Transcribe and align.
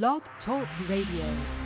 Blog 0.00 0.22
Talk 0.46 0.66
Radio. 0.88 1.61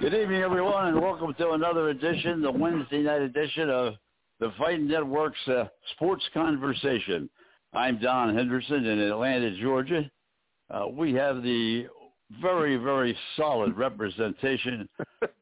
Good 0.00 0.12
evening, 0.12 0.42
everyone, 0.42 0.88
and 0.88 1.00
welcome 1.00 1.32
to 1.34 1.50
another 1.50 1.90
edition, 1.90 2.42
the 2.42 2.50
Wednesday 2.50 2.98
night 2.98 3.22
edition 3.22 3.70
of 3.70 3.94
the 4.40 4.52
Fighting 4.58 4.88
Network's 4.88 5.38
uh, 5.46 5.66
Sports 5.92 6.24
Conversation. 6.34 7.30
I'm 7.72 8.00
Don 8.00 8.34
Henderson 8.34 8.84
in 8.84 8.98
Atlanta, 8.98 9.56
Georgia. 9.56 10.10
Uh, 10.68 10.88
we 10.88 11.14
have 11.14 11.44
the 11.44 11.86
very, 12.42 12.76
very 12.76 13.16
solid 13.36 13.76
representation 13.76 14.88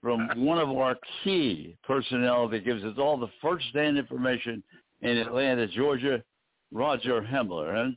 from 0.02 0.28
one 0.36 0.58
of 0.58 0.68
our 0.70 0.96
key 1.24 1.76
personnel 1.82 2.46
that 2.48 2.64
gives 2.64 2.84
us 2.84 2.94
all 2.98 3.16
the 3.16 3.30
first-hand 3.40 3.96
information 3.96 4.62
in 5.00 5.16
Atlanta, 5.16 5.66
Georgia, 5.66 6.22
Roger 6.70 7.22
Hemler. 7.22 7.74
And 7.76 7.96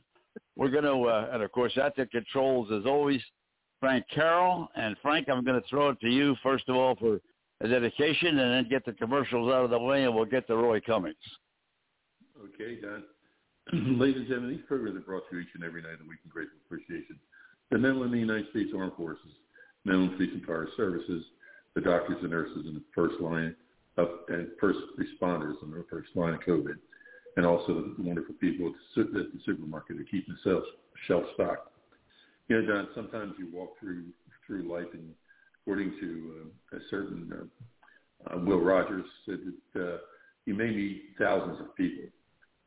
we're 0.56 0.70
going 0.70 0.84
to, 0.84 1.08
uh, 1.08 1.28
and 1.32 1.42
of 1.42 1.52
course, 1.52 1.76
at 1.76 1.94
the 1.96 2.06
controls, 2.06 2.72
as 2.72 2.86
always, 2.86 3.20
Frank 3.80 4.04
Carroll. 4.12 4.68
And 4.76 4.96
Frank, 5.02 5.28
I'm 5.28 5.44
going 5.44 5.60
to 5.60 5.68
throw 5.68 5.90
it 5.90 6.00
to 6.00 6.08
you 6.08 6.36
first 6.42 6.68
of 6.68 6.76
all 6.76 6.96
for 6.96 7.20
a 7.60 7.68
dedication, 7.68 8.38
and 8.38 8.52
then 8.52 8.68
get 8.68 8.84
the 8.84 8.92
commercials 8.92 9.50
out 9.52 9.64
of 9.64 9.70
the 9.70 9.78
way, 9.78 10.04
and 10.04 10.14
we'll 10.14 10.26
get 10.26 10.46
to 10.46 10.56
Roy 10.56 10.80
Cummings. 10.80 11.16
Okay, 12.54 12.78
Don. 12.80 13.02
Ladies 13.98 14.16
and 14.16 14.28
gentlemen, 14.28 14.50
these 14.50 14.66
programs 14.68 14.96
are 14.96 15.00
brought 15.00 15.28
to 15.30 15.36
you 15.36 15.42
each 15.42 15.48
and 15.54 15.64
every 15.64 15.82
night 15.82 15.98
the 15.98 16.08
week 16.08 16.18
in 16.24 16.30
grateful 16.30 16.58
appreciation. 16.66 17.18
The 17.70 17.78
men 17.78 17.96
in 17.96 18.10
the 18.10 18.18
United 18.18 18.50
States 18.50 18.70
Armed 18.76 18.92
Forces, 18.96 19.32
men 19.84 20.02
in 20.02 20.10
police 20.16 20.30
and 20.32 20.44
fire 20.44 20.68
services, 20.76 21.24
the 21.74 21.80
doctors 21.80 22.18
and 22.20 22.30
nurses 22.30 22.66
in 22.66 22.74
the 22.74 22.82
first 22.94 23.20
line 23.20 23.56
of 23.96 24.08
and 24.28 24.48
first 24.60 24.78
responders 24.98 25.54
in 25.62 25.70
the 25.70 25.84
first 25.90 26.08
line 26.14 26.34
of 26.34 26.40
COVID, 26.40 26.76
and 27.36 27.46
also 27.46 27.74
the 27.74 27.94
wonderful 27.98 28.34
people 28.40 28.68
at 28.68 29.12
the, 29.12 29.30
supermarket 29.44 29.96
that 29.96 30.10
keep 30.10 30.26
the 30.26 30.34
shelf, 30.44 30.62
shelf 31.06 31.24
stocked. 31.34 31.68
You 32.48 32.62
know, 32.62 32.74
Don, 32.74 32.88
sometimes 32.94 33.34
you 33.38 33.48
walk 33.52 33.78
through 33.80 34.04
through 34.46 34.72
life, 34.72 34.86
and 34.92 35.12
according 35.62 35.92
to 36.00 36.50
uh, 36.72 36.76
a 36.76 36.80
certain 36.90 37.32
uh, 37.32 38.34
uh, 38.34 38.38
Will 38.38 38.60
Rogers 38.60 39.04
said 39.24 39.40
that 39.74 39.82
uh, 39.82 39.96
you 40.44 40.54
may 40.54 40.70
meet 40.70 41.02
thousands 41.18 41.60
of 41.60 41.74
people. 41.76 42.04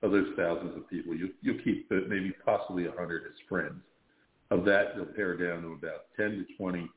Of 0.01 0.11
those 0.11 0.27
thousands 0.37 0.77
of 0.77 0.89
people, 0.89 1.13
you, 1.13 1.29
you'll 1.41 1.61
keep 1.61 1.91
uh, 1.91 2.07
maybe 2.07 2.33
possibly 2.45 2.87
a 2.87 2.91
hundred 2.91 3.23
as 3.25 3.33
friends. 3.49 3.81
Of 4.49 4.63
that, 4.65 4.93
you'll 4.95 5.05
pare 5.07 5.35
down 5.35 5.61
to 5.63 5.73
about 5.73 6.05
10 6.15 6.45
to 6.47 6.55
20 6.57 6.89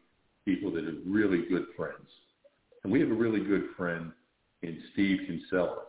people 0.45 0.71
that 0.73 0.85
are 0.85 0.95
really 1.05 1.43
good 1.49 1.67
friends. 1.77 2.09
And 2.85 2.93
we 2.93 3.01
have 3.01 3.11
a 3.11 3.15
really 3.15 3.41
good 3.41 3.65
friend 3.77 4.13
in 4.63 4.81
Steve 4.93 5.19
Kinsella. 5.27 5.83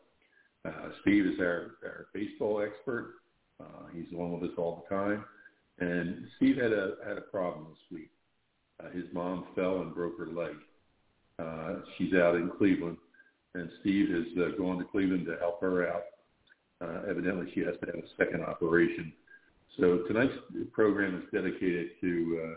Uh, 0.65 0.89
Steve 1.01 1.27
is 1.27 1.39
our, 1.39 1.75
our 1.83 2.07
baseball 2.15 2.61
expert. 2.61 3.13
Uh, 3.59 3.87
he's 3.93 4.05
one 4.11 4.31
with 4.31 4.49
us 4.49 4.55
all 4.57 4.83
the 4.89 4.95
time. 4.95 5.23
And 5.83 6.27
Steve 6.37 6.57
had 6.57 6.71
a 6.71 6.95
had 7.05 7.17
a 7.17 7.21
problem 7.21 7.67
this 7.69 7.99
week. 7.99 8.09
Uh, 8.81 8.89
his 8.91 9.03
mom 9.11 9.47
fell 9.53 9.81
and 9.81 9.93
broke 9.93 10.17
her 10.17 10.27
leg. 10.27 10.55
Uh, 11.39 11.81
she's 11.97 12.13
out 12.13 12.35
in 12.35 12.49
Cleveland, 12.57 12.97
and 13.55 13.69
Steve 13.81 14.09
is 14.09 14.27
uh, 14.37 14.57
going 14.57 14.79
to 14.79 14.85
Cleveland 14.85 15.25
to 15.25 15.35
help 15.39 15.59
her 15.61 15.87
out. 15.89 16.03
Uh, 16.81 17.09
evidently, 17.09 17.51
she 17.53 17.61
has 17.61 17.75
to 17.81 17.85
have 17.87 17.95
a 17.95 18.07
second 18.17 18.43
operation. 18.43 19.11
So 19.77 20.03
tonight's 20.07 20.33
program 20.71 21.17
is 21.17 21.23
dedicated 21.33 21.91
to 22.01 22.41
uh, 22.43 22.55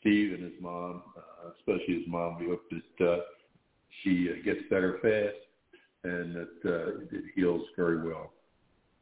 Steve 0.00 0.32
and 0.32 0.44
his 0.44 0.52
mom, 0.60 1.02
uh, 1.16 1.50
especially 1.58 1.98
his 2.00 2.08
mom. 2.08 2.38
We 2.38 2.46
hope 2.46 2.62
that 2.70 3.06
uh, 3.06 3.20
she 4.02 4.30
uh, 4.30 4.44
gets 4.44 4.60
better 4.70 4.98
fast 5.02 5.36
and 6.04 6.34
that 6.34 6.70
uh, 6.70 7.16
it 7.16 7.24
heals 7.34 7.62
very 7.76 8.02
well. 8.02 8.32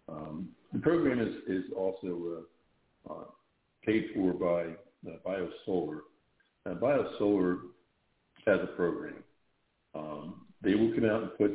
Um, 0.08 0.48
the 0.72 0.78
program 0.78 1.20
is, 1.20 1.34
is 1.48 1.64
also 1.76 2.46
uh, 3.08 3.12
uh, 3.12 3.24
paid 3.84 4.10
for 4.14 4.32
by 4.32 5.10
uh, 5.10 5.16
BioSolar. 5.26 6.00
Now, 6.66 6.74
BioSolar 6.74 7.58
has 8.46 8.60
a 8.62 8.76
program. 8.76 9.22
Um, 9.94 10.46
they 10.62 10.74
will 10.74 10.92
come 10.94 11.04
out 11.04 11.22
and 11.22 11.36
put 11.36 11.52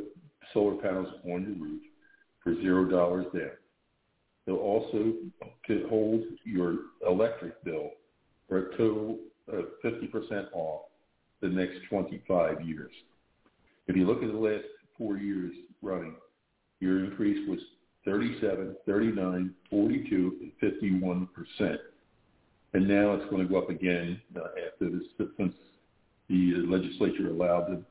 solar 0.53 0.75
panels 0.81 1.07
on 1.25 1.43
your 1.43 1.67
roof 1.67 1.81
for 2.43 2.55
zero 2.61 2.85
dollars 2.85 3.25
there. 3.33 3.59
They'll 4.45 4.55
also 4.55 5.13
hold 5.89 6.23
your 6.45 6.75
electric 7.05 7.61
bill 7.65 7.91
for 8.47 8.69
a 8.69 8.77
total 8.77 9.17
of 9.49 9.65
50% 9.83 10.47
off 10.53 10.83
the 11.41 11.49
next 11.49 11.79
25 11.89 12.61
years. 12.65 12.91
If 13.87 13.95
you 13.95 14.05
look 14.05 14.23
at 14.23 14.31
the 14.31 14.37
last 14.37 14.63
four 14.97 15.17
years 15.17 15.53
running, 15.81 16.15
your 16.79 17.03
increase 17.03 17.47
was 17.49 17.59
37, 18.05 18.75
39, 18.85 19.53
42, 19.69 20.35
and 20.41 20.51
51 20.59 21.27
percent. 21.27 21.79
And 22.77 22.87
now 22.87 23.15
it's 23.15 23.27
going 23.31 23.41
to 23.41 23.51
go 23.51 23.57
up 23.57 23.71
again 23.71 24.21
uh, 24.35 24.49
after 24.67 24.91
this, 24.91 25.01
since 25.35 25.55
the 26.29 26.53
legislature 26.67 27.31
allowed 27.31 27.83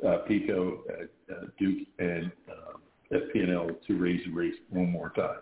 the 0.00 0.08
uh, 0.08 0.26
PECO, 0.28 0.78
uh, 0.90 1.34
Duke, 1.56 1.86
and 2.00 2.32
uh, 2.50 3.16
FP&L 3.16 3.70
to 3.86 3.96
raise 3.96 4.20
the 4.26 4.32
rates 4.32 4.56
one 4.70 4.90
more 4.90 5.10
time. 5.10 5.38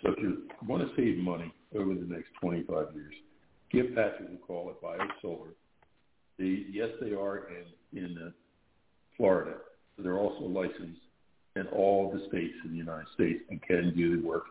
So 0.00 0.12
if 0.12 0.18
you 0.20 0.44
want 0.64 0.84
to 0.84 0.94
save 0.94 1.18
money 1.18 1.52
over 1.74 1.92
the 1.92 2.06
next 2.06 2.28
25 2.40 2.94
years, 2.94 3.14
give 3.72 3.86
Patrick 3.96 4.28
a 4.32 4.46
call 4.46 4.70
at 4.70 4.80
BioSolar. 4.80 5.48
They, 6.38 6.66
yes, 6.70 6.90
they 7.00 7.14
are 7.14 7.48
in, 7.48 7.98
in 7.98 8.16
uh, 8.28 8.30
Florida. 9.16 9.54
They're 9.98 10.18
also 10.18 10.44
licensed 10.44 11.00
in 11.56 11.66
all 11.72 12.12
the 12.12 12.20
states 12.28 12.54
in 12.64 12.70
the 12.70 12.76
United 12.76 13.08
States 13.14 13.40
and 13.50 13.60
can 13.60 13.92
do 13.96 14.22
the 14.22 14.24
work 14.24 14.44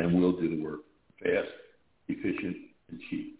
and 0.00 0.20
will 0.20 0.32
do 0.32 0.56
the 0.56 0.60
work 0.60 0.80
fast, 1.22 1.46
efficient, 2.08 2.56
and 2.90 3.00
cheap. 3.10 3.38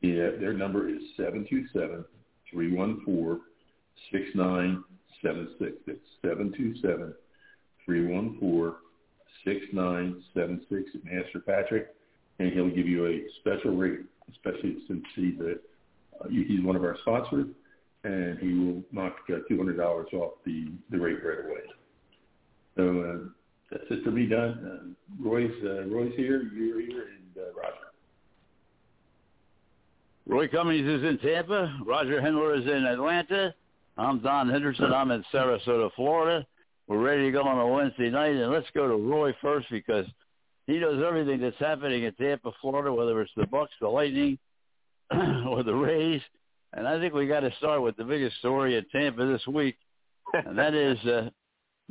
Yeah, 0.00 0.30
their 0.38 0.52
number 0.52 0.88
is 0.88 1.02
727 1.16 2.04
314 2.52 3.40
6976. 4.12 5.76
It's 5.86 6.00
727 6.22 7.14
314 7.84 8.74
6976. 9.44 10.90
Master 11.04 11.40
Patrick, 11.40 11.88
and 12.38 12.52
he'll 12.52 12.70
give 12.70 12.86
you 12.86 13.06
a 13.06 13.20
special 13.40 13.76
rate, 13.76 14.00
especially 14.30 14.78
since 14.86 15.04
he's, 15.16 15.40
a, 15.40 15.52
uh, 16.20 16.28
he's 16.28 16.62
one 16.62 16.76
of 16.76 16.84
our 16.84 16.96
sponsors, 17.02 17.46
and 18.04 18.38
he 18.38 18.54
will 18.54 18.82
knock 18.92 19.16
uh, 19.30 19.38
$200 19.50 19.78
off 20.14 20.34
the, 20.44 20.70
the 20.90 20.98
rate 20.98 21.18
right 21.24 21.44
away. 21.44 21.60
So 22.76 23.00
uh, 23.00 23.28
that's 23.70 23.84
it 23.90 24.04
for 24.04 24.10
me, 24.10 24.26
Don. 24.26 24.94
Uh, 25.20 25.28
Roy's, 25.28 25.50
uh, 25.64 25.86
Roy's 25.86 26.12
here, 26.16 26.42
you're 26.54 26.80
here, 26.80 27.08
and 27.16 27.36
uh, 27.36 27.52
Roger. 27.56 27.87
Roy 30.28 30.46
Cummings 30.46 30.86
is 30.86 31.02
in 31.08 31.18
Tampa. 31.18 31.74
Roger 31.86 32.20
Hendler 32.20 32.60
is 32.60 32.66
in 32.66 32.84
Atlanta. 32.84 33.54
I'm 33.96 34.20
Don 34.20 34.50
Henderson. 34.50 34.92
I'm 34.92 35.10
in 35.10 35.24
Sarasota, 35.32 35.90
Florida. 35.96 36.46
We're 36.86 36.98
ready 36.98 37.24
to 37.24 37.30
go 37.30 37.44
on 37.44 37.58
a 37.58 37.66
Wednesday 37.66 38.10
night, 38.10 38.36
and 38.36 38.52
let's 38.52 38.66
go 38.74 38.86
to 38.86 38.94
Roy 38.94 39.34
first 39.40 39.68
because 39.70 40.04
he 40.66 40.78
knows 40.78 41.02
everything 41.02 41.40
that's 41.40 41.56
happening 41.58 42.02
in 42.04 42.12
Tampa, 42.12 42.52
Florida, 42.60 42.92
whether 42.92 43.22
it's 43.22 43.32
the 43.36 43.44
Bucs, 43.44 43.68
the 43.80 43.88
Lightning, 43.88 44.38
or 45.48 45.62
the 45.62 45.74
Rays. 45.74 46.20
And 46.74 46.86
I 46.86 47.00
think 47.00 47.14
we 47.14 47.26
got 47.26 47.40
to 47.40 47.52
start 47.56 47.80
with 47.80 47.96
the 47.96 48.04
biggest 48.04 48.36
story 48.36 48.76
in 48.76 48.84
Tampa 48.92 49.24
this 49.24 49.46
week, 49.46 49.76
and 50.34 50.58
that 50.58 50.74
is 50.74 50.98
uh, 51.06 51.30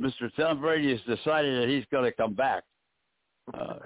Mr. 0.00 0.30
Tom 0.36 0.60
Brady 0.60 0.92
has 0.92 1.16
decided 1.16 1.60
that 1.60 1.68
he's 1.68 1.84
going 1.90 2.04
to 2.04 2.12
come 2.12 2.34
back. 2.34 2.62
Uh, 3.52 3.78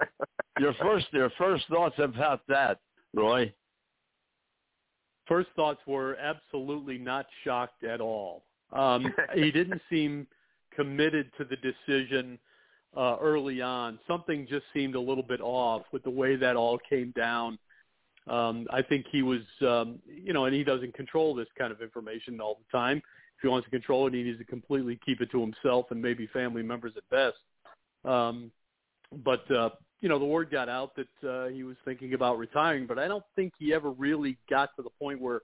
your 0.59 0.75
first, 0.75 1.07
your 1.11 1.31
first 1.39 1.65
thoughts 1.69 1.95
about 1.97 2.41
that, 2.49 2.77
Roy? 3.15 3.51
First 5.27 5.49
thoughts 5.55 5.79
were 5.87 6.17
absolutely 6.17 6.97
not 6.97 7.25
shocked 7.43 7.83
at 7.83 8.01
all. 8.01 8.43
Um, 8.71 9.13
he 9.35 9.51
didn't 9.51 9.81
seem 9.89 10.27
committed 10.75 11.31
to 11.37 11.45
the 11.45 11.57
decision 11.57 12.37
uh, 12.95 13.17
early 13.21 13.61
on. 13.61 13.99
Something 14.07 14.47
just 14.49 14.65
seemed 14.73 14.95
a 14.95 14.99
little 14.99 15.23
bit 15.23 15.41
off 15.41 15.83
with 15.91 16.03
the 16.03 16.09
way 16.09 16.35
that 16.35 16.55
all 16.55 16.79
came 16.89 17.11
down. 17.15 17.57
Um, 18.27 18.67
I 18.71 18.81
think 18.81 19.05
he 19.11 19.21
was, 19.21 19.41
um, 19.61 19.99
you 20.07 20.33
know, 20.33 20.45
and 20.45 20.55
he 20.55 20.63
doesn't 20.63 20.93
control 20.93 21.35
this 21.35 21.47
kind 21.57 21.71
of 21.71 21.81
information 21.81 22.39
all 22.39 22.59
the 22.59 22.77
time. 22.77 22.97
If 22.97 23.41
he 23.41 23.47
wants 23.47 23.65
to 23.65 23.71
control 23.71 24.07
it, 24.07 24.13
he 24.13 24.23
needs 24.23 24.39
to 24.39 24.45
completely 24.45 24.99
keep 25.05 25.19
it 25.19 25.29
to 25.31 25.41
himself 25.41 25.87
and 25.91 26.01
maybe 26.01 26.27
family 26.27 26.63
members 26.63 26.93
at 26.95 27.09
best. 27.09 27.35
Um, 28.05 28.51
but 29.23 29.49
uh, 29.51 29.71
you 30.03 30.09
know, 30.09 30.19
the 30.19 30.25
word 30.25 30.51
got 30.51 30.67
out 30.67 30.91
that 30.97 31.27
uh, 31.27 31.47
he 31.47 31.63
was 31.63 31.77
thinking 31.85 32.13
about 32.13 32.37
retiring, 32.37 32.85
but 32.85 32.99
I 32.99 33.07
don't 33.07 33.23
think 33.37 33.53
he 33.57 33.73
ever 33.73 33.89
really 33.89 34.37
got 34.49 34.75
to 34.75 34.83
the 34.83 34.89
point 34.89 35.21
where 35.21 35.39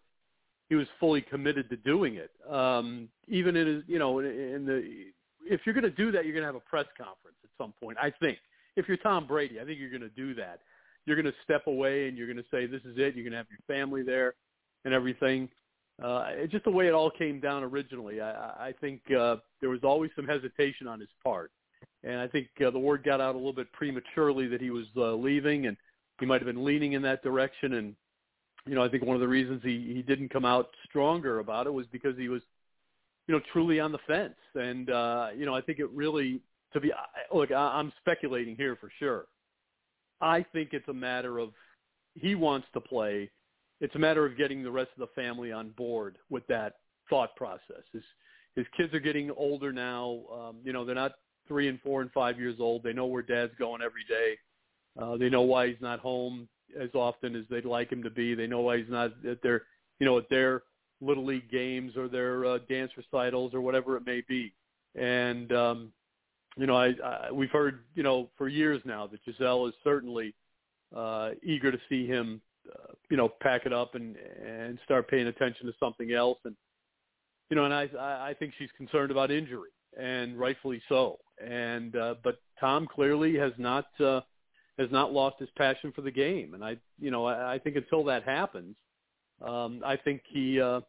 he 0.68 0.76
was 0.76 0.86
fully 1.00 1.22
committed 1.22 1.70
to 1.70 1.78
doing 1.78 2.16
it. 2.16 2.30
Um, 2.52 3.08
even 3.30 3.56
in 3.56 3.68
his, 3.68 3.84
you 3.88 4.00
know, 4.00 4.20
in, 4.20 4.26
in 4.26 4.66
the, 4.66 4.84
if 5.50 5.62
you're 5.66 5.74
going 5.74 5.86
to 5.86 5.90
do 5.90 6.12
that, 6.12 6.26
you're 6.26 6.34
going 6.34 6.44
to 6.44 6.48
have 6.48 6.56
a 6.56 6.70
press 6.70 6.88
conference 6.98 7.38
at 7.42 7.50
some 7.58 7.74
point. 7.82 7.98
I 8.02 8.12
think 8.20 8.38
if 8.76 8.86
you're 8.90 8.98
Tom 8.98 9.26
Brady, 9.26 9.62
I 9.62 9.64
think 9.64 9.80
you're 9.80 9.90
going 9.90 10.02
to 10.02 10.10
do 10.10 10.36
that. 10.36 10.60
You're 11.06 11.16
going 11.16 11.34
to 11.34 11.40
step 11.46 11.68
away 11.68 12.10
and 12.10 12.18
you're 12.18 12.28
going 12.28 12.38
to 12.38 12.44
say, 12.52 12.66
"This 12.66 12.82
is 12.82 12.98
it." 12.98 13.16
You're 13.16 13.24
going 13.24 13.32
to 13.32 13.38
have 13.38 13.48
your 13.50 13.64
family 13.66 14.04
there 14.04 14.34
and 14.84 14.94
everything. 14.94 15.48
Uh, 16.04 16.26
it's 16.32 16.52
just 16.52 16.66
the 16.66 16.72
way 16.72 16.88
it 16.88 16.94
all 16.94 17.10
came 17.10 17.40
down 17.40 17.64
originally. 17.64 18.20
I, 18.20 18.32
I 18.32 18.74
think 18.82 19.00
uh, 19.10 19.38
there 19.62 19.70
was 19.70 19.80
always 19.84 20.12
some 20.18 20.28
hesitation 20.28 20.86
on 20.86 21.00
his 21.00 21.10
part 21.24 21.52
and 22.04 22.19
I 22.19 22.28
think 22.28 22.48
uh, 22.66 22.69
the 22.69 22.80
word 22.80 23.04
got 23.04 23.21
out 23.21 23.35
a 23.35 23.38
little 23.38 23.54
bit 23.54 23.71
prematurely 23.74 24.47
that 24.47 24.62
he 24.62 24.69
was 24.69 24.85
uh, 24.95 25.14
leaving, 25.14 25.68
and 25.68 25.76
he 26.19 26.26
might 26.26 26.42
have 26.42 26.47
been 26.47 26.64
leaning 26.64 26.94
in 26.94 27.02
that 27.04 27.24
direction. 27.24 27.74
And 27.74 27.95
you 28.66 28.76
know, 28.76 28.83
I 28.83 28.90
think 28.90 29.04
one 29.04 29.16
of 29.16 29.21
the 29.21 29.28
reasons 29.28 29.62
he 29.64 29.94
he 29.95 30.02
didn't 30.02 30.30
come 30.30 30.45
out 30.45 30.69
stronger 30.88 31.40
about 31.40 31.68
it 31.68 31.74
was 31.74 31.85
because 31.92 32.18
he 32.18 32.30
was, 32.30 32.42
you 33.28 33.35
know, 33.35 33.42
truly 33.52 33.80
on 33.80 33.92
the 33.92 34.00
fence. 34.07 34.35
And 34.56 34.90
uh, 34.90 35.28
you 35.35 35.45
know, 35.45 35.56
I 35.56 35.62
think 35.62 35.80
it 35.80 35.90
really 35.92 36.42
to 36.74 36.80
be 36.80 36.92
look, 37.33 37.52
I, 37.52 37.78
I'm 37.78 37.92
speculating 38.00 38.56
here 38.56 38.78
for 38.80 38.92
sure. 39.00 39.26
I 40.21 40.45
think 40.54 40.69
it's 40.74 40.88
a 40.88 40.94
matter 40.94 41.40
of 41.40 41.50
he 42.16 42.35
wants 42.35 42.68
to 42.74 42.81
play. 42.81 43.30
It's 43.81 43.95
a 43.95 44.00
matter 44.00 44.26
of 44.26 44.38
getting 44.38 44.64
the 44.64 44.71
rest 44.71 44.90
of 44.97 45.00
the 45.00 45.21
family 45.21 45.52
on 45.52 45.69
board 45.71 46.18
with 46.30 46.45
that 46.47 46.76
thought 47.09 47.35
process. 47.35 47.83
His 47.92 48.04
his 48.56 48.66
kids 48.76 48.94
are 48.94 49.00
getting 49.00 49.31
older 49.31 49.71
now. 49.71 50.21
Um, 50.33 50.57
you 50.64 50.74
know, 50.74 50.83
they're 50.83 50.95
not 50.95 51.14
three 51.50 51.68
and 51.68 51.82
four 51.82 52.02
and 52.02 52.12
five 52.14 52.40
years 52.40 52.56
old. 52.60 52.84
They 52.84 52.94
know 52.94 53.08
where 53.08 53.22
dad's 53.22 53.52
going 53.60 53.82
every 53.82 54.06
day. 54.08 54.38
Uh, 54.98 55.18
they 55.18 55.30
know 55.30 55.42
why 55.42 55.68
he's 55.68 55.82
not 55.82 56.00
home 56.00 56.48
as 56.80 56.90
often 56.94 57.36
as 57.36 57.44
they'd 57.50 57.66
like 57.66 57.92
him 57.92 58.04
to 58.04 58.10
be. 58.10 58.36
They 58.36 58.48
know 58.48 58.62
why 58.62 58.78
he's 58.78 58.90
not 58.90 59.12
at 59.28 59.42
their, 59.42 59.64
you 60.00 60.06
know, 60.06 60.18
at 60.18 60.30
their 60.30 60.64
little 61.02 61.26
league 61.26 61.52
games 61.52 61.98
or 61.98 62.08
their 62.08 62.46
uh, 62.46 62.60
dance 62.70 62.92
recitals 62.96 63.54
or 63.54 63.62
whatever 63.62 63.98
it 63.98 64.06
may 64.06 64.24
be. 64.28 64.54
And 64.96 65.52
um, 65.52 65.92
you 66.58 66.68
know, 66.68 66.76
I, 66.76 66.94
I 67.04 67.32
we've 67.32 67.52
heard, 67.52 67.84
you 67.96 68.04
know, 68.04 68.30
for 68.38 68.48
years 68.48 68.82
now 68.86 69.08
that 69.08 69.24
Gisele 69.26 69.68
is 69.68 69.74
certainly 69.84 70.34
uh, 70.96 71.32
eager 71.44 71.72
to 71.72 71.80
see 71.88 72.06
him, 72.06 72.42
uh, 72.72 72.94
you 73.10 73.18
know, 73.18 73.30
pack 73.42 73.66
it 73.66 73.74
up 73.74 73.96
and 73.96 74.16
and 74.46 74.80
start 74.86 75.10
paying 75.10 75.28
attention 75.28 75.66
to 75.68 75.74
something 75.80 76.12
else. 76.12 76.40
And 76.46 76.56
you 77.50 77.56
know, 77.56 77.66
and 77.66 77.74
I 77.74 77.90
I 77.98 78.36
think 78.38 78.54
she's 78.58 78.70
concerned 78.78 79.12
about 79.12 79.32
injury 79.32 79.70
and 79.98 80.38
rightfully 80.38 80.82
so. 80.90 81.20
And 81.46 81.96
uh, 81.96 82.16
but 82.24 82.40
Tom 82.60 82.88
clearly 82.88 83.36
has 83.38 83.54
not 83.58 83.86
uh, 84.00 84.22
has 84.78 84.90
not 84.92 85.14
lost 85.14 85.38
his 85.40 85.50
passion 85.58 85.92
for 85.94 86.02
the 86.02 86.12
game, 86.12 86.54
and 86.54 86.64
I 86.64 86.78
you 87.00 87.12
know 87.12 87.26
I, 87.26 87.56
I 87.56 87.60
think 87.60 87.76
until 87.76 88.04
that 88.06 88.24
happens, 88.24 88.76
um, 89.42 89.81
I 89.86 89.96
think 89.96 90.22
he 90.28 90.60
uh, 90.60 90.81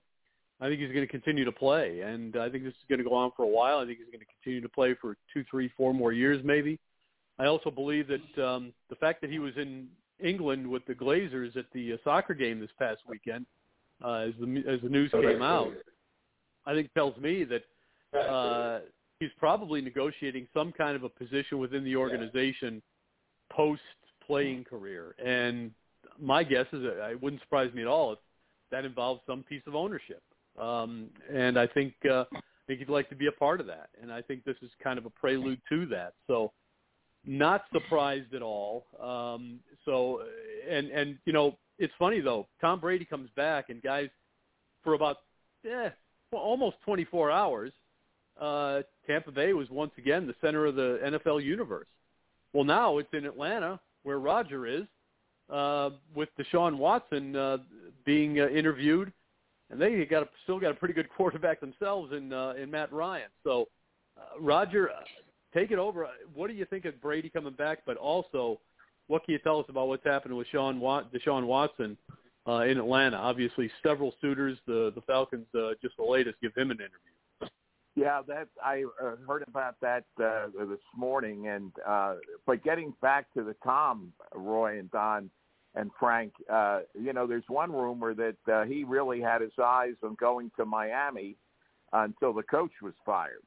I 0.61 0.69
think 0.69 0.81
he's 0.81 0.93
going 0.93 1.07
to 1.07 1.11
continue 1.11 1.45
to 1.45 1.53
play, 1.53 2.01
and 2.01 2.37
I 2.37 2.51
think 2.51 2.65
this 2.65 2.73
is 2.73 2.85
going 2.89 2.99
to 2.99 3.05
go 3.05 3.15
on 3.15 3.31
for 3.37 3.45
a 3.45 3.49
while. 3.49 3.79
I 3.79 3.87
think 3.87 3.99
he's 3.99 4.09
going 4.09 4.21
to 4.21 4.33
continue 4.43 4.61
to 4.61 4.69
play 4.69 4.95
for 5.01 5.17
two, 5.33 5.45
three, 5.51 5.71
four 5.77 5.95
more 5.95 6.13
years, 6.13 6.43
maybe. 6.45 6.79
I 7.39 7.47
also 7.47 7.71
believe 7.71 8.09
that 8.09 8.45
um, 8.45 8.75
the 8.91 8.97
fact 8.97 9.23
that 9.23 9.31
he 9.31 9.39
was 9.39 9.55
in 9.57 9.89
England 10.23 10.67
with 10.67 10.85
the 10.85 10.95
Glazers 10.95 11.57
at 11.57 11.65
the 11.73 11.95
uh, 11.95 11.97
soccer 12.05 12.35
game 12.35 12.61
this 12.61 12.71
past 12.79 13.01
weekend, 13.09 13.47
uh, 14.05 14.27
as 14.29 14.35
the 14.39 14.65
as 14.69 14.81
the 14.83 14.89
news 14.89 15.11
came 15.11 15.41
out, 15.41 15.73
I 16.67 16.75
think 16.75 16.93
tells 16.93 17.17
me 17.17 17.45
that 17.45 18.19
uh, 18.19 18.81
he's 19.21 19.31
probably 19.39 19.81
negotiating 19.81 20.49
some 20.53 20.73
kind 20.73 20.97
of 20.97 21.05
a 21.05 21.09
position 21.09 21.59
within 21.59 21.85
the 21.85 21.95
organization 21.95 22.83
post 23.53 23.83
playing 24.27 24.65
career. 24.65 25.15
And 25.25 25.71
my 26.19 26.43
guess 26.43 26.67
is 26.73 26.83
that 26.83 27.11
it 27.11 27.23
wouldn't 27.23 27.43
surprise 27.43 27.73
me 27.75 27.83
at 27.83 27.89
all 27.89 28.13
if 28.15 28.19
that 28.71 28.85
involves 28.85 29.21
some 29.27 29.43
piece 29.43 29.63
of 29.67 29.75
ownership. 29.75 30.23
Um, 30.59 31.09
and 31.33 31.59
I 31.59 31.67
think 31.67 31.95
uh, 32.11 32.25
I 32.35 32.41
think 32.67 32.81
he'd 32.81 32.89
like 32.89 33.09
to 33.11 33.15
be 33.15 33.27
a 33.27 33.33
part 33.33 33.61
of 33.61 33.67
that. 33.67 33.91
And 34.01 34.13
I 34.13 34.23
think 34.23 34.45
this 34.45 34.57
is 34.63 34.71
kind 34.83 34.99
of 34.99 35.07
a 35.07 35.11
prelude 35.11 35.61
to 35.69 35.87
that. 35.87 36.15
So 36.27 36.53
not 37.25 37.65
surprised 37.73 38.35
at 38.35 38.43
all. 38.43 38.87
Um, 39.01 39.61
so 39.85 40.23
and 40.69 40.89
and 40.89 41.19
you 41.25 41.33
know 41.33 41.57
it's 41.79 41.93
funny 41.99 42.21
though. 42.21 42.47
Tom 42.61 42.81
Brady 42.81 43.05
comes 43.05 43.31
back 43.37 43.69
and 43.69 43.83
guys 43.83 44.09
for 44.83 44.95
about 44.95 45.19
eh, 45.65 45.91
almost 46.33 46.77
24 46.85 47.31
hours. 47.31 47.73
Uh, 48.41 48.83
Tampa 49.07 49.31
Bay 49.31 49.53
was 49.53 49.69
once 49.71 49.93
again 49.99 50.27
the 50.27 50.35
center 50.41 50.67
of 50.67 50.75
the 50.75 50.99
NFL 51.05 51.45
universe. 51.45 51.87
Well, 52.53 52.65
now 52.65 52.99
it's 52.99 53.13
in 53.13 53.27
Atlanta 53.27 53.79
where 54.03 54.19
Roger 54.19 54.67
is, 54.67 54.85
uh, 55.51 55.91
with 56.15 56.29
Deshaun 56.39 56.79
Watson 56.79 57.37
uh, 57.37 57.59
being 58.05 58.41
uh, 58.41 58.49
interviewed, 58.49 59.13
and 59.71 59.81
they 59.81 60.05
got 60.05 60.23
a, 60.23 60.29
still 60.45 60.59
got 60.59 60.71
a 60.71 60.75
pretty 60.75 60.95
good 60.95 61.09
quarterback 61.17 61.61
themselves 61.61 62.13
in 62.13 62.33
uh, 62.33 62.55
in 62.61 62.71
Matt 62.71 62.93
Ryan. 62.93 63.29
So, 63.45 63.69
uh, 64.17 64.41
Roger, 64.41 64.91
uh, 64.91 65.03
take 65.53 65.71
it 65.71 65.79
over. 65.79 66.09
What 66.35 66.49
do 66.49 66.55
you 66.55 66.65
think 66.65 66.85
of 66.85 67.01
Brady 67.01 67.29
coming 67.29 67.53
back? 67.53 67.81
But 67.85 67.97
also, 67.97 68.61
what 69.09 69.25
can 69.25 69.33
you 69.33 69.39
tell 69.39 69.59
us 69.59 69.67
about 69.69 69.89
what's 69.89 70.05
happening 70.05 70.37
with 70.37 70.47
Sean 70.49 70.81
Wat- 70.81 71.13
Deshaun 71.13 71.45
Watson 71.47 71.97
uh, 72.47 72.61
in 72.61 72.79
Atlanta? 72.79 73.17
Obviously, 73.17 73.71
several 73.83 74.15
suitors. 74.21 74.59
The 74.67 74.93
the 74.95 75.03
Falcons 75.03 75.47
uh, 75.55 75.73
just 75.83 75.97
the 75.97 76.05
latest 76.05 76.37
give 76.41 76.55
him 76.55 76.71
an 76.71 76.79
interview. 76.79 77.10
Yeah, 77.97 78.23
that 78.29 78.49
I 78.65 78.85
uh, 79.03 79.17
heard 79.27 79.45
about 79.49 79.77
that 79.81 80.05
uh, 80.23 80.47
this 80.69 80.79
morning, 80.97 81.49
and 81.49 81.73
uh, 81.87 82.15
but 82.47 82.63
getting 82.63 82.95
back 83.03 83.33
to 83.35 83.43
the 83.43 83.57
Tom, 83.65 84.13
Roy 84.35 84.79
and 84.79 84.91
Don, 84.93 85.29
and 85.75 85.91
Frank, 85.99 86.33
uh, 86.51 86.81
you 86.95 87.13
know, 87.13 87.27
there's 87.27 87.45
one 87.49 87.73
rumor 87.73 88.15
that 88.15 88.37
uh, 88.53 88.65
he 88.65 88.85
really 88.85 89.21
had 89.21 89.41
his 89.41 89.53
eyes 89.63 89.95
on 90.05 90.15
going 90.21 90.53
to 90.57 90.65
Miami 90.65 91.37
until 91.93 92.33
the 92.33 92.45
coach 92.45 92.71
was 92.81 92.95
fired, 93.05 93.43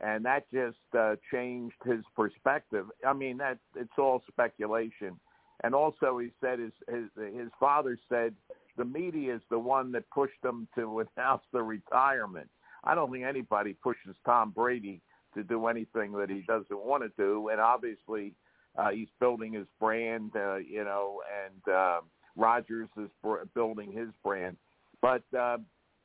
and 0.00 0.24
that 0.24 0.44
just 0.52 0.76
uh, 0.96 1.16
changed 1.32 1.74
his 1.84 2.04
perspective. 2.14 2.86
I 3.04 3.12
mean, 3.12 3.36
that 3.38 3.58
it's 3.74 3.98
all 3.98 4.22
speculation, 4.28 5.18
and 5.64 5.74
also 5.74 6.18
he 6.18 6.30
said 6.40 6.60
his 6.60 6.72
his 6.88 7.08
his 7.34 7.48
father 7.58 7.98
said 8.08 8.34
the 8.76 8.84
media 8.84 9.34
is 9.34 9.42
the 9.50 9.58
one 9.58 9.90
that 9.92 10.08
pushed 10.10 10.42
him 10.44 10.68
to 10.76 11.04
announce 11.16 11.42
the 11.52 11.62
retirement 11.62 12.48
I 12.84 12.94
don't 12.94 13.12
think 13.12 13.24
anybody 13.24 13.74
pushes 13.74 14.16
Tom 14.24 14.50
Brady 14.50 15.00
to 15.34 15.42
do 15.42 15.66
anything 15.66 16.12
that 16.12 16.28
he 16.30 16.42
doesn't 16.46 16.84
want 16.84 17.02
to 17.02 17.10
do, 17.16 17.48
and 17.48 17.60
obviously 17.60 18.34
uh, 18.76 18.90
he's 18.90 19.08
building 19.20 19.52
his 19.52 19.66
brand, 19.80 20.32
uh, 20.36 20.56
you 20.56 20.84
know, 20.84 21.22
and 21.44 21.74
uh, 21.74 22.00
Rodgers 22.36 22.88
is 22.98 23.08
br- 23.22 23.44
building 23.54 23.92
his 23.92 24.08
brand. 24.24 24.56
But 25.00 25.22
uh, 25.38 25.58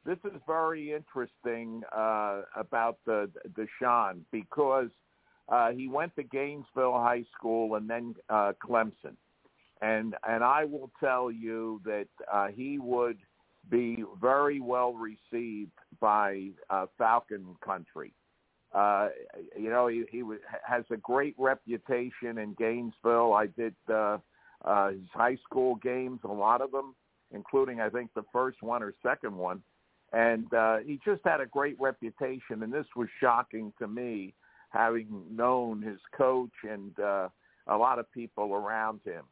this 0.06 0.18
is 0.26 0.40
very 0.46 0.94
interesting 0.94 1.84
uh, 1.96 2.42
about 2.56 2.98
the 3.06 3.30
Deshaun 3.58 4.22
because 4.32 4.90
uh, 5.50 5.72
he 5.72 5.88
went 5.88 6.16
to 6.16 6.24
Gainesville 6.24 6.94
High 6.94 7.26
School 7.38 7.76
and 7.76 7.90
then 7.90 8.16
uh, 8.30 8.54
Clemson, 8.64 9.16
and 9.82 10.16
and 10.28 10.44
I 10.44 10.66
will 10.66 10.92
tell 11.00 11.32
you 11.32 11.82
that 11.86 12.08
uh, 12.32 12.48
he 12.48 12.80
would 12.80 13.18
be 13.70 14.04
very 14.22 14.60
well 14.60 14.94
received 14.94 15.72
by 16.00 16.50
uh, 16.70 16.86
Falcon 16.98 17.56
Country. 17.64 18.14
Uh, 18.74 19.10
you 19.58 19.70
know, 19.70 19.88
he, 19.88 20.04
he 20.12 20.24
has 20.66 20.84
a 20.92 20.98
great 20.98 21.36
reputation 21.38 22.38
in 22.38 22.56
Gainesville. 22.58 23.34
I 23.34 23.48
did 23.48 23.76
uh, 23.90 24.18
uh, 24.66 24.90
his 24.90 25.10
high 25.14 25.38
school 25.44 25.76
games, 25.76 26.20
a 26.24 26.28
lot 26.28 26.62
of 26.62 26.72
them, 26.72 26.96
including 27.34 27.80
I 27.80 27.90
think 27.90 28.14
the 28.14 28.26
first 28.34 28.62
one 28.62 28.84
or 28.84 28.94
second 29.02 29.36
one, 29.36 29.62
and 30.14 30.54
uh, 30.54 30.78
he 30.78 31.00
just 31.06 31.22
had 31.24 31.42
a 31.42 31.46
great 31.46 31.80
reputation. 31.80 32.64
And 32.64 32.74
this 32.74 32.86
was 32.96 33.08
shocking 33.20 33.72
to 33.80 33.88
me, 33.88 34.34
having 34.70 35.08
known 35.32 35.82
his 35.82 36.00
coach 36.16 36.52
and 36.70 36.98
uh, 37.00 37.30
a 37.68 37.78
lot 37.78 38.00
of 38.00 38.12
people 38.12 38.54
around 38.54 39.00
him. 39.06 39.24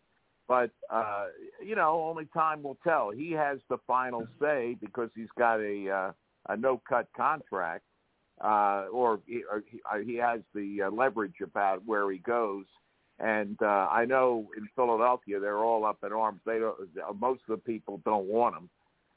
But 0.48 0.72
uh, 0.92 1.28
you 1.66 1.75
know, 1.75 2.04
only 2.08 2.28
time 2.34 2.62
will 2.62 2.78
tell. 2.84 3.10
He 3.10 3.32
has 3.32 3.60
the 3.70 3.78
final 3.88 4.28
say 4.40 4.75
because 4.80 5.10
he's 5.16 5.30
got 5.38 5.60
a 5.60 5.90
uh, 5.90 6.12
a 6.50 6.58
no 6.58 6.82
cut 6.88 7.08
contract, 7.18 7.84
uh, 8.44 8.86
or, 8.92 9.20
he, 9.25 9.42
or 9.50 9.64
he, 9.70 9.80
uh, 9.92 9.98
he 10.00 10.16
has 10.16 10.42
the 10.54 10.84
uh, 10.84 10.92
leverage 10.92 11.42
about 11.44 11.82
where 11.86 12.12
he 12.12 12.20
goes. 12.20 12.66
And 13.20 13.58
uh, 13.62 13.88
I 13.90 14.06
know 14.06 14.50
in 14.58 14.68
Philadelphia 14.75 15.40
they're 15.40 15.64
all 15.64 15.86
up 15.86 16.00
in 16.06 16.12
arms. 16.12 16.42
They 16.46 16.60
don't. 16.60 16.78
Most 17.20 17.42
of 17.48 17.58
the 17.58 17.64
people 17.64 18.02
don't 18.04 18.25
want 18.25 18.56
him. 18.56 18.70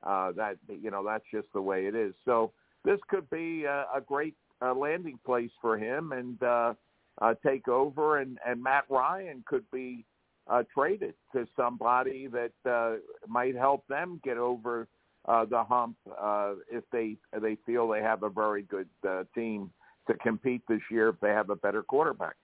Uh, 0.04 0.30
that 0.32 0.56
you 0.68 0.92
know 0.92 1.04
that's 1.04 1.24
just 1.34 1.48
the 1.52 1.60
way 1.60 1.86
it 1.86 1.96
is. 1.96 2.14
So 2.24 2.52
this 2.84 3.00
could 3.08 3.28
be 3.28 3.64
a, 3.64 3.86
a 3.94 4.00
great 4.00 4.36
uh, 4.62 4.72
landing 4.72 5.18
place 5.26 5.50
for 5.60 5.76
him 5.76 6.12
and 6.12 6.40
uh, 6.42 6.74
uh, 7.20 7.34
take 7.44 7.66
over. 7.66 8.18
And 8.18 8.38
and 8.46 8.62
Matt 8.62 8.84
Ryan 8.88 9.42
could 9.48 9.64
be 9.72 10.04
uh, 10.48 10.62
traded 10.74 11.14
to 11.32 11.46
somebody 11.56 12.28
that 12.28 12.52
uh, 12.70 12.96
might 13.26 13.54
help 13.54 13.86
them 13.88 14.20
get 14.24 14.38
over 14.38 14.88
uh, 15.26 15.44
the 15.44 15.62
hump 15.62 15.96
uh, 16.20 16.54
if 16.70 16.84
they 16.90 17.16
they 17.40 17.56
feel 17.66 17.88
they 17.88 18.00
have 18.00 18.22
a 18.22 18.30
very 18.30 18.62
good 18.62 18.88
uh, 19.06 19.24
team 19.34 19.70
to 20.06 20.14
compete 20.14 20.62
this 20.68 20.80
year 20.90 21.08
if 21.10 21.20
they 21.20 21.28
have 21.28 21.50
a 21.50 21.56
better 21.56 21.82
quarterback. 21.82 22.34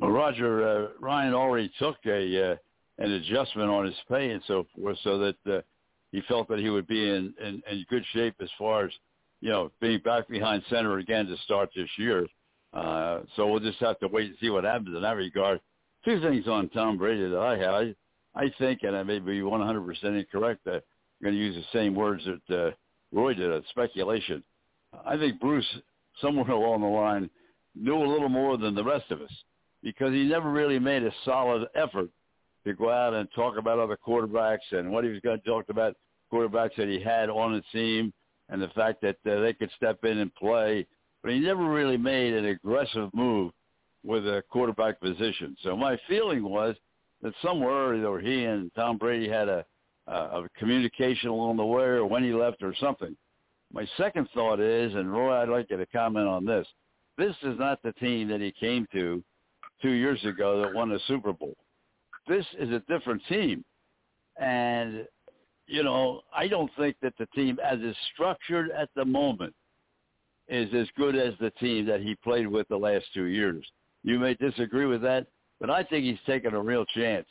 Well, 0.00 0.10
Roger 0.10 0.66
uh, 0.66 0.88
Ryan 1.00 1.34
already 1.34 1.70
took 1.78 1.96
a 2.06 2.52
uh, 2.52 2.56
an 2.98 3.12
adjustment 3.12 3.70
on 3.70 3.86
his 3.86 3.94
pay 4.08 4.30
and 4.30 4.42
so 4.46 4.66
forth, 4.74 4.96
so 5.04 5.18
that 5.18 5.36
uh, 5.46 5.60
he 6.12 6.22
felt 6.28 6.48
that 6.48 6.58
he 6.58 6.70
would 6.70 6.86
be 6.86 7.08
in, 7.08 7.34
in 7.44 7.62
in 7.70 7.84
good 7.90 8.04
shape 8.12 8.34
as 8.40 8.48
far 8.58 8.86
as 8.86 8.90
you 9.40 9.50
know 9.50 9.70
being 9.80 10.00
back 10.00 10.28
behind 10.28 10.62
center 10.70 10.98
again 10.98 11.26
to 11.26 11.36
start 11.44 11.70
this 11.76 11.88
year. 11.98 12.26
Uh, 12.72 13.20
so 13.36 13.46
we'll 13.46 13.60
just 13.60 13.78
have 13.80 13.98
to 13.98 14.08
wait 14.08 14.28
and 14.28 14.36
see 14.40 14.48
what 14.48 14.64
happens 14.64 14.96
in 14.96 15.02
that 15.02 15.16
regard. 15.16 15.60
Two 16.04 16.20
things 16.20 16.48
on 16.48 16.68
Tom 16.70 16.98
Brady 16.98 17.28
that 17.28 17.38
I 17.38 17.56
have. 17.58 17.74
I, 17.74 17.94
I 18.34 18.52
think, 18.58 18.80
and 18.82 18.96
I 18.96 19.02
may 19.02 19.18
be 19.18 19.40
100% 19.40 20.04
incorrect, 20.04 20.64
that 20.64 20.82
going 21.22 21.34
to 21.34 21.40
use 21.40 21.54
the 21.54 21.78
same 21.78 21.94
words 21.94 22.22
that 22.24 22.56
uh, 22.56 22.70
Roy 23.12 23.34
did, 23.34 23.50
a 23.50 23.62
speculation. 23.70 24.42
I 25.06 25.16
think 25.16 25.40
Bruce, 25.40 25.66
somewhere 26.20 26.50
along 26.50 26.80
the 26.80 26.86
line, 26.88 27.30
knew 27.74 27.96
a 27.96 28.12
little 28.12 28.28
more 28.28 28.58
than 28.58 28.74
the 28.74 28.84
rest 28.84 29.10
of 29.10 29.20
us 29.22 29.32
because 29.82 30.12
he 30.12 30.24
never 30.24 30.50
really 30.50 30.78
made 30.78 31.02
a 31.02 31.12
solid 31.24 31.68
effort 31.74 32.08
to 32.64 32.74
go 32.74 32.90
out 32.90 33.14
and 33.14 33.28
talk 33.34 33.56
about 33.56 33.78
other 33.78 33.96
quarterbacks 33.96 34.70
and 34.70 34.90
what 34.90 35.04
he 35.04 35.10
was 35.10 35.20
going 35.20 35.40
to 35.40 35.46
talk 35.46 35.68
about 35.68 35.96
quarterbacks 36.32 36.76
that 36.76 36.88
he 36.88 37.00
had 37.00 37.28
on 37.28 37.52
the 37.52 37.62
team 37.72 38.12
and 38.48 38.60
the 38.60 38.68
fact 38.68 39.00
that 39.02 39.16
uh, 39.26 39.40
they 39.40 39.52
could 39.52 39.70
step 39.76 40.04
in 40.04 40.18
and 40.18 40.34
play. 40.34 40.86
But 41.22 41.32
he 41.32 41.40
never 41.40 41.64
really 41.64 41.96
made 41.96 42.34
an 42.34 42.46
aggressive 42.46 43.10
move 43.14 43.52
with 44.04 44.26
a 44.26 44.42
quarterback 44.48 45.00
position. 45.00 45.56
So 45.62 45.76
my 45.76 45.96
feeling 46.08 46.42
was 46.42 46.74
that 47.22 47.34
somewhere 47.42 47.94
either 47.94 48.18
he 48.18 48.44
and 48.44 48.72
Tom 48.74 48.98
Brady 48.98 49.28
had 49.28 49.48
a 49.48 49.64
uh, 50.08 50.28
of 50.32 50.46
communication 50.58 51.28
along 51.28 51.56
the 51.56 51.64
way 51.64 51.84
or 51.84 52.06
when 52.06 52.24
he 52.24 52.32
left 52.32 52.62
or 52.62 52.74
something. 52.80 53.16
My 53.72 53.86
second 53.96 54.28
thought 54.34 54.60
is, 54.60 54.94
and 54.94 55.12
Roy, 55.12 55.32
I'd 55.32 55.48
like 55.48 55.70
you 55.70 55.76
to 55.76 55.86
comment 55.86 56.26
on 56.26 56.44
this. 56.44 56.66
This 57.16 57.34
is 57.42 57.58
not 57.58 57.80
the 57.82 57.92
team 57.92 58.28
that 58.28 58.40
he 58.40 58.52
came 58.52 58.86
to 58.92 59.22
two 59.80 59.90
years 59.90 60.22
ago 60.24 60.60
that 60.60 60.74
won 60.74 60.88
the 60.88 61.00
Super 61.06 61.32
Bowl. 61.32 61.54
This 62.26 62.44
is 62.58 62.70
a 62.70 62.82
different 62.88 63.22
team. 63.28 63.64
And, 64.38 65.06
you 65.66 65.82
know, 65.82 66.22
I 66.34 66.48
don't 66.48 66.70
think 66.76 66.96
that 67.02 67.14
the 67.18 67.26
team 67.26 67.58
as 67.64 67.80
is 67.80 67.96
structured 68.12 68.70
at 68.70 68.88
the 68.94 69.04
moment 69.04 69.54
is 70.48 70.72
as 70.74 70.88
good 70.96 71.16
as 71.16 71.34
the 71.40 71.50
team 71.52 71.86
that 71.86 72.00
he 72.00 72.14
played 72.16 72.46
with 72.46 72.68
the 72.68 72.76
last 72.76 73.06
two 73.14 73.24
years. 73.24 73.64
You 74.04 74.18
may 74.18 74.34
disagree 74.34 74.86
with 74.86 75.02
that, 75.02 75.26
but 75.60 75.70
I 75.70 75.84
think 75.84 76.04
he's 76.04 76.18
taken 76.26 76.54
a 76.54 76.60
real 76.60 76.84
chance 76.86 77.26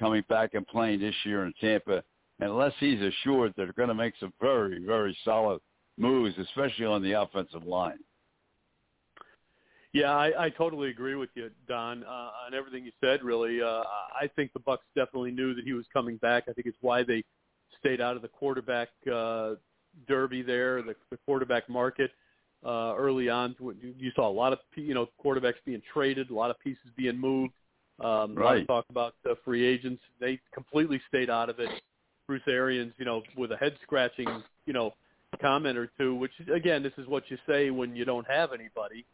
coming 0.00 0.24
back 0.28 0.54
and 0.54 0.66
playing 0.66 1.00
this 1.00 1.14
year 1.24 1.44
in 1.44 1.52
Tampa, 1.60 2.02
unless 2.40 2.72
he's 2.78 3.00
assured 3.00 3.52
they're 3.56 3.72
going 3.72 3.88
to 3.88 3.94
make 3.94 4.14
some 4.20 4.32
very, 4.40 4.84
very 4.84 5.16
solid 5.24 5.60
moves, 5.96 6.36
especially 6.38 6.86
on 6.86 7.02
the 7.02 7.12
offensive 7.12 7.64
line. 7.64 7.98
Yeah, 9.92 10.14
I, 10.14 10.46
I 10.46 10.50
totally 10.50 10.90
agree 10.90 11.14
with 11.14 11.30
you, 11.34 11.50
Don, 11.66 12.04
uh, 12.04 12.30
on 12.46 12.54
everything 12.54 12.84
you 12.84 12.92
said. 13.02 13.22
Really, 13.22 13.62
uh, 13.62 13.82
I 14.20 14.28
think 14.36 14.52
the 14.52 14.60
Bucs 14.60 14.78
definitely 14.94 15.30
knew 15.30 15.54
that 15.54 15.64
he 15.64 15.72
was 15.72 15.86
coming 15.92 16.18
back. 16.18 16.44
I 16.48 16.52
think 16.52 16.66
it's 16.66 16.76
why 16.82 17.02
they 17.02 17.24
stayed 17.80 18.00
out 18.00 18.14
of 18.14 18.22
the 18.22 18.28
quarterback 18.28 18.88
uh, 19.12 19.54
derby 20.06 20.42
there, 20.42 20.82
the, 20.82 20.94
the 21.10 21.16
quarterback 21.24 21.68
market 21.68 22.10
uh, 22.10 22.14
early 22.66 23.28
on. 23.28 23.54
You 23.98 24.10
saw 24.14 24.28
a 24.28 24.32
lot 24.32 24.52
of 24.52 24.58
you 24.74 24.94
know 24.94 25.08
quarterbacks 25.24 25.54
being 25.64 25.82
traded, 25.92 26.30
a 26.30 26.34
lot 26.34 26.50
of 26.50 26.58
pieces 26.60 26.82
being 26.96 27.18
moved. 27.18 27.52
Um, 28.00 28.34
right. 28.34 28.66
Talk 28.66 28.84
about 28.90 29.14
the 29.24 29.36
free 29.44 29.66
agents. 29.66 30.02
They 30.20 30.38
completely 30.54 31.00
stayed 31.08 31.30
out 31.30 31.50
of 31.50 31.58
it. 31.58 31.68
Bruce 32.26 32.42
Arians, 32.46 32.92
you 32.98 33.04
know, 33.04 33.22
with 33.36 33.52
a 33.52 33.56
head 33.56 33.76
scratching, 33.82 34.28
you 34.66 34.72
know, 34.72 34.92
comment 35.40 35.78
or 35.78 35.90
two. 35.98 36.14
Which 36.14 36.32
again, 36.54 36.82
this 36.82 36.92
is 36.98 37.06
what 37.08 37.24
you 37.28 37.38
say 37.48 37.70
when 37.70 37.96
you 37.96 38.04
don't 38.04 38.26
have 38.28 38.52
anybody. 38.52 39.04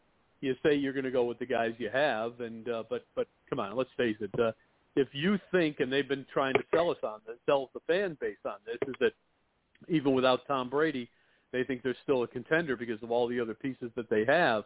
you 0.41 0.55
say 0.63 0.75
you're 0.75 0.93
going 0.93 1.05
to 1.05 1.11
go 1.11 1.23
with 1.23 1.39
the 1.39 1.45
guys 1.45 1.73
you 1.77 1.89
have, 1.91 2.39
and 2.41 2.69
uh, 2.69 2.83
but 2.89 3.05
but 3.15 3.27
come 3.49 3.59
on, 3.59 3.75
let's 3.75 3.89
face 3.97 4.17
it. 4.19 4.31
Uh, 4.39 4.51
if 4.95 5.07
you 5.11 5.39
think, 5.51 5.79
and 5.79 5.91
they've 5.91 6.07
been 6.07 6.25
trying 6.31 6.53
to 6.53 6.63
sell 6.73 6.89
us 6.89 6.97
on 7.03 7.19
this, 7.27 7.35
sell 7.45 7.69
the 7.73 7.81
fan 7.87 8.17
base 8.21 8.37
on 8.45 8.55
this, 8.65 8.77
is 8.87 8.95
that 8.99 9.11
even 9.89 10.13
without 10.13 10.41
Tom 10.47 10.69
Brady, 10.69 11.09
they 11.55 11.63
think 11.63 11.81
they're 11.81 11.95
still 12.03 12.23
a 12.23 12.27
contender 12.27 12.75
because 12.75 13.01
of 13.01 13.11
all 13.11 13.27
the 13.27 13.39
other 13.39 13.53
pieces 13.53 13.89
that 13.95 14.09
they 14.09 14.25
have. 14.25 14.65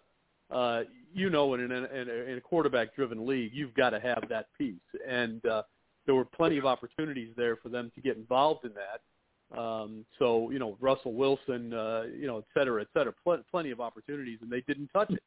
Uh, 0.50 0.81
you 1.13 1.29
know, 1.29 1.53
in, 1.53 1.60
an, 1.60 1.72
in, 1.72 2.10
a, 2.10 2.13
in 2.31 2.38
a 2.38 2.41
quarterback-driven 2.41 3.27
league, 3.27 3.51
you've 3.53 3.74
got 3.75 3.91
to 3.91 4.00
have 4.00 4.24
that 4.29 4.48
piece, 4.58 4.74
and 5.08 5.46
uh, 5.46 5.62
there 6.05 6.15
were 6.15 6.25
plenty 6.25 6.58
of 6.58 6.65
opportunities 6.65 7.29
there 7.38 7.55
for 7.58 7.69
them 7.69 7.91
to 7.93 8.01
get 8.01 8.17
involved 8.17 8.65
in 8.65 8.72
that. 8.74 9.60
Um, 9.60 10.05
so, 10.17 10.50
you 10.50 10.60
know, 10.60 10.75
Russell 10.79 11.13
Wilson, 11.13 11.74
uh, 11.74 12.03
you 12.19 12.25
know, 12.27 12.39
et 12.39 12.46
cetera, 12.53 12.81
et 12.81 12.88
cetera, 12.93 13.13
pl- 13.24 13.43
plenty 13.51 13.72
of 13.72 13.79
opportunities, 13.79 14.39
and 14.41 14.51
they 14.51 14.62
didn't 14.62 14.88
touch 14.89 15.12
it. 15.12 15.22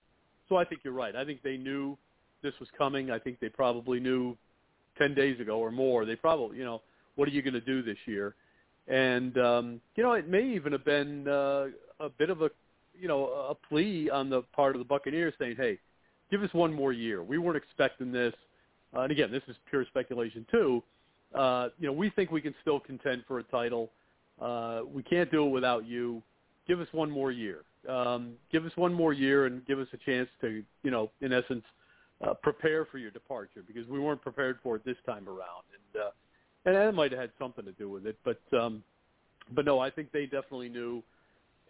So 0.48 0.56
I 0.56 0.64
think 0.64 0.82
you're 0.84 0.92
right. 0.92 1.14
I 1.14 1.24
think 1.24 1.42
they 1.42 1.56
knew 1.56 1.96
this 2.42 2.54
was 2.58 2.68
coming. 2.76 3.10
I 3.10 3.18
think 3.18 3.38
they 3.40 3.48
probably 3.48 4.00
knew 4.00 4.36
10 4.98 5.14
days 5.14 5.40
ago 5.40 5.58
or 5.58 5.70
more. 5.70 6.04
They 6.04 6.16
probably, 6.16 6.58
you 6.58 6.64
know, 6.64 6.82
what 7.14 7.28
are 7.28 7.30
you 7.30 7.42
going 7.42 7.54
to 7.54 7.60
do 7.60 7.82
this 7.82 7.98
year? 8.06 8.34
And, 8.88 9.38
um, 9.38 9.80
you 9.96 10.02
know, 10.02 10.12
it 10.12 10.28
may 10.28 10.44
even 10.54 10.72
have 10.72 10.84
been 10.84 11.28
uh, 11.28 11.66
a 12.00 12.08
bit 12.08 12.30
of 12.30 12.42
a, 12.42 12.50
you 12.98 13.08
know, 13.08 13.26
a 13.26 13.54
plea 13.54 14.10
on 14.10 14.28
the 14.28 14.42
part 14.54 14.74
of 14.74 14.80
the 14.80 14.84
Buccaneers 14.84 15.34
saying, 15.38 15.56
hey, 15.56 15.78
give 16.30 16.42
us 16.42 16.52
one 16.52 16.72
more 16.72 16.92
year. 16.92 17.22
We 17.22 17.38
weren't 17.38 17.56
expecting 17.56 18.12
this. 18.12 18.34
Uh, 18.94 19.00
and 19.02 19.12
again, 19.12 19.30
this 19.30 19.42
is 19.48 19.56
pure 19.70 19.84
speculation 19.86 20.44
too. 20.50 20.82
Uh, 21.34 21.68
you 21.78 21.86
know, 21.86 21.92
we 21.92 22.10
think 22.10 22.30
we 22.30 22.40
can 22.40 22.54
still 22.60 22.80
contend 22.80 23.24
for 23.26 23.38
a 23.38 23.42
title. 23.44 23.90
Uh, 24.40 24.80
we 24.92 25.02
can't 25.02 25.30
do 25.30 25.46
it 25.46 25.50
without 25.50 25.86
you. 25.86 26.22
Give 26.66 26.80
us 26.80 26.88
one 26.92 27.10
more 27.10 27.30
year. 27.30 27.60
Um, 27.88 28.34
give 28.50 28.64
us 28.64 28.72
one 28.76 28.92
more 28.92 29.12
year 29.12 29.46
and 29.46 29.64
give 29.66 29.78
us 29.78 29.88
a 29.92 29.96
chance 29.96 30.28
to, 30.40 30.62
you 30.82 30.90
know, 30.90 31.10
in 31.20 31.32
essence, 31.32 31.64
uh, 32.22 32.34
prepare 32.34 32.84
for 32.84 32.98
your 32.98 33.10
departure 33.10 33.62
because 33.66 33.86
we 33.88 33.98
weren't 33.98 34.22
prepared 34.22 34.58
for 34.62 34.76
it 34.76 34.84
this 34.84 34.96
time 35.04 35.28
around, 35.28 35.64
and 35.72 36.02
uh, 36.02 36.10
and 36.64 36.76
that 36.76 36.94
might 36.94 37.12
have 37.12 37.20
had 37.20 37.30
something 37.38 37.64
to 37.64 37.72
do 37.72 37.88
with 37.88 38.06
it. 38.06 38.16
But 38.24 38.40
um, 38.56 38.82
but 39.54 39.64
no, 39.64 39.78
I 39.80 39.90
think 39.90 40.12
they 40.12 40.24
definitely 40.24 40.68
knew. 40.68 41.02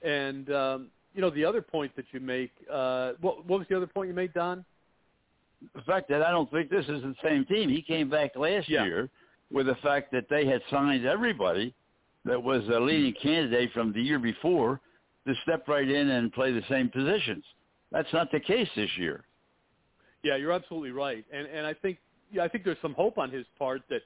And 0.02 0.52
um, 0.52 0.88
you 1.14 1.20
know, 1.20 1.30
the 1.30 1.44
other 1.44 1.62
point 1.62 1.94
that 1.96 2.06
you 2.12 2.20
make, 2.20 2.50
uh, 2.70 3.12
what, 3.20 3.46
what 3.46 3.60
was 3.60 3.68
the 3.68 3.76
other 3.76 3.86
point 3.86 4.08
you 4.08 4.14
made, 4.14 4.32
Don? 4.34 4.64
The 5.74 5.82
fact 5.82 6.08
that 6.08 6.22
I 6.22 6.30
don't 6.30 6.50
think 6.50 6.70
this 6.70 6.86
is 6.86 7.02
the 7.02 7.14
same 7.22 7.44
team. 7.44 7.68
He 7.68 7.82
came 7.82 8.10
back 8.10 8.34
last 8.34 8.68
Yeah. 8.68 8.84
year 8.84 9.08
with 9.50 9.66
the 9.66 9.76
fact 9.76 10.10
that 10.12 10.28
they 10.28 10.46
had 10.46 10.60
signed 10.70 11.06
everybody 11.06 11.74
that 12.24 12.42
was 12.42 12.66
a 12.68 12.80
leading 12.80 13.14
candidate 13.22 13.70
from 13.72 13.92
the 13.92 14.00
year 14.00 14.18
before 14.18 14.80
to 15.26 15.34
step 15.42 15.68
right 15.68 15.88
in 15.88 16.10
and 16.10 16.32
play 16.32 16.50
the 16.52 16.62
same 16.68 16.88
positions. 16.88 17.44
That's 17.90 18.12
not 18.12 18.32
the 18.32 18.40
case 18.40 18.68
this 18.74 18.90
year. 18.96 19.24
Yeah, 20.22 20.36
you're 20.36 20.52
absolutely 20.52 20.92
right, 20.92 21.24
and 21.32 21.46
and 21.46 21.66
I 21.66 21.74
think 21.74 21.98
yeah, 22.32 22.44
I 22.44 22.48
think 22.48 22.64
there's 22.64 22.80
some 22.80 22.94
hope 22.94 23.18
on 23.18 23.30
his 23.30 23.44
part 23.58 23.82
that 23.90 24.02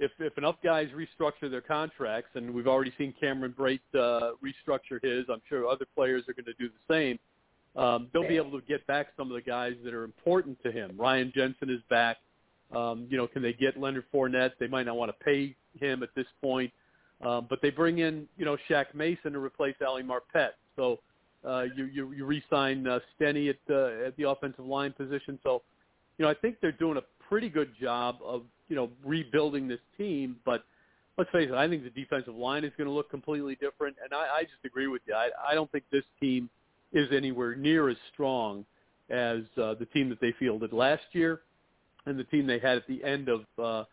if 0.00 0.10
if 0.18 0.36
enough 0.38 0.56
guys 0.64 0.88
restructure 0.96 1.50
their 1.50 1.60
contracts, 1.60 2.30
and 2.34 2.52
we've 2.52 2.66
already 2.66 2.92
seen 2.98 3.14
Cameron 3.20 3.54
Brate 3.56 3.80
uh, 3.94 4.32
restructure 4.42 5.02
his, 5.02 5.26
I'm 5.30 5.42
sure 5.48 5.68
other 5.68 5.84
players 5.94 6.24
are 6.26 6.32
going 6.32 6.46
to 6.46 6.54
do 6.54 6.68
the 6.68 6.92
same. 6.92 7.18
Um, 7.76 8.08
they'll 8.12 8.26
be 8.26 8.36
able 8.36 8.58
to 8.58 8.66
get 8.66 8.84
back 8.88 9.08
some 9.16 9.30
of 9.30 9.34
the 9.34 9.42
guys 9.42 9.74
that 9.84 9.94
are 9.94 10.02
important 10.02 10.60
to 10.64 10.72
him. 10.72 10.96
Ryan 10.98 11.30
Jensen 11.32 11.70
is 11.70 11.80
back. 11.88 12.16
Um, 12.74 13.06
you 13.08 13.16
know, 13.16 13.28
can 13.28 13.42
they 13.42 13.52
get 13.52 13.78
Leonard 13.78 14.04
Fournette? 14.12 14.52
They 14.58 14.66
might 14.66 14.86
not 14.86 14.96
want 14.96 15.10
to 15.16 15.24
pay 15.24 15.54
him 15.78 16.02
at 16.02 16.08
this 16.16 16.26
point, 16.42 16.72
um, 17.20 17.46
but 17.48 17.60
they 17.62 17.70
bring 17.70 17.98
in 17.98 18.26
you 18.38 18.46
know 18.46 18.56
Shaq 18.68 18.94
Mason 18.94 19.34
to 19.34 19.38
replace 19.38 19.76
Ali 19.86 20.02
Marpet. 20.02 20.50
So 20.76 20.98
uh, 21.46 21.66
you 21.76 21.84
you, 21.84 22.12
you 22.12 22.24
re-sign 22.24 22.86
uh, 22.86 23.00
Stinnie 23.14 23.50
at 23.50 23.58
uh, 23.68 24.06
at 24.06 24.16
the 24.16 24.30
offensive 24.30 24.64
line 24.64 24.92
position. 24.92 25.38
So 25.42 25.60
you 26.16 26.24
know 26.24 26.30
I 26.30 26.34
think 26.34 26.56
they're 26.62 26.72
doing 26.72 26.96
a 26.96 27.04
pretty 27.28 27.50
good 27.50 27.72
job 27.78 28.16
of 28.24 28.44
you 28.70 28.76
know 28.76 28.88
rebuilding 29.04 29.68
this 29.68 29.80
team. 29.98 30.36
But 30.46 30.64
let's 31.18 31.30
face 31.30 31.50
it, 31.50 31.54
I 31.54 31.68
think 31.68 31.84
the 31.84 31.90
defensive 31.90 32.34
line 32.34 32.64
is 32.64 32.72
going 32.78 32.88
to 32.88 32.94
look 32.94 33.10
completely 33.10 33.56
different. 33.56 33.96
And 34.02 34.14
I, 34.14 34.38
I 34.38 34.42
just 34.44 34.64
agree 34.64 34.86
with 34.86 35.02
you. 35.06 35.12
I, 35.14 35.28
I 35.46 35.54
don't 35.54 35.70
think 35.70 35.84
this 35.92 36.04
team 36.18 36.48
is 36.92 37.08
anywhere 37.12 37.54
near 37.54 37.90
as 37.90 37.96
strong 38.12 38.64
as 39.10 39.40
uh, 39.60 39.74
the 39.74 39.86
team 39.92 40.08
that 40.08 40.20
they 40.20 40.32
fielded 40.38 40.72
last 40.72 41.02
year 41.12 41.42
and 42.06 42.18
the 42.18 42.24
team 42.24 42.46
they 42.46 42.58
had 42.58 42.78
at 42.78 42.86
the 42.86 43.04
end 43.04 43.28
of 43.28 43.40
uh, 43.58 43.84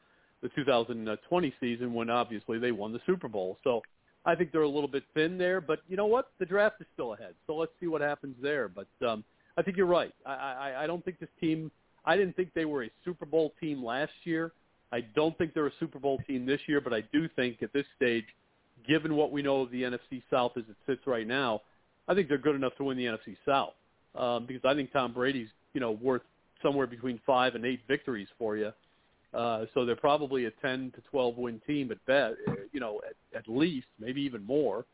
the 0.41 0.49
2020 0.55 1.53
season 1.59 1.93
when 1.93 2.09
obviously 2.09 2.59
they 2.59 2.71
won 2.71 2.93
the 2.93 3.01
Super 3.05 3.27
Bowl. 3.27 3.57
So 3.63 3.81
I 4.25 4.35
think 4.35 4.51
they're 4.51 4.61
a 4.61 4.69
little 4.69 4.87
bit 4.87 5.03
thin 5.13 5.37
there, 5.37 5.61
but 5.61 5.79
you 5.87 5.97
know 5.97 6.05
what? 6.05 6.31
The 6.39 6.45
draft 6.45 6.81
is 6.81 6.87
still 6.93 7.13
ahead, 7.13 7.33
so 7.45 7.55
let's 7.55 7.71
see 7.79 7.87
what 7.87 8.01
happens 8.01 8.35
there. 8.41 8.67
But 8.67 8.87
um, 9.05 9.23
I 9.57 9.61
think 9.61 9.77
you're 9.77 9.85
right. 9.85 10.13
I, 10.25 10.33
I, 10.33 10.83
I 10.83 10.87
don't 10.87 11.03
think 11.03 11.19
this 11.19 11.29
team. 11.39 11.71
I 12.05 12.15
didn't 12.15 12.35
think 12.35 12.53
they 12.53 12.65
were 12.65 12.83
a 12.83 12.89
Super 13.03 13.25
Bowl 13.25 13.53
team 13.59 13.83
last 13.83 14.13
year. 14.23 14.53
I 14.91 15.01
don't 15.15 15.37
think 15.37 15.53
they're 15.53 15.67
a 15.67 15.71
Super 15.79 15.99
Bowl 15.99 16.19
team 16.27 16.45
this 16.45 16.61
year, 16.67 16.81
but 16.81 16.93
I 16.93 17.01
do 17.13 17.27
think 17.35 17.61
at 17.61 17.73
this 17.73 17.85
stage, 17.95 18.25
given 18.87 19.15
what 19.15 19.31
we 19.31 19.41
know 19.41 19.61
of 19.61 19.71
the 19.71 19.83
NFC 19.83 20.23
South 20.31 20.53
as 20.55 20.63
it 20.69 20.75
sits 20.85 21.05
right 21.05 21.27
now, 21.27 21.61
I 22.07 22.13
think 22.13 22.29
they're 22.29 22.37
good 22.37 22.55
enough 22.55 22.75
to 22.77 22.85
win 22.85 22.97
the 22.97 23.05
NFC 23.05 23.35
South 23.45 23.73
um, 24.15 24.45
because 24.45 24.63
I 24.65 24.73
think 24.73 24.93
Tom 24.93 25.13
Brady's 25.13 25.49
you 25.73 25.81
know 25.81 25.91
worth 25.91 26.21
somewhere 26.63 26.87
between 26.87 27.19
five 27.25 27.55
and 27.55 27.65
eight 27.65 27.81
victories 27.87 28.27
for 28.37 28.57
you. 28.57 28.71
Uh, 29.33 29.65
so 29.73 29.85
they're 29.85 29.95
probably 29.95 30.45
a 30.45 30.51
10 30.61 30.93
to 30.95 31.01
12 31.11 31.37
win 31.37 31.61
team 31.67 31.91
at 31.91 32.03
best, 32.05 32.35
you 32.71 32.79
know, 32.79 33.01
at, 33.07 33.39
at 33.39 33.47
least, 33.47 33.85
maybe 33.99 34.21
even 34.21 34.43
more, 34.43 34.85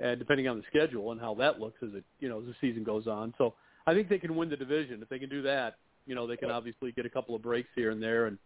and 0.00 0.18
depending 0.18 0.48
on 0.48 0.58
the 0.58 0.64
schedule 0.68 1.12
and 1.12 1.20
how 1.20 1.34
that 1.34 1.60
looks 1.60 1.78
as 1.82 1.90
it, 1.94 2.04
you 2.20 2.28
know, 2.28 2.40
as 2.40 2.46
the 2.46 2.54
season 2.60 2.82
goes 2.82 3.06
on. 3.06 3.32
So 3.38 3.54
I 3.86 3.94
think 3.94 4.08
they 4.08 4.18
can 4.18 4.34
win 4.34 4.50
the 4.50 4.56
division. 4.56 5.00
If 5.02 5.08
they 5.08 5.18
can 5.18 5.30
do 5.30 5.40
that, 5.42 5.76
you 6.06 6.14
know, 6.14 6.26
they 6.26 6.36
can 6.36 6.50
obviously 6.50 6.92
get 6.92 7.06
a 7.06 7.10
couple 7.10 7.34
of 7.34 7.42
breaks 7.42 7.68
here 7.74 7.90
and 7.90 8.02
there 8.02 8.26
and 8.26 8.38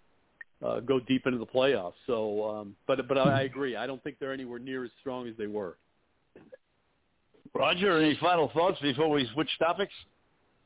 uh, 0.65 0.81
go 0.81 1.01
deep 1.01 1.27
into 1.27 1.39
the 1.39 1.47
playoffs. 1.47 1.95
So, 2.07 2.49
um, 2.49 2.77
but 2.87 3.07
but 3.09 3.19
I, 3.19 3.41
I 3.41 3.43
agree. 3.43 3.77
I 3.77 3.87
don't 3.87 4.03
think 4.03 4.17
they're 4.19 4.33
anywhere 4.33 4.59
near 4.59 4.85
as 4.85 4.91
strong 5.01 5.29
as 5.29 5.35
they 5.37 5.47
were. 5.47 5.77
Roger, 7.55 7.99
any 7.99 8.17
final 8.21 8.51
thoughts 8.55 8.79
before 8.81 9.11
we 9.11 9.29
switch 9.35 9.51
topics? 9.59 9.93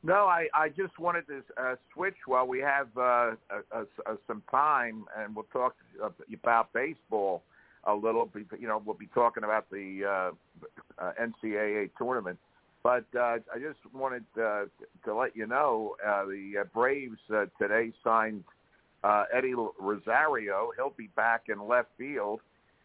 No, 0.03 0.27
I, 0.27 0.49
I 0.53 0.69
just 0.69 0.99
wanted 0.99 1.27
to 1.29 1.43
uh, 1.57 1.77
switch 1.95 2.17
while 2.27 2.47
we 2.47 2.59
have 2.59 2.89
uh, 2.95 3.01
uh, 3.01 3.33
uh, 3.75 3.85
some 4.27 4.43
time, 4.51 5.07
and 5.17 5.35
we'll 5.35 5.47
talk 5.51 5.77
about 6.31 6.73
baseball 6.75 7.43
a 7.85 7.95
little. 7.95 8.31
You 8.59 8.69
know, 8.69 8.83
we'll 8.85 8.97
be 8.97 9.09
talking 9.15 9.45
about 9.45 9.71
the 9.71 10.33
uh, 11.01 11.03
uh, 11.03 11.13
NCAA 11.19 11.91
tournament. 11.97 12.39
But 12.83 13.07
uh, 13.19 13.39
I 13.51 13.59
just 13.59 13.79
wanted 13.95 14.25
uh, 14.37 14.65
to 15.07 15.15
let 15.15 15.35
you 15.35 15.47
know 15.47 15.97
uh, 16.07 16.27
the 16.27 16.61
uh, 16.61 16.65
Braves 16.75 17.17
uh, 17.35 17.47
today 17.59 17.91
signed 18.05 18.45
uh, 19.05 19.25
Eddie 19.33 19.55
Rosario. 19.79 20.71
He'll 20.77 20.95
be 20.97 21.11
back 21.15 21.45
in 21.49 21.69
left 21.69 21.91
field. 21.97 22.41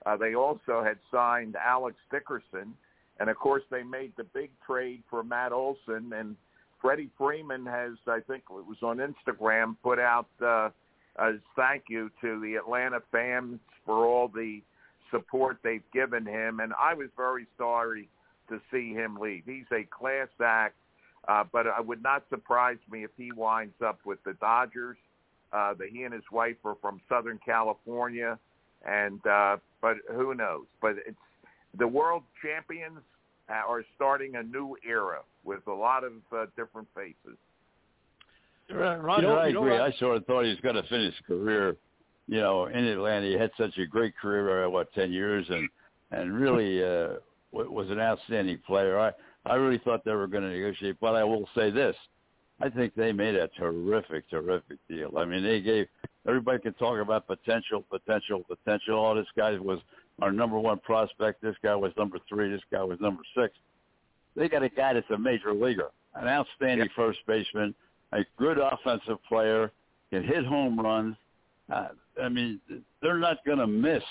Uh, 0.06 0.18
they 0.18 0.36
also 0.36 0.84
had 0.84 0.98
signed 1.12 1.56
Alex 1.56 1.98
Dickerson, 2.12 2.76
and 3.20 3.30
of 3.30 3.38
course 3.38 3.64
they 3.72 3.84
made 3.84 4.14
the 4.18 4.24
big 4.24 4.52
trade 4.66 5.02
for 5.10 5.24
Matt 5.24 5.52
Olson 5.52 6.14
and 6.14 6.36
Freddie 6.82 7.10
Freeman 7.18 7.66
has, 7.66 7.94
I 8.08 8.20
think 8.28 8.44
it 8.50 8.66
was 8.66 8.78
on 8.82 8.98
Instagram, 8.98 9.76
put 9.84 10.00
out 10.00 10.28
uh, 10.42 10.70
a 11.18 11.32
thank 11.56 11.84
you 11.90 12.10
to 12.22 12.40
the 12.40 12.56
Atlanta 12.56 13.00
fans 13.12 13.60
for 13.86 14.06
all 14.06 14.30
the 14.30 14.62
support 15.12 15.58
they've 15.64 15.84
given 15.94 16.26
him, 16.26 16.60
and 16.60 16.74
I 16.80 16.94
was 16.94 17.10
very 17.18 17.48
sorry 17.58 18.08
to 18.48 18.62
see 18.72 18.94
him 18.94 19.18
leave. 19.18 19.44
He's 19.46 19.66
a 19.74 19.84
class 19.84 20.30
act, 20.42 20.76
uh, 21.28 21.44
but 21.52 21.66
it 21.66 21.86
would 21.86 22.02
not 22.02 22.24
surprise 22.30 22.78
me 22.90 23.04
if 23.04 23.12
he 23.18 23.32
winds 23.32 23.76
up 23.86 24.00
with 24.06 24.24
the 24.24 24.34
Dodgers. 24.34 24.98
Uh, 25.52 25.74
that 25.74 25.90
he 25.92 26.04
and 26.04 26.14
his 26.14 26.24
wife 26.32 26.56
are 26.64 26.76
from 26.80 27.02
Southern 27.10 27.40
California, 27.44 28.38
and 28.88 29.26
uh, 29.26 29.58
but 29.82 29.98
who 30.14 30.36
knows? 30.36 30.66
But 30.82 30.96
it's 31.08 31.18
the 31.78 31.88
world 31.88 32.24
champions 32.42 33.00
are 33.50 33.84
starting 33.96 34.36
a 34.36 34.44
new 34.44 34.76
era 34.88 35.22
with 35.44 35.66
a 35.68 35.74
lot 35.74 36.04
of 36.04 36.14
uh, 36.32 36.46
different 36.56 36.88
faces. 36.94 37.38
Roger, 38.70 39.22
You 39.24 39.28
know- 39.28 39.38
I 39.40 39.48
you 39.48 39.58
agree. 39.60 39.72
what? 39.72 39.82
I 39.82 39.92
sort 39.94 40.18
of 40.18 40.26
thought 40.26 40.44
he 40.44 40.52
was 40.52 40.60
going 40.62 40.76
to 40.76 40.84
finish 40.84 41.16
his 41.16 41.26
career, 41.26 41.76
you 42.28 42.40
know, 42.40 42.66
in 42.68 42.86
Atlanta. 42.86 43.26
He 43.26 43.34
had 43.34 43.52
such 43.58 43.76
a 43.80 43.86
great 43.88 44.16
career, 44.18 44.66
uh, 44.66 44.70
what, 44.70 44.94
ten 44.94 45.12
years, 45.12 45.46
and 45.50 45.68
and 46.12 46.34
really 46.40 46.84
uh, 46.84 47.16
was 47.52 47.90
an 47.90 48.00
outstanding 48.00 48.60
player. 48.68 49.00
I 49.00 49.12
I 49.46 49.56
really 49.56 49.80
thought 49.80 50.06
they 50.06 50.14
were 50.14 50.28
going 50.28 50.44
to 50.44 50.50
negotiate, 50.50 50.98
but 51.02 51.16
I 51.16 51.24
will 51.24 51.50
say 51.56 51.72
this: 51.72 51.96
I 52.62 52.70
think 52.70 52.94
they 52.96 53.12
made 53.12 53.36
a 53.36 53.48
terrific, 53.50 54.30
terrific 54.30 54.78
deal. 54.90 55.18
I 55.18 55.26
mean, 55.26 55.44
they 55.44 55.62
gave 55.62 55.88
everybody 56.28 56.60
could 56.60 56.78
talk 56.78 57.00
about 57.00 57.26
potential, 57.28 57.84
potential, 57.90 58.44
potential. 58.48 59.00
All 59.00 59.16
this 59.16 59.28
guy 59.38 59.58
was 59.58 59.80
our 60.22 60.32
number 60.32 60.60
one 60.60 60.80
prospect. 60.80 61.42
This 61.42 61.56
guy 61.64 61.76
was 61.76 61.94
number 61.98 62.18
three. 62.28 62.50
This 62.50 62.62
guy 62.72 62.84
was 62.84 63.00
number 63.00 63.22
six. 63.36 63.54
They 64.36 64.50
got 64.50 64.64
a 64.64 64.70
guy 64.70 64.94
that's 64.94 65.10
a 65.10 65.18
major 65.18 65.54
leaguer, 65.54 65.90
an 66.16 66.28
outstanding 66.28 66.90
first 66.96 67.20
baseman, 67.28 67.74
a 68.12 68.20
good 68.38 68.58
offensive 68.58 69.18
player, 69.28 69.72
can 70.12 70.24
hit 70.24 70.46
home 70.46 70.80
runs. 70.80 71.16
Uh, 71.72 71.90
I 72.22 72.30
mean, 72.30 72.60
they're 73.02 73.18
not 73.18 73.38
going 73.46 73.60
to 73.60 73.68
miss, 73.68 74.04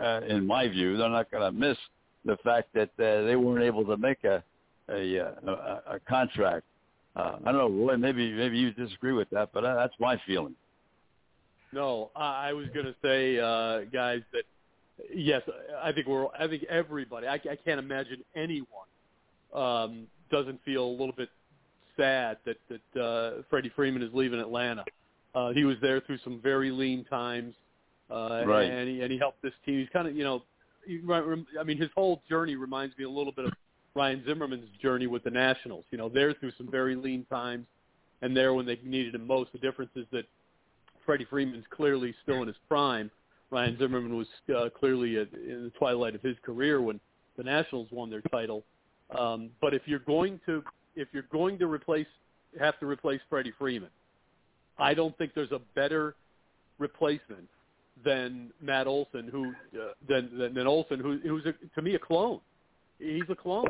uh, 0.00 0.20
in 0.28 0.46
my 0.46 0.68
view, 0.68 0.96
they're 0.96 1.08
not 1.08 1.30
going 1.30 1.42
to 1.42 1.52
miss 1.52 1.76
the 2.24 2.36
fact 2.44 2.68
that 2.74 2.90
uh, 2.98 3.24
they 3.26 3.34
weren't 3.34 3.64
able 3.64 3.84
to 3.84 3.96
make 3.96 4.22
a 4.24 4.42
a, 4.88 5.20
uh, 5.20 5.30
a 5.46 5.94
a 5.94 6.00
contract 6.08 6.64
Uh, 7.14 7.36
I 7.44 7.52
don't 7.52 7.58
know, 7.58 7.86
Roy. 7.86 7.96
Maybe 7.96 8.32
maybe 8.32 8.58
you 8.58 8.72
disagree 8.72 9.12
with 9.12 9.28
that, 9.30 9.50
but 9.52 9.64
uh, 9.64 9.74
that's 9.74 9.94
my 10.00 10.20
feeling. 10.26 10.54
No, 11.72 12.10
I, 12.16 12.48
I 12.48 12.52
was 12.52 12.66
going 12.74 12.86
to 12.86 12.94
say, 13.02 13.38
uh, 13.38 13.80
guys, 13.92 14.20
that 14.32 14.44
yes, 15.14 15.42
I 15.82 15.92
think 15.92 16.06
we're. 16.06 16.26
I 16.38 16.46
think 16.48 16.64
everybody. 16.64 17.26
I, 17.26 17.34
I 17.34 17.56
can't 17.64 17.78
imagine 17.78 18.22
anyone 18.34 18.66
um, 19.54 20.06
doesn't 20.30 20.60
feel 20.64 20.84
a 20.84 20.90
little 20.90 21.14
bit 21.16 21.28
sad 21.96 22.38
that 22.46 22.56
that 22.70 23.00
uh, 23.00 23.42
Freddie 23.50 23.72
Freeman 23.74 24.02
is 24.02 24.10
leaving 24.14 24.40
Atlanta. 24.40 24.84
Uh, 25.34 25.50
he 25.50 25.64
was 25.64 25.76
there 25.80 26.00
through 26.00 26.18
some 26.24 26.40
very 26.42 26.70
lean 26.70 27.04
times, 27.04 27.54
uh, 28.10 28.42
Right. 28.46 28.70
and 28.70 28.88
he 28.88 29.00
and 29.00 29.10
he 29.12 29.18
helped 29.18 29.40
this 29.42 29.52
team. 29.64 29.78
He's 29.80 29.88
kind 29.92 30.08
of 30.08 30.16
you 30.16 30.24
know, 30.24 30.42
he, 30.86 31.00
I 31.58 31.62
mean, 31.64 31.78
his 31.78 31.90
whole 31.94 32.22
journey 32.28 32.56
reminds 32.56 32.96
me 32.98 33.04
a 33.04 33.10
little 33.10 33.32
bit 33.32 33.46
of 33.46 33.52
Ryan 33.94 34.22
Zimmerman's 34.26 34.68
journey 34.80 35.06
with 35.06 35.24
the 35.24 35.30
Nationals. 35.30 35.84
You 35.90 35.98
know, 35.98 36.08
they're 36.08 36.34
through 36.34 36.52
some 36.56 36.70
very 36.70 36.96
lean 36.96 37.24
times, 37.26 37.66
and 38.22 38.36
there 38.36 38.54
when 38.54 38.66
they 38.66 38.78
needed 38.84 39.14
him 39.14 39.26
most. 39.26 39.52
The 39.52 39.58
difference 39.58 39.90
is 39.96 40.06
that 40.12 40.24
Freddie 41.04 41.26
Freeman's 41.26 41.64
clearly 41.70 42.14
still 42.22 42.42
in 42.42 42.48
his 42.48 42.56
prime. 42.68 43.10
Ryan 43.50 43.76
Zimmerman 43.78 44.16
was 44.16 44.28
uh, 44.56 44.70
clearly 44.70 45.18
at, 45.18 45.32
in 45.34 45.64
the 45.64 45.72
twilight 45.78 46.14
of 46.14 46.22
his 46.22 46.36
career 46.42 46.80
when 46.80 47.00
the 47.36 47.42
Nationals 47.42 47.88
won 47.90 48.08
their 48.08 48.22
title. 48.22 48.64
Um, 49.18 49.50
but 49.60 49.74
if 49.74 49.82
you're 49.86 49.98
going 49.98 50.40
to 50.46 50.62
if 50.96 51.08
you're 51.12 51.24
going 51.30 51.58
to 51.58 51.66
replace 51.66 52.06
have 52.58 52.78
to 52.80 52.86
replace 52.86 53.20
Freddie 53.28 53.52
Freeman, 53.58 53.90
I 54.78 54.94
don't 54.94 55.16
think 55.18 55.32
there's 55.34 55.52
a 55.52 55.60
better 55.74 56.14
replacement 56.78 57.48
than 58.04 58.50
Matt 58.60 58.86
Olson, 58.86 59.28
who 59.28 59.50
uh, 59.78 59.92
than, 60.08 60.30
than 60.38 60.54
than 60.54 60.66
Olson, 60.66 60.98
who 61.00 61.18
who's 61.18 61.44
a, 61.44 61.52
to 61.74 61.82
me 61.82 61.94
a 61.94 61.98
clone. 61.98 62.40
He's 63.02 63.22
a 63.28 63.34
clone. 63.34 63.66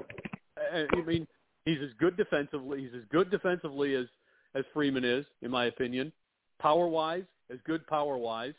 I 0.59 0.87
I 0.93 1.03
mean, 1.05 1.27
he's 1.65 1.79
as 1.83 1.91
good 1.99 2.17
defensively. 2.17 2.83
He's 2.83 2.95
as 2.95 3.05
good 3.11 3.31
defensively 3.31 3.95
as 3.95 4.07
as 4.55 4.65
Freeman 4.75 5.05
is, 5.05 5.25
in 5.43 5.51
my 5.51 5.67
opinion. 5.67 6.13
Power 6.61 6.87
wise, 6.87 7.25
as 7.51 7.59
good 7.67 7.87
power 7.87 8.17
wise. 8.17 8.55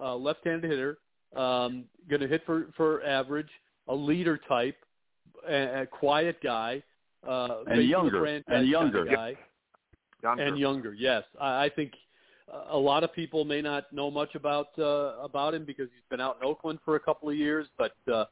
Uh, 0.00 0.16
left-handed 0.16 0.70
hitter, 0.70 0.96
um, 1.36 1.84
going 2.08 2.20
to 2.22 2.28
hit 2.28 2.42
for 2.46 2.68
for 2.76 3.02
average, 3.04 3.50
a 3.88 3.94
leader 3.94 4.38
type, 4.48 4.76
a, 5.48 5.82
a 5.82 5.86
quiet 5.86 6.38
guy, 6.42 6.82
uh, 7.28 7.64
And 7.66 7.86
younger, 7.86 8.18
a 8.18 8.20
franchise 8.20 8.54
and 8.56 8.68
younger. 8.68 9.04
guy 9.04 9.36
Younger. 10.22 10.42
and 10.44 10.58
younger. 10.58 10.94
Yes, 10.94 11.24
I, 11.40 11.64
I 11.64 11.68
think 11.68 11.92
uh, 12.50 12.64
a 12.70 12.78
lot 12.78 13.04
of 13.04 13.12
people 13.12 13.44
may 13.44 13.60
not 13.60 13.92
know 13.92 14.10
much 14.10 14.34
about 14.34 14.68
uh, 14.78 15.18
about 15.22 15.52
him 15.52 15.64
because 15.66 15.88
he's 15.92 16.08
been 16.08 16.20
out 16.20 16.38
in 16.40 16.46
Oakland 16.46 16.78
for 16.84 16.96
a 16.96 17.00
couple 17.00 17.28
of 17.28 17.36
years, 17.36 17.66
but 17.76 17.92
uh, 18.10 18.24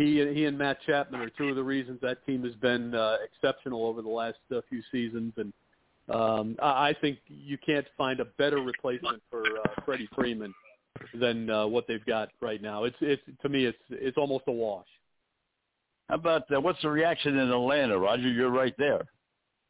he 0.00 0.32
he 0.34 0.46
and 0.46 0.56
Matt 0.56 0.78
Chapman 0.86 1.20
are 1.20 1.30
two 1.30 1.48
of 1.48 1.56
the 1.56 1.62
reasons 1.62 2.00
that 2.00 2.24
team 2.24 2.42
has 2.44 2.54
been 2.54 2.94
uh, 2.94 3.16
exceptional 3.24 3.84
over 3.84 4.00
the 4.00 4.08
last 4.08 4.38
uh, 4.54 4.60
few 4.68 4.82
seasons, 4.90 5.32
and 5.36 5.52
um, 6.08 6.56
I, 6.62 6.88
I 6.88 6.94
think 7.00 7.18
you 7.28 7.58
can't 7.58 7.86
find 7.98 8.18
a 8.20 8.24
better 8.24 8.58
replacement 8.58 9.22
for 9.30 9.42
uh, 9.42 9.82
Freddie 9.84 10.08
Freeman 10.14 10.54
than 11.14 11.50
uh, 11.50 11.66
what 11.66 11.86
they've 11.86 12.04
got 12.06 12.30
right 12.40 12.62
now. 12.62 12.84
It's 12.84 12.96
it's 13.00 13.22
to 13.42 13.48
me 13.48 13.66
it's 13.66 13.78
it's 13.90 14.16
almost 14.16 14.44
a 14.48 14.52
wash. 14.52 14.86
How 16.08 16.14
about 16.16 16.50
uh, 16.50 16.60
what's 16.60 16.80
the 16.82 16.88
reaction 16.88 17.38
in 17.38 17.50
Atlanta, 17.50 17.98
Roger? 17.98 18.28
You're 18.28 18.50
right 18.50 18.74
there. 18.78 19.02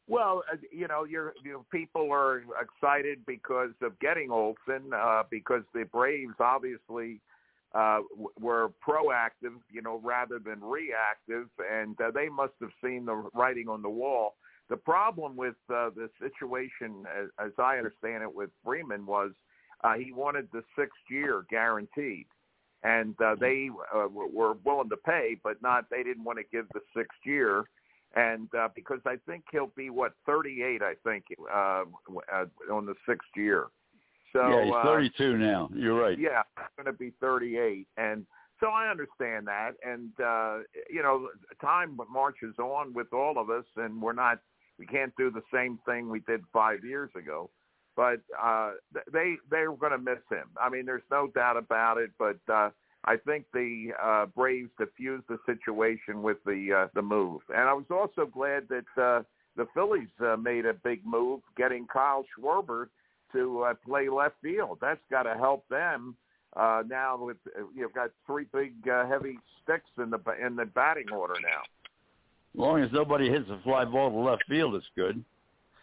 Well, 0.07 0.43
uh, 0.51 0.57
you 0.71 0.87
know, 0.87 1.03
you're, 1.03 1.33
you 1.43 1.53
know, 1.53 1.65
people 1.71 2.11
are 2.11 2.43
excited 2.59 3.19
because 3.27 3.69
of 3.81 3.97
getting 3.99 4.31
Olson, 4.31 4.91
uh, 4.93 5.23
because 5.29 5.61
the 5.73 5.83
Braves 5.83 6.33
obviously 6.39 7.21
uh, 7.73 7.99
were 8.39 8.71
proactive, 8.85 9.55
you 9.69 9.81
know, 9.81 9.99
rather 10.03 10.39
than 10.39 10.61
reactive, 10.61 11.47
and 11.71 11.99
uh, 12.01 12.11
they 12.11 12.29
must 12.29 12.53
have 12.59 12.71
seen 12.83 13.05
the 13.05 13.15
writing 13.33 13.69
on 13.69 13.81
the 13.81 13.89
wall. 13.89 14.35
The 14.69 14.77
problem 14.77 15.35
with 15.35 15.55
uh, 15.69 15.89
the 15.95 16.09
situation, 16.19 17.05
as, 17.17 17.29
as 17.39 17.51
I 17.57 17.77
understand 17.77 18.23
it, 18.23 18.33
with 18.33 18.49
Freeman 18.63 19.05
was 19.05 19.31
uh, 19.83 19.93
he 19.93 20.11
wanted 20.11 20.47
the 20.51 20.63
sixth 20.77 20.99
year 21.09 21.45
guaranteed, 21.49 22.27
and 22.83 23.15
uh, 23.21 23.35
they 23.39 23.69
uh, 23.93 24.07
were 24.07 24.27
were 24.27 24.53
willing 24.65 24.89
to 24.89 24.97
pay, 24.97 25.37
but 25.43 25.61
not 25.61 25.89
they 25.89 26.03
didn't 26.03 26.23
want 26.23 26.39
to 26.39 26.45
give 26.51 26.67
the 26.73 26.81
sixth 26.95 27.19
year 27.25 27.65
and 28.15 28.49
uh, 28.55 28.67
because 28.75 28.99
I 29.05 29.15
think 29.25 29.45
he'll 29.51 29.71
be 29.75 29.89
what 29.89 30.13
38, 30.25 30.81
I 30.81 30.93
think, 31.03 31.25
uh, 31.51 31.83
uh, 32.33 32.45
on 32.71 32.85
the 32.85 32.95
sixth 33.07 33.29
year. 33.35 33.67
So 34.33 34.47
yeah, 34.47 34.65
he's 34.65 34.73
uh, 34.73 34.83
32 34.83 35.37
now. 35.37 35.69
You're 35.73 35.99
right. 35.99 36.17
yeah, 36.19 36.43
going 36.77 36.85
to 36.85 36.93
be 36.93 37.11
38, 37.19 37.87
and 37.97 38.25
so 38.59 38.67
I 38.67 38.89
understand 38.89 39.47
that, 39.47 39.71
and 39.83 40.11
uh, 40.23 40.59
you 40.89 41.01
know, 41.01 41.29
time 41.59 41.99
marches 42.09 42.55
on 42.59 42.93
with 42.93 43.11
all 43.11 43.37
of 43.37 43.49
us, 43.49 43.65
and 43.75 44.01
we're 44.01 44.13
not, 44.13 44.39
we 44.77 44.85
can't 44.85 45.13
do 45.17 45.31
the 45.31 45.41
same 45.53 45.79
thing 45.85 46.09
we 46.09 46.19
did 46.21 46.41
five 46.53 46.85
years 46.85 47.09
ago, 47.17 47.49
but 47.95 48.21
uh, 48.41 48.73
they 49.11 49.35
they're 49.49 49.71
going 49.73 49.91
to 49.91 49.97
miss 49.97 50.21
him. 50.29 50.47
I 50.61 50.69
mean, 50.69 50.85
there's 50.85 51.03
no 51.11 51.27
doubt 51.27 51.57
about 51.57 51.97
it, 51.97 52.11
but. 52.17 52.37
Uh, 52.51 52.69
I 53.03 53.15
think 53.17 53.45
the 53.51 53.93
uh, 53.99 54.27
Braves 54.27 54.69
diffused 54.77 55.23
the 55.27 55.39
situation 55.47 56.21
with 56.21 56.37
the 56.45 56.83
uh, 56.83 56.87
the 56.93 57.01
move, 57.01 57.41
and 57.49 57.67
I 57.67 57.73
was 57.73 57.87
also 57.89 58.29
glad 58.31 58.69
that 58.69 58.85
uh, 58.95 59.23
the 59.55 59.65
Phillies 59.73 60.07
uh, 60.23 60.37
made 60.37 60.67
a 60.67 60.73
big 60.73 61.03
move, 61.03 61.41
getting 61.57 61.87
Kyle 61.91 62.23
Schwarber 62.37 62.89
to 63.33 63.63
uh, 63.63 63.73
play 63.85 64.09
left 64.09 64.35
field. 64.41 64.77
That's 64.81 64.99
got 65.09 65.23
to 65.23 65.35
help 65.35 65.67
them 65.69 66.15
uh, 66.55 66.83
now. 66.87 67.17
With 67.17 67.37
uh, 67.47 67.63
you've 67.75 67.93
got 67.93 68.11
three 68.25 68.45
big 68.53 68.73
uh, 68.87 69.07
heavy 69.07 69.37
sticks 69.63 69.89
in 69.97 70.09
the 70.09 70.19
in 70.45 70.55
the 70.55 70.65
batting 70.65 71.11
order 71.11 71.35
now. 71.41 71.61
As 72.53 72.59
long 72.59 72.81
as 72.81 72.91
nobody 72.91 73.29
hits 73.29 73.49
a 73.49 73.61
fly 73.63 73.85
ball 73.85 74.09
to 74.09 74.17
left 74.17 74.43
field, 74.49 74.75
it's 74.75 74.85
good. 74.95 75.23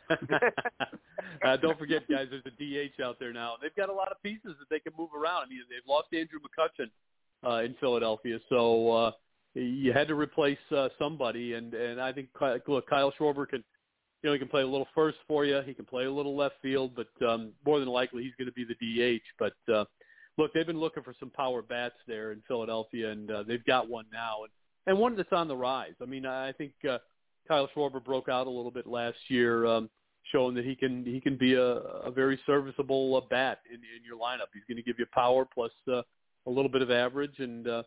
uh, 0.11 1.57
don't 1.59 1.79
forget, 1.79 2.09
guys, 2.09 2.29
there's 2.31 2.43
a 2.47 2.51
DH 2.51 3.03
out 3.03 3.19
there 3.19 3.33
now. 3.33 3.55
They've 3.61 3.75
got 3.75 3.89
a 3.89 3.93
lot 3.93 4.11
of 4.11 4.23
pieces 4.23 4.55
that 4.59 4.69
they 4.71 4.79
can 4.79 4.93
move 4.99 5.11
around. 5.15 5.45
I 5.45 5.49
mean, 5.49 5.61
they've 5.69 5.87
lost 5.87 6.09
Andrew 6.13 6.39
McCutchen 6.41 6.91
uh, 7.47 7.63
in 7.63 7.75
Philadelphia, 7.81 8.39
so 8.49 8.91
uh, 8.93 9.11
you 9.55 9.93
had 9.93 10.09
to 10.09 10.15
replace 10.15 10.59
uh, 10.75 10.89
somebody. 10.99 11.55
And 11.55 11.75
and 11.75 12.01
I 12.01 12.13
think 12.13 12.29
look, 12.67 12.89
Kyle 12.89 13.13
Schwarber 13.19 13.49
can, 13.49 13.63
you 14.23 14.29
know, 14.29 14.33
he 14.33 14.39
can 14.39 14.49
play 14.49 14.63
a 14.63 14.67
little 14.67 14.89
first 14.95 15.19
for 15.27 15.45
you. 15.45 15.61
He 15.65 15.75
can 15.75 15.85
play 15.85 16.05
a 16.05 16.13
little 16.13 16.37
left 16.37 16.57
field, 16.61 16.93
but 16.97 17.27
um, 17.27 17.53
more 17.65 17.79
than 17.79 17.89
likely 17.89 18.23
he's 18.25 18.35
going 18.39 18.47
to 18.47 18.53
be 18.53 18.65
the 18.65 19.19
DH. 19.19 19.23
But 19.39 19.73
uh, 19.73 19.85
look, 20.37 20.53
they've 20.53 20.67
been 20.67 20.81
looking 20.81 21.03
for 21.03 21.15
some 21.21 21.31
power 21.31 21.63
bats 21.63 21.95
there 22.07 22.33
in 22.33 22.43
Philadelphia, 22.49 23.11
and 23.11 23.31
uh, 23.31 23.43
they've 23.47 23.65
got 23.65 23.89
one 23.89 24.07
now, 24.13 24.43
and 24.43 24.53
and 24.87 24.99
one 24.99 25.17
that's 25.17 25.33
on 25.33 25.49
the 25.49 25.57
rise. 25.57 25.93
I 26.01 26.07
mean, 26.07 26.25
I 26.25 26.53
think 26.53 26.73
uh, 26.89 26.99
Kyle 27.47 27.69
Schwarber 27.77 28.03
broke 28.03 28.29
out 28.29 28.47
a 28.47 28.51
little 28.51 28.71
bit 28.71 28.87
last 28.87 29.19
year. 29.29 29.67
Um, 29.67 29.91
showing 30.33 30.55
that 30.55 30.65
he 30.65 30.75
can 30.75 31.05
he 31.05 31.21
can 31.21 31.37
be 31.37 31.55
a, 31.55 31.63
a 31.63 32.11
very 32.11 32.39
serviceable 32.47 33.17
uh, 33.17 33.21
bat 33.31 33.61
in, 33.69 33.77
in 33.77 34.05
your 34.07 34.19
lineup. 34.19 34.49
He's 34.53 34.63
going 34.69 34.77
to 34.77 34.83
give 34.83 34.99
you 34.99 35.07
power 35.13 35.47
plus 35.53 35.73
uh, 35.89 36.03
a 36.47 36.51
little 36.51 36.71
bit 36.71 36.83
of 36.83 36.91
average, 36.91 37.39
and 37.39 37.67
uh, 37.67 37.83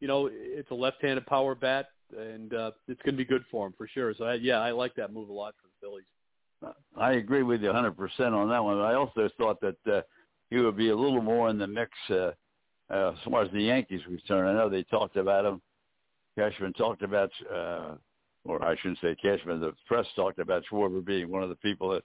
you 0.00 0.08
know 0.08 0.28
it's 0.32 0.70
a 0.70 0.74
left-handed 0.74 1.26
power 1.26 1.54
bat, 1.54 1.90
and 2.16 2.54
uh, 2.54 2.70
it's 2.86 3.00
going 3.02 3.14
to 3.14 3.18
be 3.18 3.24
good 3.24 3.44
for 3.50 3.66
him 3.66 3.74
for 3.76 3.88
sure. 3.88 4.14
So 4.16 4.24
I, 4.24 4.34
yeah, 4.34 4.60
I 4.60 4.70
like 4.70 4.94
that 4.96 5.12
move 5.12 5.28
a 5.28 5.32
lot 5.32 5.54
for 5.60 5.68
the 5.68 5.86
Phillies. 5.86 6.74
I 6.96 7.12
agree 7.12 7.42
with 7.42 7.62
you 7.62 7.68
100% 7.68 7.96
on 8.32 8.48
that 8.48 8.64
one. 8.64 8.78
I 8.78 8.94
also 8.94 9.28
thought 9.38 9.60
that 9.60 9.76
uh, 9.92 10.02
he 10.50 10.58
would 10.58 10.76
be 10.76 10.90
a 10.90 10.96
little 10.96 11.22
more 11.22 11.48
in 11.50 11.58
the 11.58 11.66
mix 11.66 11.92
uh, 12.10 12.32
uh, 12.90 13.12
as 13.12 13.18
far 13.30 13.42
as 13.42 13.50
the 13.52 13.62
Yankees 13.62 14.00
concerned. 14.04 14.48
I 14.48 14.54
know 14.54 14.68
they 14.68 14.82
talked 14.84 15.16
about 15.16 15.44
him. 15.44 15.60
Cashman 16.36 16.72
talked 16.72 17.02
about, 17.02 17.30
uh, 17.52 17.94
or 18.44 18.64
I 18.64 18.76
shouldn't 18.76 19.00
say 19.00 19.16
Cashman, 19.20 19.60
the 19.60 19.74
press 19.86 20.06
talked 20.16 20.38
about 20.38 20.62
Schwarber 20.70 21.04
being 21.04 21.30
one 21.30 21.42
of 21.42 21.48
the 21.48 21.56
people 21.56 21.90
that 21.90 22.04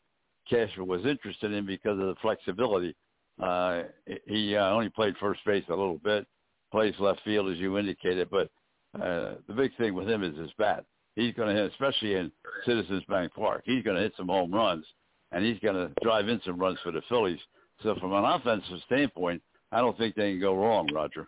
Cashman 0.49 0.87
was 0.87 1.05
interested 1.05 1.51
in 1.51 1.65
because 1.65 1.99
of 1.99 2.07
the 2.07 2.15
flexibility. 2.21 2.95
Uh, 3.41 3.83
he 4.25 4.55
uh, 4.55 4.69
only 4.69 4.89
played 4.89 5.15
first 5.19 5.39
base 5.45 5.63
a 5.67 5.75
little 5.75 5.97
bit, 5.97 6.27
plays 6.71 6.93
left 6.99 7.21
field 7.23 7.51
as 7.51 7.57
you 7.57 7.77
indicated, 7.77 8.29
but 8.29 8.49
uh, 8.95 9.35
the 9.47 9.53
big 9.55 9.75
thing 9.77 9.93
with 9.93 10.07
him 10.07 10.23
is 10.23 10.37
his 10.37 10.51
bat. 10.57 10.85
He's 11.15 11.33
going 11.33 11.55
to 11.55 11.61
hit, 11.61 11.71
especially 11.71 12.15
in 12.15 12.31
Citizens 12.65 13.03
Bank 13.07 13.33
Park, 13.33 13.63
he's 13.65 13.83
going 13.83 13.95
to 13.95 14.01
hit 14.01 14.13
some 14.17 14.27
home 14.27 14.53
runs, 14.53 14.85
and 15.31 15.45
he's 15.45 15.59
going 15.59 15.75
to 15.75 15.91
drive 16.01 16.27
in 16.27 16.41
some 16.45 16.57
runs 16.57 16.79
for 16.83 16.91
the 16.91 17.01
Phillies. 17.09 17.39
So 17.81 17.95
from 17.99 18.13
an 18.13 18.23
offensive 18.23 18.79
standpoint, 18.85 19.41
I 19.71 19.79
don't 19.79 19.97
think 19.97 20.15
they 20.15 20.31
can 20.31 20.39
go 20.39 20.55
wrong, 20.55 20.87
Roger. 20.93 21.27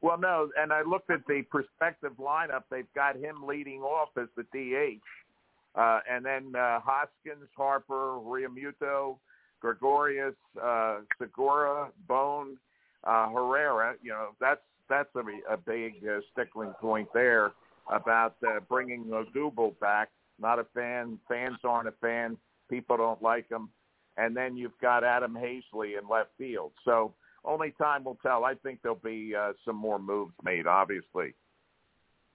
Well, 0.00 0.18
no, 0.18 0.50
and 0.58 0.72
I 0.72 0.82
looked 0.82 1.10
at 1.10 1.20
the 1.28 1.42
prospective 1.48 2.12
lineup. 2.18 2.62
They've 2.70 2.92
got 2.94 3.16
him 3.16 3.46
leading 3.46 3.82
off 3.82 4.08
as 4.20 4.26
the 4.36 4.42
DH, 4.52 5.78
uh, 5.78 6.00
and 6.10 6.24
then 6.24 6.52
uh, 6.56 6.80
Hoskins, 6.80 7.48
Harper, 7.56 8.18
Realmuto, 8.18 9.18
Gregorius, 9.60 10.34
uh, 10.60 10.98
Segura, 11.20 11.90
Bohm, 12.08 12.58
uh, 13.04 13.28
Herrera. 13.30 13.94
You 14.02 14.10
know, 14.10 14.28
that's 14.40 14.60
that's 14.92 15.08
a, 15.16 15.54
a 15.54 15.56
big 15.56 15.94
uh, 16.06 16.20
stickling 16.32 16.72
point 16.80 17.08
there 17.14 17.52
about 17.90 18.36
uh, 18.46 18.60
bringing 18.68 19.04
Odubel 19.06 19.78
back. 19.80 20.10
Not 20.40 20.58
a 20.58 20.66
fan. 20.74 21.18
Fans 21.28 21.56
aren't 21.64 21.88
a 21.88 21.94
fan. 22.00 22.36
People 22.68 22.96
don't 22.96 23.22
like 23.22 23.48
him. 23.50 23.70
And 24.16 24.36
then 24.36 24.56
you've 24.56 24.78
got 24.80 25.04
Adam 25.04 25.34
Haseley 25.34 25.98
in 25.98 26.08
left 26.08 26.30
field. 26.36 26.72
So 26.84 27.14
only 27.44 27.72
time 27.78 28.04
will 28.04 28.18
tell. 28.22 28.44
I 28.44 28.54
think 28.54 28.80
there'll 28.82 28.96
be 29.02 29.34
uh, 29.34 29.52
some 29.64 29.76
more 29.76 29.98
moves 29.98 30.34
made, 30.44 30.66
obviously. 30.66 31.34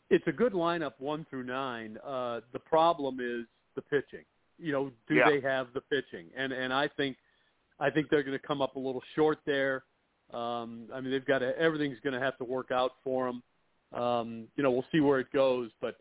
It's 0.10 0.26
a 0.28 0.32
good 0.32 0.54
lineup, 0.54 0.94
one 1.00 1.26
through 1.30 1.44
nine. 1.44 1.98
Uh, 2.06 2.40
the 2.54 2.60
problem 2.60 3.20
is 3.20 3.46
the 3.76 3.82
pitching. 3.82 4.26
You 4.58 4.72
know, 4.72 4.92
do 5.08 5.16
Yeah. 5.16 5.30
they 5.30 5.42
have 5.42 5.68
the 5.74 5.82
pitching? 5.82 6.28
And 6.36 6.52
and 6.52 6.74
I 6.74 6.88
think 6.88 7.18
I 7.80 7.90
think 7.92 8.10
they're 8.10 8.24
going 8.24 8.40
to 8.40 8.48
come 8.48 8.62
up 8.62 8.76
a 8.76 8.80
little 8.80 9.04
short 9.16 9.40
there. 9.46 9.84
Um, 10.34 10.88
I 10.94 11.00
mean, 11.00 11.12
they've 11.12 11.26
got 11.26 11.40
to, 11.40 11.58
everything's 11.58 12.00
going 12.04 12.14
to 12.14 12.20
have 12.20 12.38
to 12.38 12.44
work 12.44 12.72
out 12.72 12.94
for 13.04 13.28
them. 13.28 13.44
Um, 14.02 14.48
you 14.56 14.64
know, 14.64 14.72
we'll 14.72 14.86
see 14.92 15.00
where 15.00 15.20
it 15.20 15.32
goes, 15.32 15.70
but 15.82 15.98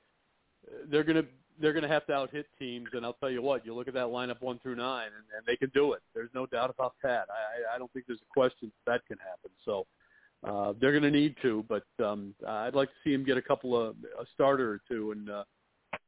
they're 0.91 1.05
going 1.05 1.23
to 1.23 1.29
they're 1.59 1.73
going 1.73 1.85
to 1.85 1.89
have 1.89 2.07
to 2.07 2.13
out 2.13 2.31
hit 2.31 2.47
teams. 2.59 2.89
And 2.93 3.05
I'll 3.05 3.15
tell 3.15 3.31
you 3.31 3.41
what, 3.41 3.65
you 3.65 3.75
look 3.75 3.89
at 3.89 3.95
that 3.95 4.09
lineup 4.09 4.43
one 4.43 4.59
through 4.59 4.77
nine, 4.77 5.07
and, 5.07 5.25
and 5.37 5.47
they 5.47 5.57
can 5.57 5.71
do 5.73 5.93
it. 5.95 6.03
There's 6.15 6.29
no 6.35 6.45
doubt 6.45 6.69
about 6.69 6.95
that. 7.03 7.29
I, 7.31 7.75
I 7.75 7.79
don't 7.79 7.91
think 7.93 8.07
there's 8.07 8.21
a 8.21 8.33
question 8.33 8.71
that, 8.85 8.93
that 8.93 9.07
can 9.07 9.17
happen. 9.19 9.51
So 9.65 9.87
uh, 10.45 10.75
they're 10.79 10.91
going 10.91 11.03
to 11.05 11.11
need 11.11 11.35
to, 11.43 11.65
but 11.69 11.87
um, 12.05 12.35
I'd 12.47 12.75
like 12.75 12.89
to 12.89 12.95
see 13.05 13.15
him 13.15 13.25
get 13.25 13.39
a 13.39 13.43
couple 13.43 13.81
of 13.81 13.97
a 14.21 14.27
starter 14.35 14.71
or 14.71 14.81
two, 14.87 15.13
and 15.13 15.31
uh, 15.31 15.45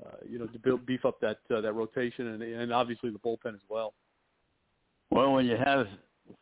uh, 0.04 0.16
you 0.28 0.38
know, 0.38 0.46
to 0.46 0.58
build, 0.58 0.84
beef 0.84 1.04
up 1.04 1.18
that 1.20 1.38
uh, 1.54 1.60
that 1.60 1.72
rotation, 1.72 2.26
and, 2.28 2.42
and 2.42 2.72
obviously 2.72 3.10
the 3.10 3.18
bullpen 3.18 3.54
as 3.54 3.62
well. 3.70 3.94
Well, 5.10 5.32
when 5.32 5.46
you 5.46 5.56
have, 5.56 5.86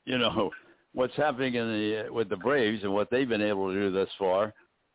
you 0.05 0.19
know, 0.19 0.51
what's 0.97 1.15
happening 1.15 1.55
in 1.55 1.69
the 1.69 2.11
with 2.11 2.31
the 2.31 2.37
Braves 2.37 2.83
and 2.83 2.93
what 2.93 3.11
they've 3.11 3.29
been 3.29 3.43
able 3.43 3.69
to 3.69 3.79
do 3.79 3.93
thus 3.93 4.09
far, 4.19 4.55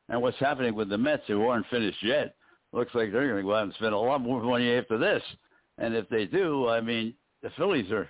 and 0.10 0.20
what's 0.20 0.40
happening 0.40 0.74
with 0.74 0.90
the 0.90 0.98
Mets 0.98 1.22
who 1.28 1.48
aren't 1.48 1.68
finished 1.68 2.02
yet, 2.02 2.34
looks 2.74 2.94
like 2.96 3.12
they're 3.12 3.28
going 3.28 3.38
to 3.38 3.48
go 3.48 3.56
out 3.56 3.64
and 3.64 3.74
spend 3.76 3.94
a 3.94 3.98
lot 3.98 4.20
more 4.20 4.42
money 4.42 4.74
after 4.74 4.98
this. 4.98 5.22
And 5.78 5.94
if 5.96 6.10
they 6.10 6.26
do, 6.26 6.68
I 6.68 6.82
mean, 6.82 7.14
the 7.44 7.52
Phillies 7.56 7.92
are, 7.92 8.10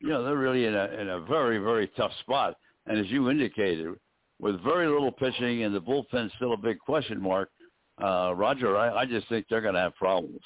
you 0.00 0.08
know, 0.08 0.24
they're 0.24 0.36
really 0.36 0.66
in 0.66 0.74
a 0.74 0.86
in 0.86 1.08
a 1.10 1.20
very 1.20 1.58
very 1.58 1.86
tough 1.96 2.10
spot. 2.20 2.56
And 2.86 2.98
as 2.98 3.06
you 3.06 3.30
indicated, 3.30 3.94
with 4.40 4.60
very 4.64 4.88
little 4.88 5.12
pitching 5.12 5.62
and 5.62 5.72
the 5.72 5.80
bullpen 5.80 6.34
still 6.36 6.54
a 6.54 6.56
big 6.56 6.80
question 6.80 7.22
mark, 7.22 7.50
uh, 8.02 8.32
Roger, 8.34 8.76
I, 8.76 9.02
I 9.02 9.06
just 9.06 9.28
think 9.28 9.46
they're 9.48 9.60
going 9.60 9.74
to 9.74 9.80
have 9.80 9.94
problems. 9.94 10.40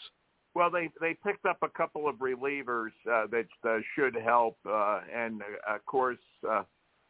Well, 0.54 0.70
they 0.70 0.90
they 1.00 1.16
picked 1.24 1.46
up 1.46 1.56
a 1.62 1.70
couple 1.70 2.06
of 2.06 2.16
relievers 2.16 2.90
uh, 3.10 3.28
that 3.30 3.46
uh, 3.66 3.78
should 3.94 4.14
help, 4.14 4.58
uh, 4.68 5.00
and 5.14 5.40
uh, 5.40 5.76
of 5.76 5.86
course 5.86 6.18
uh, 6.46 6.64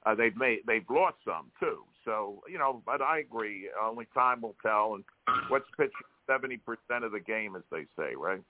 uh, 0.05 0.15
they've 0.15 0.37
made 0.37 0.61
they've 0.67 0.89
lost 0.91 1.17
some 1.25 1.47
too. 1.61 1.83
So 2.05 2.43
you 2.51 2.59
know, 2.59 2.83
but 2.85 3.01
I 3.01 3.21
agree. 3.21 3.69
Only 3.83 4.07
time 4.15 4.43
will 4.43 4.57
tell. 4.63 4.95
And 4.95 5.05
what's 5.49 5.67
pitching 5.77 5.93
seventy 6.27 6.57
percent 6.57 7.05
of 7.05 7.13
the 7.13 7.21
game, 7.21 7.57
as 7.57 7.63
they 7.71 7.85
say, 7.97 8.15
right? 8.17 8.43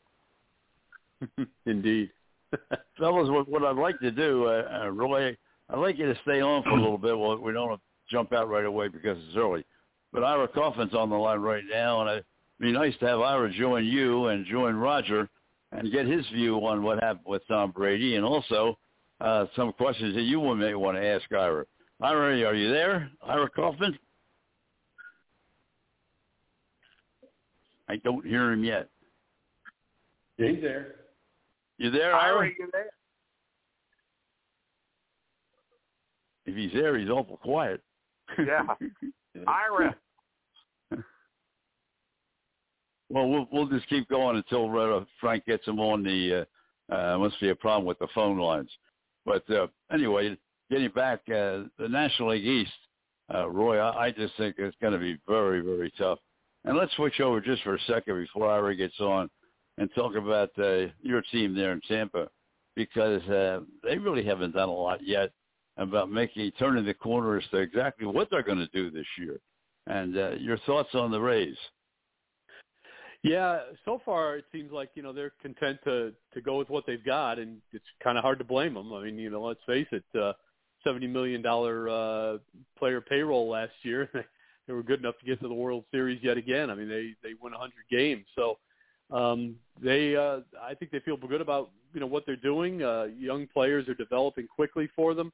Indeed. 1.66 2.10
Fellas, 2.98 3.30
what, 3.30 3.48
what 3.48 3.64
I'd 3.64 3.76
like 3.76 3.98
to 4.00 4.10
do, 4.10 4.46
uh, 4.46 4.82
uh, 4.84 4.88
Roy, 4.90 5.36
I'd 5.70 5.78
like 5.78 5.98
you 5.98 6.12
to 6.12 6.18
stay 6.22 6.40
on 6.40 6.62
for 6.62 6.70
a 6.70 6.80
little 6.80 6.98
bit. 6.98 7.18
Well, 7.18 7.38
we 7.38 7.52
don't 7.52 7.80
jump 8.10 8.32
out 8.32 8.48
right 8.48 8.64
away 8.64 8.88
because 8.88 9.16
it's 9.26 9.36
early. 9.36 9.64
But 10.12 10.24
Ira 10.24 10.48
Kaufman's 10.48 10.94
on 10.94 11.08
the 11.08 11.16
line 11.16 11.40
right 11.40 11.64
now, 11.70 12.02
and 12.02 12.10
it'd 12.10 12.24
be 12.60 12.72
nice 12.72 12.94
to 13.00 13.06
have 13.06 13.20
Ira 13.20 13.50
join 13.52 13.86
you 13.86 14.26
and 14.26 14.44
join 14.44 14.74
Roger 14.74 15.28
and 15.72 15.90
get 15.90 16.06
his 16.06 16.26
view 16.28 16.56
on 16.66 16.82
what 16.82 17.02
happened 17.02 17.26
with 17.26 17.42
Tom 17.48 17.70
Brady 17.70 18.16
and 18.16 18.24
also 18.24 18.78
uh, 19.22 19.46
some 19.54 19.72
questions 19.72 20.14
that 20.14 20.22
you 20.22 20.40
may 20.54 20.74
want 20.74 20.96
to 20.96 21.06
ask 21.06 21.30
Ira. 21.32 21.64
Ira, 22.00 22.42
are 22.42 22.54
you 22.54 22.70
there? 22.70 23.10
Ira 23.22 23.48
Kaufman? 23.48 23.96
I 27.88 27.96
don't 27.96 28.26
hear 28.26 28.52
him 28.52 28.64
yet. 28.64 28.88
He's 30.36 30.60
there. 30.60 30.96
You 31.78 31.90
there, 31.90 32.14
Ira, 32.14 32.38
Ira? 32.38 32.48
you 32.48 32.68
there? 32.72 32.90
If 36.46 36.56
he's 36.56 36.72
there, 36.72 36.98
he's 36.98 37.08
awful 37.08 37.36
quiet. 37.36 37.80
Yeah. 38.38 38.66
Ira. 39.46 39.94
Well, 43.08 43.28
we'll 43.28 43.48
we'll 43.52 43.68
just 43.68 43.88
keep 43.88 44.08
going 44.08 44.36
until 44.36 44.96
uh, 44.96 45.04
Frank 45.20 45.44
gets 45.46 45.66
him 45.66 45.78
on 45.78 46.02
the. 46.02 46.40
Uh, 46.40 46.44
uh, 46.92 47.16
must 47.16 47.40
be 47.40 47.50
a 47.50 47.54
problem 47.54 47.86
with 47.86 47.98
the 48.00 48.08
phone 48.14 48.38
lines, 48.38 48.70
but 49.24 49.48
uh, 49.50 49.66
anyway, 49.92 50.36
getting 50.70 50.90
back, 50.90 51.20
uh, 51.28 51.64
the 51.78 51.88
National 51.88 52.30
League 52.30 52.46
East, 52.46 52.72
uh, 53.32 53.48
Roy, 53.48 53.78
I, 53.78 54.06
I 54.06 54.10
just 54.10 54.36
think 54.36 54.56
it's 54.58 54.76
going 54.80 54.92
to 54.92 54.98
be 54.98 55.18
very 55.28 55.60
very 55.60 55.92
tough. 55.98 56.18
And 56.64 56.76
let's 56.76 56.94
switch 56.94 57.20
over 57.20 57.40
just 57.40 57.62
for 57.62 57.74
a 57.74 57.80
second 57.86 58.20
before 58.20 58.50
Ira 58.50 58.76
gets 58.76 59.00
on, 59.00 59.28
and 59.78 59.90
talk 59.94 60.14
about 60.14 60.50
uh, 60.58 60.86
your 61.00 61.22
team 61.32 61.54
there 61.54 61.72
in 61.72 61.80
Tampa, 61.88 62.28
because 62.76 63.22
uh, 63.28 63.60
they 63.82 63.98
really 63.98 64.24
haven't 64.24 64.54
done 64.54 64.68
a 64.68 64.72
lot 64.72 65.00
yet 65.02 65.30
about 65.76 66.10
making 66.10 66.50
turning 66.58 66.84
the 66.84 66.94
corner 66.94 67.38
as 67.38 67.44
to 67.50 67.58
exactly 67.58 68.06
what 68.06 68.28
they're 68.30 68.42
going 68.42 68.58
to 68.58 68.68
do 68.68 68.90
this 68.90 69.06
year. 69.18 69.40
And 69.86 70.16
uh, 70.16 70.30
your 70.32 70.58
thoughts 70.58 70.90
on 70.94 71.10
the 71.10 71.20
Rays? 71.20 71.56
Yeah, 73.22 73.60
so 73.84 74.00
far 74.04 74.36
it 74.36 74.44
seems 74.50 74.72
like 74.72 74.90
you 74.94 75.02
know 75.02 75.12
they're 75.12 75.32
content 75.40 75.78
to 75.84 76.12
to 76.34 76.40
go 76.40 76.58
with 76.58 76.68
what 76.68 76.84
they've 76.86 77.04
got, 77.04 77.38
and 77.38 77.58
it's 77.72 77.84
kind 78.02 78.18
of 78.18 78.22
hard 78.22 78.38
to 78.38 78.44
blame 78.44 78.74
them. 78.74 78.92
I 78.92 79.04
mean, 79.04 79.16
you 79.16 79.30
know, 79.30 79.42
let's 79.42 79.60
face 79.64 79.86
it, 79.92 80.04
uh, 80.20 80.32
seventy 80.82 81.06
million 81.06 81.40
dollar 81.40 81.88
uh, 81.88 82.38
player 82.76 83.00
payroll 83.00 83.48
last 83.48 83.72
year. 83.82 84.10
they 84.66 84.72
were 84.72 84.82
good 84.82 84.98
enough 84.98 85.18
to 85.20 85.26
get 85.26 85.40
to 85.40 85.48
the 85.48 85.54
World 85.54 85.84
Series 85.92 86.20
yet 86.22 86.36
again. 86.36 86.68
I 86.68 86.74
mean, 86.74 86.88
they 86.88 87.14
they 87.22 87.34
won 87.40 87.52
a 87.54 87.58
hundred 87.58 87.84
games, 87.88 88.24
so 88.34 88.58
um, 89.12 89.54
they 89.80 90.16
uh, 90.16 90.40
I 90.60 90.74
think 90.74 90.90
they 90.90 91.00
feel 91.00 91.16
good 91.16 91.40
about 91.40 91.70
you 91.94 92.00
know 92.00 92.06
what 92.06 92.26
they're 92.26 92.34
doing. 92.34 92.82
Uh, 92.82 93.06
young 93.16 93.46
players 93.46 93.88
are 93.88 93.94
developing 93.94 94.48
quickly 94.48 94.88
for 94.96 95.14
them. 95.14 95.32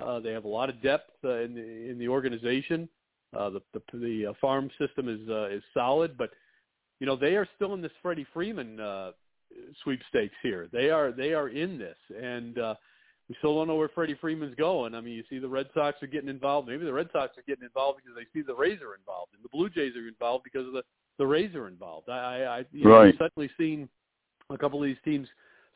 Uh, 0.00 0.18
they 0.18 0.32
have 0.32 0.44
a 0.44 0.48
lot 0.48 0.70
of 0.70 0.82
depth 0.82 1.10
uh, 1.24 1.38
in 1.38 1.54
the 1.54 1.90
in 1.90 1.98
the 2.00 2.08
organization. 2.08 2.88
Uh, 3.36 3.50
the 3.50 3.60
the, 3.74 3.98
the 3.98 4.26
uh, 4.26 4.32
farm 4.40 4.70
system 4.76 5.08
is 5.08 5.20
uh, 5.28 5.48
is 5.50 5.62
solid, 5.72 6.18
but 6.18 6.30
you 7.00 7.06
know 7.06 7.16
they 7.16 7.36
are 7.36 7.46
still 7.56 7.74
in 7.74 7.82
this 7.82 7.92
Freddie 8.02 8.26
Freeman 8.32 8.80
uh, 8.80 9.12
sweepstakes 9.82 10.34
here. 10.42 10.68
They 10.72 10.90
are 10.90 11.12
they 11.12 11.32
are 11.32 11.48
in 11.48 11.78
this, 11.78 11.96
and 12.20 12.58
uh, 12.58 12.74
we 13.28 13.34
still 13.38 13.54
don't 13.54 13.68
know 13.68 13.76
where 13.76 13.88
Freddie 13.88 14.16
Freeman's 14.20 14.54
going. 14.54 14.94
I 14.94 15.00
mean, 15.00 15.14
you 15.14 15.24
see 15.28 15.38
the 15.38 15.48
Red 15.48 15.68
Sox 15.74 16.02
are 16.02 16.06
getting 16.06 16.28
involved. 16.28 16.68
Maybe 16.68 16.84
the 16.84 16.92
Red 16.92 17.08
Sox 17.12 17.36
are 17.36 17.44
getting 17.46 17.64
involved 17.64 18.00
because 18.02 18.16
they 18.16 18.38
see 18.38 18.44
the 18.44 18.54
Rays 18.54 18.80
are 18.82 18.94
involved, 18.94 19.32
and 19.34 19.44
the 19.44 19.48
Blue 19.50 19.68
Jays 19.68 19.94
are 19.96 20.08
involved 20.08 20.44
because 20.44 20.66
of 20.66 20.72
the 20.72 20.82
the 21.18 21.26
Rays 21.26 21.54
are 21.54 21.66
involved. 21.66 22.08
I, 22.08 22.44
I, 22.44 22.64
you 22.72 22.84
know, 22.84 22.90
Right. 22.90 23.08
I've 23.08 23.18
suddenly 23.18 23.50
seen 23.58 23.88
a 24.50 24.56
couple 24.58 24.80
of 24.80 24.86
these 24.86 24.96
teams 25.04 25.28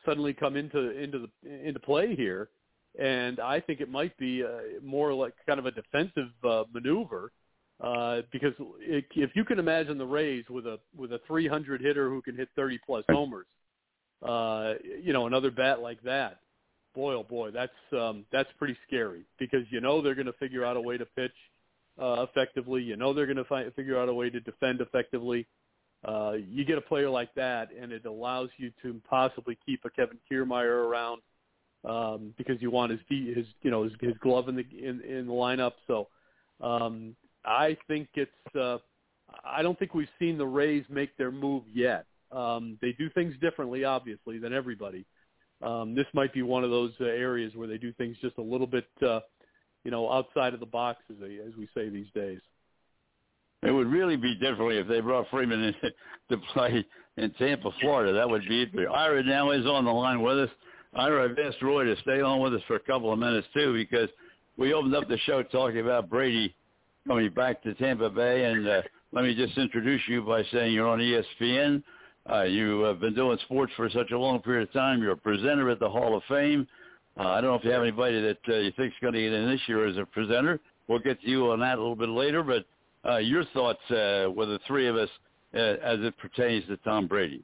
suddenly 0.05 0.33
come 0.33 0.55
into 0.55 0.91
into 0.91 1.27
the 1.43 1.67
into 1.67 1.79
play 1.79 2.15
here, 2.15 2.49
and 2.99 3.39
I 3.39 3.59
think 3.59 3.81
it 3.81 3.89
might 3.89 4.17
be 4.17 4.43
uh, 4.43 4.81
more 4.81 5.13
like 5.13 5.33
kind 5.47 5.59
of 5.59 5.65
a 5.65 5.71
defensive 5.71 6.29
uh, 6.43 6.63
maneuver 6.73 7.31
uh, 7.81 8.21
because 8.31 8.53
it, 8.79 9.05
if 9.15 9.31
you 9.35 9.43
can 9.43 9.59
imagine 9.59 9.97
the 9.97 10.05
Rays 10.05 10.45
with 10.49 10.65
a 10.65 10.79
with 10.95 11.13
a 11.13 11.19
300 11.27 11.81
hitter 11.81 12.09
who 12.09 12.21
can 12.21 12.35
hit 12.35 12.49
30 12.55 12.79
plus 12.85 13.03
homers, 13.09 13.47
uh, 14.21 14.73
you 15.01 15.13
know, 15.13 15.27
another 15.27 15.51
bat 15.51 15.81
like 15.81 16.01
that, 16.03 16.39
boy 16.93 17.13
oh 17.13 17.23
boy, 17.23 17.51
that's 17.51 17.71
um, 17.93 18.25
that's 18.31 18.49
pretty 18.57 18.77
scary 18.87 19.23
because 19.39 19.65
you 19.69 19.81
know 19.81 20.01
they're 20.01 20.15
going 20.15 20.27
to 20.27 20.33
figure 20.33 20.65
out 20.65 20.77
a 20.77 20.81
way 20.81 20.97
to 20.97 21.05
pitch 21.05 21.33
uh, 22.01 22.25
effectively. 22.29 22.81
You 22.81 22.95
know 22.95 23.13
they're 23.13 23.25
going 23.25 23.37
to 23.37 23.45
fi- 23.45 23.69
figure 23.71 23.99
out 23.99 24.09
a 24.09 24.13
way 24.13 24.29
to 24.29 24.39
defend 24.39 24.81
effectively. 24.81 25.47
Uh, 26.05 26.33
you 26.49 26.65
get 26.65 26.77
a 26.77 26.81
player 26.81 27.09
like 27.09 27.33
that, 27.35 27.69
and 27.79 27.91
it 27.91 28.05
allows 28.05 28.49
you 28.57 28.71
to 28.81 28.99
possibly 29.09 29.57
keep 29.65 29.85
a 29.85 29.89
Kevin 29.89 30.17
Kiermaier 30.29 30.85
around 30.85 31.21
um, 31.85 32.33
because 32.37 32.61
you 32.61 32.69
want 32.71 32.91
his 32.91 32.99
his 33.09 33.45
you 33.61 33.71
know 33.71 33.83
his, 33.83 33.93
his 33.99 34.13
glove 34.19 34.49
in 34.49 34.55
the 34.55 34.65
in, 34.77 35.01
in 35.01 35.27
the 35.27 35.33
lineup. 35.33 35.73
So 35.87 36.07
um, 36.61 37.15
I 37.45 37.77
think 37.87 38.09
it's. 38.15 38.31
Uh, 38.55 38.77
I 39.43 39.61
don't 39.61 39.77
think 39.79 39.93
we've 39.93 40.07
seen 40.19 40.37
the 40.37 40.45
Rays 40.45 40.85
make 40.89 41.15
their 41.17 41.31
move 41.31 41.63
yet. 41.73 42.05
Um, 42.31 42.77
they 42.81 42.93
do 42.93 43.09
things 43.09 43.33
differently, 43.41 43.83
obviously, 43.83 44.37
than 44.37 44.53
everybody. 44.53 45.05
Um, 45.61 45.95
this 45.95 46.05
might 46.13 46.33
be 46.33 46.41
one 46.41 46.63
of 46.63 46.69
those 46.69 46.91
uh, 46.99 47.05
areas 47.05 47.53
where 47.55 47.67
they 47.67 47.77
do 47.77 47.93
things 47.93 48.17
just 48.21 48.37
a 48.37 48.41
little 48.41 48.67
bit, 48.67 48.85
uh, 49.05 49.21
you 49.83 49.91
know, 49.91 50.11
outside 50.11 50.53
of 50.53 50.59
the 50.59 50.65
box, 50.65 50.99
as, 51.09 51.15
they, 51.21 51.37
as 51.37 51.55
we 51.57 51.67
say 51.75 51.89
these 51.89 52.07
days. 52.13 52.39
It 53.61 53.71
would 53.71 53.87
really 53.87 54.17
be 54.17 54.35
differently 54.35 54.77
if 54.77 54.87
they 54.87 54.99
brought 54.99 55.29
Freeman 55.29 55.63
in 55.63 55.73
to 56.29 56.37
play 56.53 56.85
in 57.17 57.31
Tampa, 57.31 57.71
Florida. 57.79 58.13
That 58.13 58.29
would 58.29 58.47
be 58.47 58.63
it. 58.63 58.69
Ira 58.91 59.23
now 59.23 59.51
is 59.51 59.65
on 59.65 59.85
the 59.85 59.91
line 59.91 60.21
with 60.21 60.37
us. 60.37 60.49
Ira, 60.95 61.29
I've 61.29 61.39
asked 61.39 61.61
Roy 61.61 61.85
to 61.85 61.95
stay 62.01 62.21
on 62.21 62.41
with 62.41 62.53
us 62.53 62.61
for 62.67 62.75
a 62.75 62.79
couple 62.79 63.11
of 63.11 63.19
minutes 63.19 63.47
too 63.53 63.73
because 63.73 64.09
we 64.57 64.73
opened 64.73 64.95
up 64.95 65.07
the 65.07 65.17
show 65.19 65.43
talking 65.43 65.79
about 65.79 66.09
Brady 66.09 66.53
coming 67.07 67.29
back 67.31 67.61
to 67.63 67.73
Tampa 67.75 68.09
Bay. 68.09 68.45
And 68.45 68.67
uh, 68.67 68.81
let 69.11 69.23
me 69.23 69.35
just 69.35 69.57
introduce 69.57 70.01
you 70.07 70.21
by 70.21 70.43
saying 70.51 70.73
you're 70.73 70.87
on 70.87 70.99
ESPN. 70.99 71.83
Uh, 72.29 72.43
you 72.43 72.81
have 72.81 72.99
been 72.99 73.13
doing 73.13 73.37
sports 73.43 73.73
for 73.75 73.89
such 73.89 74.11
a 74.11 74.17
long 74.17 74.39
period 74.41 74.67
of 74.67 74.73
time. 74.73 75.01
You're 75.01 75.11
a 75.11 75.17
presenter 75.17 75.69
at 75.69 75.79
the 75.79 75.89
Hall 75.89 76.15
of 76.15 76.23
Fame. 76.29 76.67
Uh, 77.19 77.27
I 77.27 77.41
don't 77.41 77.51
know 77.51 77.55
if 77.55 77.63
you 77.63 77.71
have 77.71 77.81
anybody 77.81 78.21
that 78.21 78.37
uh, 78.47 78.57
you 78.57 78.71
think 78.71 78.93
is 78.93 78.99
going 79.01 79.13
to 79.13 79.21
get 79.21 79.33
in 79.33 79.49
this 79.49 79.61
year 79.67 79.85
as 79.85 79.97
a 79.97 80.05
presenter. 80.05 80.59
We'll 80.87 80.99
get 80.99 81.21
to 81.21 81.29
you 81.29 81.51
on 81.51 81.59
that 81.59 81.77
a 81.77 81.81
little 81.81 81.95
bit 81.95 82.09
later. 82.09 82.43
But 82.43 82.65
uh, 83.07 83.17
your 83.17 83.43
thoughts 83.53 83.79
uh, 83.91 84.31
with 84.33 84.49
the 84.49 84.59
three 84.65 84.87
of 84.87 84.95
us 84.95 85.09
uh, 85.53 85.57
as 85.57 85.99
it 85.99 86.17
pertains 86.17 86.65
to 86.67 86.77
Tom 86.77 87.07
Brady. 87.07 87.43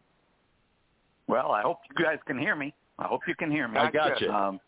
Well, 1.28 1.52
I 1.52 1.62
hope 1.62 1.80
you 1.89 2.04
guys 2.04 2.17
can 2.26 2.39
hear 2.39 2.56
me. 2.56 2.74
I 2.98 3.06
hope 3.06 3.22
you 3.28 3.36
can 3.36 3.52
hear 3.52 3.67
me. 3.67 3.78
I 3.78 3.91
got 3.91 4.19
you. 4.19 4.32
Um, 4.32 4.60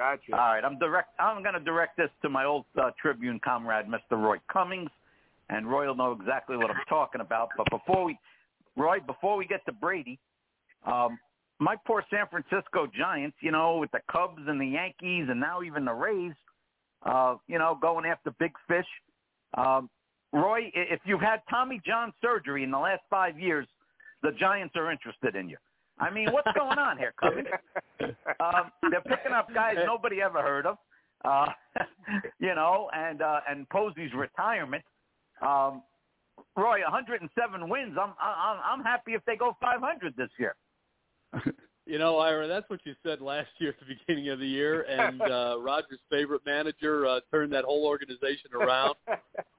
Gotcha. 0.00 0.32
all 0.32 0.54
right, 0.54 0.64
I'm 0.64 0.78
direct. 0.78 1.10
I'm 1.20 1.42
going 1.42 1.52
to 1.52 1.60
direct 1.60 1.98
this 1.98 2.08
to 2.22 2.30
my 2.30 2.46
old 2.46 2.64
uh, 2.80 2.90
Tribune 2.98 3.38
comrade, 3.44 3.84
Mr. 3.84 4.16
Roy 4.16 4.36
Cummings, 4.50 4.88
and 5.50 5.70
Roy 5.70 5.88
will 5.88 5.94
know 5.94 6.12
exactly 6.12 6.56
what 6.56 6.70
I'm 6.70 6.80
talking 6.88 7.20
about. 7.20 7.50
But 7.54 7.66
before 7.70 8.04
we, 8.04 8.18
Roy, 8.78 9.00
before 9.06 9.36
we 9.36 9.44
get 9.44 9.62
to 9.66 9.72
Brady, 9.72 10.18
um, 10.86 11.18
my 11.58 11.76
poor 11.86 12.02
San 12.10 12.24
Francisco 12.30 12.86
Giants, 12.98 13.36
you 13.42 13.52
know, 13.52 13.76
with 13.76 13.90
the 13.90 14.00
Cubs 14.10 14.40
and 14.46 14.58
the 14.58 14.68
Yankees 14.68 15.26
and 15.28 15.38
now 15.38 15.60
even 15.60 15.84
the 15.84 15.92
Rays, 15.92 16.32
uh, 17.04 17.34
you 17.46 17.58
know, 17.58 17.76
going 17.78 18.06
after 18.06 18.30
big 18.40 18.52
fish. 18.66 18.86
Um, 19.52 19.90
Roy, 20.32 20.70
if 20.72 21.00
you've 21.04 21.20
had 21.20 21.42
Tommy 21.50 21.78
John 21.86 22.14
surgery 22.22 22.64
in 22.64 22.70
the 22.70 22.78
last 22.78 23.02
five 23.10 23.38
years, 23.38 23.66
the 24.22 24.30
Giants 24.32 24.76
are 24.76 24.90
interested 24.90 25.36
in 25.36 25.50
you. 25.50 25.58
I 26.00 26.10
mean, 26.10 26.32
what's 26.32 26.50
going 26.56 26.78
on 26.78 26.98
here, 26.98 27.12
Cummings? 27.18 27.48
Um, 28.40 28.72
they're 28.90 29.02
picking 29.02 29.32
up 29.32 29.52
guys 29.52 29.76
nobody 29.84 30.22
ever 30.22 30.40
heard 30.40 30.64
of, 30.64 30.78
uh, 31.26 31.46
you 32.40 32.54
know, 32.54 32.88
and 32.94 33.20
uh, 33.20 33.40
and 33.48 33.68
Posey's 33.68 34.12
retirement. 34.14 34.82
Um, 35.42 35.82
Roy, 36.56 36.80
107 36.80 37.68
wins. 37.68 37.96
I'm 38.00 38.14
I'm 38.18 38.58
I'm 38.64 38.82
happy 38.82 39.12
if 39.12 39.22
they 39.26 39.36
go 39.36 39.54
500 39.60 40.16
this 40.16 40.30
year. 40.38 40.54
You 41.86 41.98
know, 41.98 42.18
Ira, 42.18 42.46
that's 42.46 42.70
what 42.70 42.78
you 42.84 42.94
said 43.04 43.20
last 43.20 43.48
year 43.58 43.70
at 43.70 43.76
the 43.80 43.96
beginning 43.96 44.28
of 44.28 44.38
the 44.38 44.46
year, 44.46 44.82
and 44.82 45.20
uh, 45.22 45.56
Roger's 45.58 45.98
favorite 46.08 46.42
manager 46.46 47.04
uh, 47.04 47.18
turned 47.32 47.52
that 47.52 47.64
whole 47.64 47.84
organization 47.84 48.50
around. 48.54 48.94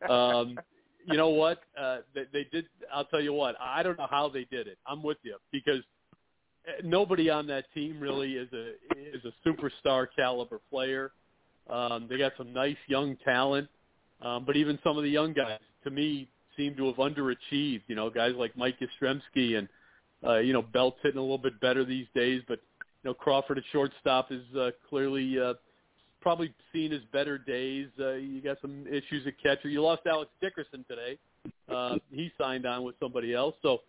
Um, 0.10 0.58
you 1.06 1.18
know 1.18 1.30
what? 1.30 1.60
Uh, 1.78 1.98
they, 2.16 2.24
they 2.32 2.48
did. 2.50 2.68
I'll 2.94 3.04
tell 3.06 3.20
you 3.20 3.34
what. 3.34 3.56
I 3.60 3.84
don't 3.84 3.98
know 3.98 4.08
how 4.10 4.30
they 4.30 4.46
did 4.46 4.68
it. 4.68 4.78
I'm 4.88 5.04
with 5.04 5.18
you 5.24 5.36
because 5.52 5.82
nobody 6.84 7.30
on 7.30 7.48
that 7.48 7.66
team 7.74 8.00
really 8.00 8.34
is 8.34 8.50
a 8.54 8.72
is 8.96 9.24
a 9.26 9.48
superstar 9.48 10.08
caliber 10.16 10.60
player. 10.70 11.12
Um, 11.70 12.08
they 12.10 12.18
got 12.18 12.34
some 12.38 12.54
nice 12.54 12.78
young 12.88 13.16
talent, 13.24 13.68
um, 14.22 14.46
but 14.46 14.56
even 14.58 14.80
some 14.84 14.98
of 14.98 15.04
the 15.04 15.10
young 15.10 15.34
guys, 15.34 15.60
to 15.84 15.90
me, 15.90 16.28
seem 16.58 16.76
to 16.76 16.88
have 16.88 16.96
underachieved. 16.96 17.84
You 17.88 17.96
know, 17.96 18.10
guys 18.10 18.34
like 18.36 18.56
Mike 18.58 18.78
Yastrzemski 18.80 19.58
and 19.58 19.68
uh, 20.26 20.38
you 20.38 20.54
know, 20.54 20.62
Belt's 20.62 20.98
hitting 21.02 21.18
a 21.18 21.22
little 21.22 21.38
bit 21.38 21.60
better 21.62 21.84
these 21.84 22.08
days, 22.14 22.42
but 22.48 22.60
you 23.04 23.10
know, 23.10 23.14
Crawford 23.14 23.58
at 23.58 23.64
shortstop 23.72 24.32
is 24.32 24.44
uh, 24.56 24.72
clearly 24.90 25.40
uh, 25.40 25.54
probably 26.22 26.54
seen 26.72 26.92
his 26.92 27.02
better 27.12 27.38
days. 27.38 27.88
Uh, 28.00 28.14
you 28.14 28.42
got 28.42 28.58
some 28.62 28.86
issues 28.88 29.26
at 29.26 29.34
catcher. 29.42 29.70
You 29.70 29.82
lost 29.82 30.04
Alex 30.06 30.30
Dickerson 30.40 30.86
today. 30.88 31.18
Uh, 31.68 31.96
he 32.12 32.32
signed 32.40 32.66
on 32.66 32.84
with 32.84 32.96
somebody 33.00 33.34
else. 33.34 33.56
So 33.64 33.80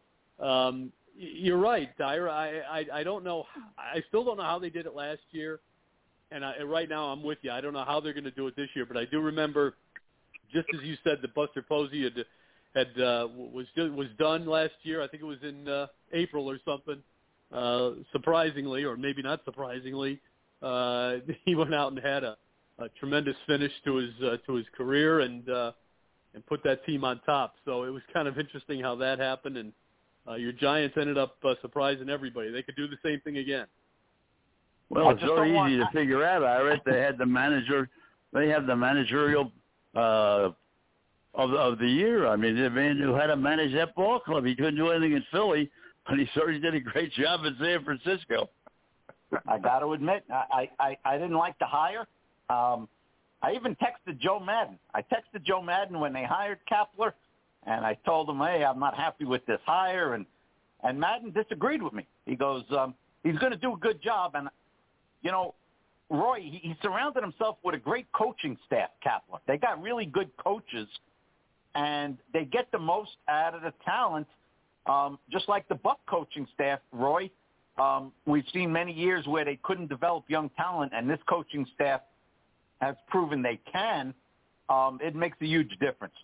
um, 0.43 0.91
you're 1.17 1.59
right, 1.59 1.91
Ira. 2.01 2.33
I, 2.33 2.81
I 2.81 3.01
I 3.01 3.03
don't 3.05 3.25
know. 3.25 3.45
I 3.79 4.03
still 4.09 4.25
don't 4.25 4.37
know 4.37 4.45
how 4.45 4.59
they 4.59 4.71
did 4.71 4.87
it 4.87 4.95
last 4.95 5.21
year, 5.31 5.61
and 6.31 6.45
I, 6.45 6.53
and 6.61 6.71
right 6.71 6.89
now 6.89 7.05
I'm 7.07 7.23
with 7.23 7.39
you. 7.43 7.51
I 7.51 7.61
don't 7.61 7.73
know 7.73 7.85
how 7.85 8.01
they're 8.01 8.15
going 8.15 8.25
to 8.25 8.31
do 8.31 8.47
it 8.47 8.57
this 8.57 8.69
year, 8.75 8.87
but 8.87 8.97
I 8.97 9.05
do 9.05 9.21
remember, 9.21 9.75
just 10.53 10.69
as 10.75 10.81
you 10.83 10.97
said, 11.05 11.19
that 11.23 11.35
Buster 11.35 11.63
Posey 11.63 12.05
had 12.05 12.25
had 12.75 13.01
uh, 13.01 13.29
was 13.35 13.67
was 13.77 14.09
done 14.19 14.47
last 14.47 14.75
year. 14.83 15.03
I 15.03 15.09
think 15.09 15.23
it 15.23 15.27
was 15.27 15.43
in 15.43 15.69
uh, 15.69 15.87
April 16.13 16.49
or 16.51 16.59
something. 16.65 17.03
Uh, 17.53 17.91
surprisingly, 18.13 18.85
or 18.85 18.97
maybe 18.97 19.21
not 19.21 19.41
surprisingly, 19.45 20.19
uh, 20.63 21.17
he 21.45 21.55
went 21.55 21.75
out 21.75 21.93
and 21.93 22.01
had 22.03 22.25
a, 22.25 22.37
a 22.79 22.89
tremendous 22.99 23.37
finish 23.47 23.73
to 23.85 23.97
his 23.97 24.11
uh, 24.25 24.37
to 24.47 24.55
his 24.55 24.67
career 24.75 25.21
and 25.21 25.49
uh, 25.51 25.73
and 26.35 26.45
put 26.47 26.63
that 26.65 26.85
team 26.87 27.05
on 27.05 27.21
top. 27.27 27.55
So 27.65 27.85
it 27.85 27.91
was 27.91 28.03
kind 28.13 28.27
of 28.27 28.39
interesting 28.39 28.81
how 28.81 28.97
that 28.97 29.19
happened. 29.19 29.59
And 29.59 29.73
uh, 30.29 30.35
your 30.35 30.53
Giants 30.53 30.97
ended 30.99 31.19
up 31.19 31.37
uh, 31.45 31.55
surprising 31.61 32.09
everybody. 32.09 32.51
They 32.51 32.63
could 32.63 32.77
do 32.77 32.87
the 32.87 32.97
same 33.05 33.21
thing 33.21 33.39
again. 33.39 33.67
Well, 34.89 35.11
it's 35.11 35.21
just 35.21 35.33
very 35.33 35.49
don't 35.49 35.57
want- 35.57 35.73
easy 35.73 35.81
to 35.81 35.89
figure 35.93 36.25
out, 36.25 36.45
Ira. 36.45 36.81
They 36.85 37.01
had 37.01 37.19
the 37.19 37.27
manager. 37.27 37.89
They 38.33 38.49
have 38.49 38.67
the 38.67 38.77
managerial 38.77 39.51
uh, 39.97 40.51
of 41.35 41.53
of 41.55 41.79
the 41.79 41.89
year. 41.89 42.27
I 42.27 42.37
mean, 42.37 42.57
the 42.57 42.71
man 42.71 42.99
who 42.99 43.15
had 43.15 43.27
to 43.29 43.37
manage 43.37 43.73
that 43.75 43.95
ball 43.95 44.21
club. 44.21 44.45
He 44.45 44.55
couldn't 44.55 44.77
do 44.77 44.91
anything 44.91 45.13
in 45.13 45.25
Philly, 45.31 45.71
but 46.07 46.19
he 46.19 46.29
certainly 46.35 46.61
did 46.61 46.75
a 46.75 46.81
great 46.81 47.13
job 47.13 47.45
in 47.45 47.57
San 47.61 47.85
Francisco. 47.85 48.49
I 49.47 49.59
got 49.59 49.79
to 49.79 49.93
admit, 49.93 50.25
I, 50.31 50.69
I 50.79 50.97
I 51.05 51.15
didn't 51.19 51.37
like 51.37 51.59
the 51.59 51.67
hire. 51.67 52.07
Um, 52.51 52.87
I 53.43 53.53
even 53.53 53.75
texted 53.77 54.19
Joe 54.21 54.39
Maddon. 54.39 54.79
I 54.95 55.01
texted 55.01 55.43
Joe 55.45 55.63
Maddon 55.63 55.99
when 56.01 56.13
they 56.13 56.25
hired 56.25 56.59
Kapler, 56.71 57.13
and 57.67 57.85
I 57.85 57.95
told 58.05 58.29
him, 58.29 58.39
"Hey, 58.39 58.65
I'm 58.65 58.79
not 58.79 58.97
happy 58.97 59.25
with 59.25 59.45
this 59.47 59.61
hire." 59.65 60.15
And 60.15 60.27
and 60.83 60.99
Maddon 60.99 61.31
disagreed 61.31 61.83
with 61.83 61.93
me. 61.93 62.07
He 62.27 62.35
goes, 62.35 62.65
um, 62.77 62.95
"He's 63.23 63.39
going 63.39 63.53
to 63.53 63.59
do 63.59 63.75
a 63.75 63.79
good 63.79 64.03
job." 64.03 64.35
And 64.35 64.49
you 65.23 65.31
know, 65.31 65.55
Roy, 66.11 66.41
he, 66.41 66.59
he 66.63 66.77
surrounded 66.83 67.23
himself 67.23 67.59
with 67.63 67.75
a 67.75 67.79
great 67.79 68.11
coaching 68.13 68.57
staff. 68.67 68.91
Kapler. 69.05 69.39
They 69.47 69.59
got 69.59 69.81
really 69.81 70.07
good 70.07 70.31
coaches, 70.37 70.89
and 71.75 72.19
they 72.33 72.45
get 72.45 72.71
the 72.73 72.79
most 72.79 73.13
out 73.29 73.55
of 73.55 73.63
the 73.63 73.73
talent. 73.85 74.27
Um, 74.87 75.19
just 75.31 75.49
like 75.49 75.69
the 75.69 75.77
Buc 75.77 75.97
coaching 76.07 76.47
staff, 76.55 76.81
Roy. 76.93 77.31
Um, 77.79 78.13
we've 78.27 78.45
seen 78.53 78.71
many 78.71 78.93
years 78.93 79.27
where 79.27 79.45
they 79.45 79.59
couldn't 79.63 79.89
develop 79.89 80.25
young 80.29 80.51
talent, 80.51 80.93
and 80.95 81.09
this 81.09 81.21
coaching 81.29 81.67
staff 81.75 82.03
has 82.81 82.97
proven 83.09 83.41
they 83.41 83.59
can. 83.73 84.13
Um, 84.69 84.99
it 85.03 85.15
makes 85.15 85.39
a 85.41 85.47
huge 85.47 85.71
difference. 85.79 86.15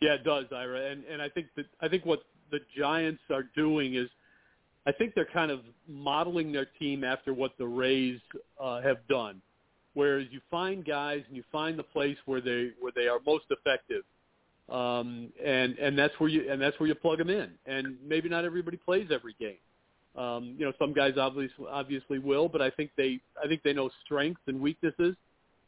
Yeah, 0.00 0.14
it 0.14 0.24
does, 0.24 0.46
Ira, 0.54 0.90
and 0.90 1.04
and 1.04 1.22
I 1.22 1.28
think 1.28 1.46
that 1.56 1.66
I 1.80 1.88
think 1.88 2.04
what 2.04 2.20
the 2.50 2.60
Giants 2.76 3.22
are 3.30 3.44
doing 3.56 3.94
is, 3.94 4.08
I 4.86 4.92
think 4.92 5.14
they're 5.14 5.24
kind 5.24 5.50
of 5.50 5.60
modeling 5.88 6.52
their 6.52 6.66
team 6.78 7.04
after 7.04 7.32
what 7.32 7.56
the 7.58 7.66
Rays 7.66 8.20
uh, 8.60 8.82
have 8.82 9.06
done, 9.08 9.40
whereas 9.94 10.26
you 10.30 10.40
find 10.50 10.84
guys 10.84 11.22
and 11.28 11.36
you 11.36 11.44
find 11.50 11.78
the 11.78 11.84
place 11.84 12.18
where 12.26 12.40
they 12.40 12.70
where 12.80 12.92
they 12.94 13.08
are 13.08 13.18
most 13.24 13.46
effective, 13.50 14.02
um, 14.68 15.32
and 15.42 15.78
and 15.78 15.98
that's 15.98 16.18
where 16.18 16.28
you 16.28 16.50
and 16.50 16.60
that's 16.60 16.78
where 16.78 16.88
you 16.88 16.94
plug 16.94 17.18
them 17.18 17.30
in, 17.30 17.50
and 17.66 17.96
maybe 18.06 18.28
not 18.28 18.44
everybody 18.44 18.76
plays 18.76 19.08
every 19.10 19.34
game. 19.40 19.56
Um, 20.16 20.54
you 20.58 20.64
know, 20.64 20.72
some 20.78 20.92
guys 20.92 21.14
obviously 21.18 21.66
obviously 21.68 22.18
will, 22.18 22.48
but 22.48 22.60
I 22.60 22.70
think 22.70 22.90
they 22.96 23.20
I 23.42 23.48
think 23.48 23.62
they 23.62 23.72
know 23.72 23.90
strengths 24.04 24.42
and 24.46 24.60
weaknesses, 24.60 25.16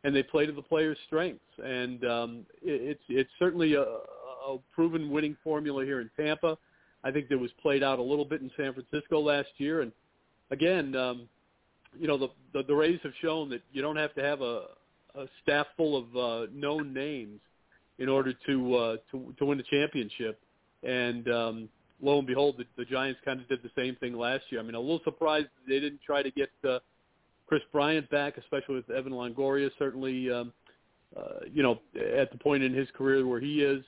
and 0.04 0.14
they 0.14 0.22
play 0.22 0.46
to 0.46 0.52
the 0.52 0.62
players' 0.62 0.98
strengths. 1.06 1.42
And 1.64 2.04
um, 2.04 2.46
it, 2.62 2.80
it's 2.82 3.02
it's 3.08 3.30
certainly 3.38 3.74
a, 3.74 3.84
a 4.46 4.56
proven 4.74 5.10
winning 5.10 5.36
formula 5.42 5.84
here 5.84 6.00
in 6.00 6.10
Tampa. 6.16 6.56
I 7.04 7.10
think 7.10 7.28
that 7.28 7.38
was 7.38 7.50
played 7.62 7.82
out 7.82 7.98
a 7.98 8.02
little 8.02 8.24
bit 8.24 8.40
in 8.40 8.50
San 8.56 8.72
Francisco 8.72 9.20
last 9.20 9.48
year. 9.58 9.82
And 9.82 9.92
again, 10.50 10.94
um, 10.96 11.28
you 11.98 12.08
know, 12.08 12.18
the, 12.18 12.28
the 12.52 12.62
the 12.64 12.74
Rays 12.74 13.00
have 13.02 13.12
shown 13.22 13.48
that 13.50 13.62
you 13.72 13.82
don't 13.82 13.96
have 13.96 14.14
to 14.14 14.22
have 14.22 14.40
a, 14.40 14.64
a 15.14 15.26
staff 15.42 15.66
full 15.76 15.96
of 15.96 16.16
uh, 16.16 16.46
known 16.52 16.92
names 16.92 17.40
in 17.98 18.08
order 18.08 18.32
to 18.46 18.74
uh, 18.74 18.96
to 19.10 19.34
to 19.38 19.44
win 19.44 19.58
the 19.58 19.64
championship. 19.64 20.40
And 20.82 21.28
um, 21.30 21.68
lo 22.02 22.18
and 22.18 22.26
behold, 22.26 22.56
the, 22.58 22.64
the 22.76 22.84
Giants 22.84 23.20
kind 23.24 23.40
of 23.40 23.48
did 23.48 23.62
the 23.62 23.70
same 23.76 23.96
thing 23.96 24.14
last 24.14 24.44
year. 24.50 24.60
I 24.60 24.64
mean, 24.64 24.74
a 24.74 24.80
little 24.80 25.00
surprised 25.04 25.48
they 25.66 25.80
didn't 25.80 26.00
try 26.04 26.22
to 26.22 26.30
get 26.30 26.50
uh, 26.68 26.78
Kris 27.46 27.62
Bryant 27.72 28.08
back, 28.10 28.36
especially 28.36 28.76
with 28.76 28.90
Evan 28.90 29.12
Longoria. 29.12 29.70
Certainly, 29.78 30.30
um, 30.30 30.52
uh, 31.16 31.44
you 31.52 31.62
know, 31.62 31.80
at 32.18 32.30
the 32.30 32.38
point 32.38 32.62
in 32.62 32.74
his 32.74 32.88
career 32.96 33.26
where 33.26 33.40
he 33.40 33.62
is. 33.62 33.82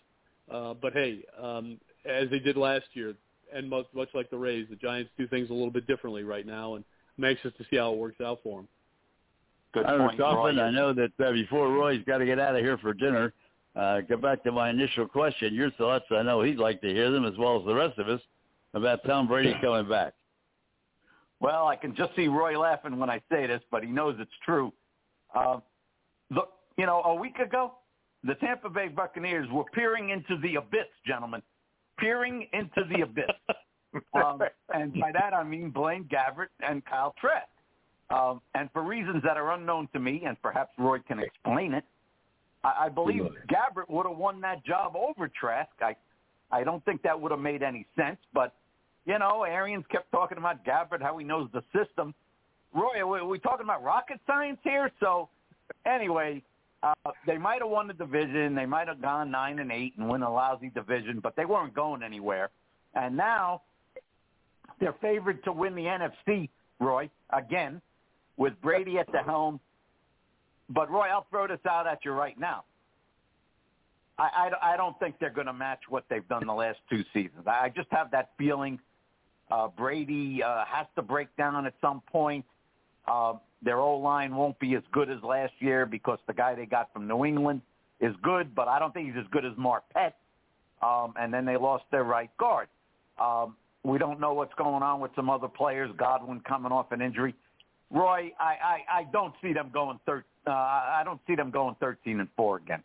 Uh, 0.51 0.75
but 0.75 0.93
hey, 0.93 1.23
um, 1.41 1.79
as 2.05 2.29
they 2.31 2.39
did 2.39 2.57
last 2.57 2.87
year, 2.95 3.15
and 3.55 3.69
much, 3.69 3.87
much 3.95 4.09
like 4.15 4.31
the 4.31 4.37
Rays, 4.37 4.67
the 4.71 4.77
Giants 4.77 5.11
do 5.17 5.27
things 5.27 5.51
a 5.51 5.53
little 5.53 5.71
bit 5.71 5.87
differently 5.87 6.23
right 6.23 6.47
now, 6.47 6.75
and 6.75 6.85
I'm 7.17 7.25
anxious 7.25 7.53
to 7.59 7.65
see 7.71 7.77
how 7.77 7.93
it 7.93 7.99
works 7.99 8.21
out 8.21 8.41
for 8.43 8.59
them. 8.59 8.69
Good 9.73 9.87
Ira 9.87 10.07
point, 10.07 10.19
Kaufman, 10.19 10.57
Roy. 10.57 10.63
I 10.63 10.71
know 10.71 10.93
that 10.93 11.13
uh, 11.25 11.33
before 11.33 11.71
Roy's 11.71 12.03
got 12.07 12.19
to 12.19 12.27
get 12.27 12.39
out 12.39 12.57
of 12.57 12.63
here 12.63 12.79
for 12.79 12.95
dinner, 12.95 13.33
uh, 13.77 14.01
go 14.01 14.17
back 14.17 14.43
to 14.45 14.53
my 14.53 14.71
initial 14.71 15.07
question. 15.07 15.55
Your 15.55 15.71
thoughts, 15.73 16.07
I 16.11 16.23
know 16.23 16.43
he'd 16.43 16.59
like 16.59 16.81
to 16.81 16.89
hear 16.89 17.11
them 17.11 17.25
as 17.25 17.37
well 17.39 17.59
as 17.59 17.67
the 17.67 17.75
rest 17.75 17.99
of 17.99 18.09
us, 18.09 18.21
about 18.75 19.05
Tom 19.05 19.29
Brady 19.29 19.55
coming 19.61 19.89
back. 19.89 20.15
Well, 21.41 21.69
I 21.69 21.77
can 21.77 21.95
just 21.95 22.17
see 22.17 22.27
Roy 22.27 22.59
laughing 22.59 22.99
when 22.99 23.11
I 23.11 23.21
say 23.31 23.47
this, 23.47 23.63
but 23.71 23.85
he 23.85 23.91
knows 23.91 24.17
it's 24.19 24.31
true. 24.45 24.73
Uh, 25.35 25.59
look, 26.31 26.53
you 26.77 26.87
know, 26.87 27.03
a 27.05 27.15
week 27.15 27.39
ago, 27.39 27.75
the 28.25 28.35
Tampa 28.35 28.69
Bay 28.69 28.89
Buccaneers 28.89 29.49
were 29.53 29.65
peering 29.75 30.11
into 30.11 30.41
the 30.43 30.57
abyss, 30.57 30.89
gentlemen, 31.07 31.43
peering 31.99 32.47
into 32.53 32.85
the 32.93 33.03
abyss. 33.03 33.27
um, 34.15 34.41
and 34.75 34.93
by 35.01 35.13
that 35.13 35.35
I 35.35 35.43
mean 35.43 35.71
Blaine 35.71 36.05
Gabbert 36.05 36.49
and 36.61 36.85
Kyle 36.85 37.15
Trask. 37.21 37.49
Um, 38.11 38.41
and 38.55 38.71
for 38.73 38.83
reasons 38.83 39.23
that 39.25 39.37
are 39.37 39.53
unknown 39.53 39.89
to 39.93 40.01
me, 40.01 40.23
and 40.27 40.41
perhaps 40.43 40.71
Roy 40.79 40.99
can 41.01 41.19
explain 41.19 41.75
it, 41.75 41.85
I, 42.65 42.87
I 42.87 42.89
believe 42.89 43.23
Gabbert 43.49 43.89
would 43.89 44.07
have 44.07 44.17
won 44.17 44.41
that 44.41 44.65
job 44.65 44.95
over 44.97 45.29
Trask. 45.29 45.71
I, 45.81 45.95
I 46.51 46.65
don't 46.65 46.85
think 46.85 47.03
that 47.03 47.19
would 47.21 47.31
have 47.31 47.41
made 47.41 47.63
any 47.63 47.87
sense, 47.97 48.19
but 48.33 48.55
you 49.05 49.19
know, 49.19 49.45
Arians 49.45 49.85
kept 49.91 50.11
talking 50.13 50.39
about 50.39 50.65
Gabbert, 50.65 51.03
how 51.03 51.17
he 51.17 51.25
knows 51.25 51.49
the 51.53 51.63
system. 51.75 52.15
Roy, 52.75 52.99
are 53.01 53.07
we, 53.07 53.19
are 53.21 53.27
we 53.27 53.39
talking 53.39 53.65
about 53.65 53.83
rocket 53.83 54.21
science 54.27 54.59
here? 54.63 54.91
So, 55.01 55.31
anyway, 55.87 56.43
uh, 56.83 56.95
they 57.27 57.39
might 57.39 57.61
have 57.61 57.71
won 57.71 57.89
the 57.89 57.95
division. 57.95 58.55
They 58.55 58.67
might 58.67 58.89
have 58.89 59.03
gone 59.03 59.31
nine 59.31 59.59
and 59.59 59.73
eight 59.73 59.95
and 59.97 60.09
win 60.09 60.23
a 60.23 60.33
lousy 60.33 60.71
division, 60.71 61.21
but 61.21 61.35
they 61.37 61.45
weren't 61.45 61.75
going 61.75 62.03
anywhere. 62.03 62.51
And 62.95 63.17
now 63.17 63.63
they're 64.81 64.95
favored 65.01 65.43
to 65.45 65.53
win 65.53 65.75
the 65.75 65.83
NFC, 65.83 66.49
Roy, 66.79 67.11
again, 67.31 67.81
with 68.37 68.61
Brady 68.63 68.99
at 68.99 69.11
the 69.11 69.19
helm. 69.19 69.59
But 70.71 70.91
Roy, 70.91 71.09
I'll 71.09 71.27
throw 71.31 71.49
this 71.49 71.59
out 71.69 71.87
at 71.87 72.05
you 72.05 72.13
right 72.13 72.39
now. 72.39 72.65
I, 74.19 74.51
I, 74.63 74.75
I 74.75 74.77
don't 74.77 74.99
think 74.99 75.17
they're 75.19 75.31
going 75.31 75.47
to 75.47 75.53
match 75.53 75.81
what 75.89 76.05
they've 76.09 76.27
done 76.29 76.47
the 76.47 76.53
last 76.53 76.79
two 76.91 77.03
seasons. 77.13 77.47
I 77.47 77.71
just 77.75 77.89
have 77.91 78.11
that 78.13 78.31
feeling. 78.37 78.79
Uh, 79.51 79.69
Brady 79.69 80.43
uh, 80.43 80.65
has 80.67 80.87
to 80.97 81.03
break 81.03 81.35
down 81.37 81.67
at 81.67 81.75
some 81.81 82.03
point. 82.11 82.45
Uh, 83.11 83.35
their 83.63 83.79
O 83.79 83.97
line 83.97 84.35
won't 84.35 84.59
be 84.59 84.75
as 84.75 84.83
good 84.93 85.11
as 85.11 85.23
last 85.23 85.53
year 85.59 85.87
because 85.87 86.19
the 86.27 86.35
guy 86.35 86.55
they 86.55 86.67
got 86.67 86.93
from 86.93 87.09
New 87.09 87.25
England 87.25 87.63
is 88.01 88.15
good, 88.23 88.55
but 88.55 88.69
I 88.69 88.79
don't 88.79 88.95
think 88.95 89.09
he's 89.09 89.19
as 89.19 89.29
good 89.31 89.45
as 89.45 89.53
Marpet. 89.55 90.13
Um, 90.81 91.15
and 91.19 91.35
then 91.35 91.45
they 91.45 91.57
lost 91.57 91.85
their 91.91 92.05
right 92.05 92.31
guard. 92.39 92.69
Um, 93.21 93.57
we 93.83 93.99
don't 93.99 94.21
know 94.21 94.33
what's 94.35 94.55
going 94.55 94.83
on 94.83 95.01
with 95.01 95.11
some 95.17 95.29
other 95.29 95.49
players. 95.49 95.91
Godwin 95.97 96.41
coming 96.41 96.71
off 96.71 96.93
an 96.93 97.01
injury. 97.01 97.35
Roy, 97.91 98.33
I, 98.39 98.45
I, 98.45 98.99
I 98.99 99.07
don't 99.13 99.35
see 99.43 99.53
them 99.53 99.71
going 99.73 99.99
thir- 100.07 100.25
uh, 100.47 100.51
I 100.51 101.03
don't 101.05 101.21
see 101.27 101.35
them 101.35 101.51
going 101.51 101.75
thirteen 101.81 102.21
and 102.21 102.29
four 102.37 102.59
again. 102.59 102.83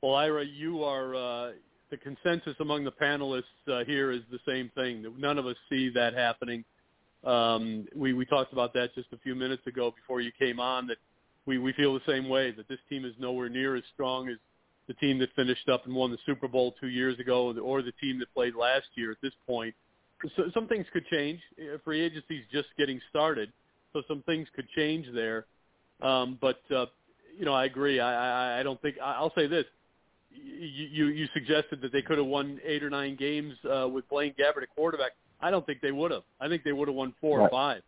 Well, 0.00 0.14
Ira, 0.14 0.44
you 0.44 0.82
are 0.84 1.14
uh, 1.14 1.52
the 1.90 1.96
consensus 1.96 2.54
among 2.60 2.84
the 2.84 2.92
panelists 2.92 3.42
uh, 3.68 3.84
here 3.84 4.10
is 4.10 4.22
the 4.30 4.38
same 4.46 4.70
thing. 4.74 5.04
None 5.18 5.38
of 5.38 5.46
us 5.46 5.56
see 5.68 5.90
that 5.90 6.14
happening. 6.14 6.64
Um, 7.24 7.86
we 7.94 8.12
we 8.12 8.26
talked 8.26 8.52
about 8.52 8.72
that 8.74 8.94
just 8.94 9.08
a 9.12 9.18
few 9.18 9.34
minutes 9.34 9.66
ago 9.66 9.92
before 9.94 10.20
you 10.20 10.32
came 10.38 10.58
on. 10.58 10.86
That 10.86 10.96
we 11.46 11.58
we 11.58 11.72
feel 11.72 11.94
the 11.94 12.00
same 12.06 12.28
way. 12.28 12.50
That 12.50 12.68
this 12.68 12.80
team 12.88 13.04
is 13.04 13.12
nowhere 13.18 13.48
near 13.48 13.76
as 13.76 13.84
strong 13.94 14.28
as 14.28 14.36
the 14.88 14.94
team 14.94 15.18
that 15.20 15.28
finished 15.36 15.68
up 15.68 15.86
and 15.86 15.94
won 15.94 16.10
the 16.10 16.18
Super 16.26 16.48
Bowl 16.48 16.74
two 16.80 16.88
years 16.88 17.18
ago, 17.20 17.56
or 17.62 17.82
the 17.82 17.92
team 17.92 18.18
that 18.18 18.32
played 18.34 18.54
last 18.54 18.86
year. 18.96 19.12
At 19.12 19.18
this 19.22 19.32
point, 19.46 19.74
so 20.36 20.44
some 20.52 20.66
things 20.66 20.86
could 20.92 21.06
change. 21.06 21.40
Free 21.84 22.00
agency 22.00 22.38
is 22.38 22.44
just 22.52 22.68
getting 22.76 23.00
started, 23.10 23.52
so 23.92 24.02
some 24.08 24.22
things 24.22 24.48
could 24.54 24.68
change 24.74 25.06
there. 25.14 25.46
Um, 26.00 26.38
but 26.40 26.60
uh, 26.74 26.86
you 27.38 27.44
know, 27.44 27.54
I 27.54 27.66
agree. 27.66 28.00
I, 28.00 28.56
I, 28.56 28.60
I 28.60 28.62
don't 28.62 28.80
think 28.82 28.96
I'll 29.02 29.32
say 29.34 29.46
this. 29.46 29.64
You, 30.34 30.86
you 30.86 31.06
you 31.06 31.28
suggested 31.34 31.80
that 31.82 31.92
they 31.92 32.02
could 32.02 32.18
have 32.18 32.26
won 32.26 32.58
eight 32.64 32.82
or 32.82 32.90
nine 32.90 33.16
games 33.16 33.54
uh, 33.70 33.86
with 33.88 34.08
Blaine 34.08 34.34
Gabbert 34.38 34.62
at 34.62 34.74
quarterback. 34.74 35.12
I 35.42 35.50
don't 35.50 35.66
think 35.66 35.80
they 35.80 35.92
would 35.92 36.10
have. 36.10 36.22
I 36.40 36.48
think 36.48 36.64
they 36.64 36.72
would 36.72 36.88
have 36.88 36.94
won 36.94 37.14
four 37.20 37.40
right. 37.40 37.44
or 37.46 37.50
five. 37.50 37.82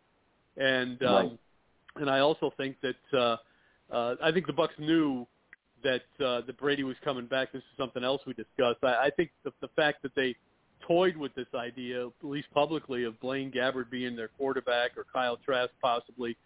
And 0.57 1.01
um, 1.03 1.15
right. 1.15 1.39
and 1.97 2.09
I 2.09 2.19
also 2.19 2.53
think 2.57 2.77
that 2.81 3.17
uh, 3.17 3.37
uh, 3.93 4.15
I 4.21 4.31
think 4.31 4.47
the 4.47 4.53
Bucs 4.53 4.77
knew 4.77 5.25
that 5.83 6.03
uh, 6.23 6.41
that 6.45 6.57
Brady 6.57 6.83
was 6.83 6.95
coming 7.03 7.25
back. 7.25 7.51
This 7.51 7.59
is 7.59 7.77
something 7.77 8.03
else 8.03 8.21
we 8.27 8.33
discussed. 8.33 8.83
I, 8.83 9.05
I 9.05 9.09
think 9.15 9.31
the, 9.43 9.51
the 9.61 9.69
fact 9.75 10.01
that 10.03 10.13
they 10.15 10.35
toyed 10.85 11.17
with 11.17 11.33
this 11.35 11.47
idea, 11.55 12.07
at 12.07 12.13
least 12.21 12.47
publicly, 12.53 13.03
of 13.05 13.19
Blaine 13.19 13.51
Gabbert 13.51 13.89
being 13.89 14.15
their 14.15 14.29
quarterback 14.37 14.97
or 14.97 15.05
Kyle 15.11 15.37
Trask 15.37 15.71
possibly, 15.81 16.37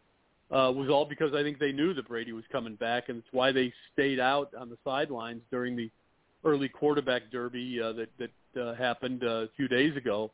uh, 0.52 0.72
was 0.76 0.90
all 0.90 1.06
because 1.06 1.34
I 1.34 1.44
think 1.44 1.60
they 1.60 1.72
knew 1.72 1.94
that 1.94 2.08
Brady 2.08 2.32
was 2.32 2.44
coming 2.52 2.76
back, 2.76 3.10
and 3.10 3.20
it's 3.20 3.28
why 3.32 3.52
they 3.52 3.74
stayed 3.94 4.20
out 4.20 4.54
on 4.56 4.70
the 4.70 4.78
sidelines 4.84 5.42
during 5.52 5.76
the 5.76 5.90
early 6.46 6.70
quarterback 6.70 7.24
derby 7.32 7.82
uh, 7.82 7.94
that 7.94 8.10
that 8.18 8.62
uh, 8.62 8.74
happened 8.76 9.24
uh, 9.24 9.28
a 9.44 9.48
few 9.56 9.68
days 9.68 9.96
ago 9.96 10.32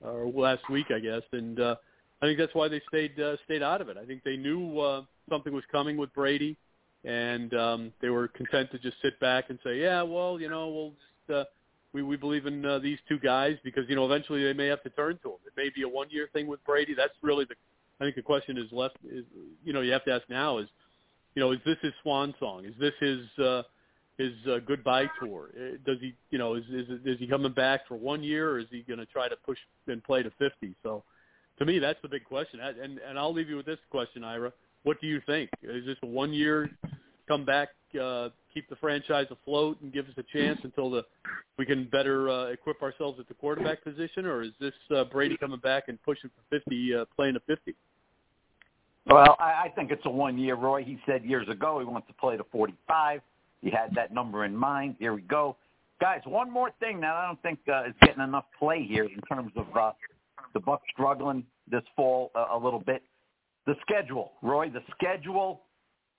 or 0.00 0.30
last 0.34 0.68
week, 0.70 0.86
I 0.94 0.98
guess. 0.98 1.22
And 1.32 1.60
uh, 1.60 1.76
I 2.22 2.26
think 2.26 2.38
that's 2.38 2.54
why 2.54 2.68
they 2.68 2.80
stayed 2.88 3.18
uh, 3.20 3.36
stayed 3.44 3.62
out 3.62 3.80
of 3.80 3.88
it. 3.88 3.96
I 3.96 4.04
think 4.04 4.22
they 4.24 4.36
knew 4.36 4.78
uh, 4.78 5.02
something 5.28 5.52
was 5.52 5.64
coming 5.70 5.96
with 5.96 6.12
Brady, 6.14 6.56
and 7.04 7.52
um, 7.54 7.92
they 8.00 8.08
were 8.08 8.28
content 8.28 8.70
to 8.72 8.78
just 8.78 8.96
sit 9.02 9.18
back 9.20 9.50
and 9.50 9.58
say, 9.64 9.80
"Yeah, 9.80 10.02
well, 10.02 10.40
you 10.40 10.48
know, 10.48 10.68
we'll 10.68 10.90
just." 10.90 11.38
Uh, 11.38 11.44
we, 11.92 12.02
we 12.02 12.16
believe 12.16 12.44
in 12.44 12.62
uh, 12.66 12.78
these 12.78 12.98
two 13.08 13.18
guys 13.18 13.56
because 13.64 13.84
you 13.88 13.96
know 13.96 14.04
eventually 14.04 14.44
they 14.44 14.52
may 14.52 14.66
have 14.66 14.82
to 14.82 14.90
turn 14.90 15.18
to 15.22 15.30
him. 15.30 15.38
It 15.46 15.54
may 15.56 15.70
be 15.74 15.82
a 15.82 15.88
one 15.88 16.08
year 16.10 16.28
thing 16.30 16.46
with 16.46 16.62
Brady. 16.64 16.94
That's 16.94 17.14
really 17.22 17.46
the 17.46 17.54
I 18.00 18.04
think 18.04 18.16
the 18.16 18.22
question 18.22 18.58
is 18.58 18.70
left 18.70 18.96
is 19.04 19.24
you 19.64 19.72
know 19.72 19.80
you 19.80 19.92
have 19.92 20.04
to 20.04 20.12
ask 20.12 20.28
now 20.28 20.58
is 20.58 20.68
you 21.34 21.40
know 21.40 21.52
is 21.52 21.58
this 21.64 21.78
his 21.80 21.92
swan 22.02 22.34
song? 22.38 22.66
Is 22.66 22.74
this 22.78 22.92
his 23.00 23.20
uh, 23.42 23.62
his 24.18 24.32
uh, 24.50 24.58
goodbye 24.66 25.06
tour? 25.20 25.50
Uh, 25.56 25.76
Does 25.84 26.00
he 26.00 26.14
you 26.30 26.38
know 26.38 26.54
is 26.54 26.64
is 26.70 26.88
is 27.04 27.18
he 27.18 27.26
coming 27.26 27.52
back 27.52 27.86
for 27.86 27.96
one 27.96 28.22
year 28.22 28.50
or 28.50 28.58
is 28.58 28.66
he 28.70 28.82
going 28.82 28.98
to 28.98 29.06
try 29.06 29.28
to 29.28 29.36
push 29.36 29.58
and 29.86 30.02
play 30.02 30.22
to 30.22 30.30
50? 30.38 30.74
So 30.82 31.02
to 31.58 31.64
me 31.64 31.78
that's 31.78 32.00
the 32.02 32.08
big 32.08 32.24
question. 32.24 32.60
And 32.60 32.98
and 32.98 33.18
I'll 33.18 33.32
leave 33.32 33.48
you 33.48 33.56
with 33.56 33.66
this 33.66 33.78
question, 33.90 34.24
Ira. 34.24 34.52
What 34.84 35.00
do 35.00 35.06
you 35.06 35.20
think? 35.26 35.50
Is 35.62 35.84
this 35.84 35.96
a 36.02 36.06
one 36.06 36.32
year 36.32 36.70
come 37.26 37.44
back, 37.44 37.70
uh, 38.00 38.28
keep 38.52 38.68
the 38.68 38.76
franchise 38.76 39.26
afloat, 39.30 39.78
and 39.82 39.92
give 39.92 40.06
us 40.06 40.14
a 40.16 40.22
chance 40.32 40.60
until 40.62 40.90
the 40.90 41.04
we 41.58 41.66
can 41.66 41.88
better 41.90 42.28
uh, 42.28 42.46
equip 42.46 42.82
ourselves 42.82 43.18
at 43.18 43.28
the 43.28 43.34
quarterback 43.34 43.82
position, 43.82 44.26
or 44.26 44.42
is 44.42 44.52
this 44.60 44.74
uh, 44.94 45.04
Brady 45.04 45.36
coming 45.36 45.58
back 45.60 45.84
and 45.88 46.00
pushing 46.02 46.30
for 46.30 46.58
50, 46.58 46.94
uh, 46.94 47.04
playing 47.16 47.36
a 47.36 47.40
50? 47.40 47.74
Well, 49.06 49.36
I, 49.38 49.64
I 49.64 49.72
think 49.74 49.90
it's 49.90 50.04
a 50.04 50.10
one 50.10 50.36
year, 50.36 50.54
Roy. 50.56 50.84
He 50.84 50.98
said 51.06 51.24
years 51.24 51.48
ago 51.48 51.78
he 51.78 51.84
wants 51.84 52.08
to 52.08 52.14
play 52.14 52.36
to 52.36 52.44
45. 52.52 53.20
He 53.62 53.70
had 53.70 53.94
that 53.94 54.12
number 54.12 54.44
in 54.44 54.54
mind. 54.56 54.96
Here 54.98 55.14
we 55.14 55.22
go. 55.22 55.56
Guys, 56.00 56.20
one 56.26 56.50
more 56.50 56.70
thing 56.78 57.00
that 57.00 57.14
I 57.14 57.26
don't 57.26 57.40
think 57.42 57.58
uh, 57.68 57.84
is 57.84 57.94
getting 58.02 58.22
enough 58.22 58.44
play 58.58 58.84
here 58.84 59.04
in 59.04 59.20
terms 59.22 59.52
of 59.56 59.66
uh, 59.74 59.92
the 60.52 60.60
Bucs 60.60 60.80
struggling 60.92 61.44
this 61.70 61.82
fall 61.94 62.30
uh, 62.34 62.48
a 62.52 62.58
little 62.58 62.80
bit. 62.80 63.02
The 63.66 63.74
schedule, 63.80 64.32
Roy, 64.42 64.68
the 64.68 64.82
schedule 64.94 65.62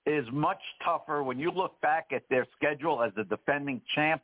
is 0.04 0.26
much 0.32 0.60
tougher 0.84 1.22
when 1.22 1.38
you 1.38 1.50
look 1.50 1.80
back 1.80 2.08
at 2.12 2.22
their 2.28 2.46
schedule 2.56 3.02
as 3.02 3.12
the 3.16 3.24
defending 3.24 3.80
champ. 3.94 4.22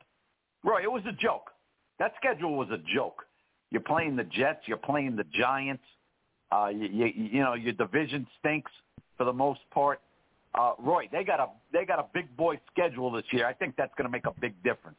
Roy, 0.65 0.83
it 0.83 0.91
was 0.91 1.03
a 1.07 1.13
joke. 1.13 1.51
That 1.99 2.13
schedule 2.17 2.57
was 2.57 2.69
a 2.71 2.79
joke. 2.95 3.25
You're 3.71 3.83
playing 3.83 4.17
the 4.17 4.25
Jets. 4.25 4.61
You're 4.67 4.77
playing 4.77 5.17
the 5.17 5.25
Giants. 5.25 5.85
Uh, 6.51 6.69
you, 6.69 6.89
you, 6.89 7.07
you 7.15 7.41
know 7.41 7.55
your 7.55 7.73
division 7.73 8.27
stinks 8.39 8.71
for 9.17 9.25
the 9.25 9.33
most 9.33 9.61
part. 9.73 10.01
Uh, 10.55 10.73
Roy, 10.79 11.09
they 11.11 11.25
got 11.25 11.41
a 11.41 11.49
they 11.73 11.85
got 11.85 11.99
a 11.99 12.07
big 12.15 12.35
boy 12.37 12.59
schedule 12.73 13.11
this 13.11 13.25
year. 13.33 13.47
I 13.47 13.53
think 13.53 13.75
that's 13.77 13.93
going 13.97 14.07
to 14.07 14.11
make 14.11 14.27
a 14.27 14.33
big 14.41 14.55
difference. 14.63 14.99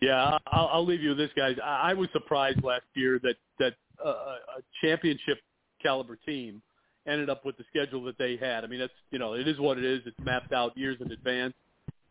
Yeah, 0.00 0.38
I'll, 0.48 0.68
I'll 0.72 0.84
leave 0.84 1.00
you 1.00 1.10
with 1.10 1.18
this, 1.18 1.30
guys. 1.36 1.56
I, 1.62 1.90
I 1.90 1.94
was 1.94 2.08
surprised 2.12 2.62
last 2.64 2.84
year 2.94 3.20
that 3.22 3.36
that 3.60 3.74
uh, 4.04 4.08
a 4.08 4.62
championship 4.82 5.38
caliber 5.80 6.16
team 6.26 6.60
ended 7.06 7.30
up 7.30 7.44
with 7.44 7.56
the 7.56 7.64
schedule 7.70 8.02
that 8.04 8.18
they 8.18 8.36
had. 8.36 8.64
I 8.64 8.66
mean, 8.66 8.80
that's 8.80 8.92
you 9.10 9.18
know, 9.18 9.34
it 9.34 9.46
is 9.46 9.58
what 9.60 9.78
it 9.78 9.84
is. 9.84 10.02
It's 10.06 10.18
mapped 10.24 10.52
out 10.52 10.76
years 10.76 10.98
in 11.00 11.12
advance. 11.12 11.54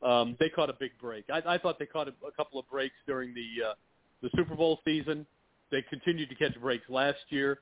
Um, 0.02 0.38
they 0.40 0.50
caught 0.50 0.70
a 0.70 0.76
big 0.80 0.92
break. 1.02 1.26
I, 1.30 1.42
I 1.46 1.58
thought 1.58 1.80
they 1.80 1.86
caught 1.86 2.08
a, 2.08 2.14
a 2.26 2.32
couple 2.32 2.60
of 2.60 2.70
breaks 2.70 2.96
during 3.06 3.34
the 3.34 3.70
uh, 3.70 3.74
the 4.22 4.30
Super 4.38 4.56
Bowl 4.56 4.80
season. 4.86 5.26
They 5.70 5.82
continued 5.82 6.30
to 6.30 6.36
catch 6.36 6.60
breaks 6.62 6.90
last 6.90 7.20
year. 7.30 7.60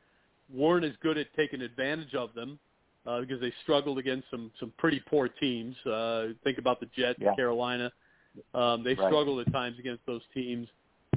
weren't 0.54 0.86
as 0.86 0.92
good 1.02 1.18
at 1.18 1.28
taking 1.36 1.62
advantage 1.62 2.14
of 2.14 2.36
them 2.36 2.60
uh, 3.06 3.22
because 3.22 3.40
they 3.40 3.54
struggled 3.64 3.98
against 3.98 4.30
some 4.30 4.52
some 4.60 4.72
pretty 4.78 5.02
poor 5.10 5.28
teams. 5.28 5.76
Uh, 5.86 6.28
think 6.44 6.58
about 6.58 6.80
the 6.80 6.88
Jets, 6.96 7.20
Yeah. 7.20 7.36
Carolina. 7.36 7.92
Um, 8.54 8.84
they 8.84 8.94
Right. 8.94 9.08
struggled 9.10 9.46
at 9.46 9.52
times 9.52 9.78
against 9.80 10.06
those 10.06 10.22
teams. 10.34 10.68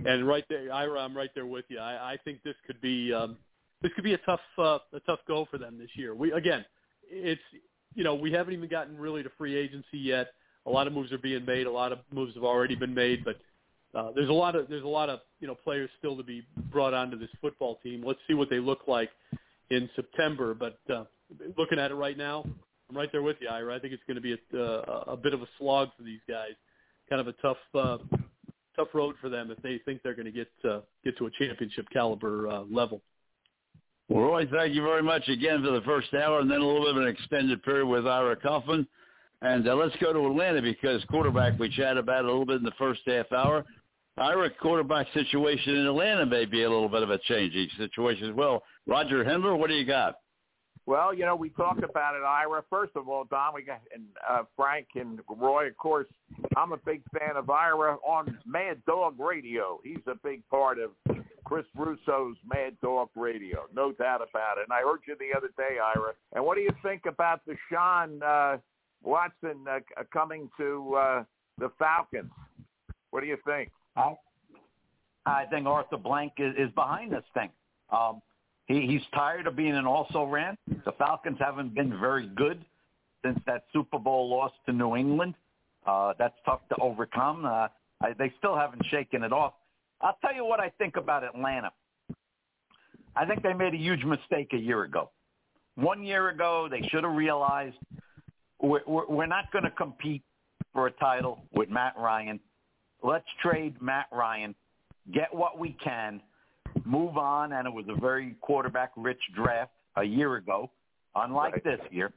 And 0.04 0.26
right 0.26 0.44
there, 0.48 0.72
Ira, 0.72 1.00
I'm 1.00 1.16
right 1.16 1.30
there 1.34 1.46
with 1.46 1.64
you. 1.68 1.78
I, 1.78 2.14
I 2.14 2.16
think 2.24 2.42
this 2.42 2.56
could 2.66 2.80
be 2.80 3.12
um, 3.12 3.36
this 3.80 3.92
could 3.94 4.04
be 4.04 4.14
a 4.14 4.18
tough 4.18 4.40
uh, 4.58 4.78
a 4.92 5.00
tough 5.00 5.20
go 5.26 5.44
for 5.50 5.58
them 5.58 5.78
this 5.78 5.90
year. 5.94 6.14
We 6.14 6.32
again, 6.32 6.64
it's 7.08 7.40
you 7.94 8.02
know 8.04 8.14
we 8.14 8.32
haven't 8.32 8.54
even 8.54 8.68
gotten 8.68 8.98
really 8.98 9.22
to 9.22 9.30
free 9.38 9.56
agency 9.56 9.98
yet. 9.98 10.32
A 10.66 10.70
lot 10.70 10.86
of 10.86 10.92
moves 10.92 11.12
are 11.12 11.18
being 11.18 11.44
made. 11.44 11.66
A 11.66 11.70
lot 11.70 11.92
of 11.92 11.98
moves 12.12 12.34
have 12.34 12.44
already 12.44 12.74
been 12.74 12.94
made, 12.94 13.24
but 13.24 13.36
uh, 13.94 14.10
there's 14.14 14.30
a 14.30 14.32
lot 14.32 14.56
of 14.56 14.68
there's 14.68 14.82
a 14.82 14.88
lot 14.88 15.08
of 15.08 15.20
you 15.40 15.46
know 15.46 15.54
players 15.54 15.90
still 15.98 16.16
to 16.16 16.22
be 16.22 16.44
brought 16.72 16.94
onto 16.94 17.18
this 17.18 17.30
football 17.40 17.78
team. 17.82 18.02
Let's 18.04 18.18
see 18.26 18.34
what 18.34 18.50
they 18.50 18.58
look 18.58 18.88
like 18.88 19.10
in 19.70 19.88
September. 19.94 20.54
But 20.54 20.78
uh, 20.92 21.04
looking 21.56 21.78
at 21.78 21.90
it 21.90 21.94
right 21.94 22.16
now, 22.16 22.44
I'm 22.88 22.96
right 22.96 23.10
there 23.12 23.22
with 23.22 23.36
you, 23.40 23.48
Ira. 23.48 23.74
I 23.74 23.78
think 23.78 23.92
it's 23.92 24.02
going 24.06 24.16
to 24.16 24.20
be 24.20 24.34
a, 24.34 24.58
uh, 24.58 25.04
a 25.08 25.16
bit 25.16 25.34
of 25.34 25.42
a 25.42 25.46
slog 25.58 25.88
for 25.96 26.02
these 26.02 26.20
guys. 26.28 26.52
Kind 27.08 27.20
of 27.20 27.28
a 27.28 27.32
tough 27.34 27.56
uh, 27.74 27.98
tough 28.76 28.88
road 28.94 29.14
for 29.20 29.28
them 29.28 29.50
if 29.50 29.58
they 29.62 29.80
think 29.84 30.02
they're 30.02 30.14
going 30.14 30.26
to 30.26 30.32
get 30.32 30.50
uh, 30.68 30.80
get 31.04 31.16
to 31.18 31.26
a 31.26 31.30
championship 31.38 31.86
caliber 31.92 32.48
uh, 32.48 32.62
level. 32.70 33.00
Well, 34.08 34.24
Roy, 34.24 34.46
thank 34.46 34.74
you 34.74 34.82
very 34.82 35.02
much 35.02 35.28
again 35.28 35.62
for 35.62 35.70
the 35.70 35.80
first 35.82 36.12
hour, 36.12 36.40
and 36.40 36.50
then 36.50 36.60
a 36.60 36.66
little 36.66 36.82
bit 36.82 36.96
of 36.96 37.02
an 37.02 37.08
extended 37.08 37.62
period 37.62 37.86
with 37.86 38.06
Ira 38.06 38.36
Kaufman. 38.36 38.86
And 39.40 39.68
uh, 39.68 39.74
let's 39.74 39.96
go 39.96 40.12
to 40.12 40.26
Atlanta 40.26 40.62
because 40.62 41.02
quarterback 41.10 41.58
we 41.58 41.68
chatted 41.70 41.98
about 41.98 42.24
a 42.24 42.28
little 42.28 42.46
bit 42.46 42.56
in 42.56 42.62
the 42.64 42.72
first 42.78 43.00
half 43.06 43.30
hour. 43.32 43.64
Ira 44.16 44.50
quarterback 44.50 45.06
situation 45.12 45.76
in 45.76 45.86
Atlanta 45.86 46.24
may 46.24 46.44
be 46.44 46.62
a 46.62 46.70
little 46.70 46.88
bit 46.88 47.02
of 47.02 47.10
a 47.10 47.18
changing 47.18 47.68
situation 47.76 48.30
as 48.30 48.34
well. 48.34 48.62
Roger 48.86 49.24
Hendler, 49.24 49.58
what 49.58 49.68
do 49.68 49.74
you 49.74 49.84
got? 49.84 50.16
Well, 50.86 51.14
you 51.14 51.24
know, 51.24 51.34
we 51.34 51.48
talked 51.50 51.82
about 51.82 52.14
it, 52.14 52.22
Ira. 52.22 52.62
First 52.68 52.92
of 52.94 53.08
all, 53.08 53.24
Don, 53.24 53.54
we 53.54 53.62
got 53.62 53.80
and 53.94 54.04
uh, 54.28 54.42
Frank 54.54 54.88
and 54.96 55.20
Roy. 55.28 55.68
Of 55.68 55.76
course, 55.78 56.06
I'm 56.56 56.72
a 56.72 56.76
big 56.76 57.02
fan 57.18 57.36
of 57.36 57.48
Ira 57.48 57.96
on 58.06 58.38
Mad 58.44 58.84
Dog 58.86 59.18
Radio. 59.18 59.80
He's 59.82 60.06
a 60.06 60.14
big 60.22 60.46
part 60.50 60.78
of 60.78 60.90
Chris 61.44 61.64
Russo's 61.74 62.36
Mad 62.46 62.76
Dog 62.82 63.08
Radio, 63.16 63.64
no 63.74 63.92
doubt 63.92 64.20
about 64.28 64.58
it. 64.58 64.64
And 64.68 64.72
I 64.72 64.80
heard 64.80 65.00
you 65.06 65.16
the 65.18 65.36
other 65.36 65.50
day, 65.56 65.78
Ira. 65.78 66.12
And 66.34 66.44
what 66.44 66.56
do 66.56 66.62
you 66.62 66.74
think 66.82 67.02
about 67.06 67.40
the 67.46 67.54
Sean 67.70 68.22
uh, 68.22 68.58
Watson 69.02 69.64
uh, 69.70 69.80
coming 70.12 70.50
to 70.58 70.94
uh, 70.96 71.24
the 71.58 71.70
Falcons? 71.78 72.30
What 73.10 73.20
do 73.20 73.26
you 73.26 73.38
think? 73.46 73.70
I, 73.96 74.14
I 75.24 75.44
think 75.46 75.66
Arthur 75.66 75.96
Blank 75.96 76.32
is, 76.38 76.54
is 76.58 76.70
behind 76.74 77.12
this 77.12 77.24
thing. 77.32 77.50
Um, 77.90 78.20
he, 78.66 78.86
he's 78.86 79.02
tired 79.14 79.46
of 79.46 79.56
being 79.56 79.74
an 79.74 79.86
also 79.86 80.24
ran. 80.24 80.56
The 80.84 80.92
Falcons 80.92 81.38
haven't 81.40 81.74
been 81.74 81.98
very 81.98 82.26
good 82.28 82.64
since 83.24 83.38
that 83.46 83.64
Super 83.72 83.98
Bowl 83.98 84.28
loss 84.28 84.52
to 84.66 84.72
New 84.72 84.96
England. 84.96 85.34
Uh, 85.86 86.14
that's 86.18 86.34
tough 86.44 86.60
to 86.70 86.76
overcome. 86.80 87.44
Uh, 87.44 87.68
I, 88.00 88.12
they 88.18 88.32
still 88.38 88.56
haven't 88.56 88.84
shaken 88.90 89.22
it 89.22 89.32
off. 89.32 89.54
I'll 90.00 90.18
tell 90.20 90.34
you 90.34 90.44
what 90.44 90.60
I 90.60 90.70
think 90.78 90.96
about 90.96 91.24
Atlanta. 91.24 91.70
I 93.16 93.24
think 93.24 93.42
they 93.42 93.52
made 93.52 93.74
a 93.74 93.78
huge 93.78 94.04
mistake 94.04 94.52
a 94.52 94.58
year 94.58 94.82
ago. 94.82 95.10
One 95.76 96.02
year 96.02 96.30
ago, 96.30 96.68
they 96.70 96.86
should 96.88 97.04
have 97.04 97.14
realized 97.14 97.76
we're, 98.60 98.80
we're, 98.86 99.06
we're 99.06 99.26
not 99.26 99.52
going 99.52 99.64
to 99.64 99.70
compete 99.70 100.22
for 100.72 100.86
a 100.86 100.90
title 100.92 101.44
with 101.52 101.68
Matt 101.68 101.94
Ryan. 101.98 102.40
Let's 103.02 103.26
trade 103.42 103.80
Matt 103.80 104.06
Ryan, 104.10 104.54
get 105.12 105.34
what 105.34 105.58
we 105.58 105.76
can, 105.82 106.20
move 106.84 107.16
on, 107.16 107.52
and 107.52 107.66
it 107.66 107.72
was 107.72 107.86
a 107.88 108.00
very 108.00 108.34
quarterback-rich 108.40 109.20
draft 109.34 109.72
a 109.96 110.04
year 110.04 110.36
ago, 110.36 110.70
unlike 111.14 111.54
Right. 111.54 111.64
this 111.64 111.80
year. 111.92 112.12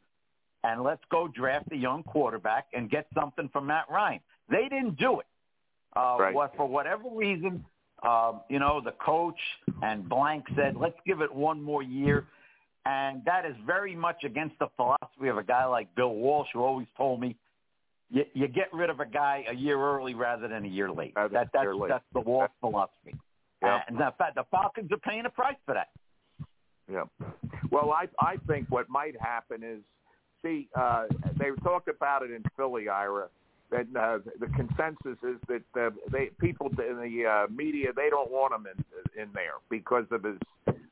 And 0.63 0.83
let's 0.83 1.03
go 1.09 1.27
draft 1.27 1.71
a 1.71 1.77
young 1.77 2.03
quarterback 2.03 2.67
and 2.73 2.89
get 2.89 3.07
something 3.13 3.47
from 3.49 3.67
Matt 3.67 3.85
Ryan. 3.89 4.19
They 4.49 4.67
didn't 4.69 4.97
do 4.97 5.19
it. 5.19 5.27
Uh, 5.95 6.17
Right. 6.19 6.33
what, 6.33 6.55
for 6.55 6.67
whatever 6.67 7.07
reason, 7.09 7.63
um, 8.03 8.41
you 8.49 8.59
know, 8.59 8.81
the 8.81 8.91
coach 8.93 9.39
and 9.81 10.07
Blank 10.07 10.45
said, 10.55 10.75
let's 10.75 10.99
give 11.05 11.21
it 11.21 11.33
one 11.33 11.61
more 11.61 11.81
year. 11.83 12.25
And 12.85 13.23
that 13.25 13.45
is 13.45 13.55
very 13.65 13.95
much 13.95 14.23
against 14.23 14.57
the 14.59 14.67
philosophy 14.75 15.27
of 15.27 15.37
a 15.37 15.43
guy 15.43 15.65
like 15.65 15.93
Bill 15.95 16.13
Walsh, 16.13 16.47
who 16.53 16.63
always 16.63 16.87
told 16.95 17.19
me, 17.19 17.35
you, 18.09 18.25
you 18.33 18.47
get 18.47 18.71
rid 18.73 18.89
of 18.89 18.99
a 18.99 19.05
guy 19.05 19.43
a 19.49 19.53
year 19.53 19.77
early 19.77 20.13
rather 20.13 20.47
than 20.47 20.63
a 20.63 20.67
year 20.69 20.89
late. 20.91 21.13
That, 21.15 21.31
that's, 21.31 21.49
year 21.61 21.75
late. 21.75 21.89
that's 21.89 22.05
the 22.13 22.21
Walsh 22.21 22.51
philosophy. 22.61 23.15
Yeah. 23.61 23.79
And 23.87 23.97
the, 23.97 24.13
fact, 24.17 24.35
the 24.35 24.45
Falcons 24.51 24.91
are 24.91 24.97
paying 24.97 25.25
a 25.25 25.29
price 25.29 25.55
for 25.65 25.73
that. 25.73 25.89
Yeah. 26.91 27.03
Well, 27.69 27.91
I 27.91 28.07
I 28.19 28.37
think 28.47 28.67
what 28.69 28.89
might 28.89 29.19
happen 29.19 29.61
is, 29.61 29.79
see, 30.41 30.69
uh, 30.73 31.05
they 31.37 31.47
talked 31.63 31.89
about 31.89 32.23
it 32.23 32.31
in 32.31 32.43
Philly, 32.55 32.87
Ira. 32.87 33.27
That 33.71 33.87
uh, 33.99 34.19
the 34.39 34.47
consensus 34.55 35.17
is 35.21 35.37
that 35.49 35.63
uh, 35.77 35.89
they 36.09 36.29
people 36.39 36.67
in 36.67 36.97
the 37.01 37.25
uh, 37.25 37.47
media 37.51 37.91
they 37.93 38.09
don't 38.09 38.31
want 38.31 38.53
him 38.53 38.65
in 38.65 39.21
in 39.21 39.29
there 39.33 39.55
because 39.69 40.05
of 40.11 40.23
his, 40.23 40.37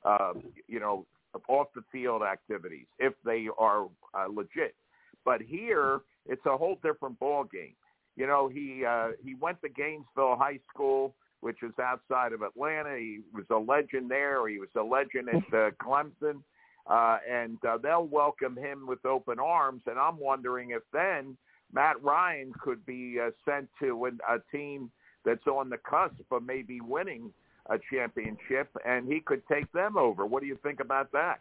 uh, 0.03 0.33
you 0.67 0.81
know, 0.81 1.05
off 1.47 1.67
the 1.73 1.83
field 1.93 2.21
activities 2.21 2.87
if 2.99 3.13
they 3.23 3.47
are 3.57 3.85
uh, 4.13 4.27
legit. 4.27 4.75
But 5.23 5.41
here 5.41 6.01
it's 6.25 6.45
a 6.45 6.57
whole 6.57 6.77
different 6.83 7.17
ball 7.19 7.45
game. 7.45 7.75
You 8.17 8.27
know, 8.27 8.49
he 8.49 8.83
uh, 8.85 9.11
he 9.23 9.35
went 9.35 9.61
to 9.61 9.69
Gainesville 9.69 10.35
High 10.35 10.59
School 10.73 11.13
which 11.41 11.63
is 11.63 11.71
outside 11.79 12.33
of 12.33 12.41
Atlanta. 12.41 12.97
He 12.97 13.19
was 13.33 13.45
a 13.49 13.57
legend 13.57 14.09
there. 14.09 14.47
He 14.47 14.59
was 14.59 14.69
a 14.75 14.83
legend 14.83 15.29
at 15.29 15.53
uh, 15.53 15.71
Clemson, 15.81 16.41
uh, 16.87 17.17
and 17.29 17.57
uh, 17.67 17.77
they'll 17.77 18.07
welcome 18.07 18.57
him 18.57 18.87
with 18.87 19.05
open 19.05 19.39
arms. 19.39 19.81
And 19.87 19.99
I'm 19.99 20.19
wondering 20.19 20.71
if 20.71 20.81
then 20.91 21.37
Matt 21.73 22.01
Ryan 22.03 22.53
could 22.59 22.85
be 22.85 23.17
uh, 23.19 23.31
sent 23.45 23.69
to 23.81 24.05
an, 24.05 24.19
a 24.29 24.37
team 24.55 24.89
that's 25.23 25.45
on 25.47 25.69
the 25.69 25.77
cusp 25.77 26.31
of 26.31 26.43
maybe 26.43 26.81
winning 26.81 27.31
a 27.69 27.77
championship, 27.91 28.69
and 28.85 29.07
he 29.11 29.19
could 29.19 29.41
take 29.47 29.71
them 29.71 29.97
over. 29.97 30.25
What 30.25 30.41
do 30.41 30.47
you 30.47 30.57
think 30.61 30.79
about 30.79 31.11
that? 31.13 31.39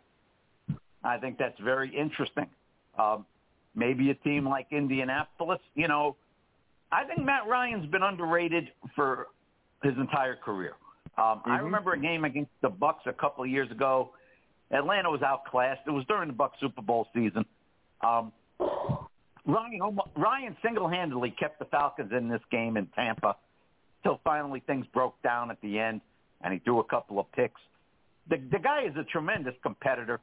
I 1.03 1.19
think 1.19 1.39
that's 1.39 1.59
very 1.61 1.95
interesting. 1.95 2.47
Um, 2.99 3.27
maybe 3.75 4.11
a 4.11 4.15
team 4.15 4.49
like 4.49 4.67
Indianapolis. 4.71 5.61
You 5.75 5.89
know, 5.89 6.17
I 6.91 7.05
think 7.05 7.25
Matt 7.25 7.47
Ryan's 7.47 7.87
been 7.91 8.03
underrated 8.03 8.71
for 8.95 9.29
his 9.85 9.97
entire 9.99 10.37
career. 10.37 10.75
Um, 11.17 11.43
I 11.45 11.59
Mhm. 11.59 11.65
remember 11.65 11.93
a 11.93 11.99
game 11.99 12.25
against 12.25 12.51
the 12.61 12.71
Bucs 12.71 13.07
a 13.07 13.13
couple 13.13 13.45
of 13.45 13.51
years 13.51 13.71
ago. 13.71 14.15
Atlanta 14.71 15.11
was 15.11 15.23
outclassed. 15.23 15.87
It 15.87 15.91
was 15.91 16.05
during 16.07 16.29
the 16.29 16.35
Bucs 16.35 16.59
Super 16.59 16.83
Bowl 16.83 17.09
season. 17.13 17.45
Um, 18.01 18.33
Ryan, 19.47 20.01
Ryan 20.17 20.57
single-handedly 20.63 21.33
kept 21.33 21.59
the 21.59 21.67
Falcons 21.67 22.13
in 22.13 22.29
this 22.29 22.43
game 22.51 22.77
in 22.77 22.87
Tampa 22.89 23.37
till 24.03 24.19
finally 24.25 24.61
things 24.61 24.87
broke 24.89 25.21
down 25.23 25.51
at 25.51 25.61
the 25.61 25.79
end, 25.79 26.01
and 26.41 26.53
he 26.53 26.59
threw 26.61 26.81
a 26.81 26.85
couple 26.85 27.19
of 27.19 27.31
picks. 27.33 27.61
The, 28.27 28.39
the 28.39 28.59
guy 28.59 28.83
is 28.83 28.97
a 28.97 29.05
tremendous 29.05 29.55
competitor. 29.63 30.21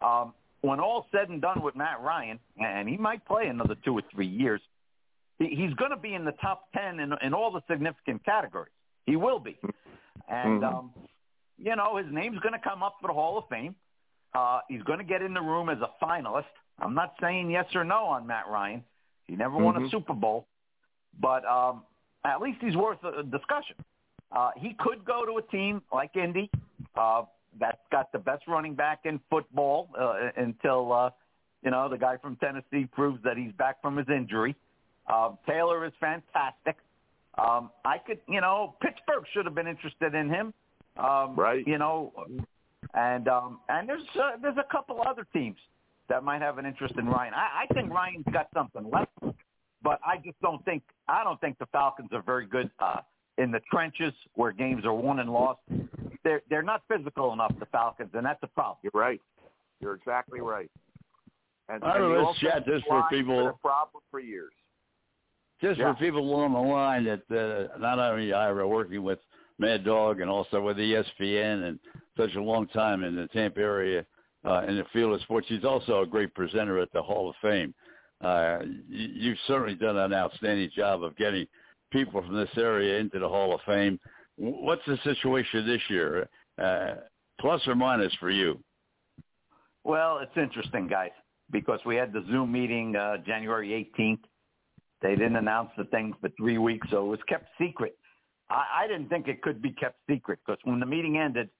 Um, 0.00 0.34
when 0.62 0.80
all 0.80 1.06
said 1.12 1.28
and 1.28 1.40
done 1.40 1.62
with 1.62 1.76
Matt 1.76 2.00
Ryan, 2.00 2.40
and 2.58 2.88
he 2.88 2.96
might 2.96 3.24
play 3.24 3.46
another 3.46 3.76
two 3.76 3.94
or 3.96 4.02
three 4.12 4.26
years, 4.26 4.60
he's 5.38 5.72
going 5.74 5.92
to 5.92 5.96
be 5.96 6.14
in 6.14 6.24
the 6.24 6.32
top 6.32 6.72
ten 6.72 6.98
in, 6.98 7.12
in 7.22 7.34
all 7.34 7.52
the 7.52 7.62
significant 7.68 8.24
categories. 8.24 8.72
He 9.06 9.16
will 9.16 9.38
be, 9.38 9.56
and 10.28 10.62
Mhm. 10.62 10.64
um, 10.64 10.92
you 11.58 11.74
know 11.76 11.96
his 11.96 12.06
name's 12.12 12.38
going 12.40 12.52
to 12.52 12.58
come 12.58 12.82
up 12.82 12.96
for 13.00 13.06
the 13.06 13.14
Hall 13.14 13.38
of 13.38 13.48
Fame. 13.48 13.74
Uh, 14.34 14.60
he's 14.68 14.82
going 14.82 14.98
to 14.98 15.04
get 15.04 15.22
in 15.22 15.32
the 15.32 15.40
room 15.40 15.68
as 15.68 15.78
a 15.80 15.90
finalist. 16.02 16.44
I'm 16.78 16.94
not 16.94 17.14
saying 17.20 17.50
yes 17.50 17.74
or 17.74 17.84
no 17.84 18.04
on 18.04 18.26
Matt 18.26 18.48
Ryan. 18.48 18.84
He 19.26 19.36
never 19.36 19.56
won 19.56 19.76
a 19.76 19.80
Mhm. 19.80 19.90
Super 19.90 20.12
Bowl, 20.12 20.46
but 21.20 21.44
um, 21.46 21.84
at 22.24 22.40
least 22.40 22.60
he's 22.60 22.76
worth 22.76 23.02
a, 23.04 23.20
a 23.20 23.22
discussion. 23.22 23.76
Uh, 24.32 24.50
he 24.56 24.74
could 24.74 25.04
go 25.04 25.24
to 25.24 25.38
a 25.38 25.42
team 25.42 25.82
like 25.92 26.16
Indy 26.16 26.50
uh, 26.96 27.22
that's 27.58 27.80
got 27.90 28.10
the 28.12 28.18
best 28.18 28.46
running 28.48 28.74
back 28.74 29.06
in 29.06 29.18
football 29.30 29.88
uh, 29.96 30.30
until 30.36 30.92
uh, 30.92 31.10
you 31.62 31.70
know 31.70 31.88
the 31.88 31.96
guy 31.96 32.16
from 32.16 32.36
Tennessee 32.36 32.86
proves 32.86 33.22
that 33.22 33.36
he's 33.36 33.52
back 33.52 33.80
from 33.80 33.96
his 33.96 34.08
injury. 34.08 34.54
Uh, 35.06 35.30
Taylor 35.46 35.84
is 35.86 35.92
fantastic. 36.00 36.76
Um, 37.38 37.70
I 37.84 37.98
could, 37.98 38.20
you 38.28 38.40
know, 38.40 38.76
Pittsburgh 38.80 39.24
should 39.32 39.44
have 39.44 39.54
been 39.54 39.66
interested 39.66 40.14
in 40.14 40.28
him. 40.28 40.54
Um, 40.96 41.36
Right. 41.36 41.66
You 41.66 41.78
know, 41.78 42.12
and 42.94 43.28
um, 43.28 43.60
and 43.68 43.88
there's 43.88 44.02
uh, 44.14 44.32
there's 44.40 44.56
a 44.56 44.72
couple 44.72 45.02
other 45.06 45.26
teams 45.32 45.58
that 46.08 46.22
might 46.24 46.40
have 46.40 46.58
an 46.58 46.66
interest 46.66 46.94
in 46.98 47.06
Ryan. 47.06 47.34
I, 47.34 47.64
I 47.68 47.74
think 47.74 47.92
Ryan's 47.92 48.24
got 48.32 48.48
something 48.54 48.88
left, 48.90 49.36
but 49.82 50.00
I 50.04 50.16
just 50.24 50.40
don't 50.40 50.64
think 50.64 50.82
I 51.08 51.24
don't 51.24 51.40
think 51.40 51.58
the 51.58 51.66
Falcons 51.66 52.08
are 52.12 52.22
very 52.22 52.46
good 52.46 52.70
uh, 52.78 53.00
in 53.38 53.50
the 53.50 53.60
trenches 53.70 54.14
where 54.34 54.52
games 54.52 54.84
are 54.84 54.94
won 54.94 55.18
and 55.18 55.30
lost. 55.30 55.60
They're 56.24 56.42
they're 56.48 56.62
not 56.62 56.82
physical 56.88 57.32
enough, 57.32 57.54
the 57.58 57.66
Falcons, 57.66 58.10
and 58.14 58.24
that's 58.24 58.42
a 58.42 58.48
problem. 58.48 58.78
You're 58.82 58.92
right. 58.94 59.20
You're 59.80 59.94
exactly 59.94 60.40
right. 60.40 60.70
And, 61.68 61.82
All 61.82 61.88
right, 61.90 62.00
and 62.00 62.14
the 62.14 62.20
let's 62.20 62.38
chat 62.38 62.62
offensive 62.62 62.74
this 62.74 62.82
for 62.88 63.06
people. 63.10 63.36
been 63.36 63.46
a 63.48 63.52
problem 63.54 64.02
for 64.10 64.20
years. 64.20 64.52
Just 65.60 65.78
Yeah. 65.78 65.92
for 65.92 65.98
people 65.98 66.20
along 66.20 66.52
the 66.52 66.60
line 66.60 67.04
that 67.04 67.22
uh, 67.30 67.78
not 67.78 67.98
only 67.98 68.32
Ira 68.32 68.68
working 68.68 69.02
with 69.02 69.18
Mad 69.58 69.84
Dog 69.84 70.20
and 70.20 70.28
also 70.30 70.60
with 70.60 70.76
ESPN 70.76 71.64
and 71.68 71.80
such 72.16 72.34
a 72.34 72.42
long 72.42 72.66
time 72.68 73.04
in 73.04 73.16
the 73.16 73.26
Tampa 73.28 73.60
area 73.60 74.04
uh, 74.44 74.62
in 74.68 74.76
the 74.76 74.84
field 74.92 75.14
of 75.14 75.20
sports, 75.22 75.46
he's 75.48 75.64
also 75.64 76.02
a 76.02 76.06
great 76.06 76.34
presenter 76.34 76.78
at 76.78 76.92
the 76.92 77.02
Hall 77.02 77.30
of 77.30 77.36
Fame. 77.40 77.74
Uh, 78.20 78.58
you, 78.88 79.08
you've 79.14 79.38
certainly 79.46 79.74
done 79.74 79.96
an 79.96 80.12
outstanding 80.12 80.70
job 80.76 81.02
of 81.02 81.16
getting 81.16 81.46
people 81.90 82.22
from 82.22 82.34
this 82.34 82.50
area 82.56 82.98
into 82.98 83.18
the 83.18 83.28
Hall 83.28 83.54
of 83.54 83.60
Fame. 83.66 83.98
What's 84.36 84.84
the 84.86 84.98
situation 85.04 85.66
this 85.66 85.80
year, 85.88 86.28
uh, 86.62 86.96
plus 87.40 87.66
or 87.66 87.74
minus 87.74 88.12
for 88.20 88.30
you? 88.30 88.62
Well, 89.84 90.18
it's 90.18 90.36
interesting, 90.36 90.88
guys, 90.88 91.12
because 91.50 91.80
we 91.86 91.96
had 91.96 92.12
the 92.12 92.24
Zoom 92.30 92.52
meeting 92.52 92.94
uh, 92.96 93.18
January 93.18 93.90
18th. 93.98 94.18
They 95.02 95.10
didn't 95.10 95.36
announce 95.36 95.70
the 95.76 95.84
thing 95.84 96.14
for 96.20 96.30
three 96.36 96.58
weeks, 96.58 96.88
so 96.90 97.04
it 97.06 97.08
was 97.08 97.20
kept 97.28 97.48
secret. 97.60 97.96
I, 98.48 98.84
I 98.84 98.86
didn't 98.86 99.08
think 99.08 99.28
it 99.28 99.42
could 99.42 99.60
be 99.60 99.72
kept 99.72 99.98
secret 100.08 100.38
because 100.46 100.60
when 100.64 100.80
the 100.80 100.86
meeting 100.86 101.18
ended, 101.18 101.50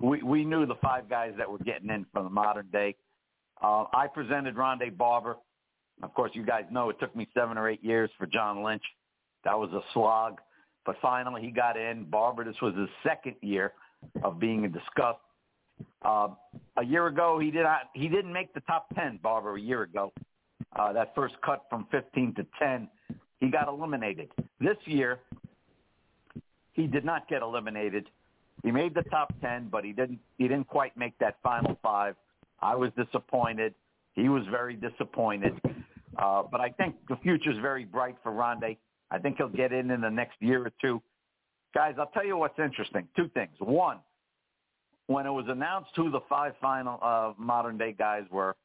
we, 0.00 0.22
we 0.22 0.44
knew 0.44 0.66
the 0.66 0.76
five 0.76 1.08
guys 1.08 1.32
that 1.38 1.50
were 1.50 1.58
getting 1.58 1.90
in 1.90 2.06
from 2.12 2.24
the 2.24 2.30
modern 2.30 2.68
day. 2.72 2.94
Uh, 3.62 3.84
I 3.92 4.06
presented 4.12 4.54
Rondé 4.54 4.96
Barber. 4.96 5.36
Of 6.02 6.12
course, 6.14 6.30
you 6.34 6.44
guys 6.44 6.64
know 6.70 6.90
it 6.90 7.00
took 7.00 7.16
me 7.16 7.26
seven 7.34 7.56
or 7.56 7.68
eight 7.68 7.82
years 7.82 8.10
for 8.18 8.26
John 8.26 8.62
Lynch. 8.62 8.82
That 9.44 9.58
was 9.58 9.70
a 9.72 9.80
slog, 9.94 10.38
but 10.84 10.96
finally 11.00 11.40
he 11.40 11.50
got 11.50 11.76
in. 11.76 12.04
Barber, 12.04 12.44
this 12.44 12.60
was 12.60 12.74
his 12.74 12.88
second 13.02 13.36
year 13.40 13.72
of 14.22 14.38
being 14.38 14.62
discussed. 14.70 15.20
Uh, 16.02 16.28
a 16.76 16.84
year 16.84 17.06
ago, 17.06 17.38
he 17.38 17.50
did 17.50 17.62
not. 17.62 17.90
He 17.94 18.08
didn't 18.08 18.32
make 18.32 18.52
the 18.52 18.60
top 18.60 18.86
ten. 18.94 19.18
Barber 19.22 19.56
a 19.56 19.60
year 19.60 19.82
ago, 19.82 20.12
uh, 20.78 20.92
that 20.92 21.14
first 21.14 21.34
cut 21.44 21.64
from 21.70 21.86
15 21.90 22.34
to 22.34 22.46
10, 22.58 22.88
he 23.40 23.48
got 23.50 23.68
eliminated. 23.68 24.28
This 24.60 24.76
year, 24.84 25.20
he 26.72 26.86
did 26.86 27.04
not 27.04 27.28
get 27.28 27.42
eliminated. 27.42 28.08
He 28.62 28.70
made 28.70 28.94
the 28.94 29.02
top 29.02 29.32
10, 29.40 29.68
but 29.70 29.84
he 29.84 29.92
didn't. 29.92 30.18
He 30.38 30.48
didn't 30.48 30.66
quite 30.66 30.96
make 30.96 31.18
that 31.18 31.36
final 31.42 31.78
five. 31.82 32.16
I 32.60 32.74
was 32.74 32.90
disappointed. 32.96 33.74
He 34.14 34.28
was 34.28 34.44
very 34.50 34.74
disappointed. 34.74 35.60
Uh, 36.18 36.42
but 36.50 36.60
I 36.60 36.70
think 36.70 36.96
the 37.08 37.16
future 37.16 37.50
is 37.50 37.58
very 37.58 37.84
bright 37.84 38.16
for 38.22 38.32
Rondé. 38.32 38.78
I 39.10 39.18
think 39.18 39.36
he'll 39.36 39.48
get 39.48 39.72
in 39.72 39.90
in 39.90 40.00
the 40.00 40.10
next 40.10 40.36
year 40.40 40.62
or 40.64 40.72
two. 40.80 41.02
Guys, 41.74 41.94
I'll 41.98 42.06
tell 42.06 42.24
you 42.24 42.36
what's 42.38 42.58
interesting. 42.58 43.06
Two 43.14 43.28
things. 43.28 43.50
One, 43.58 43.98
when 45.06 45.26
it 45.26 45.30
was 45.30 45.44
announced 45.48 45.90
who 45.94 46.10
the 46.10 46.20
five 46.28 46.54
final 46.60 46.98
uh, 47.02 47.32
modern 47.38 47.76
day 47.76 47.94
guys 47.96 48.24
were, 48.30 48.56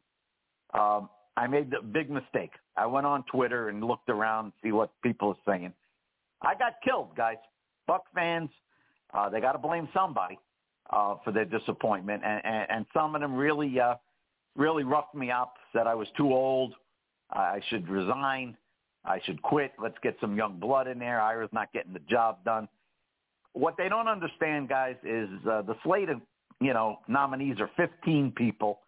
um, 0.74 1.09
I 1.41 1.47
made 1.47 1.71
the 1.71 1.81
big 1.81 2.11
mistake. 2.11 2.51
I 2.77 2.85
went 2.85 3.07
on 3.07 3.23
Twitter 3.23 3.69
and 3.69 3.83
looked 3.83 4.09
around 4.09 4.51
to 4.51 4.53
see 4.63 4.71
what 4.71 4.91
people 5.01 5.29
are 5.29 5.51
saying. 5.51 5.73
I 6.43 6.53
got 6.53 6.73
killed, 6.83 7.15
guys. 7.17 7.37
Buc 7.89 8.01
fans, 8.13 8.51
uh, 9.11 9.27
they 9.27 9.41
got 9.41 9.53
to 9.53 9.57
blame 9.57 9.89
somebody 9.91 10.37
uh, 10.91 11.15
for 11.23 11.31
their 11.31 11.45
disappointment, 11.45 12.21
and, 12.23 12.45
and, 12.45 12.69
and 12.69 12.85
some 12.93 13.15
of 13.15 13.21
them 13.21 13.33
really, 13.33 13.79
uh, 13.79 13.95
really 14.55 14.83
roughed 14.83 15.15
me 15.15 15.31
up. 15.31 15.55
Said 15.73 15.87
I 15.87 15.95
was 15.95 16.07
too 16.15 16.31
old. 16.31 16.75
I 17.31 17.59
should 17.69 17.89
resign. 17.89 18.55
I 19.03 19.19
should 19.25 19.41
quit. 19.41 19.71
Let's 19.81 19.97
get 20.03 20.15
some 20.21 20.37
young 20.37 20.59
blood 20.59 20.87
in 20.87 20.99
there. 20.99 21.19
Ira's 21.19 21.49
not 21.51 21.73
getting 21.73 21.93
the 21.93 22.01
job 22.07 22.43
done. 22.45 22.67
What 23.53 23.77
they 23.77 23.89
don't 23.89 24.07
understand, 24.07 24.69
guys, 24.69 24.95
is 25.03 25.27
uh, 25.49 25.63
the 25.63 25.75
slate 25.83 26.09
of 26.09 26.21
you 26.61 26.73
know, 26.73 26.99
nominees 27.07 27.59
are 27.59 27.69
15 27.75 28.31
people. 28.37 28.79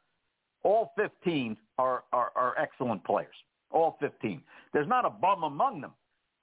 All 0.64 0.94
15 0.98 1.58
are, 1.78 2.04
are, 2.14 2.32
are 2.36 2.56
excellent 2.58 3.04
players. 3.04 3.36
All 3.72 3.98
15. 4.00 4.42
There's 4.72 4.88
not 4.88 5.06
a 5.06 5.10
bum 5.10 5.44
among 5.44 5.82
them. 5.82 5.92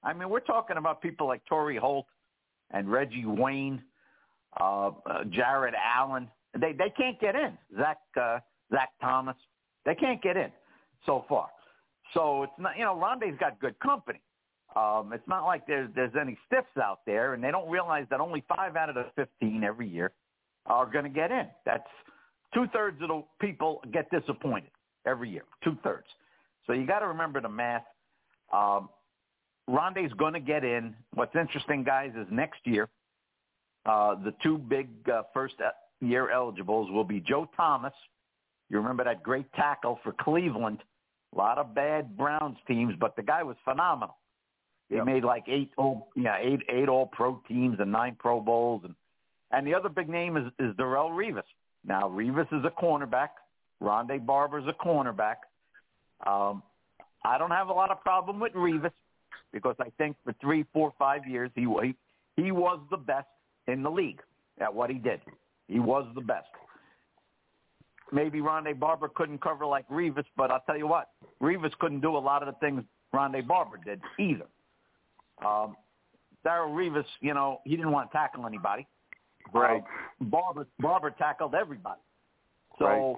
I 0.02 0.12
mean, 0.12 0.30
we're 0.30 0.40
talking 0.40 0.76
about 0.76 1.02
people 1.02 1.26
like 1.26 1.42
Torry 1.46 1.76
Holt 1.76 2.06
and 2.70 2.90
Reggie 2.90 3.26
Wayne, 3.26 3.82
uh, 4.60 4.90
uh, 5.06 5.24
Jared 5.30 5.74
Allen. 5.74 6.28
They 6.58 6.72
they 6.72 6.92
can't 6.96 7.20
get 7.20 7.34
in. 7.34 7.56
Zach 7.78 7.98
uh, 8.20 8.38
Zach 8.72 8.90
Thomas. 9.00 9.36
They 9.84 9.94
can't 9.94 10.22
get 10.22 10.36
in 10.36 10.50
so 11.06 11.24
far. 11.28 11.48
So 12.14 12.44
it's 12.44 12.52
not 12.58 12.76
you 12.78 12.84
know 12.84 12.94
Rondé's 12.94 13.38
got 13.38 13.60
good 13.60 13.78
company. 13.80 14.20
Um, 14.74 15.12
it's 15.12 15.26
not 15.28 15.44
like 15.44 15.66
there's 15.66 15.90
there's 15.94 16.14
any 16.20 16.38
stiffs 16.46 16.76
out 16.82 17.00
there, 17.06 17.34
and 17.34 17.44
they 17.44 17.50
don't 17.50 17.68
realize 17.68 18.06
that 18.10 18.20
only 18.20 18.42
five 18.48 18.76
out 18.76 18.88
of 18.88 18.94
the 18.94 19.06
15 19.16 19.64
every 19.64 19.88
year 19.88 20.12
are 20.66 20.86
going 20.90 21.04
to 21.04 21.10
get 21.10 21.30
in. 21.30 21.46
That's 21.64 21.86
two 22.54 22.66
thirds 22.72 23.00
of 23.02 23.08
the 23.08 23.22
people 23.40 23.82
get 23.92 24.10
disappointed 24.10 24.70
every 25.06 25.30
year. 25.30 25.44
Two 25.62 25.76
thirds. 25.82 26.06
So 26.66 26.72
you 26.72 26.86
got 26.86 27.00
to 27.00 27.06
remember 27.08 27.40
the 27.40 27.48
math. 27.48 27.84
Um, 28.52 28.88
Rondé's 29.68 30.12
going 30.14 30.34
to 30.34 30.40
get 30.40 30.64
in. 30.64 30.94
What's 31.14 31.34
interesting, 31.36 31.84
guys, 31.84 32.12
is 32.16 32.26
next 32.30 32.60
year 32.64 32.88
uh, 33.86 34.14
the 34.16 34.34
two 34.42 34.58
big 34.58 34.88
uh, 35.08 35.22
first 35.32 35.54
year 36.00 36.30
eligibles 36.30 36.90
will 36.90 37.04
be 37.04 37.20
Joe 37.20 37.48
Thomas. 37.56 37.94
You 38.68 38.78
remember 38.78 39.04
that 39.04 39.22
great 39.22 39.50
tackle 39.54 39.98
for 40.02 40.12
Cleveland. 40.20 40.82
A 41.34 41.38
lot 41.38 41.58
of 41.58 41.74
bad 41.74 42.16
Browns 42.16 42.58
teams, 42.66 42.94
but 42.98 43.16
the 43.16 43.22
guy 43.22 43.42
was 43.42 43.56
phenomenal. 43.64 44.16
He 44.88 44.96
Yep. 44.96 45.06
made 45.06 45.24
like 45.24 45.44
eight 45.46 45.70
all 45.76 46.08
yeah 46.16 46.36
eight 46.40 46.60
eight 46.68 46.88
all 46.88 47.06
pro 47.06 47.40
teams 47.46 47.78
and 47.78 47.92
nine 47.92 48.16
Pro 48.18 48.40
Bowls 48.40 48.82
and 48.84 48.94
and 49.52 49.64
the 49.64 49.72
other 49.74 49.88
big 49.88 50.08
name 50.08 50.36
is 50.36 50.46
is 50.58 50.74
Darrelle 50.74 51.10
Revis. 51.10 51.44
Now 51.84 52.08
Revis 52.08 52.52
is 52.52 52.64
a 52.64 52.70
cornerback. 52.70 53.28
Rondé 53.82 54.24
Barber's 54.24 54.64
a 54.68 54.72
cornerback. 54.72 55.36
Um, 56.26 56.62
I 57.24 57.38
don't 57.38 57.50
have 57.50 57.68
a 57.68 57.72
lot 57.72 57.90
of 57.90 58.00
problem 58.00 58.40
with 58.40 58.52
Revis 58.52 58.92
because 59.52 59.76
I 59.80 59.90
think 59.98 60.16
for 60.24 60.34
three, 60.40 60.64
four, 60.72 60.92
five 60.98 61.26
years 61.26 61.50
he 61.54 61.66
he, 61.82 61.94
he 62.42 62.52
was 62.52 62.80
the 62.90 62.96
best 62.96 63.28
in 63.66 63.82
the 63.82 63.90
league 63.90 64.20
at 64.60 64.72
what 64.72 64.90
he 64.90 64.96
did. 64.96 65.20
He 65.68 65.78
was 65.78 66.06
the 66.14 66.20
best. 66.20 66.48
Maybe 68.12 68.40
Rondé 68.40 68.78
Barber 68.78 69.08
couldn't 69.08 69.40
cover 69.40 69.64
like 69.66 69.88
Revis, 69.88 70.24
but 70.36 70.50
I'll 70.50 70.62
tell 70.66 70.76
you 70.76 70.88
what, 70.88 71.10
Revis 71.40 71.72
couldn't 71.78 72.00
do 72.00 72.16
a 72.16 72.18
lot 72.18 72.42
of 72.42 72.52
the 72.52 72.58
things 72.58 72.82
Rondé 73.14 73.46
Barber 73.46 73.78
did 73.84 74.00
either. 74.18 74.46
Um, 75.44 75.76
Darrelle 76.44 76.74
Revis, 76.74 77.04
you 77.20 77.34
know, 77.34 77.60
he 77.64 77.76
didn't 77.76 77.92
want 77.92 78.10
to 78.10 78.16
tackle 78.16 78.46
anybody. 78.46 78.86
Right. 79.52 79.82
Uh, 79.82 80.24
Barber 80.24 80.66
Barber 80.78 81.10
tackled 81.10 81.54
everybody. 81.54 82.00
So 82.78 82.84
Right. 82.86 83.16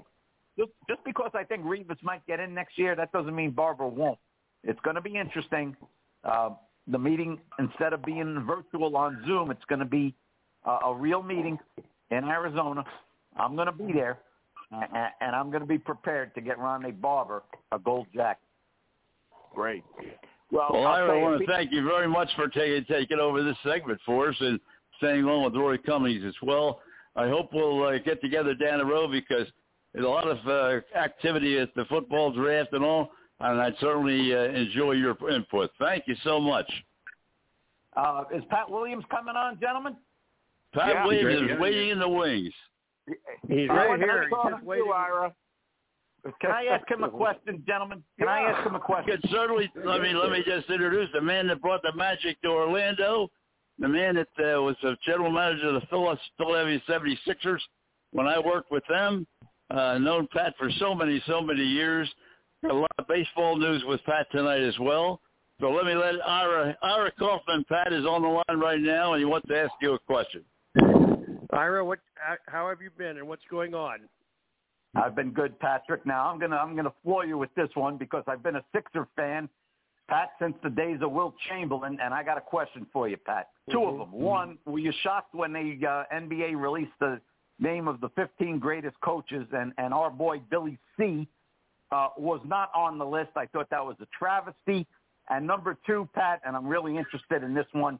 just 0.58 0.70
just 0.88 1.04
because 1.04 1.30
I 1.34 1.44
think 1.44 1.64
Revis 1.64 2.02
might 2.02 2.26
get 2.26 2.40
in 2.40 2.54
next 2.54 2.78
year, 2.78 2.94
that 2.96 3.12
doesn't 3.12 3.34
mean 3.34 3.50
Barber 3.50 3.86
won't. 3.86 4.18
It's 4.64 4.80
going 4.80 4.96
to 4.96 5.02
be 5.02 5.16
interesting. 5.16 5.76
Uh, 6.24 6.50
the 6.88 6.98
meeting, 6.98 7.40
instead 7.58 7.92
of 7.92 8.04
being 8.04 8.40
virtual 8.46 8.96
on 8.96 9.22
Zoom, 9.26 9.50
it's 9.50 9.64
going 9.68 9.78
to 9.78 9.84
be 9.84 10.14
uh, 10.64 10.78
a 10.86 10.94
real 10.94 11.22
meeting 11.22 11.58
in 12.10 12.24
Arizona. 12.24 12.84
I'm 13.36 13.54
going 13.54 13.66
to 13.66 13.72
be 13.72 13.92
there, 13.92 14.18
and, 14.70 15.10
and 15.20 15.34
I'm 15.36 15.50
going 15.50 15.62
to 15.62 15.66
be 15.66 15.78
prepared 15.78 16.34
to 16.34 16.40
get 16.40 16.58
Rondé 16.58 17.00
Barber 17.00 17.42
a 17.70 17.78
gold 17.78 18.06
jacket. 18.14 18.42
Great. 19.54 19.84
Well, 20.50 20.68
Well, 20.72 20.86
I'll 20.86 21.06
tell 21.06 21.10
I 21.10 21.16
you, 21.16 21.22
want 21.22 21.40
to 21.40 21.46
thank 21.46 21.72
you 21.72 21.84
very 21.84 22.08
much 22.08 22.28
for 22.36 22.48
taking 22.48 22.84
taking 22.84 23.18
over 23.18 23.42
this 23.42 23.56
segment 23.64 24.00
for 24.04 24.28
us 24.28 24.36
and 24.40 24.60
staying 25.02 25.24
on 25.24 25.44
with 25.44 25.54
Roy 25.60 25.78
Cummings 25.78 26.22
as 26.24 26.34
well. 26.42 26.80
I 27.16 27.28
hope 27.28 27.50
we'll 27.52 27.84
uh, 27.84 27.98
get 27.98 28.20
together 28.20 28.54
down 28.54 28.78
the 28.78 28.84
road 28.86 29.10
because 29.10 29.46
there's 29.92 30.06
a 30.06 30.08
lot 30.08 30.28
of 30.28 30.38
uh, 30.46 30.80
activity 30.96 31.58
at 31.58 31.74
the 31.74 31.84
football 31.86 32.32
draft 32.32 32.72
and 32.72 32.84
all, 32.84 33.10
and 33.40 33.60
I'd 33.60 33.74
certainly 33.80 34.34
uh, 34.34 34.44
enjoy 34.44 34.92
your 34.92 35.16
input. 35.30 35.70
Thank 35.78 36.04
you 36.06 36.14
so 36.22 36.40
much. 36.40 36.70
Uh, 37.96 38.24
is 38.34 38.42
Pat 38.48 38.70
Williams 38.70 39.04
coming 39.10 39.34
on, 39.36 39.58
gentlemen? 39.60 39.96
Pat 40.72 40.88
Yeah, 40.94 41.06
Williams 41.06 41.40
great. 41.40 41.50
is 41.50 41.60
waiting 41.60 41.88
in 41.90 41.98
the 41.98 42.08
wings. 42.08 42.54
He's 43.48 43.68
I 43.68 43.74
right 43.74 43.98
here. 43.98 44.22
He's 44.22 44.50
just 44.52 44.64
waiting. 44.64 44.86
you, 44.86 44.92
Ira. 44.92 45.34
Can 46.40 46.52
I 46.52 46.66
ask 46.66 46.88
him 46.88 47.02
a 47.02 47.10
question, 47.10 47.64
gentlemen? 47.66 48.02
Can 48.18 48.28
I 48.28 48.42
ask 48.42 48.64
him 48.64 48.76
a 48.76 48.80
question? 48.80 49.20
could 49.20 49.30
certainly 49.30 49.70
let 49.84 50.00
me 50.00 50.14
let 50.14 50.30
me 50.30 50.42
just 50.46 50.70
introduce 50.70 51.08
the 51.12 51.20
man 51.20 51.48
that 51.48 51.60
brought 51.60 51.82
the 51.82 51.92
magic 51.96 52.40
to 52.42 52.48
Orlando, 52.48 53.28
the 53.78 53.88
man 53.88 54.14
that 54.16 54.28
uh, 54.38 54.60
was 54.62 54.76
the 54.82 54.96
general 55.04 55.30
manager 55.30 55.68
of 55.68 55.74
the 55.80 55.86
Philadelphia 56.38 56.80
76ers 56.88 57.60
when 58.12 58.26
I 58.26 58.38
worked 58.38 58.70
with 58.70 58.84
them. 58.88 59.26
Uh, 59.70 59.96
known 59.98 60.28
Pat 60.32 60.54
for 60.58 60.70
so 60.78 60.94
many 60.94 61.22
so 61.26 61.40
many 61.40 61.62
years. 61.64 62.08
Got 62.62 62.72
a 62.72 62.74
lot 62.74 62.90
of 62.98 63.08
baseball 63.08 63.56
news 63.56 63.82
with 63.86 64.02
Pat 64.04 64.26
tonight 64.30 64.60
as 64.60 64.78
well. 64.78 65.20
So 65.60 65.70
let 65.70 65.86
me 65.86 65.94
let 65.94 66.14
Ira 66.26 66.76
Ira 66.82 67.10
Kaufman. 67.18 67.64
Pat 67.68 67.92
is 67.92 68.04
on 68.04 68.22
the 68.22 68.28
line 68.28 68.60
right 68.60 68.80
now, 68.80 69.14
and 69.14 69.20
he 69.20 69.24
wants 69.24 69.48
to 69.48 69.58
ask 69.58 69.72
you 69.80 69.94
a 69.94 69.98
question. 69.98 70.44
Ira, 71.52 71.84
what? 71.84 72.00
how- 72.14 72.36
How 72.48 72.68
have 72.68 72.80
you 72.82 72.90
been, 72.96 73.16
and 73.18 73.26
what's 73.26 73.44
going 73.50 73.74
on? 73.74 74.00
I've 74.94 75.14
been 75.14 75.30
good, 75.30 75.58
Patrick. 75.58 76.04
Now 76.04 76.28
I'm 76.28 76.38
gonna 76.38 76.56
I'm 76.56 76.76
gonna 76.76 76.92
floor 77.02 77.24
you 77.24 77.38
with 77.38 77.54
this 77.54 77.70
one 77.74 77.96
because 77.96 78.24
I've 78.26 78.42
been 78.42 78.56
a 78.56 78.64
Sixer 78.74 79.08
fan, 79.16 79.48
Pat, 80.08 80.32
since 80.40 80.54
the 80.62 80.70
days 80.70 80.98
of 81.00 81.12
Wilt 81.12 81.34
Chamberlain, 81.48 81.98
and 82.02 82.12
I 82.12 82.22
got 82.22 82.36
a 82.36 82.40
question 82.40 82.86
for 82.92 83.08
you, 83.08 83.16
Pat. 83.16 83.48
Two 83.70 83.84
of 83.84 83.98
them. 83.98 84.12
One, 84.12 84.58
were 84.66 84.78
you 84.78 84.92
shocked 85.02 85.34
when 85.34 85.52
the 85.52 85.86
uh, 85.86 86.04
NBA 86.14 86.60
released 86.60 86.92
the 87.00 87.20
name 87.58 87.88
of 87.88 88.00
the 88.00 88.08
15 88.10 88.58
greatest 88.58 89.00
coaches, 89.00 89.46
and 89.52 89.72
and 89.78 89.94
our 89.94 90.10
boy 90.10 90.40
Billy 90.50 90.78
C. 90.98 91.28
Uh, 91.90 92.08
was 92.16 92.40
not 92.46 92.70
on 92.74 92.96
the 92.96 93.04
list. 93.04 93.28
I 93.36 93.44
thought 93.44 93.68
that 93.68 93.84
was 93.84 93.96
a 94.00 94.06
travesty. 94.18 94.86
And 95.28 95.46
number 95.46 95.76
two, 95.86 96.08
Pat, 96.14 96.40
and 96.44 96.56
I'm 96.56 96.66
really 96.66 96.96
interested 96.96 97.42
in 97.42 97.52
this 97.52 97.66
one. 97.72 97.98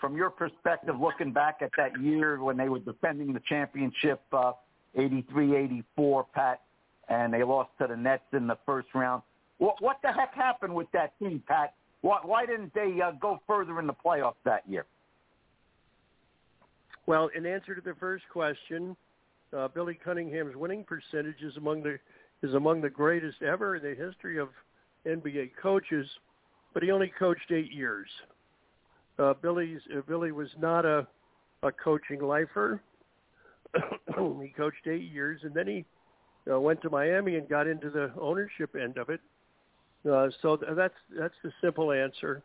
From 0.00 0.16
your 0.16 0.30
perspective, 0.30 0.96
looking 1.00 1.32
back 1.32 1.58
at 1.60 1.70
that 1.76 2.00
year 2.00 2.42
when 2.42 2.56
they 2.56 2.68
were 2.68 2.80
defending 2.80 3.32
the 3.32 3.40
championship, 3.48 4.20
uh, 4.32 4.52
83-84, 4.98 6.24
Pat, 6.34 6.62
and 7.08 7.32
they 7.32 7.44
lost 7.44 7.70
to 7.80 7.86
the 7.86 7.96
Nets 7.96 8.24
in 8.32 8.48
the 8.48 8.58
first 8.66 8.88
round. 8.92 9.22
What, 9.60 9.76
what 9.80 9.98
the 10.02 10.10
heck 10.10 10.34
happened 10.34 10.74
with 10.74 10.90
that 10.92 11.12
team, 11.18 11.42
Pat? 11.46 11.74
Why, 12.00 12.18
why 12.22 12.46
didn't 12.46 12.72
they 12.72 12.98
uh, 13.04 13.12
go 13.12 13.40
further 13.46 13.78
in 13.78 13.86
the 13.86 13.92
playoffs 13.92 14.40
that 14.44 14.62
year? 14.66 14.86
Well, 17.06 17.28
in 17.36 17.44
answer 17.44 17.74
to 17.74 17.80
the 17.82 17.94
first 18.00 18.24
question, 18.32 18.96
uh, 19.54 19.68
Billy 19.68 19.98
Cunningham's 20.02 20.56
winning 20.56 20.84
percentage 20.84 21.42
is 21.42 21.56
among 21.56 21.82
the 21.82 21.98
is 22.42 22.54
among 22.54 22.80
the 22.80 22.88
greatest 22.88 23.42
ever 23.42 23.76
in 23.76 23.82
the 23.82 23.94
history 24.02 24.38
of 24.38 24.48
NBA 25.06 25.50
coaches, 25.60 26.08
but 26.72 26.82
he 26.82 26.90
only 26.90 27.12
coached 27.18 27.50
eight 27.50 27.70
years. 27.70 28.08
Uh, 29.18 29.34
Billy's 29.42 29.80
uh, 29.94 30.00
Billy 30.08 30.32
was 30.32 30.48
not 30.58 30.86
a 30.86 31.06
a 31.62 31.70
coaching 31.70 32.22
lifer. 32.22 32.80
he 34.06 34.54
coached 34.56 34.86
eight 34.86 35.12
years, 35.12 35.40
and 35.42 35.52
then 35.52 35.66
he 35.66 35.84
uh, 36.50 36.58
went 36.58 36.80
to 36.80 36.88
Miami 36.88 37.36
and 37.36 37.46
got 37.46 37.66
into 37.66 37.90
the 37.90 38.10
ownership 38.18 38.74
end 38.74 38.96
of 38.96 39.10
it. 39.10 39.20
Uh, 40.08 40.28
so 40.40 40.56
th- 40.56 40.72
that's 40.76 40.94
that's 41.18 41.34
the 41.42 41.52
simple 41.60 41.92
answer. 41.92 42.42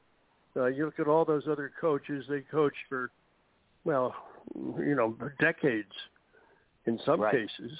Uh, 0.57 0.65
you 0.65 0.85
look 0.85 0.99
at 0.99 1.07
all 1.07 1.25
those 1.25 1.47
other 1.47 1.71
coaches; 1.79 2.25
they 2.27 2.41
coached 2.41 2.77
for 2.89 3.11
well, 3.83 4.15
you 4.55 4.95
know, 4.95 5.15
decades 5.39 5.91
in 6.85 6.99
some 7.05 7.21
Right. 7.21 7.33
cases. 7.33 7.71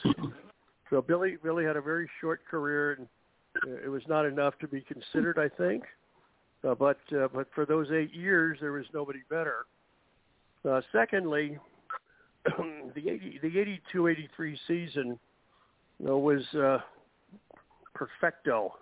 So 0.89 1.01
Billy 1.01 1.37
Billy 1.41 1.65
had 1.65 1.75
a 1.75 1.81
very 1.81 2.09
short 2.21 2.45
career, 2.45 2.93
and 2.93 3.07
uh, 3.67 3.83
it 3.83 3.89
was 3.89 4.03
not 4.07 4.25
enough 4.25 4.57
to 4.59 4.67
be 4.67 4.81
considered, 4.81 5.37
I 5.39 5.49
think. 5.49 5.83
Uh, 6.63 6.75
but 6.75 6.99
uh, 7.11 7.27
but 7.33 7.47
for 7.53 7.65
those 7.65 7.91
eight 7.91 8.13
years, 8.13 8.57
there 8.61 8.71
was 8.71 8.85
nobody 8.93 9.19
better. 9.29 9.65
Uh, 10.63 10.81
secondly, 10.91 11.57
the 12.95 13.09
80, 13.09 13.39
the 13.41 13.79
82-83 13.93 14.57
season 14.67 15.19
you 15.99 16.05
know, 16.05 16.17
was 16.17 16.41
uh, 16.55 16.79
perfecto. 17.93 18.73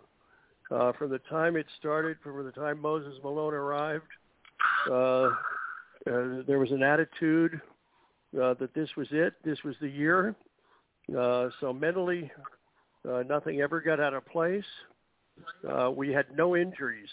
Uh, 0.71 0.91
from 0.93 1.09
the 1.09 1.19
time 1.29 1.55
it 1.55 1.65
started, 1.77 2.17
from 2.23 2.43
the 2.45 2.51
time 2.51 2.79
Moses 2.79 3.13
Malone 3.23 3.53
arrived, 3.53 4.05
uh, 4.89 5.29
uh, 6.09 6.43
there 6.47 6.59
was 6.59 6.71
an 6.71 6.83
attitude 6.83 7.61
uh, 8.41 8.53
that 8.55 8.73
this 8.73 8.89
was 8.97 9.07
it, 9.11 9.33
this 9.43 9.63
was 9.63 9.75
the 9.81 9.89
year. 9.89 10.35
Uh, 11.17 11.49
so 11.59 11.73
mentally, 11.73 12.31
uh, 13.09 13.23
nothing 13.23 13.61
ever 13.61 13.81
got 13.81 13.99
out 13.99 14.13
of 14.13 14.25
place. 14.25 14.63
Uh, 15.69 15.91
we 15.91 16.09
had 16.09 16.25
no 16.35 16.55
injuries 16.55 17.09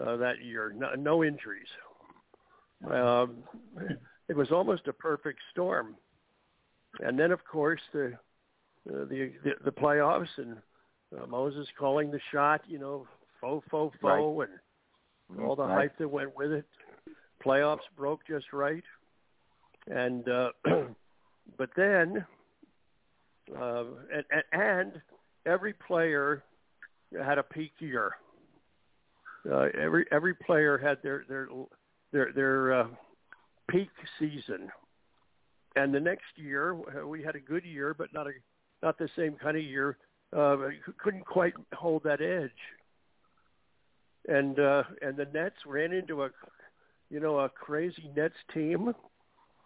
uh, 0.00 0.16
that 0.16 0.42
year, 0.42 0.72
no, 0.76 0.94
no 0.94 1.24
injuries. 1.24 1.68
Um, 2.90 3.38
it 4.28 4.36
was 4.36 4.50
almost 4.50 4.88
a 4.88 4.92
perfect 4.92 5.38
storm. 5.50 5.96
And 7.00 7.18
then, 7.18 7.32
of 7.32 7.44
course, 7.44 7.80
the 7.92 8.12
uh, 8.88 9.04
the, 9.04 9.32
the 9.44 9.52
the 9.64 9.70
playoffs 9.70 10.26
and 10.36 10.56
uh, 11.20 11.26
Moses 11.26 11.66
calling 11.78 12.10
the 12.10 12.20
shot, 12.32 12.62
you 12.66 12.78
know, 12.78 13.06
faux 13.40 13.66
faux 13.70 13.96
faux, 14.00 14.48
and 14.48 15.40
all 15.40 15.56
the 15.56 15.62
Right. 15.62 15.82
hype 15.82 15.98
that 15.98 16.08
went 16.08 16.34
with 16.36 16.52
it. 16.52 16.66
Playoffs 17.44 17.88
broke 17.96 18.20
just 18.26 18.52
right, 18.52 18.84
and 19.88 20.28
uh, 20.28 20.50
but 21.58 21.70
then, 21.76 22.24
uh, 23.56 23.84
and, 24.12 24.24
and 24.30 24.42
and 24.52 25.02
every 25.46 25.72
player 25.72 26.42
had 27.24 27.38
a 27.38 27.42
peak 27.42 27.72
year. 27.80 28.12
Uh, 29.50 29.68
every 29.78 30.06
every 30.12 30.34
player 30.34 30.78
had 30.78 31.02
their 31.02 31.24
their 31.28 31.48
their 32.12 32.32
their 32.32 32.72
uh, 32.80 32.88
peak 33.68 33.90
season, 34.18 34.70
and 35.74 35.92
the 35.92 36.00
next 36.00 36.36
year 36.36 36.74
we 37.06 37.22
had 37.22 37.34
a 37.34 37.40
good 37.40 37.64
year, 37.64 37.92
but 37.92 38.12
not 38.14 38.28
a 38.28 38.30
not 38.82 38.98
the 38.98 39.08
same 39.16 39.34
kind 39.34 39.56
of 39.56 39.64
year. 39.64 39.96
Uh, 40.36 40.56
couldn't 40.98 41.26
quite 41.26 41.52
hold 41.74 42.02
that 42.04 42.22
edge, 42.22 42.50
and 44.28 44.58
uh, 44.58 44.82
and 45.02 45.16
the 45.16 45.26
Nets 45.26 45.56
ran 45.66 45.92
into 45.92 46.22
a 46.22 46.30
you 47.10 47.20
know 47.20 47.40
a 47.40 47.50
crazy 47.50 48.10
Nets 48.16 48.34
team 48.54 48.94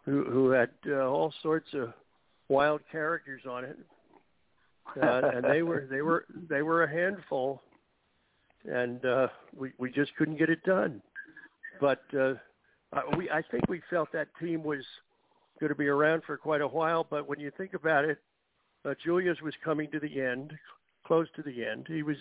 who 0.04 0.24
who 0.24 0.50
had 0.50 0.70
uh, 0.88 1.08
all 1.08 1.32
sorts 1.42 1.68
of 1.74 1.92
wild 2.48 2.80
characters 2.90 3.42
on 3.48 3.64
it, 3.64 3.78
uh, 5.00 5.30
and 5.34 5.44
they 5.44 5.62
were 5.62 5.86
they 5.88 6.02
were 6.02 6.26
they 6.48 6.62
were 6.62 6.82
a 6.82 6.90
handful, 6.90 7.62
and 8.68 9.04
uh, 9.04 9.28
we 9.56 9.72
we 9.78 9.90
just 9.90 10.14
couldn't 10.16 10.36
get 10.36 10.50
it 10.50 10.62
done. 10.64 11.00
But 11.80 12.02
uh, 12.18 12.34
we 13.16 13.30
I 13.30 13.42
think 13.50 13.68
we 13.68 13.82
felt 13.90 14.10
that 14.12 14.28
team 14.40 14.64
was 14.64 14.84
going 15.60 15.70
to 15.70 15.76
be 15.76 15.88
around 15.88 16.22
for 16.26 16.36
quite 16.36 16.60
a 16.60 16.68
while. 16.68 17.06
But 17.08 17.28
when 17.28 17.40
you 17.40 17.50
think 17.56 17.74
about 17.74 18.04
it, 18.04 18.18
uh, 18.86 18.94
Julius 19.02 19.40
was 19.42 19.54
coming 19.64 19.90
to 19.90 20.00
the 20.00 20.20
end, 20.20 20.52
close 21.06 21.26
to 21.36 21.42
the 21.42 21.64
end. 21.64 21.86
He 21.88 22.02
was 22.02 22.16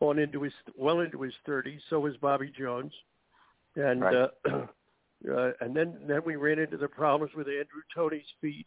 on 0.00 0.18
into 0.18 0.42
his 0.42 0.52
well 0.76 1.00
into 1.00 1.22
his 1.22 1.34
30s. 1.46 1.80
So 1.88 2.00
was 2.00 2.16
Bobby 2.16 2.52
Jones, 2.56 2.92
and 3.76 4.02
Right. 4.02 4.14
uh, 4.14 4.28
uh, 5.32 5.52
and 5.60 5.74
then 5.74 5.98
then 6.06 6.22
we 6.24 6.36
ran 6.36 6.58
into 6.58 6.76
the 6.76 6.88
problems 6.88 7.34
with 7.34 7.48
Andrew 7.48 7.82
Toney's 7.94 8.32
feet, 8.40 8.66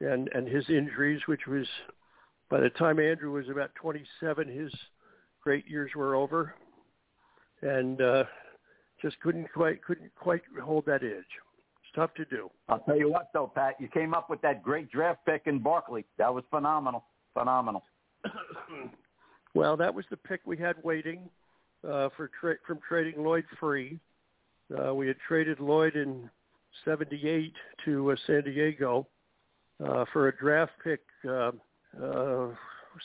and 0.00 0.28
and 0.34 0.48
his 0.48 0.68
injuries, 0.68 1.20
which 1.26 1.46
was 1.46 1.66
by 2.50 2.60
the 2.60 2.70
time 2.70 2.98
Andrew 2.98 3.32
was 3.32 3.48
about 3.48 3.74
27, 3.76 4.48
his 4.48 4.72
great 5.42 5.66
years 5.66 5.90
were 5.96 6.14
over, 6.14 6.54
and 7.62 8.00
uh, 8.00 8.24
just 9.00 9.18
couldn't 9.20 9.52
quite 9.52 9.82
couldn't 9.84 10.14
quite 10.14 10.42
hold 10.62 10.86
that 10.86 11.02
edge. 11.02 11.24
Tough 11.94 12.14
to 12.14 12.24
do. 12.24 12.50
I'll 12.68 12.78
tell 12.80 12.96
you 12.96 13.10
what, 13.10 13.28
though, 13.34 13.52
Pat, 13.54 13.74
you 13.78 13.86
came 13.88 14.14
up 14.14 14.30
with 14.30 14.40
that 14.40 14.62
great 14.62 14.90
draft 14.90 15.20
pick 15.26 15.42
in 15.46 15.58
Barkley. 15.58 16.06
That 16.16 16.32
was 16.32 16.42
phenomenal, 16.48 17.04
phenomenal. 17.34 17.84
well, 19.54 19.76
that 19.76 19.94
was 19.94 20.06
the 20.10 20.16
pick 20.16 20.40
we 20.46 20.56
had 20.56 20.76
waiting 20.82 21.28
uh, 21.86 22.08
for 22.16 22.30
tra- 22.40 22.56
from 22.66 22.78
trading 22.86 23.22
Lloyd 23.22 23.44
Free. 23.60 23.98
Uh, 24.74 24.94
we 24.94 25.06
had 25.06 25.16
traded 25.28 25.60
Lloyd 25.60 25.96
in 25.96 26.30
'78 26.84 27.52
to 27.84 28.12
uh, 28.12 28.16
San 28.26 28.44
Diego 28.44 29.06
uh, 29.84 30.06
for 30.14 30.28
a 30.28 30.36
draft 30.36 30.72
pick 30.82 31.02
uh, 31.28 31.50
uh, 32.02 32.48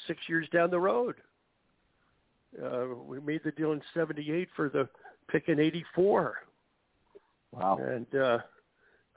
six 0.08 0.22
years 0.30 0.48
down 0.54 0.72
the 0.72 0.80
road. 0.80 1.16
Uh, 2.64 2.86
we 3.06 3.20
made 3.20 3.42
the 3.44 3.52
deal 3.52 3.74
in 3.74 3.82
'78 3.94 4.48
for 4.56 4.70
the 4.70 4.88
pick 5.30 5.50
in 5.50 5.60
'84. 5.60 6.36
Wow. 7.52 7.80
And 7.82 8.16
uh, 8.16 8.40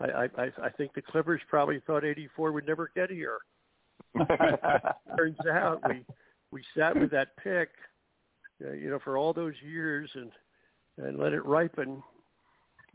I, 0.00 0.04
I, 0.04 0.24
I 0.38 0.50
I 0.64 0.70
think 0.70 0.94
the 0.94 1.02
Clippers 1.02 1.40
probably 1.48 1.80
thought 1.86 2.04
'84 2.04 2.52
would 2.52 2.66
never 2.66 2.90
get 2.94 3.10
here. 3.10 3.38
Turns 5.16 5.36
out 5.50 5.80
we 5.88 6.04
we 6.50 6.62
sat 6.76 6.98
with 6.98 7.10
that 7.10 7.36
pick, 7.42 7.70
uh, 8.64 8.72
you 8.72 8.90
know, 8.90 8.98
for 9.02 9.16
all 9.16 9.32
those 9.32 9.54
years 9.62 10.10
and 10.14 10.30
and 10.98 11.18
let 11.18 11.32
it 11.32 11.44
ripen. 11.44 12.02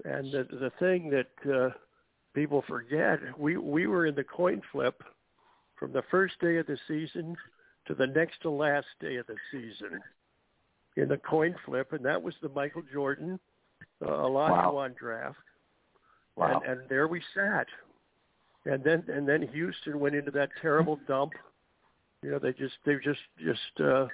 And 0.03 0.31
the 0.31 0.43
the 0.51 0.71
thing 0.79 1.09
that 1.11 1.53
uh, 1.53 1.69
people 2.33 2.63
forget, 2.67 3.19
we 3.39 3.57
we 3.57 3.87
were 3.87 4.05
in 4.05 4.15
the 4.15 4.23
coin 4.23 4.61
flip 4.71 5.01
from 5.79 5.93
the 5.93 6.03
first 6.11 6.39
day 6.39 6.57
of 6.57 6.67
the 6.67 6.77
season 6.87 7.35
to 7.87 7.93
the 7.93 8.07
next 8.07 8.41
to 8.41 8.49
last 8.49 8.87
day 8.99 9.17
of 9.17 9.27
the 9.27 9.35
season 9.51 10.01
in 10.97 11.07
the 11.07 11.17
coin 11.17 11.55
flip, 11.65 11.93
and 11.93 12.03
that 12.05 12.21
was 12.21 12.33
the 12.41 12.49
Michael 12.49 12.83
Jordan 12.91 13.39
uh, 14.01 14.07
Olajuwon 14.07 14.73
Wow. 14.73 14.95
draft. 14.97 15.37
Wow. 16.35 16.61
And, 16.65 16.79
and 16.79 16.89
there 16.89 17.07
we 17.07 17.21
sat. 17.33 17.67
And 18.65 18.83
then 18.83 19.03
and 19.07 19.27
then 19.27 19.47
Houston 19.53 19.99
went 19.99 20.15
into 20.15 20.31
that 20.31 20.49
terrible 20.61 20.99
dump. 21.07 21.33
You 22.23 22.31
know, 22.31 22.39
they 22.39 22.51
just 22.53 22.75
they 22.85 22.95
just 22.95 23.19
just 23.39 23.59
uh, 23.79 24.07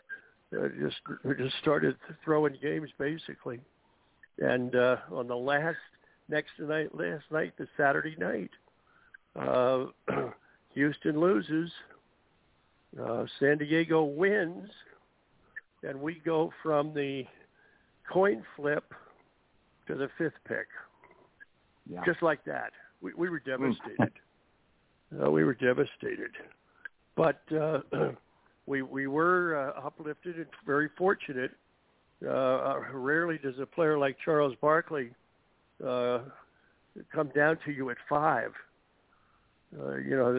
uh 0.54 0.68
just 0.80 0.98
just 1.38 1.56
started 1.62 1.96
throwing 2.24 2.58
games 2.62 2.90
basically. 3.00 3.60
And 4.40 4.76
uh 4.76 4.98
on 5.12 5.28
the 5.28 5.36
last 5.36 5.78
next 6.28 6.52
night 6.60 6.94
last 6.94 7.24
night, 7.32 7.54
the 7.58 7.68
Saturday 7.78 8.16
night, 8.18 8.52
uh 9.40 9.86
Houston 10.74 11.20
loses. 11.20 11.72
Uh 13.02 13.26
San 13.40 13.58
Diego 13.58 14.04
wins 14.04 14.70
and 15.84 16.00
we 16.00 16.22
go 16.26 16.52
from 16.62 16.94
the 16.94 17.24
coin 18.12 18.44
flip 18.56 18.94
to 19.88 19.96
the 19.96 20.10
fifth 20.18 20.34
pick 20.48 20.68
Yeah. 21.90 22.02
just 22.06 22.22
like 22.22 22.44
that. 22.46 22.72
We, 23.02 23.14
we 23.14 23.30
were 23.30 23.40
devastated. 23.40 24.12
uh, 25.24 25.30
we 25.30 25.44
were 25.44 25.56
devastated, 25.56 26.32
but 27.16 27.42
uh, 27.54 27.80
we 28.66 28.82
we 28.82 29.08
were 29.08 29.74
uh, 29.78 29.86
uplifted 29.86 30.38
and 30.38 30.48
very 30.66 30.90
fortunate. 30.98 31.52
Uh, 32.26 32.80
rarely 32.94 33.40
does 33.40 33.56
a 33.60 33.66
player 33.66 33.98
like 33.98 34.16
Charles 34.24 34.54
Barkley 34.62 35.10
uh, 35.86 36.20
come 37.12 37.32
down 37.36 37.58
to 37.66 37.72
you 37.72 37.90
at 37.90 37.98
five. 38.08 38.52
Uh, 39.78 39.96
you 39.96 40.16
know 40.16 40.34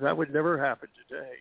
that, 0.00 0.16
would 0.16 0.32
never 0.32 0.58
happen 0.58 0.88
today. 1.08 1.32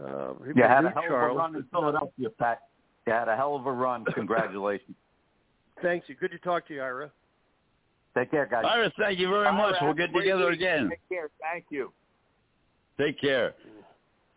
Uh, 0.00 0.32
You 0.54 0.62
had 0.62 0.84
a 0.84 0.90
hell 0.90 1.02
Charles, 1.08 1.30
of 1.30 1.36
a 1.36 1.38
run 1.38 1.56
in 1.56 1.64
Philadelphia, 1.70 2.30
Pat. 2.38 2.60
You 3.06 3.12
had 3.12 3.28
a 3.28 3.36
hell 3.36 3.56
of 3.56 3.66
a 3.66 3.72
run. 3.72 4.04
Congratulations. 4.14 4.96
Thanks. 5.82 6.08
you. 6.08 6.14
Good 6.14 6.30
to 6.30 6.38
talk 6.38 6.66
to 6.68 6.74
you, 6.74 6.82
Ira. 6.82 7.10
Take 8.16 8.30
care, 8.30 8.46
guys. 8.46 8.64
Iris, 8.68 8.92
thank 8.98 9.18
you 9.18 9.28
very 9.28 9.52
much. 9.52 9.74
We'll 9.82 9.94
get 9.94 10.12
together 10.14 10.50
again. 10.50 10.88
Take 10.90 11.08
care. 11.08 11.28
Thank 11.40 11.64
you. 11.70 11.92
Take 12.98 13.20
care. 13.20 13.54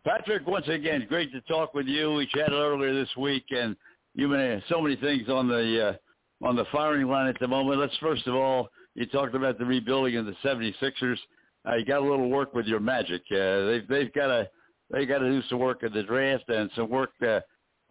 Patrick, 0.04 0.46
once 0.46 0.66
again, 0.68 1.06
great 1.08 1.30
to 1.32 1.40
talk 1.42 1.74
with 1.74 1.86
you. 1.86 2.14
We 2.14 2.26
chatted 2.26 2.54
earlier 2.54 2.92
this 2.92 3.14
week, 3.16 3.44
and 3.50 3.76
you've 4.14 4.30
been 4.30 4.62
so 4.68 4.80
many 4.80 4.96
things 4.96 5.28
on 5.28 5.48
the 5.48 5.88
uh, 5.88 6.46
on 6.46 6.56
the 6.56 6.64
firing 6.72 7.06
line 7.06 7.28
at 7.28 7.38
the 7.40 7.48
moment. 7.48 7.78
Let's 7.78 7.96
first 7.98 8.26
of 8.26 8.34
all, 8.34 8.68
you 8.94 9.06
talked 9.06 9.34
about 9.34 9.58
the 9.58 9.64
rebuilding 9.64 10.16
of 10.16 10.26
the 10.26 10.34
76ers. 10.44 11.16
Uh, 11.68 11.76
you 11.76 11.84
got 11.84 11.98
a 11.98 12.08
little 12.08 12.30
work 12.30 12.54
with 12.54 12.66
your 12.66 12.80
Magic. 12.80 13.22
Uh, 13.30 13.66
they've 13.66 13.88
they've 13.88 14.12
got 14.12 14.28
to 14.28 14.48
they 14.90 15.06
got 15.06 15.18
to 15.18 15.30
do 15.30 15.42
some 15.48 15.58
work 15.58 15.84
at 15.84 15.92
the 15.92 16.02
draft 16.02 16.48
and 16.48 16.70
some 16.74 16.88
work 16.88 17.10
uh, 17.22 17.40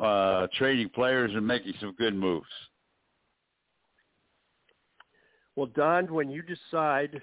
uh, 0.04 0.48
trading 0.58 0.90
players 0.90 1.32
and 1.34 1.46
making 1.46 1.74
some 1.80 1.94
good 1.98 2.16
moves. 2.16 2.48
Well, 5.58 5.70
Don, 5.74 6.14
when 6.14 6.30
you 6.30 6.44
decide 6.44 7.20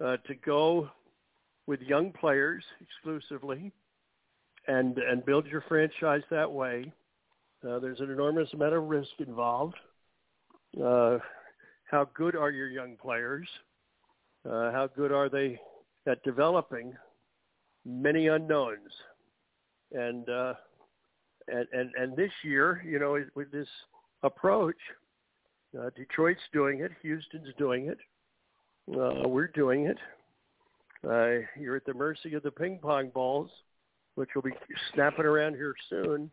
uh, 0.00 0.18
to 0.28 0.34
go 0.46 0.90
with 1.66 1.80
young 1.80 2.12
players 2.12 2.62
exclusively 2.80 3.72
and 4.68 4.96
and 4.96 5.26
build 5.26 5.44
your 5.44 5.62
franchise 5.62 6.22
that 6.30 6.50
way, 6.50 6.92
uh, 7.68 7.80
there's 7.80 7.98
an 7.98 8.12
enormous 8.12 8.48
amount 8.54 8.74
of 8.74 8.84
risk 8.84 9.10
involved. 9.18 9.74
Uh, 10.80 11.18
how 11.90 12.08
good 12.14 12.36
are 12.36 12.52
your 12.52 12.68
young 12.68 12.94
players? 12.96 13.48
Uh, 14.48 14.70
how 14.70 14.88
good 14.94 15.10
are 15.10 15.28
they 15.28 15.58
at 16.06 16.22
developing? 16.22 16.94
Many 17.84 18.28
unknowns, 18.28 18.92
and 19.90 20.28
uh, 20.28 20.54
and 21.48 21.66
and 21.72 21.90
and 21.96 22.16
this 22.16 22.30
year, 22.44 22.84
you 22.86 23.00
know, 23.00 23.18
with 23.34 23.50
this 23.50 23.68
approach, 24.22 24.76
uh, 25.78 25.90
Detroit's 25.96 26.40
doing 26.52 26.80
it. 26.80 26.92
Houston's 27.02 27.48
doing 27.58 27.88
it. 27.88 27.98
Uh, 28.94 29.28
we're 29.28 29.48
doing 29.48 29.86
it. 29.86 29.98
Uh, 31.06 31.46
you're 31.60 31.76
at 31.76 31.84
the 31.84 31.94
mercy 31.94 32.34
of 32.34 32.42
the 32.42 32.50
ping 32.50 32.78
pong 32.80 33.10
balls, 33.10 33.50
which 34.14 34.30
will 34.34 34.42
be 34.42 34.52
snapping 34.94 35.24
around 35.24 35.54
here 35.54 35.74
soon. 35.88 36.30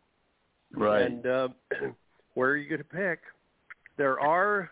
Right. 0.72 1.02
And 1.02 1.26
uh, 1.26 1.48
where 2.34 2.50
are 2.50 2.56
you 2.56 2.68
going 2.68 2.80
to 2.80 2.84
pick? 2.84 3.20
There 3.96 4.20
are 4.20 4.70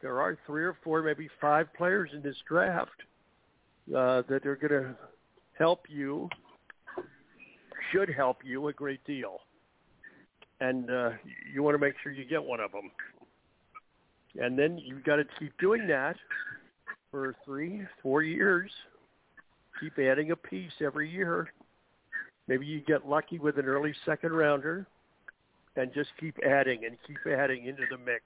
there 0.00 0.20
are 0.20 0.38
three 0.46 0.64
or 0.64 0.76
four, 0.84 1.02
maybe 1.02 1.30
five 1.40 1.72
players 1.74 2.10
in 2.12 2.20
this 2.20 2.36
draft 2.46 2.90
uh, 3.88 4.22
that 4.28 4.44
are 4.44 4.56
going 4.56 4.82
to 4.82 4.94
help 5.58 5.86
you, 5.88 6.28
should 7.90 8.10
help 8.10 8.38
you 8.44 8.68
a 8.68 8.72
great 8.74 9.02
deal, 9.06 9.38
and 10.60 10.90
uh, 10.90 11.10
you 11.52 11.62
want 11.62 11.74
to 11.74 11.78
make 11.78 11.94
sure 12.02 12.12
you 12.12 12.26
get 12.26 12.42
one 12.42 12.60
of 12.60 12.70
them. 12.70 12.90
And 14.40 14.58
then 14.58 14.78
you've 14.78 15.04
got 15.04 15.16
to 15.16 15.24
keep 15.38 15.56
doing 15.58 15.86
that 15.88 16.16
for 17.10 17.34
three, 17.44 17.82
four 18.02 18.22
years. 18.22 18.70
Keep 19.80 19.98
adding 19.98 20.30
a 20.32 20.36
piece 20.36 20.72
every 20.80 21.08
year. 21.08 21.52
Maybe 22.48 22.66
you 22.66 22.80
get 22.80 23.08
lucky 23.08 23.38
with 23.38 23.58
an 23.58 23.66
early 23.66 23.94
second 24.04 24.32
rounder, 24.32 24.86
and 25.76 25.92
just 25.94 26.10
keep 26.20 26.36
adding 26.46 26.84
and 26.84 26.96
keep 27.06 27.18
adding 27.32 27.66
into 27.66 27.82
the 27.90 27.98
mix. 27.98 28.22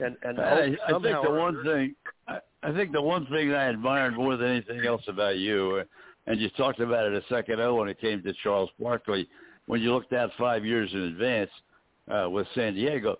And 0.00 0.16
and 0.22 0.40
I, 0.40 0.76
I 0.86 0.98
think 1.00 1.22
the 1.24 1.30
one 1.30 1.64
thing 1.64 1.94
I, 2.28 2.38
I 2.62 2.72
think 2.72 2.92
the 2.92 3.02
one 3.02 3.26
thing 3.26 3.52
I 3.52 3.64
admired 3.64 4.14
more 4.14 4.36
than 4.36 4.48
anything 4.48 4.84
else 4.86 5.02
about 5.08 5.38
you, 5.38 5.82
uh, 5.82 6.30
and 6.30 6.40
you 6.40 6.48
talked 6.50 6.80
about 6.80 7.06
it 7.06 7.14
a 7.14 7.22
second 7.28 7.54
ago 7.54 7.76
when 7.76 7.88
it 7.88 8.00
came 8.00 8.22
to 8.22 8.32
Charles 8.42 8.70
Barkley, 8.80 9.28
when 9.66 9.80
you 9.80 9.92
looked 9.92 10.12
out 10.12 10.30
five 10.38 10.64
years 10.64 10.90
in 10.92 11.00
advance 11.00 11.50
uh, 12.10 12.28
with 12.30 12.46
San 12.54 12.74
Diego, 12.74 13.18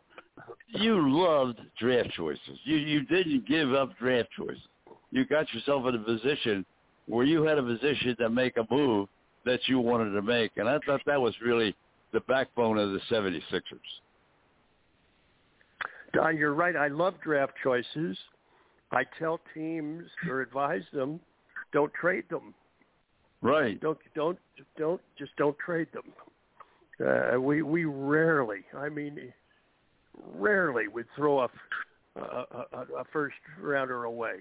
you 0.68 1.16
loved 1.16 1.61
draft 1.78 2.11
choices. 2.11 2.59
You 2.64 2.76
you 2.76 3.03
didn't 3.05 3.47
give 3.47 3.72
up 3.72 3.97
draft 3.99 4.28
choices. 4.37 4.62
You 5.11 5.24
got 5.24 5.53
yourself 5.53 5.87
in 5.87 5.95
a 5.95 5.99
position 5.99 6.64
where 7.07 7.24
you 7.24 7.43
had 7.45 7.59
a 7.59 7.62
position 7.62 8.16
to 8.16 8.28
make 8.28 8.57
a 8.57 8.66
move 8.70 9.09
that 9.45 9.61
you 9.66 9.78
wanted 9.78 10.11
to 10.11 10.22
make, 10.22 10.53
and 10.57 10.68
I 10.68 10.78
thought 10.87 11.03
that 11.07 11.20
was 11.20 11.35
really 11.45 11.76
the 12.12 12.20
backbone 12.20 12.78
of 12.78 12.93
the 12.93 13.01
76ers. 13.11 13.61
Don, 16.14 16.37
you're 16.37 16.55
right. 16.55 16.76
I 16.76 16.89
love 16.89 17.14
draft 17.22 17.53
choices. 17.62 18.16
I 18.93 19.03
tell 19.18 19.41
teams 19.53 20.05
or 20.28 20.41
advise 20.41 20.85
them, 20.93 21.20
don't 21.72 21.93
trade 21.93 22.24
them. 22.30 22.55
Right. 23.43 23.78
Don't 23.80 23.99
don't 24.14 24.39
don't 24.78 25.01
just 25.18 25.32
don't 25.37 25.57
trade 25.59 25.89
them. 25.93 26.05
Uh, 27.05 27.39
we 27.41 27.62
we 27.62 27.85
rarely, 27.85 28.61
I 28.76 28.89
mean, 28.89 29.32
rarely 30.35 30.89
would 30.89 31.07
throw 31.17 31.41
a 31.41 31.49
a, 32.17 32.21
a, 32.21 33.01
a 33.01 33.05
first 33.12 33.35
rounder 33.61 34.05
away. 34.05 34.35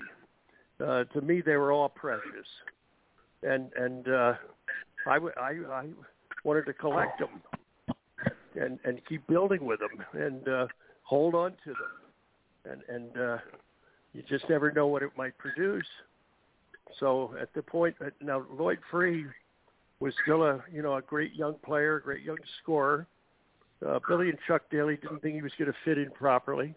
Uh, 0.80 1.04
to 1.06 1.22
me, 1.22 1.42
they 1.42 1.56
were 1.56 1.72
all 1.72 1.90
precious, 1.90 2.48
and 3.42 3.72
and 3.76 4.08
uh, 4.08 4.34
I, 5.08 5.14
w- 5.16 5.34
I 5.38 5.52
I 5.72 5.86
wanted 6.44 6.66
to 6.66 6.74
collect 6.74 7.20
them 7.20 7.42
and 8.56 8.80
and 8.84 9.02
keep 9.08 9.26
building 9.28 9.66
with 9.66 9.80
them 9.80 10.04
and 10.14 10.48
uh, 10.48 10.68
hold 11.04 11.36
on 11.36 11.52
to 11.64 11.72
them, 11.72 12.72
and 12.72 12.82
and 12.90 13.18
uh, 13.18 13.38
you 14.14 14.24
just 14.30 14.48
never 14.50 14.72
know 14.72 14.88
what 14.88 15.04
it 15.04 15.12
might 15.18 15.38
produce. 15.38 15.88
So 17.00 17.34
at 17.42 17.54
the 17.54 17.62
point 17.62 17.96
that 18.00 18.14
now 18.22 18.46
Lloyd 18.52 18.80
Free 18.92 19.26
was 20.00 20.14
still 20.24 20.44
a 20.44 20.64
you 20.72 20.82
know 20.82 20.96
a 20.96 21.02
great 21.02 21.34
young 21.34 21.56
player, 21.66 22.00
great 22.00 22.24
young 22.24 22.38
scorer. 22.62 23.08
Uh, 23.86 24.00
Billy 24.08 24.30
and 24.30 24.38
Chuck 24.48 24.64
Daly 24.72 24.98
didn't 24.98 25.22
think 25.22 25.36
he 25.36 25.42
was 25.42 25.52
going 25.58 25.72
to 25.72 25.78
fit 25.84 25.98
in 25.98 26.12
properly, 26.12 26.74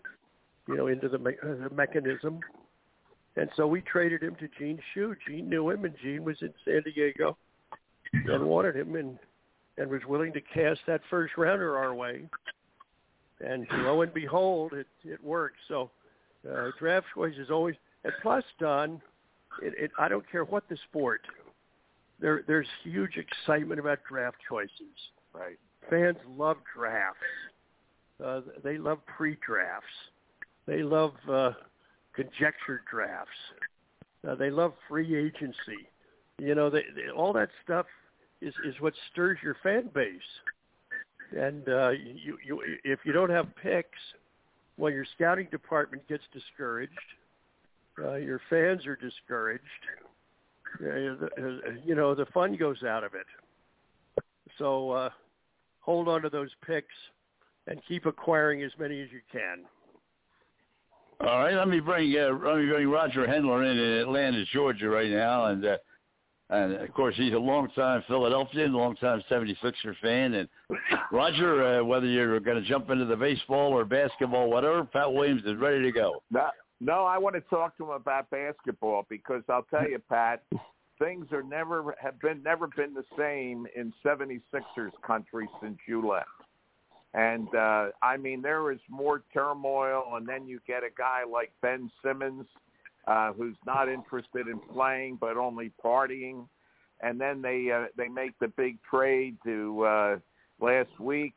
you 0.68 0.76
know, 0.76 0.88
into 0.88 1.08
the, 1.08 1.18
me- 1.18 1.36
uh, 1.42 1.68
the 1.68 1.74
mechanism, 1.74 2.40
and 3.36 3.48
so 3.56 3.66
we 3.66 3.80
traded 3.82 4.22
him 4.22 4.36
to 4.36 4.48
Gene 4.58 4.80
Shue. 4.94 5.14
Gene 5.26 5.48
knew 5.48 5.70
him, 5.70 5.84
and 5.84 5.94
Gene 6.02 6.24
was 6.24 6.36
in 6.40 6.52
San 6.64 6.82
Diego 6.82 7.36
and 8.12 8.44
wanted 8.44 8.76
him, 8.76 8.96
and 8.96 9.18
and 9.78 9.90
was 9.90 10.00
willing 10.08 10.32
to 10.32 10.40
cast 10.40 10.80
that 10.86 11.02
first 11.10 11.36
rounder 11.36 11.76
our 11.76 11.94
way. 11.94 12.22
And 13.40 13.66
lo 13.70 14.00
and 14.00 14.12
behold, 14.14 14.72
it 14.72 14.86
it 15.04 15.22
worked. 15.22 15.58
So 15.68 15.90
uh, 16.50 16.70
draft 16.78 17.06
choice 17.14 17.34
is 17.38 17.50
always 17.50 17.76
and 18.06 18.14
plus, 18.22 18.44
Don, 18.60 19.02
it, 19.60 19.74
it, 19.76 19.90
I 19.98 20.08
don't 20.08 20.24
care 20.30 20.44
what 20.44 20.62
the 20.68 20.78
sport. 20.88 21.22
There 22.20 22.44
there's 22.46 22.68
huge 22.84 23.16
excitement 23.16 23.80
about 23.80 23.98
draft 24.08 24.36
choices. 24.48 24.70
Right. 25.34 25.58
Fans 25.90 26.16
love 26.36 26.56
drafts. 26.74 27.20
Uh, 28.24 28.40
they 28.64 28.78
love 28.78 28.98
pre-drafts. 29.06 29.86
They 30.66 30.82
love 30.82 31.12
uh, 31.30 31.52
conjecture 32.14 32.82
drafts. 32.90 33.30
Uh, 34.26 34.34
they 34.34 34.50
love 34.50 34.72
free 34.88 35.14
agency. 35.14 35.88
You 36.38 36.54
know, 36.54 36.70
they, 36.70 36.82
they, 36.94 37.10
all 37.10 37.32
that 37.34 37.50
stuff 37.64 37.86
is 38.40 38.54
is 38.64 38.74
what 38.80 38.94
stirs 39.12 39.38
your 39.42 39.56
fan 39.62 39.90
base. 39.94 40.20
And 41.36 41.68
uh, 41.68 41.90
you 41.90 42.38
you 42.44 42.62
if 42.84 43.00
you 43.04 43.12
don't 43.12 43.30
have 43.30 43.46
picks, 43.62 43.98
well, 44.76 44.92
your 44.92 45.06
scouting 45.14 45.48
department 45.50 46.06
gets 46.08 46.24
discouraged. 46.32 46.92
Uh, 48.02 48.14
your 48.14 48.40
fans 48.50 48.86
are 48.86 48.96
discouraged. 48.96 49.62
Uh, 50.82 50.86
uh, 50.86 51.50
you 51.84 51.94
know, 51.94 52.14
the 52.14 52.26
fun 52.26 52.56
goes 52.56 52.82
out 52.82 53.04
of 53.04 53.14
it. 53.14 53.26
So 54.58 54.90
uh, 54.90 55.10
hold 55.86 56.08
on 56.08 56.20
to 56.22 56.28
those 56.28 56.50
picks 56.66 56.94
and 57.66 57.80
keep 57.88 58.04
acquiring 58.04 58.62
as 58.62 58.72
many 58.78 59.00
as 59.00 59.08
you 59.10 59.20
can. 59.32 59.64
All 61.20 61.40
right, 61.40 61.54
let 61.54 61.68
me 61.68 61.80
bring 61.80 62.14
uh, 62.14 62.28
let 62.44 62.58
me 62.58 62.66
bring 62.66 62.88
Roger 62.88 63.26
Hendler 63.26 63.70
in 63.70 63.78
in 63.78 64.00
Atlanta, 64.00 64.44
Georgia, 64.52 64.90
right 64.90 65.10
now, 65.10 65.46
and 65.46 65.64
uh, 65.64 65.76
and 66.50 66.74
of 66.74 66.92
course 66.92 67.14
he's 67.16 67.32
a 67.32 67.38
longtime 67.38 68.04
Philadelphian, 68.06 68.74
longtime 68.74 69.22
76er 69.30 69.96
fan. 70.02 70.34
And 70.34 70.48
Roger, 71.12 71.80
uh, 71.80 71.84
whether 71.84 72.06
you're 72.06 72.38
going 72.40 72.62
to 72.62 72.68
jump 72.68 72.90
into 72.90 73.06
the 73.06 73.16
baseball 73.16 73.72
or 73.72 73.86
basketball, 73.86 74.50
whatever, 74.50 74.84
Pat 74.84 75.10
Williams 75.10 75.42
is 75.46 75.56
ready 75.56 75.82
to 75.82 75.90
go. 75.90 76.22
No, 76.30 76.48
no, 76.80 77.04
I 77.04 77.16
want 77.16 77.34
to 77.34 77.40
talk 77.42 77.78
to 77.78 77.84
him 77.84 77.90
about 77.90 78.28
basketball 78.28 79.06
because 79.08 79.42
I'll 79.48 79.66
tell 79.70 79.88
you, 79.88 79.98
Pat, 80.10 80.42
things 80.98 81.26
are 81.32 81.42
never 81.42 81.94
have 82.00 82.18
been 82.20 82.42
never 82.42 82.68
been 82.68 82.94
the 82.94 83.04
same 83.18 83.66
in 83.74 83.92
76ers 84.04 84.90
country 85.06 85.48
since 85.62 85.78
you 85.86 86.06
left. 86.06 86.28
And 87.14 87.48
uh 87.54 87.88
I 88.02 88.16
mean 88.16 88.42
there 88.42 88.70
is 88.72 88.80
more 88.88 89.22
turmoil 89.32 90.04
and 90.14 90.26
then 90.28 90.46
you 90.46 90.60
get 90.66 90.82
a 90.82 90.90
guy 90.96 91.22
like 91.30 91.52
Ben 91.62 91.90
Simmons 92.04 92.46
uh 93.06 93.32
who's 93.32 93.56
not 93.66 93.88
interested 93.88 94.48
in 94.48 94.58
playing 94.72 95.18
but 95.20 95.36
only 95.36 95.72
partying. 95.84 96.46
And 97.00 97.20
then 97.20 97.42
they 97.42 97.70
uh, 97.70 97.86
they 97.96 98.08
make 98.08 98.38
the 98.38 98.48
big 98.48 98.78
trade 98.82 99.36
to 99.44 99.82
uh 99.84 100.16
last 100.60 100.98
week. 100.98 101.34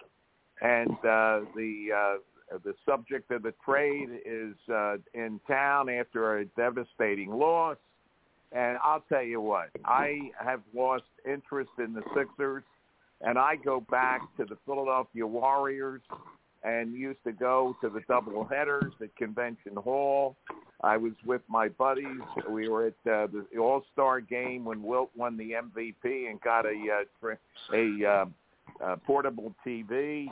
And 0.62 0.92
uh 0.92 1.42
the 1.56 1.88
uh 1.96 2.58
the 2.64 2.74
subject 2.88 3.30
of 3.32 3.44
the 3.44 3.54
trade 3.64 4.10
is 4.26 4.56
uh 4.74 4.98
in 5.14 5.40
town 5.48 5.90
after 5.90 6.40
a 6.40 6.46
devastating 6.46 7.30
loss 7.30 7.78
and 8.52 8.78
I'll 8.84 9.04
tell 9.10 9.24
you 9.24 9.42
what, 9.42 9.70
I 9.86 10.32
have 10.44 10.62
lost 10.74 11.04
interest 11.26 11.72
in 11.78 11.94
the 11.94 12.02
Sixers, 12.16 12.64
and 13.22 13.38
I 13.38 13.56
go 13.56 13.82
back 13.92 14.22
to 14.38 14.46
the 14.46 14.58
Philadelphia 14.66 15.26
Warriors 15.26 16.02
and 16.64 16.94
used 16.94 17.24
to 17.26 17.32
go 17.32 17.76
to 17.82 17.90
the 17.90 18.02
double 18.08 18.46
headers 18.46 18.94
at 19.02 19.16
Convention 19.16 19.76
Hall. 19.76 20.36
I 20.82 20.98
was 20.98 21.14
with 21.26 21.42
my 21.48 21.70
buddies. 21.70 22.22
We 22.50 22.70
were 22.70 22.88
at 22.88 23.12
uh, 23.12 23.28
the 23.28 23.60
All-Star 23.60 24.22
game 24.22 24.66
when 24.66 24.84
Wilt 24.84 25.12
won 25.16 25.38
the 25.38 25.52
MVP 25.52 26.30
and 26.30 26.40
got 26.42 26.66
a 26.66 27.06
uh, 27.24 27.36
a 27.74 28.06
uh, 28.06 28.26
uh, 28.84 28.96
portable 29.06 29.54
TV. 29.66 30.28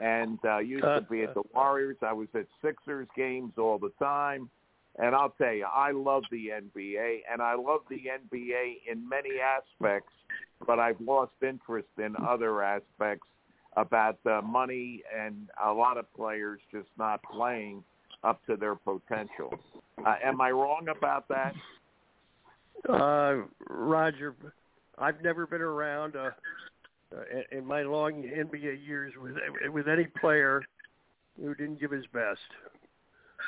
And 0.00 0.38
uh, 0.44 0.58
used 0.58 0.84
to 0.84 1.04
be 1.10 1.22
at 1.22 1.34
the 1.34 1.42
Warriors. 1.52 1.96
I 2.00 2.12
was 2.12 2.28
at 2.34 2.46
Sixers 2.62 3.08
games 3.16 3.52
all 3.58 3.76
the 3.76 3.90
time. 3.98 4.48
And 5.02 5.14
I'll 5.14 5.34
tell 5.38 5.52
you, 5.52 5.64
I 5.64 5.92
love 5.92 6.24
the 6.30 6.48
NBA, 6.48 7.20
and 7.30 7.40
I 7.40 7.54
love 7.54 7.80
the 7.88 7.96
NBA 7.96 8.80
in 8.90 9.08
many 9.08 9.40
aspects, 9.40 10.12
but 10.66 10.78
I've 10.78 11.00
lost 11.00 11.32
interest 11.42 11.88
in 11.98 12.14
other 12.16 12.62
aspects 12.62 13.26
about 13.76 14.18
the 14.24 14.42
money 14.42 15.02
and 15.16 15.48
a 15.64 15.72
lot 15.72 15.96
of 15.96 16.12
players 16.14 16.60
just 16.70 16.88
not 16.98 17.22
playing 17.22 17.82
up 18.24 18.44
to 18.46 18.56
their 18.56 18.74
potential. 18.74 19.54
Uh, 20.04 20.16
am 20.22 20.40
I 20.40 20.50
wrong 20.50 20.88
about 20.94 21.28
that? 21.28 21.54
Uh, 22.88 23.42
Roger, 23.68 24.34
I've 24.98 25.22
never 25.22 25.46
been 25.46 25.62
around 25.62 26.16
uh, 26.16 26.30
uh, 27.14 27.22
in- 27.32 27.58
in 27.58 27.66
my 27.66 27.82
long 27.82 28.22
NBA 28.22 28.86
years 28.86 29.12
with 29.16 29.36
with 29.72 29.88
any 29.88 30.04
player 30.20 30.62
who 31.40 31.54
didn't 31.54 31.80
give 31.80 31.90
his 31.90 32.06
best, 32.08 32.40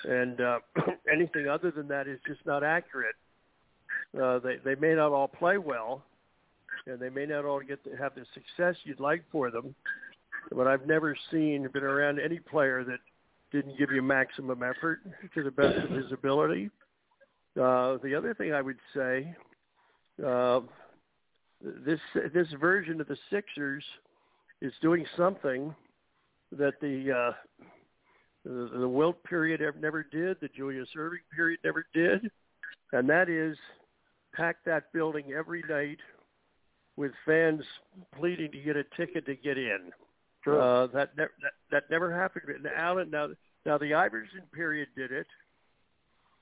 and 0.04 0.40
uh, 0.40 0.58
anything 1.12 1.48
other 1.48 1.70
than 1.70 1.88
that 1.88 2.08
is 2.08 2.18
just 2.26 2.44
not 2.46 2.64
accurate. 2.64 3.16
Uh, 4.20 4.38
they 4.40 4.56
they 4.64 4.74
may 4.74 4.94
not 4.94 5.12
all 5.12 5.28
play 5.28 5.58
well, 5.58 6.02
and 6.86 6.98
they 6.98 7.10
may 7.10 7.26
not 7.26 7.44
all 7.44 7.60
get 7.60 7.82
to 7.84 7.96
have 7.96 8.14
the 8.14 8.24
success 8.34 8.76
you'd 8.84 9.00
like 9.00 9.22
for 9.30 9.50
them, 9.50 9.74
but 10.50 10.66
I've 10.66 10.86
never 10.86 11.16
seen 11.30 11.68
been 11.72 11.82
around 11.82 12.20
any 12.20 12.38
player 12.38 12.84
that 12.84 12.98
didn't 13.52 13.78
give 13.78 13.90
you 13.90 14.02
maximum 14.02 14.62
effort 14.62 15.00
to 15.34 15.42
the 15.42 15.50
best 15.50 15.76
of 15.78 15.90
his 15.90 16.10
ability. 16.12 16.70
Uh, 17.60 17.98
the 18.02 18.14
other 18.16 18.34
thing 18.34 18.54
I 18.54 18.62
would 18.62 18.78
say, 18.94 19.34
uh, 20.26 20.60
this 21.60 22.00
this 22.34 22.48
version 22.60 23.00
of 23.00 23.08
the 23.08 23.16
Sixers 23.30 23.84
is 24.60 24.72
doing 24.80 25.04
something 25.16 25.74
that 26.52 26.74
the 26.80 27.12
uh, 27.12 27.32
the, 28.44 28.70
the 28.78 28.88
Wilt 28.88 29.22
period 29.24 29.60
never 29.80 30.02
did, 30.02 30.38
the 30.40 30.48
Julius 30.48 30.88
Erving 30.96 31.18
period 31.34 31.60
never 31.64 31.86
did, 31.94 32.30
and 32.92 33.08
that 33.08 33.28
is 33.28 33.56
pack 34.34 34.56
that 34.64 34.92
building 34.92 35.32
every 35.32 35.62
night 35.68 35.98
with 36.96 37.12
fans 37.24 37.62
pleading 38.18 38.50
to 38.52 38.58
get 38.58 38.76
a 38.76 38.84
ticket 38.96 39.26
to 39.26 39.34
get 39.36 39.58
in. 39.58 39.92
Uh, 40.46 40.88
that, 40.88 41.16
ne- 41.16 41.24
that 41.40 41.52
that 41.70 41.84
never 41.90 42.12
happened. 42.12 42.44
And 42.48 42.66
Allen, 42.76 43.10
now 43.10 43.28
now 43.64 43.78
the 43.78 43.94
Iverson 43.94 44.42
period 44.52 44.88
did 44.96 45.12
it, 45.12 45.28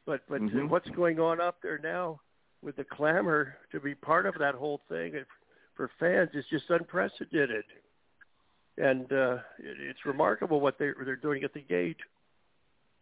but 0.06 0.22
but 0.26 0.40
Mhm. 0.40 0.70
what's 0.70 0.88
going 0.90 1.20
on 1.20 1.40
up 1.40 1.60
there 1.60 1.78
now 1.78 2.20
with 2.62 2.76
the 2.76 2.84
clamor 2.84 3.56
to 3.72 3.80
be 3.80 3.94
part 3.94 4.24
of 4.24 4.34
that 4.38 4.54
whole 4.54 4.78
thing 4.88 5.22
for 5.74 5.88
fans 5.98 6.30
is 6.34 6.46
just 6.46 6.70
unprecedented, 6.70 7.64
and 8.80 9.12
uh, 9.12 9.38
it, 9.58 9.76
it's 9.80 10.04
remarkable 10.04 10.60
what 10.60 10.78
they 10.78 10.90
they're 11.04 11.16
doing 11.16 11.44
at 11.44 11.52
the 11.54 11.60
gate. 11.60 11.96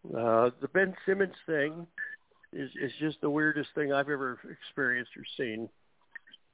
Uh, 0.07 0.51
the 0.61 0.69
Ben 0.73 0.95
Simmons 1.07 1.35
thing, 1.47 1.87
is 2.53 2.71
is 2.81 2.93
just 2.99 3.21
the 3.21 3.31
weirdest 3.31 3.71
thing 3.75 3.93
I've 3.93 4.09
ever 4.09 4.39
experienced 4.51 5.13
or 5.17 5.25
seen. 5.37 5.69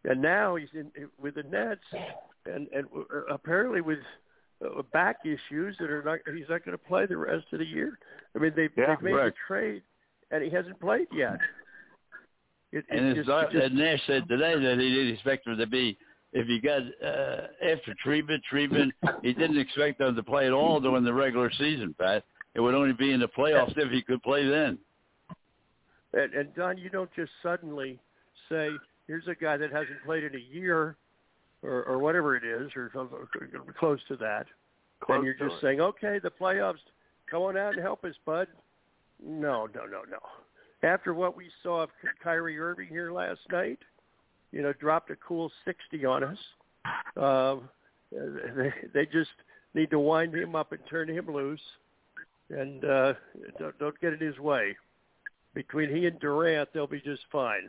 And 0.04 0.20
now 0.20 0.56
he's 0.56 0.68
in 0.74 0.90
with 1.18 1.36
the 1.36 1.44
Nets, 1.44 1.84
and 2.46 2.68
and 2.68 2.86
apparently 3.30 3.80
with 3.80 4.00
uh, 4.64 4.82
back 4.92 5.18
issues 5.24 5.76
that 5.78 5.90
are 5.90 6.02
not 6.02 6.18
he's 6.34 6.48
not 6.48 6.64
going 6.64 6.76
to 6.76 6.84
play 6.84 7.06
the 7.06 7.16
rest 7.16 7.46
of 7.52 7.58
the 7.60 7.66
year. 7.66 7.98
I 8.34 8.38
mean 8.38 8.52
they've, 8.54 8.70
Yeah, 8.76 8.94
they've 8.94 9.02
made 9.02 9.12
correct. 9.12 9.36
the 9.36 9.54
trade, 9.54 9.82
and 10.30 10.42
he 10.42 10.50
hasn't 10.50 10.80
played 10.80 11.06
yet. 11.12 11.38
It, 12.72 12.84
And 12.90 13.06
it 13.06 13.10
it's 13.10 13.16
just, 13.18 13.28
not, 13.28 13.52
just, 13.52 13.64
and 13.64 13.76
Nash 13.76 14.00
said 14.06 14.28
today 14.28 14.58
that 14.58 14.78
he 14.80 14.92
didn't 14.92 15.14
expect 15.14 15.46
him 15.46 15.56
to 15.56 15.66
be. 15.66 15.96
If 16.34 16.48
he 16.48 16.58
got 16.60 16.82
uh, 17.02 17.46
after 17.62 17.94
treatment, 18.02 18.42
treatment, 18.50 18.92
he 19.22 19.32
didn't 19.32 19.56
expect 19.58 20.00
them 20.00 20.16
to 20.16 20.22
play 20.22 20.46
at 20.46 20.52
all 20.52 20.80
during 20.80 21.04
the 21.04 21.14
regular 21.14 21.48
season. 21.52 21.94
Pat, 21.96 22.24
it 22.54 22.60
would 22.60 22.74
only 22.74 22.92
be 22.92 23.12
in 23.12 23.20
the 23.20 23.28
playoffs 23.28 23.78
if 23.78 23.90
he 23.92 24.02
could 24.02 24.20
play 24.24 24.44
then. 24.46 24.76
and, 26.12 26.34
and 26.34 26.54
Don, 26.56 26.76
you 26.76 26.90
don't 26.90 27.10
just 27.14 27.30
suddenly 27.40 28.00
say, 28.48 28.70
"Here's 29.06 29.28
a 29.28 29.34
guy 29.36 29.56
that 29.56 29.70
hasn't 29.70 30.02
played 30.04 30.24
in 30.24 30.34
a 30.34 30.54
year, 30.54 30.96
or, 31.62 31.84
or 31.84 31.98
whatever 31.98 32.36
it 32.36 32.42
is, 32.44 32.68
or 32.74 32.90
some- 32.92 33.10
close 33.78 34.00
to 34.08 34.16
that." 34.16 34.46
Close 35.00 35.18
and 35.18 35.24
you're 35.24 35.34
just 35.34 35.62
it. 35.62 35.62
saying, 35.62 35.80
"Okay, 35.80 36.18
the 36.18 36.32
playoffs, 36.32 36.82
come 37.30 37.42
on 37.42 37.56
out 37.56 37.74
and 37.74 37.82
help 37.82 38.04
us, 38.04 38.14
bud." 38.26 38.48
No, 39.24 39.68
no, 39.72 39.86
no, 39.86 40.02
no. 40.10 40.18
After 40.82 41.14
what 41.14 41.36
we 41.36 41.48
saw 41.62 41.84
of 41.84 41.90
Ky- 42.02 42.08
Kyrie 42.22 42.58
Irving 42.58 42.88
here 42.88 43.12
last 43.12 43.40
night, 43.52 43.78
you 44.54 44.62
know, 44.62 44.72
dropped 44.74 45.10
a 45.10 45.16
cool 45.16 45.50
sixty 45.64 46.04
on 46.04 46.22
us. 46.22 46.38
Um, 47.16 47.68
they, 48.12 48.72
they 48.94 49.06
just 49.06 49.30
need 49.74 49.90
to 49.90 49.98
wind 49.98 50.34
him 50.34 50.54
up 50.54 50.70
and 50.70 50.80
turn 50.88 51.08
him 51.08 51.26
loose, 51.32 51.60
and 52.50 52.84
uh, 52.84 53.14
don't, 53.58 53.76
don't 53.80 54.00
get 54.00 54.12
in 54.12 54.20
his 54.20 54.38
way. 54.38 54.76
Between 55.54 55.94
he 55.94 56.06
and 56.06 56.18
Durant, 56.20 56.68
they'll 56.72 56.86
be 56.86 57.00
just 57.00 57.22
fine. 57.32 57.68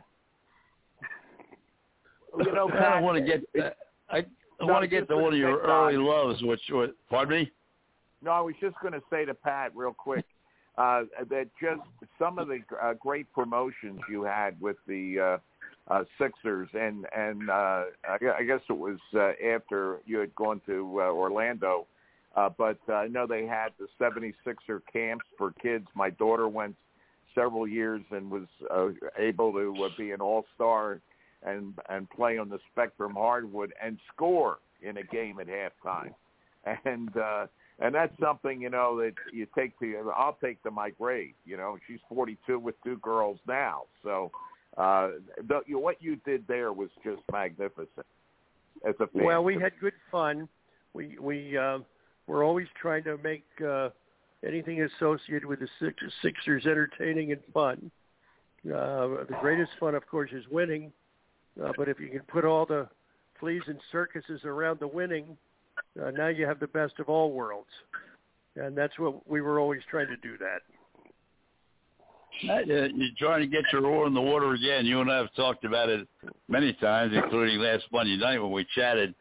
You 2.38 2.52
know, 2.52 2.68
I 2.72 2.78
Pat, 2.78 2.92
don't 2.94 3.02
want 3.02 3.18
to 3.18 3.24
get. 3.24 3.42
Uh, 3.60 3.70
I, 4.08 4.18
I 4.18 4.24
No, 4.60 4.66
want 4.68 4.82
to 4.82 4.88
get 4.88 5.08
to 5.08 5.16
one 5.16 5.32
of 5.32 5.38
your 5.38 5.58
sake, 5.58 5.68
early 5.68 5.96
loves, 5.96 6.40
which, 6.42 6.60
which 6.70 6.92
pardon 7.10 7.40
me. 7.42 7.50
No, 8.22 8.30
I 8.30 8.40
was 8.40 8.54
just 8.60 8.76
going 8.80 8.94
to 8.94 9.02
say 9.10 9.24
to 9.24 9.34
Pat 9.34 9.72
real 9.74 9.92
quick 9.92 10.24
uh, 10.78 11.02
that 11.30 11.48
just 11.60 11.80
some 12.18 12.38
of 12.38 12.46
the 12.48 12.60
uh, 12.82 12.94
great 12.94 13.32
promotions 13.32 13.98
you 14.08 14.22
had 14.22 14.60
with 14.60 14.76
the 14.86 15.40
uh, 15.88 16.04
Sixers, 16.18 16.68
and 16.74 17.06
and 17.16 17.48
uh, 17.50 17.84
I 18.08 18.18
I 18.38 18.42
guess 18.44 18.60
it 18.68 18.76
was 18.76 18.98
uh, 19.14 19.32
after 19.54 19.98
you 20.04 20.18
had 20.18 20.34
gone 20.34 20.60
to 20.66 21.00
uh, 21.00 21.04
Orlando, 21.04 21.86
uh, 22.34 22.50
but 22.56 22.78
uh, 22.88 22.94
I 22.94 23.08
know 23.08 23.26
they 23.26 23.46
had 23.46 23.68
the 23.78 23.86
76er 24.00 24.80
camps 24.92 25.24
for 25.38 25.52
kids. 25.52 25.86
My 25.94 26.10
daughter 26.10 26.48
went 26.48 26.76
several 27.34 27.68
years 27.68 28.02
and 28.10 28.30
was 28.30 28.46
uh, 28.70 28.88
able 29.18 29.52
to 29.52 29.84
uh, 29.84 29.88
be 29.96 30.10
an 30.10 30.20
all-star 30.20 31.00
and 31.44 31.74
and 31.88 32.10
play 32.10 32.38
on 32.38 32.48
the 32.48 32.58
Spectrum 32.72 33.14
hardwood 33.14 33.72
and 33.82 33.98
score 34.12 34.58
in 34.82 34.96
a 34.98 35.02
game 35.04 35.38
at 35.40 35.46
halftime, 35.46 36.14
and. 36.84 37.16
uh 37.16 37.46
and 37.78 37.94
that's 37.94 38.18
something 38.18 38.62
you 38.62 38.70
know 38.70 38.96
that 38.96 39.12
you 39.34 39.46
take 39.54 39.78
to 39.80 40.10
I'll 40.16 40.38
take 40.42 40.62
to 40.62 40.70
my 40.70 40.88
grave. 40.88 41.34
You 41.44 41.58
know, 41.58 41.76
she's 41.86 41.98
42 42.08 42.58
with 42.58 42.74
two 42.82 42.96
girls 43.02 43.38
now, 43.46 43.82
so 44.02 44.30
uh, 44.76 45.10
the, 45.48 45.60
you, 45.66 45.78
what 45.78 46.02
you 46.02 46.16
did 46.16 46.46
there 46.46 46.72
was 46.72 46.90
just 47.04 47.22
magnificent. 47.32 48.06
As 48.86 48.94
a 49.00 49.06
fan. 49.06 49.24
Well, 49.24 49.42
we 49.42 49.54
had 49.54 49.72
good 49.80 49.94
fun. 50.10 50.48
We 50.92 51.16
we 51.18 51.56
uh, 51.56 51.78
we're 52.26 52.44
always 52.44 52.66
trying 52.80 53.04
to 53.04 53.16
make 53.18 53.44
uh, 53.66 53.88
anything 54.46 54.82
associated 54.82 55.46
with 55.46 55.60
the 55.60 55.68
Six, 55.80 55.94
Sixers 56.22 56.66
entertaining 56.66 57.32
and 57.32 57.40
fun. 57.54 57.90
Uh, 58.66 59.24
the 59.28 59.36
greatest 59.40 59.70
fun, 59.78 59.94
of 59.94 60.06
course, 60.06 60.30
is 60.32 60.44
winning. 60.50 60.92
Uh, 61.62 61.72
but 61.76 61.88
if 61.88 61.98
you 61.98 62.08
can 62.08 62.20
put 62.20 62.44
all 62.44 62.66
the 62.66 62.88
fleas 63.40 63.62
and 63.66 63.78
circuses 63.90 64.40
around 64.44 64.78
the 64.80 64.88
winning, 64.88 65.36
uh, 66.02 66.10
now 66.10 66.28
you 66.28 66.46
have 66.46 66.60
the 66.60 66.66
best 66.66 66.94
of 66.98 67.08
all 67.08 67.32
worlds. 67.32 67.70
And 68.56 68.76
that's 68.76 68.98
what 68.98 69.28
we 69.28 69.40
were 69.40 69.58
always 69.58 69.80
trying 69.90 70.08
to 70.08 70.16
do. 70.16 70.36
That. 70.38 70.60
Uh, 72.48 72.60
you're 72.66 72.90
trying 73.18 73.40
to 73.40 73.46
get 73.46 73.64
your 73.72 73.86
oar 73.86 74.06
in 74.06 74.14
the 74.14 74.20
water 74.20 74.52
again. 74.52 74.84
You 74.84 75.00
and 75.00 75.10
I 75.10 75.16
have 75.18 75.34
talked 75.34 75.64
about 75.64 75.88
it 75.88 76.06
many 76.48 76.72
times, 76.74 77.14
including 77.14 77.58
last 77.58 77.84
Monday 77.90 78.16
night 78.16 78.38
when 78.38 78.52
we 78.52 78.66
chatted. 78.74 79.14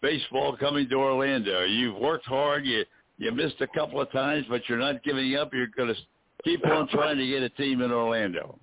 Baseball 0.00 0.56
coming 0.56 0.88
to 0.88 0.96
Orlando. 0.96 1.64
You've 1.64 1.96
worked 1.96 2.26
hard. 2.26 2.66
You 2.66 2.84
you 3.18 3.30
missed 3.30 3.60
a 3.60 3.68
couple 3.68 4.00
of 4.00 4.10
times, 4.10 4.46
but 4.48 4.62
you're 4.68 4.78
not 4.78 5.04
giving 5.04 5.36
up. 5.36 5.54
You're 5.54 5.68
going 5.68 5.94
to 5.94 6.00
keep 6.42 6.66
on 6.66 6.88
trying 6.88 7.18
to 7.18 7.26
get 7.26 7.42
a 7.42 7.48
team 7.50 7.80
in 7.80 7.92
Orlando. 7.92 8.58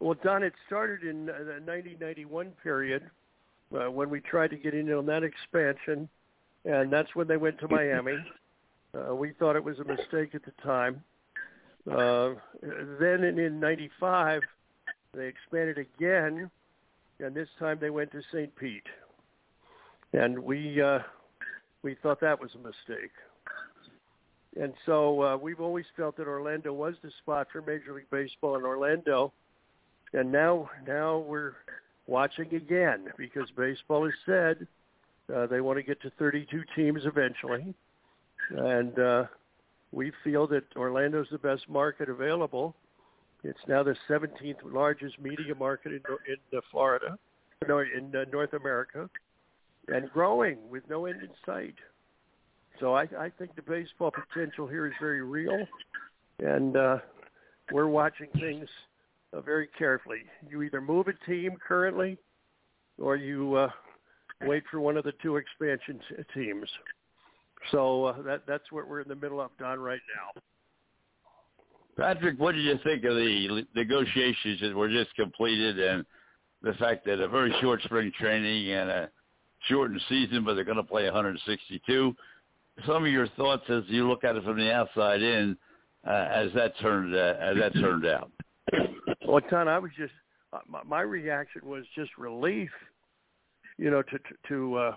Well, 0.00 0.16
Don, 0.24 0.42
it 0.42 0.54
started 0.66 1.02
in 1.02 1.28
uh, 1.28 1.38
the 1.38 1.60
1991 1.64 2.52
period 2.62 3.08
uh, 3.72 3.90
when 3.90 4.10
we 4.10 4.20
tried 4.20 4.50
to 4.50 4.56
get 4.56 4.74
in 4.74 4.90
on 4.92 5.06
that 5.06 5.22
expansion, 5.22 6.08
and 6.64 6.92
that's 6.92 7.14
when 7.14 7.28
they 7.28 7.36
went 7.36 7.60
to 7.60 7.68
Miami. 7.68 8.16
Uh, 8.92 9.14
we 9.14 9.32
thought 9.38 9.56
it 9.56 9.62
was 9.62 9.78
a 9.78 9.84
mistake 9.84 10.34
at 10.34 10.44
the 10.44 10.52
time. 10.64 11.02
Uh, 11.88 12.34
then 13.00 13.24
in, 13.24 13.38
in 13.38 13.60
95, 13.60 14.42
they 15.14 15.26
expanded 15.26 15.78
again, 15.78 16.50
and 17.18 17.34
this 17.34 17.48
time 17.58 17.78
they 17.80 17.90
went 17.90 18.12
to 18.12 18.22
St. 18.32 18.54
Pete. 18.56 18.86
And 20.12 20.38
we 20.38 20.82
uh, 20.82 21.00
we 21.82 21.96
thought 22.02 22.20
that 22.20 22.40
was 22.40 22.50
a 22.54 22.58
mistake. 22.58 23.12
And 24.60 24.74
so 24.84 25.22
uh, 25.22 25.36
we've 25.36 25.60
always 25.60 25.86
felt 25.96 26.16
that 26.16 26.26
Orlando 26.26 26.72
was 26.72 26.94
the 27.02 27.10
spot 27.22 27.46
for 27.52 27.62
Major 27.62 27.94
League 27.94 28.10
Baseball 28.10 28.56
in 28.56 28.64
Orlando 28.64 29.32
and 30.12 30.32
now 30.32 30.68
now 30.86 31.18
we're 31.18 31.54
watching 32.06 32.54
again 32.54 33.06
because 33.16 33.48
baseball 33.56 34.04
has 34.04 34.14
said 34.26 34.66
uh, 35.34 35.46
they 35.46 35.60
want 35.60 35.78
to 35.78 35.82
get 35.82 36.00
to 36.02 36.10
32 36.18 36.62
teams 36.74 37.02
eventually, 37.04 37.72
and 38.50 38.98
uh, 38.98 39.24
we 39.92 40.12
feel 40.22 40.46
that 40.48 40.64
Orlando's 40.76 41.28
the 41.30 41.38
best 41.38 41.68
market 41.68 42.08
available. 42.08 42.74
It's 43.42 43.58
now 43.66 43.82
the 43.82 43.96
17th 44.08 44.56
largest 44.64 45.18
media 45.18 45.54
market 45.58 45.92
in 45.92 46.02
in 46.28 46.58
uh, 46.58 46.60
Florida, 46.70 47.18
no, 47.66 47.78
in 47.78 48.14
uh, 48.14 48.24
North 48.30 48.52
America, 48.52 49.08
and 49.88 50.10
growing 50.10 50.58
with 50.68 50.82
no 50.88 51.06
end 51.06 51.22
in 51.22 51.30
sight. 51.46 51.74
So 52.78 52.94
I, 52.94 53.02
I 53.18 53.30
think 53.38 53.56
the 53.56 53.62
baseball 53.62 54.10
potential 54.10 54.66
here 54.66 54.86
is 54.86 54.92
very 55.00 55.22
real, 55.22 55.66
and 56.38 56.76
uh, 56.76 56.98
we're 57.72 57.88
watching 57.88 58.28
things 58.38 58.68
uh, 59.32 59.40
very 59.40 59.68
carefully. 59.78 60.22
You 60.48 60.62
either 60.62 60.80
move 60.80 61.08
a 61.08 61.30
team 61.30 61.56
currently, 61.66 62.18
or 62.98 63.16
you 63.16 63.54
uh, 63.54 63.70
wait 64.42 64.64
for 64.70 64.80
one 64.80 64.96
of 64.96 65.04
the 65.04 65.12
two 65.22 65.36
expansion 65.36 66.00
t- 66.08 66.22
teams. 66.34 66.68
So 67.70 68.06
uh, 68.06 68.22
that 68.22 68.42
that's 68.46 68.70
what 68.70 68.88
we're 68.88 69.00
in 69.00 69.08
the 69.08 69.16
middle 69.16 69.40
of, 69.40 69.50
Don, 69.58 69.78
right 69.78 70.00
now. 70.16 70.40
Patrick, 71.96 72.38
what 72.38 72.54
did 72.54 72.64
you 72.64 72.78
think 72.82 73.04
of 73.04 73.14
the 73.14 73.66
negotiations 73.74 74.60
that 74.62 74.74
were 74.74 74.88
just 74.88 75.14
completed 75.16 75.78
and 75.78 76.04
the 76.62 76.72
fact 76.74 77.04
that 77.04 77.20
a 77.20 77.28
very 77.28 77.54
short 77.60 77.82
spring 77.82 78.10
training 78.18 78.72
and 78.72 78.88
a 78.88 79.10
shortened 79.68 80.00
season, 80.08 80.44
but 80.44 80.54
they're 80.54 80.64
going 80.64 80.76
to 80.76 80.82
play 80.82 81.04
162? 81.04 82.16
Some 82.86 83.04
of 83.04 83.10
your 83.10 83.28
thoughts 83.28 83.64
as 83.68 83.82
you 83.88 84.08
look 84.08 84.24
at 84.24 84.36
it 84.36 84.44
from 84.44 84.56
the 84.56 84.72
outside 84.72 85.20
in, 85.20 85.56
uh, 86.06 86.28
as 86.32 86.50
that 86.54 86.72
turned 86.80 87.14
uh, 87.14 87.34
as 87.38 87.56
that 87.56 87.74
turned 87.74 88.06
out. 88.06 88.30
Well, 89.26 89.42
Don, 89.50 89.68
I 89.68 89.78
was 89.78 89.90
just 89.98 90.12
uh, 90.52 90.60
my, 90.66 90.82
my 90.84 91.00
reaction 91.02 91.62
was 91.64 91.84
just 91.94 92.10
relief. 92.16 92.70
You 93.76 93.90
know, 93.90 94.02
to 94.02 94.18
to, 94.18 94.34
to 94.48 94.76
uh, 94.76 94.94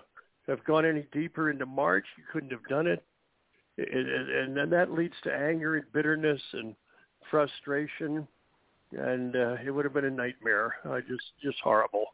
have 0.48 0.64
gone 0.64 0.84
any 0.84 1.06
deeper 1.12 1.50
into 1.50 1.66
March, 1.66 2.04
you 2.16 2.24
couldn't 2.32 2.50
have 2.50 2.64
done 2.68 2.86
it, 2.86 3.04
it, 3.76 3.88
it 3.88 4.28
and 4.28 4.56
then 4.56 4.70
that 4.70 4.92
leads 4.92 5.14
to 5.24 5.34
anger 5.34 5.76
and 5.76 5.84
bitterness 5.92 6.40
and 6.52 6.74
frustration, 7.30 8.26
and 8.92 9.34
uh, 9.34 9.56
it 9.64 9.70
would 9.70 9.84
have 9.84 9.94
been 9.94 10.04
a 10.04 10.10
nightmare. 10.10 10.74
Uh, 10.84 11.00
just 11.00 11.24
just 11.42 11.58
horrible. 11.62 12.06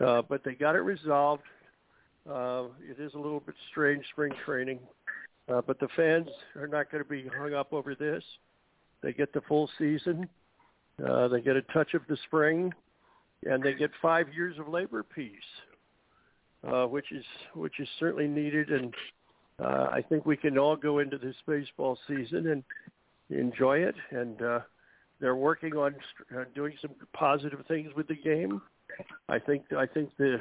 Uh, 0.00 0.22
but 0.28 0.42
they 0.44 0.54
got 0.54 0.74
it 0.74 0.80
resolved. 0.80 1.42
Uh, 2.28 2.64
it 2.88 3.00
is 3.00 3.14
a 3.14 3.18
little 3.18 3.40
bit 3.40 3.54
strange 3.70 4.04
spring 4.12 4.32
training, 4.44 4.78
uh, 5.48 5.60
but 5.66 5.78
the 5.80 5.88
fans 5.96 6.28
are 6.56 6.68
not 6.68 6.90
going 6.90 7.02
to 7.02 7.08
be 7.08 7.26
hung 7.36 7.54
up 7.54 7.72
over 7.72 7.94
this. 7.94 8.22
They 9.02 9.12
get 9.12 9.32
the 9.32 9.40
full 9.42 9.68
season. 9.78 10.28
Uh, 11.04 11.28
they 11.28 11.40
get 11.40 11.56
a 11.56 11.62
touch 11.62 11.94
of 11.94 12.02
the 12.08 12.16
spring, 12.26 12.72
and 13.44 13.62
they 13.62 13.74
get 13.74 13.90
five 14.00 14.26
years 14.34 14.58
of 14.58 14.68
labor 14.68 15.02
peace, 15.02 15.32
uh, 16.66 16.84
which 16.84 17.12
is 17.12 17.24
which 17.54 17.80
is 17.80 17.88
certainly 17.98 18.28
needed. 18.28 18.70
And 18.70 18.94
uh, 19.58 19.88
I 19.92 20.04
think 20.08 20.26
we 20.26 20.36
can 20.36 20.58
all 20.58 20.76
go 20.76 20.98
into 20.98 21.18
this 21.18 21.36
baseball 21.46 21.98
season 22.06 22.48
and 22.48 22.64
enjoy 23.30 23.78
it. 23.78 23.94
And 24.10 24.40
uh, 24.42 24.60
they're 25.20 25.36
working 25.36 25.74
on 25.74 25.94
uh, 26.36 26.44
doing 26.54 26.74
some 26.80 26.92
positive 27.12 27.64
things 27.66 27.90
with 27.96 28.08
the 28.08 28.16
game. 28.16 28.60
I 29.28 29.38
think 29.38 29.64
I 29.76 29.86
think 29.86 30.10
the 30.18 30.38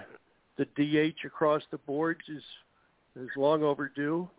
the 0.58 0.66
DH 0.76 1.26
across 1.26 1.64
the 1.72 1.78
boards 1.80 2.22
is 2.28 2.44
is 3.16 3.30
long 3.36 3.64
overdue. 3.64 4.30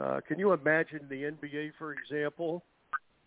Uh, 0.00 0.20
can 0.26 0.38
you 0.38 0.52
imagine 0.52 1.00
the 1.08 1.22
NBA, 1.22 1.70
for 1.78 1.92
example, 1.92 2.64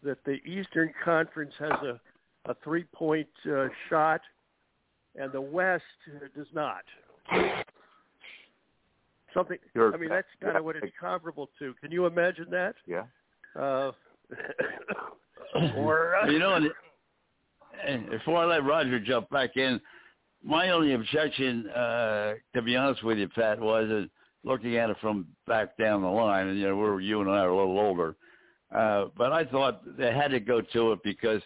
that 0.04 0.22
the 0.26 0.44
Eastern 0.46 0.92
Conference 1.06 1.54
has 1.58 1.72
a 1.72 2.00
a 2.46 2.56
three 2.64 2.84
point 2.84 3.28
uh, 3.50 3.68
shot, 3.90 4.22
and 5.16 5.32
the 5.32 5.42
West 5.42 5.84
does 6.36 6.48
not. 6.54 6.84
Something. 9.34 9.58
You're- 9.76 9.94
I 9.94 9.98
mean, 9.98 10.10
that's 10.10 10.28
kind 10.42 10.58
of 10.58 10.66
what 10.66 10.76
it's 10.76 10.92
comparable 11.00 11.50
to. 11.60 11.74
Can 11.82 11.92
you 11.92 12.06
imagine 12.06 12.48
that? 12.52 12.76
Yeah. 12.88 13.04
Uh, 13.56 13.92
or 15.78 16.16
uh, 16.16 16.28
you 16.30 16.40
know, 16.40 16.56
and, 16.56 16.70
and 17.86 18.10
before 18.10 18.38
I 18.38 18.46
let 18.46 18.64
Roger 18.64 19.00
jump 19.00 19.30
back 19.30 19.58
in, 19.58 19.80
my 20.44 20.70
only 20.70 20.94
objection, 20.94 21.68
uh, 21.70 22.36
to 22.56 22.62
be 22.62 22.76
honest 22.76 23.04
with 23.04 23.18
you, 23.18 23.28
Pat, 23.28 23.60
was 23.60 23.88
that 23.90 24.10
looking 24.44 24.78
at 24.78 24.90
it 24.90 24.98
from 25.02 25.28
back 25.48 25.78
down 25.78 26.02
the 26.02 26.08
line, 26.08 26.48
and 26.48 26.58
you 26.58 26.68
know, 26.68 26.78
we're 26.78 27.02
you 27.02 27.22
and 27.22 27.30
I 27.30 27.40
are 27.40 27.50
a 27.50 27.56
little 27.58 27.80
older, 27.80 28.16
uh, 28.76 29.06
but 29.18 29.32
I 29.32 29.46
thought 29.46 29.82
they 29.98 30.14
had 30.14 30.32
to 30.32 30.40
go 30.40 30.62
to 30.62 30.94
it 30.94 31.00
because 31.04 31.42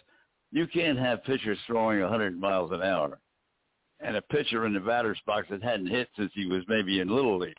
you 0.52 0.66
can't 0.66 0.98
have 0.98 1.24
pitchers 1.24 1.58
throwing 1.66 2.00
100 2.00 2.38
miles 2.38 2.70
an 2.70 2.82
hour, 2.82 3.18
and 4.04 4.16
a 4.16 4.22
pitcher 4.22 4.66
in 4.66 4.72
the 4.74 4.80
batter's 4.80 5.20
box 5.26 5.46
that 5.50 5.62
hadn't 5.62 5.86
hit 5.86 6.08
since 6.16 6.30
he 6.34 6.46
was 6.46 6.62
maybe 6.68 7.00
in 7.00 7.08
little 7.08 7.38
league. 7.38 7.56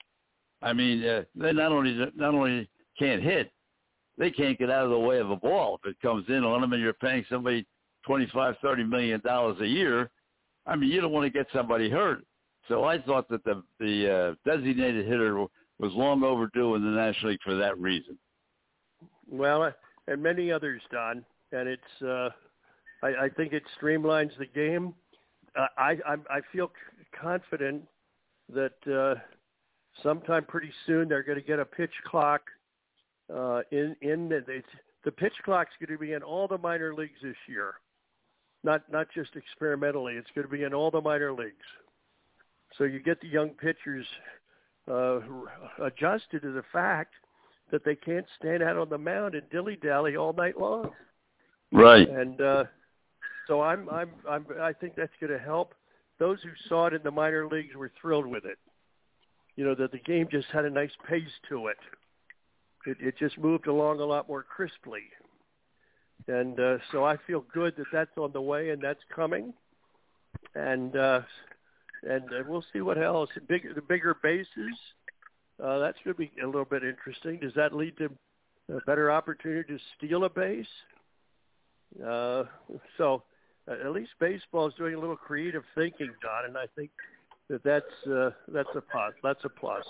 I 0.62 0.74
mean, 0.74 1.04
uh, 1.04 1.24
they 1.36 1.52
not 1.52 1.72
only 1.72 1.93
not 2.16 2.34
only 2.34 2.70
can't 2.98 3.22
hit, 3.22 3.52
they 4.18 4.32
can't 4.32 4.58
get 4.58 4.70
out 4.70 4.86
of 4.86 4.91
the 4.91 5.00
way 5.00 5.20
of 5.20 5.30
a 5.30 5.36
ball 5.36 5.80
if 5.84 5.89
it 5.91 6.02
comes 6.02 6.26
in 6.30 6.43
on 6.43 6.62
them, 6.62 6.74
and 6.74 6.82
you're 6.82 6.93
paying 6.93 7.26
somebody 7.30 7.66
twenty-five, 8.06 8.56
thirty 8.62 8.84
million 8.84 9.22
dollars 9.22 9.60
a 9.60 9.68
year. 9.68 10.10
I 10.66 10.76
mean, 10.76 10.89
you 10.89 11.02
don't 11.02 11.12
want 11.12 11.26
to 11.26 11.38
get 11.38 11.48
somebody 11.54 11.89
hurt. 11.89 12.24
So 12.68 12.84
I 12.84 13.00
thought 13.02 13.28
that 13.30 13.43
the 13.43 13.64
the 13.80 14.36
uh, 14.46 14.50
designated 14.50 15.06
hitter 15.06 15.36
was 15.80 15.91
long 15.93 16.24
overdue 16.24 16.76
in 16.76 16.84
the 16.84 16.89
National 16.89 17.32
League 17.32 17.41
for 17.43 17.56
that 17.56 17.78
reason. 17.78 18.18
well, 19.30 19.64
uh, 19.64 19.72
and 20.08 20.22
many 20.22 20.52
others, 20.52 20.82
Don, 20.91 21.26
and 21.52 21.68
it's. 21.68 22.02
Uh, 22.02 22.30
I, 23.04 23.26
I 23.26 23.30
think 23.36 23.54
it 23.54 23.64
streamlines 23.80 24.36
the 24.39 24.46
game. 24.46 24.93
I 25.56 25.97
I 26.06 26.16
I 26.30 26.41
feel 26.51 26.72
confident 27.20 27.84
that 28.53 28.74
uh, 28.88 29.20
sometime 30.03 30.45
pretty 30.45 30.72
soon 30.86 31.08
they're 31.08 31.24
going 31.24 31.39
to 31.39 31.45
get 31.45 31.60
a 31.60 31.66
pitch 31.66 31.93
clock 32.06 32.41
uh, 33.34 33.62
in 33.72 33.95
in 34.01 34.30
the 34.30 34.43
it's, 34.47 34.68
the 35.03 35.12
pitch 35.12 35.34
clock's 35.43 35.72
going 35.80 35.97
to 35.97 36.03
be 36.03 36.14
in 36.14 36.24
all 36.24 36.47
the 36.47 36.58
minor 36.58 36.93
leagues 36.93 37.20
this 37.22 37.36
year, 37.47 37.76
not 38.64 38.84
not 38.91 39.08
just 39.14 39.36
experimentally. 39.36 40.14
It's 40.14 40.30
going 40.36 40.47
to 40.47 40.51
be 40.51 40.64
in 40.64 40.74
all 40.74 40.91
the 40.91 41.01
minor 41.01 41.32
leagues. 41.32 41.66
So 42.78 42.84
you 42.84 42.99
get 42.99 43.22
the 43.22 43.28
young 43.28 43.49
pitchers 43.49 44.06
uh, 44.91 45.20
adjusted 45.82 46.41
to 46.41 46.51
the 46.51 46.64
fact 46.74 47.14
that 47.72 47.84
they 47.86 47.95
can't 47.95 48.26
stand 48.38 48.62
out 48.62 48.78
on 48.78 48.89
the 48.89 48.97
mound 48.97 49.34
and 49.36 49.49
dilly 49.49 49.78
dally 49.78 50.16
all 50.16 50.34
night 50.34 50.60
long. 50.60 50.91
Right. 51.72 52.08
And 52.08 52.39
uh, 52.41 52.64
so 53.48 53.62
I'm 53.62 53.89
I'm 53.89 54.10
I'm 54.30 54.46
I 54.62 54.74
think 54.74 54.96
that's 54.96 55.14
going 55.20 55.32
to 55.32 55.39
help. 55.39 55.74
Those 56.20 56.39
who 56.43 56.50
saw 56.70 56.88
it 56.88 56.93
in 56.93 57.04
the 57.04 57.12
minor 57.12 57.48
leagues 57.48 57.76
were 57.76 57.91
thrilled 58.02 58.26
with 58.26 58.46
it. 58.46 58.58
You 59.56 59.66
know 59.66 59.76
that 59.76 59.91
the 59.91 60.00
game 60.00 60.28
just 60.32 60.48
had 60.48 60.66
a 60.66 60.70
nice 60.70 60.91
pace 61.08 61.24
to 61.50 61.68
it. 61.68 61.78
It 62.86 62.98
it 63.00 63.18
just 63.18 63.38
moved 63.38 63.68
along 63.68 64.00
a 64.00 64.06
lot 64.06 64.28
more 64.28 64.43
crisply. 64.43 65.04
And 66.28 66.60
uh, 66.60 66.78
so 66.91 67.04
I 67.04 67.18
feel 67.28 67.46
good 67.54 67.76
that 67.78 67.88
that's 67.91 68.18
on 68.18 68.32
the 68.32 68.41
way 68.41 68.70
and 68.70 68.82
that's 68.82 69.02
coming. 69.14 69.54
And 70.56 70.96
uh, 70.96 71.22
and 72.08 72.24
uh, 72.26 72.43
we'll 72.48 72.66
see 72.74 72.82
what 72.82 73.02
else. 73.02 73.30
Big 73.48 73.64
the 73.76 73.82
bigger 73.82 74.16
bases. 74.22 74.78
Uh, 75.62 75.80
that's 75.80 75.98
going 76.04 76.14
to 76.16 76.20
be 76.20 76.32
a 76.43 76.46
little 76.46 76.66
bit 76.66 76.84
interesting. 76.84 77.39
Does 77.39 77.54
that 77.56 77.74
lead 77.74 77.98
to 77.98 78.10
a 78.76 78.82
better 78.86 79.12
opportunity 79.12 79.74
to 79.74 79.80
steal 79.98 80.26
a 80.26 80.30
base? 80.30 80.66
Uh, 82.06 82.43
so 82.98 83.24
at 83.68 83.91
least 83.91 84.11
baseball 84.20 84.68
is 84.68 84.74
doing 84.76 84.95
a 84.95 84.99
little 84.99 85.16
creative 85.16 85.63
thinking, 85.74 86.11
Don, 86.22 86.45
and 86.45 86.57
I 86.57 86.66
think 86.76 86.91
that 87.49 87.63
that's 87.63 88.11
uh, 88.11 88.32
that's 88.47 88.70
a 88.76 88.82
plus. 88.82 89.13
That's 89.24 89.43
a 89.43 89.49
plus. 89.49 89.86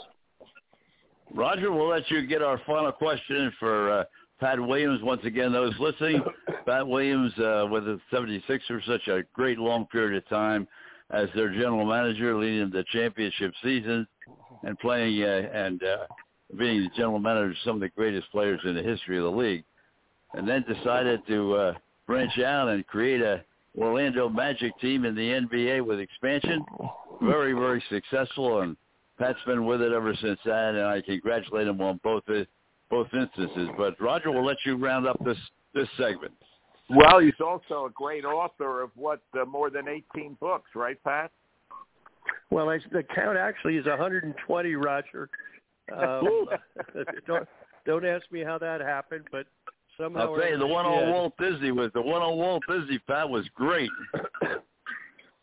Roger, 1.34 1.72
we'll 1.72 1.90
let 1.90 2.10
you 2.12 2.26
get 2.26 2.42
our 2.42 2.62
final 2.66 2.92
question 2.92 3.52
for 3.60 3.92
uh, 3.92 4.04
Pat 4.40 4.60
Williams. 4.60 5.02
Once 5.02 5.22
again, 5.24 5.52
those 5.52 5.74
listening, 5.80 6.22
Pat 6.66 6.88
Williams 6.88 7.34
uh, 7.40 7.68
with 7.70 7.86
the 7.86 8.00
76ers, 8.12 8.86
such 8.86 9.08
a 9.08 9.24
great 9.34 9.58
long 9.58 9.86
period 9.88 10.18
of 10.18 10.28
time 10.30 10.68
as 11.12 11.28
their 11.36 11.50
general 11.50 11.86
manager, 11.86 12.36
leading 12.36 12.70
the 12.70 12.84
championship 12.92 13.54
season 13.64 14.08
and 14.64 14.78
playing 14.80 15.24
uh, 15.24 15.50
and 15.54 15.84
uh, 15.84 16.06
being 16.58 16.84
the 16.84 16.90
general 16.96 17.20
manager 17.20 17.52
of 17.52 17.58
some 17.64 17.76
of 17.76 17.82
the 17.82 17.90
greatest 17.90 18.30
players 18.32 18.60
in 18.64 18.76
the 18.76 18.84
history 18.84 19.18
of 19.18 19.24
the 19.24 19.32
league, 19.32 19.64
and 20.34 20.48
then 20.48 20.64
decided 20.68 21.22
to 21.28 21.54
uh, 21.56 21.74
branch 22.08 22.38
out 22.40 22.68
and 22.70 22.86
create 22.88 23.22
a 23.22 23.44
Orlando 23.78 24.30
Magic 24.30 24.78
team 24.80 25.06
in 25.06 25.16
the 25.16 25.22
NBA 25.22 25.86
with 25.86 26.00
expansion. 26.00 26.64
Very, 27.22 27.54
very 27.54 27.84
successful, 27.90 28.62
and 28.62 28.78
Pat's 29.18 29.40
been 29.46 29.66
with 29.66 29.82
it 29.82 29.92
ever 29.92 30.16
since 30.22 30.40
then, 30.46 30.76
and 30.76 30.86
I 30.86 31.02
congratulate 31.02 31.68
him 31.68 31.82
on 31.82 32.00
both 32.04 32.24
uh, 32.30 32.44
both 32.90 33.08
instances. 33.14 33.70
But 33.78 34.00
Roger, 34.00 34.32
we'll 34.32 34.46
let 34.46 34.58
you 34.66 34.76
round 34.76 35.08
up 35.08 35.24
this 35.24 35.38
this 35.74 35.88
segment. 35.98 36.34
Well, 36.90 37.20
he's 37.20 37.40
also 37.44 37.86
a 37.86 37.90
great 37.90 38.26
author 38.26 38.82
of 38.82 38.92
what 38.96 39.22
uh, 39.40 39.46
more 39.46 39.70
than 39.70 39.88
18 39.88 40.38
books, 40.40 40.70
right, 40.76 41.02
Pat? 41.04 41.32
Well, 42.52 42.70
I, 42.70 42.78
the 42.92 43.04
count 43.04 43.38
actually 43.38 43.78
is 43.78 43.86
120, 43.86 44.76
Roger. 44.76 45.30
Um, 45.96 46.48
don't 47.28 47.48
don't 47.86 48.06
ask 48.08 48.26
me 48.32 48.44
how 48.44 48.58
that 48.58 48.82
happened, 48.82 49.26
but 49.32 49.46
somehow. 49.98 50.32
I'll 50.32 50.36
tell 50.36 50.50
you, 50.50 50.58
the 50.58 50.66
other, 50.66 50.74
one 50.74 50.86
on. 50.86 51.10
Walt 51.12 51.34
Disney 51.40 51.72
was 51.72 51.92
the 51.94 52.02
one 52.02 52.22
on 52.22 52.38
Walt 52.38 52.64
Disney. 52.68 53.00
Pat 53.00 53.30
was 53.30 53.46
great. 53.56 53.90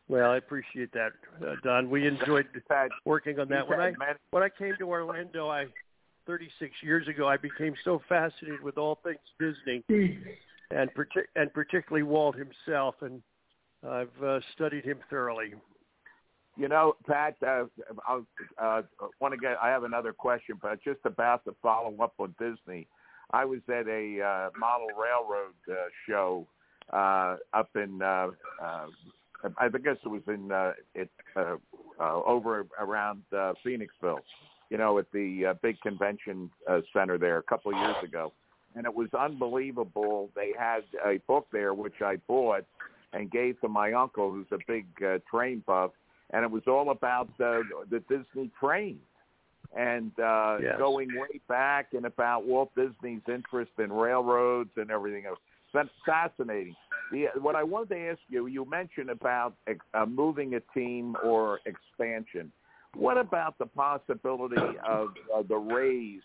Well, 0.08 0.30
I 0.30 0.36
appreciate 0.36 0.92
that, 0.92 1.12
uh, 1.42 1.54
Don. 1.64 1.88
We 1.88 2.06
enjoyed 2.06 2.46
Pat, 2.68 2.90
working 3.06 3.38
on 3.38 3.48
that. 3.48 3.66
When 3.66 3.80
I 3.80 3.92
when 4.30 4.42
I 4.42 4.50
came 4.50 4.74
to 4.78 4.84
Orlando, 4.84 5.48
I 5.48 5.66
36 6.26 6.70
years 6.82 7.08
ago, 7.08 7.28
I 7.28 7.38
became 7.38 7.74
so 7.82 8.02
fascinated 8.10 8.62
with 8.62 8.76
all 8.76 8.98
things 9.02 9.18
Disney, 9.40 9.82
and 10.70 10.90
partic- 10.92 11.30
and 11.34 11.50
particularly 11.54 12.02
Walt 12.02 12.36
himself, 12.36 12.96
and 13.00 13.22
I've 13.88 14.22
uh, 14.22 14.40
studied 14.54 14.84
him 14.84 14.98
thoroughly. 15.08 15.54
You 16.58 16.68
know, 16.68 16.94
Pat, 17.06 17.36
uh, 17.46 17.64
I 18.06 18.20
uh, 18.62 18.82
want 19.18 19.32
to 19.32 19.38
get. 19.38 19.56
I 19.62 19.70
have 19.70 19.84
another 19.84 20.12
question, 20.12 20.58
but 20.60 20.82
just 20.84 21.00
about 21.06 21.44
to 21.46 21.54
follow 21.62 21.96
up 22.02 22.12
on 22.18 22.34
Disney. 22.38 22.86
I 23.32 23.44
was 23.44 23.60
at 23.68 23.86
a 23.88 24.20
uh, 24.20 24.50
model 24.58 24.88
railroad 24.88 25.54
uh, 25.70 25.74
show 26.08 26.46
uh, 26.92 27.36
up 27.52 27.70
in. 27.74 28.02
Uh, 28.02 28.28
uh, 28.62 28.86
I 29.58 29.68
guess 29.68 29.96
it 30.04 30.08
was 30.08 30.22
in 30.28 30.52
uh, 30.52 30.72
it 30.94 31.10
uh, 31.36 31.56
uh, 31.98 32.22
over 32.24 32.66
around 32.78 33.22
uh, 33.32 33.54
Phoenixville. 33.64 34.20
You 34.70 34.78
know, 34.78 34.98
at 34.98 35.10
the 35.12 35.46
uh, 35.46 35.54
big 35.62 35.80
convention 35.80 36.50
uh, 36.68 36.80
center 36.92 37.18
there 37.18 37.38
a 37.38 37.42
couple 37.42 37.72
of 37.72 37.78
years 37.78 37.96
ago, 38.02 38.32
and 38.74 38.86
it 38.86 38.94
was 38.94 39.08
unbelievable. 39.18 40.30
They 40.34 40.52
had 40.58 40.82
a 41.04 41.18
book 41.26 41.46
there 41.52 41.74
which 41.74 42.00
I 42.00 42.16
bought 42.28 42.64
and 43.12 43.30
gave 43.30 43.60
to 43.60 43.68
my 43.68 43.92
uncle, 43.92 44.30
who's 44.30 44.46
a 44.52 44.58
big 44.66 44.86
uh, 45.04 45.18
train 45.30 45.62
buff 45.66 45.90
and 46.32 46.44
it 46.44 46.50
was 46.50 46.62
all 46.66 46.90
about 46.90 47.28
uh, 47.40 47.60
the 47.90 48.02
Disney 48.08 48.50
train 48.58 48.98
and 49.76 50.12
uh, 50.18 50.58
Yes. 50.62 50.76
going 50.78 51.12
way 51.14 51.40
back 51.48 51.94
and 51.94 52.04
about 52.04 52.44
Walt 52.46 52.70
Disney's 52.74 53.22
interest 53.28 53.72
in 53.78 53.92
railroads 53.92 54.70
and 54.76 54.90
everything 54.90 55.26
else. 55.26 55.38
That's 55.72 55.88
fascinating. 56.04 56.76
The, 57.10 57.26
what 57.40 57.56
I 57.56 57.62
wanted 57.62 57.90
to 57.90 58.00
ask 58.10 58.20
you, 58.28 58.46
you 58.46 58.64
mentioned 58.68 59.10
about 59.10 59.54
uh, 59.94 60.06
moving 60.06 60.54
a 60.54 60.60
team 60.78 61.16
or 61.24 61.60
expansion. 61.66 62.52
What 62.94 63.16
about 63.16 63.58
the 63.58 63.66
possibility 63.66 64.56
of 64.86 65.08
uh, 65.34 65.42
the 65.48 65.56
Rays 65.56 66.20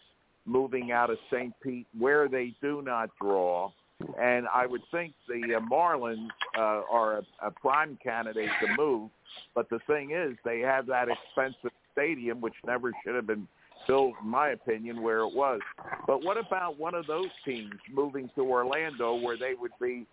moving 0.45 0.91
out 0.91 1.09
of 1.09 1.17
St. 1.31 1.53
Pete 1.61 1.87
where 1.97 2.27
they 2.27 2.53
do 2.61 2.81
not 2.81 3.09
draw? 3.21 3.71
And 4.19 4.47
I 4.53 4.65
would 4.65 4.81
think 4.91 5.13
the 5.27 5.55
uh, 5.55 5.59
Marlins 5.59 6.27
uh, 6.57 6.81
are 6.91 7.17
a, 7.17 7.47
a 7.47 7.51
prime 7.51 7.97
candidate 8.03 8.49
to 8.61 8.67
move. 8.77 9.09
But 9.55 9.69
the 9.69 9.79
thing 9.87 10.11
is, 10.11 10.37
they 10.45 10.59
have 10.59 10.85
that 10.87 11.07
expensive 11.09 11.71
stadium, 11.97 12.41
which 12.41 12.53
never 12.65 12.91
should 13.03 13.15
have 13.15 13.27
been 13.27 13.47
built, 13.87 14.13
in 14.21 14.29
my 14.29 14.49
opinion, 14.49 15.01
where 15.01 15.19
it 15.19 15.33
was. 15.33 15.59
But 16.05 16.23
what 16.23 16.37
about 16.37 16.77
one 16.79 16.93
of 16.93 17.07
those 17.07 17.29
teams 17.45 17.73
moving 17.91 18.29
to 18.35 18.41
Orlando, 18.41 19.15
where 19.15 19.37
they 19.37 19.53
would 19.59 19.71
be 19.81 20.05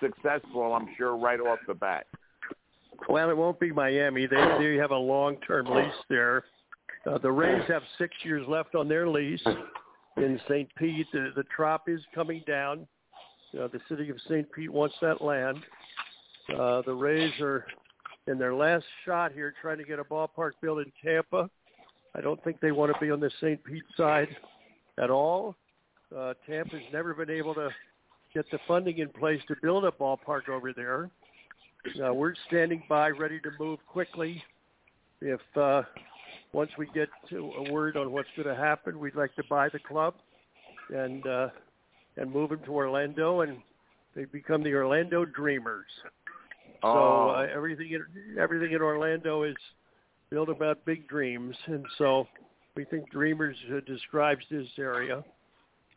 successful? 0.00 0.74
I'm 0.74 0.88
sure 0.96 1.16
right 1.16 1.40
off 1.40 1.58
the 1.66 1.74
bat. 1.74 2.06
Well, 3.08 3.30
it 3.30 3.36
won't 3.36 3.58
be 3.58 3.72
Miami. 3.72 4.26
They 4.26 4.56
they 4.58 4.76
have 4.76 4.92
a 4.92 4.96
long-term 4.96 5.66
lease 5.66 5.92
there. 6.08 6.44
Uh, 7.10 7.18
the 7.18 7.30
Rays 7.30 7.62
have 7.68 7.82
six 7.98 8.14
years 8.22 8.46
left 8.46 8.74
on 8.74 8.86
their 8.86 9.08
lease 9.08 9.42
in 10.16 10.40
St. 10.48 10.68
Pete. 10.76 11.06
The, 11.12 11.32
the 11.34 11.42
trop 11.54 11.88
is 11.88 12.00
coming 12.14 12.44
down. 12.46 12.86
Uh, 13.58 13.66
the 13.68 13.80
city 13.88 14.08
of 14.08 14.16
St. 14.28 14.50
Pete 14.52 14.72
wants 14.72 14.94
that 15.02 15.20
land. 15.20 15.58
Uh, 16.56 16.82
the 16.82 16.94
Rays 16.94 17.32
are 17.40 17.66
in 18.26 18.38
their 18.38 18.54
last 18.54 18.84
shot 19.04 19.32
here 19.32 19.54
trying 19.60 19.78
to 19.78 19.84
get 19.84 19.98
a 19.98 20.04
ballpark 20.04 20.52
built 20.60 20.78
in 20.78 20.92
Tampa. 21.04 21.50
I 22.14 22.20
don't 22.20 22.42
think 22.44 22.60
they 22.60 22.72
want 22.72 22.92
to 22.92 23.00
be 23.00 23.10
on 23.10 23.20
the 23.20 23.30
St. 23.40 23.62
Pete 23.64 23.82
side 23.96 24.28
at 25.02 25.10
all. 25.10 25.56
Uh, 26.16 26.34
Tampa's 26.46 26.82
never 26.92 27.14
been 27.14 27.30
able 27.30 27.54
to 27.54 27.70
get 28.34 28.44
the 28.50 28.58
funding 28.68 28.98
in 28.98 29.08
place 29.08 29.40
to 29.48 29.56
build 29.62 29.84
a 29.84 29.90
ballpark 29.90 30.48
over 30.48 30.72
there. 30.72 31.10
Uh, 32.04 32.12
we're 32.12 32.34
standing 32.46 32.82
by, 32.88 33.08
ready 33.08 33.40
to 33.40 33.50
move 33.58 33.78
quickly. 33.88 34.42
If 35.20 35.40
uh, 35.56 35.82
once 36.52 36.70
we 36.78 36.86
get 36.94 37.08
to 37.30 37.52
a 37.58 37.72
word 37.72 37.96
on 37.96 38.12
what's 38.12 38.28
going 38.36 38.48
to 38.48 38.54
happen, 38.54 38.98
we'd 38.98 39.14
like 39.14 39.34
to 39.36 39.44
buy 39.48 39.68
the 39.68 39.78
club 39.78 40.14
and 40.94 41.26
uh, 41.26 41.48
and 42.16 42.30
move 42.30 42.50
them 42.50 42.60
to 42.66 42.70
Orlando, 42.70 43.40
and 43.40 43.58
they 44.14 44.26
become 44.26 44.62
the 44.62 44.74
Orlando 44.74 45.24
Dreamers. 45.24 45.86
So 46.82 46.88
Oh. 46.98 47.28
uh, 47.36 47.46
everything 47.54 47.92
in, 47.92 48.38
everything 48.38 48.72
in 48.72 48.82
Orlando 48.82 49.44
is 49.44 49.56
built 50.30 50.48
about 50.48 50.84
big 50.84 51.06
dreams, 51.08 51.54
and 51.66 51.86
so 51.98 52.26
we 52.74 52.84
think 52.86 53.10
Dreamers 53.10 53.56
uh, 53.70 53.80
describes 53.86 54.44
this 54.50 54.66
area. 54.78 55.22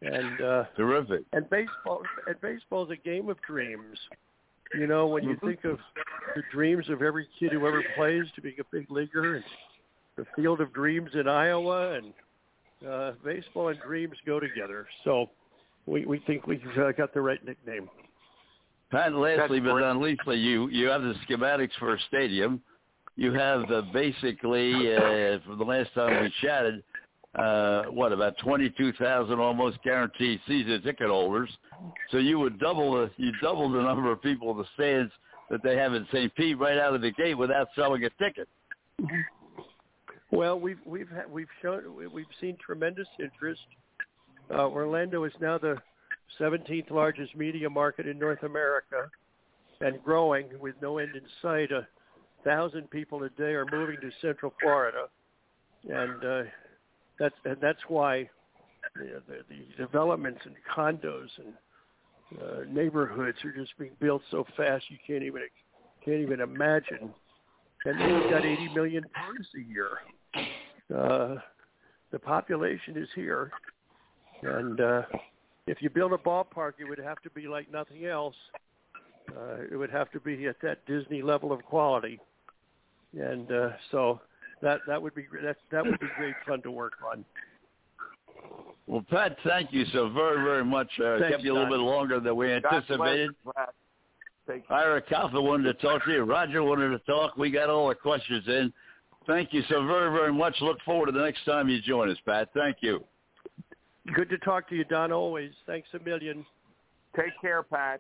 And 0.02 0.42
uh, 0.42 0.66
Terrific. 0.76 1.24
and 1.34 1.50
baseball 1.50 2.04
and 2.28 2.40
baseball 2.42 2.84
is 2.86 2.92
a 2.92 2.98
game 2.98 3.30
of 3.30 3.42
dreams. 3.42 3.98
You 4.74 4.88
know, 4.88 5.08
when 5.08 5.24
you 5.24 5.36
Mm-hmm. 5.36 5.48
think 5.48 5.64
of 5.66 5.80
the 6.36 6.44
dreams 6.52 6.90
of 6.90 7.02
every 7.02 7.28
kid 7.40 7.54
who 7.54 7.66
ever 7.66 7.82
plays 7.96 8.26
to 8.36 8.42
being 8.42 8.58
a 8.60 8.64
big 8.72 8.92
leaguer, 8.92 9.36
and 9.38 9.46
the 10.18 10.26
field 10.36 10.60
of 10.60 10.74
dreams 10.74 11.12
in 11.14 11.28
Iowa, 11.28 11.94
and 11.94 12.14
uh, 12.88 13.12
baseball 13.24 13.70
and 13.70 13.80
dreams 13.80 14.18
go 14.26 14.40
together. 14.40 14.86
So 15.06 15.30
we 15.86 16.06
we 16.06 16.20
think 16.28 16.46
we've 16.46 16.62
uh, 16.78 16.92
got 16.92 17.14
the 17.14 17.22
right 17.22 17.44
nickname. 17.46 17.90
Pat, 18.96 19.14
lastly 19.14 19.60
That's 19.60 19.68
but 19.68 19.74
great. 19.74 19.86
not 19.86 19.98
leastly, 19.98 20.38
you 20.38 20.70
you 20.70 20.88
have 20.88 21.02
the 21.02 21.16
schematics 21.28 21.72
for 21.80 21.96
a 21.96 22.00
stadium. 22.08 22.62
You 23.18 23.34
have 23.34 23.68
the 23.68 23.84
basically 23.94 24.96
uh, 24.96 25.40
from 25.46 25.58
the 25.58 25.66
last 25.66 25.94
time 25.94 26.24
we 26.24 26.34
chatted, 26.42 26.82
uh, 27.38 27.84
what 27.84 28.14
about 28.14 28.38
twenty 28.38 28.70
two 28.70 28.94
thousand 28.94 29.40
almost 29.40 29.82
guaranteed 29.84 30.40
season 30.48 30.82
ticket 30.82 31.08
holders. 31.08 31.50
So 32.12 32.18
you 32.18 32.40
would 32.40 32.58
double 32.58 32.94
the 32.94 33.12
you 33.18 33.32
double 33.42 33.70
the 33.70 33.82
number 33.82 34.10
of 34.12 34.22
people 34.22 34.52
in 34.52 34.58
the 34.58 34.66
stands 34.76 35.12
that 35.50 35.62
they 35.62 35.76
have 35.76 35.94
in 35.94 36.08
St. 36.12 36.34
Pete 36.36 36.58
right 36.58 36.78
out 36.78 36.96
of 36.96 37.02
the 37.02 37.12
gate 37.12 37.38
without 37.38 37.68
selling 37.76 38.04
a 38.06 38.10
ticket. 38.12 38.48
Well, 40.32 40.58
we've 40.60 40.80
we've 40.86 41.10
ha- 41.10 41.30
we've 41.30 41.48
shown 41.62 41.84
we've 42.14 42.26
seen 42.40 42.58
tremendous 42.66 43.08
interest. 43.20 43.62
Uh, 44.50 44.68
Orlando 44.68 45.24
is 45.26 45.34
now 45.42 45.58
the 45.58 45.76
17th 46.40 46.92
largest 46.92 47.36
media 47.36 47.70
market 47.70 48.08
in 48.08 48.20
North 48.20 48.44
America, 48.44 49.10
and 49.82 50.02
growing 50.04 50.48
with 50.60 50.76
no 50.82 50.98
end 50.98 51.16
in 51.16 51.24
sight. 51.42 51.72
A 51.72 51.88
thousand 52.44 52.90
people 52.90 53.24
a 53.24 53.30
day 53.32 53.54
are 53.54 53.66
moving 53.72 53.98
to 54.02 54.10
Central 54.22 54.54
Florida, 54.62 55.08
and 55.90 56.26
uh, 56.26 56.50
that's 57.20 57.36
and 57.46 57.58
that's 57.62 57.80
why 57.88 58.30
the, 58.96 59.22
the, 59.28 59.38
the 59.50 59.84
developments 59.84 60.42
and 60.46 60.56
condos 60.76 61.30
and 61.38 61.54
uh, 62.42 62.72
neighborhoods 62.72 63.38
are 63.44 63.52
just 63.52 63.78
being 63.78 63.92
built 64.00 64.22
so 64.32 64.46
fast 64.58 64.86
you 64.90 64.98
can't 65.06 65.24
even 65.24 65.42
can't 66.04 66.22
even 66.22 66.42
imagine. 66.42 67.14
And 67.86 68.02
then 68.02 68.16
we've 68.16 68.30
got 68.32 68.44
80 68.44 68.70
million 68.74 69.04
tourists 69.26 69.54
a 69.56 69.62
year. 69.62 69.90
Uh, 70.96 71.36
the 72.12 72.20
population 72.20 72.98
is 72.98 73.08
here, 73.14 73.52
and 74.42 74.82
uh, 74.82 75.02
if 75.68 75.82
you 75.82 75.90
build 75.90 76.14
a 76.14 76.18
ballpark, 76.18 76.74
it 76.80 76.86
would 76.88 77.00
have 77.00 77.22
to 77.24 77.30
be 77.32 77.48
like 77.48 77.72
nothing 77.72 78.06
else. 78.06 78.36
Uh, 79.36 79.64
it 79.72 79.76
would 79.76 79.90
have 79.90 80.12
to 80.12 80.20
be 80.20 80.46
at 80.46 80.56
that 80.62 80.86
Disney 80.86 81.22
level 81.22 81.52
of 81.52 81.64
quality, 81.64 82.20
and 83.20 83.52
uh, 83.52 83.70
so 83.92 84.22
that 84.62 84.80
that 84.88 85.02
would 85.02 85.16
be 85.16 85.26
that 85.44 85.58
that 85.72 85.84
would 85.84 86.00
be 86.00 86.08
great 86.16 86.36
fun 86.48 86.62
to 86.62 86.70
work 86.70 86.94
on. 87.12 87.26
Well, 88.86 89.04
Pat, 89.10 89.36
thank 89.44 89.74
you 89.74 89.86
so 89.92 90.10
very 90.10 90.44
very 90.44 90.64
much. 90.64 90.90
Uh, 91.00 91.18
Thanks, 91.18 91.32
kept 91.32 91.44
you 91.44 91.54
a 91.54 91.56
little 91.56 91.70
Don. 91.70 91.80
bit 91.80 91.84
longer 91.84 92.20
than 92.20 92.36
we 92.36 92.52
anticipated. 92.52 93.32
you, 93.46 93.52
Pat. 93.56 93.74
Take 94.48 94.64
Ira 94.70 95.02
Kaufman 95.02 95.44
wanted 95.44 95.64
to 95.64 95.74
talk 95.74 96.06
to 96.06 96.12
you. 96.12 96.22
Roger 96.24 96.62
wanted 96.62 96.90
to 96.90 97.00
talk. 97.00 97.36
We 97.36 97.50
got 97.50 97.72
all 97.72 97.90
the 97.90 97.96
questions 97.96 98.44
in. 98.48 98.72
Thank 99.26 99.54
you 99.54 99.64
so 99.70 99.88
very, 99.88 100.12
very 100.12 100.32
much. 100.32 100.56
Look 100.62 100.78
forward 100.86 101.08
to 101.08 101.12
the 101.12 101.24
next 101.24 101.46
time 101.46 101.68
you 101.68 101.82
join 101.82 102.12
us, 102.12 102.18
Pat. 102.28 102.50
Thank 102.54 102.78
you. 102.82 103.04
Good 104.14 104.30
to 104.30 104.38
talk 104.40 104.70
to 104.70 104.76
you, 104.76 104.84
Don. 104.84 105.12
Always. 105.12 105.52
Thanks 105.66 105.88
a 105.94 106.04
million. 106.04 106.46
take 107.16 107.40
care, 107.42 107.64
Pat. 107.64 108.00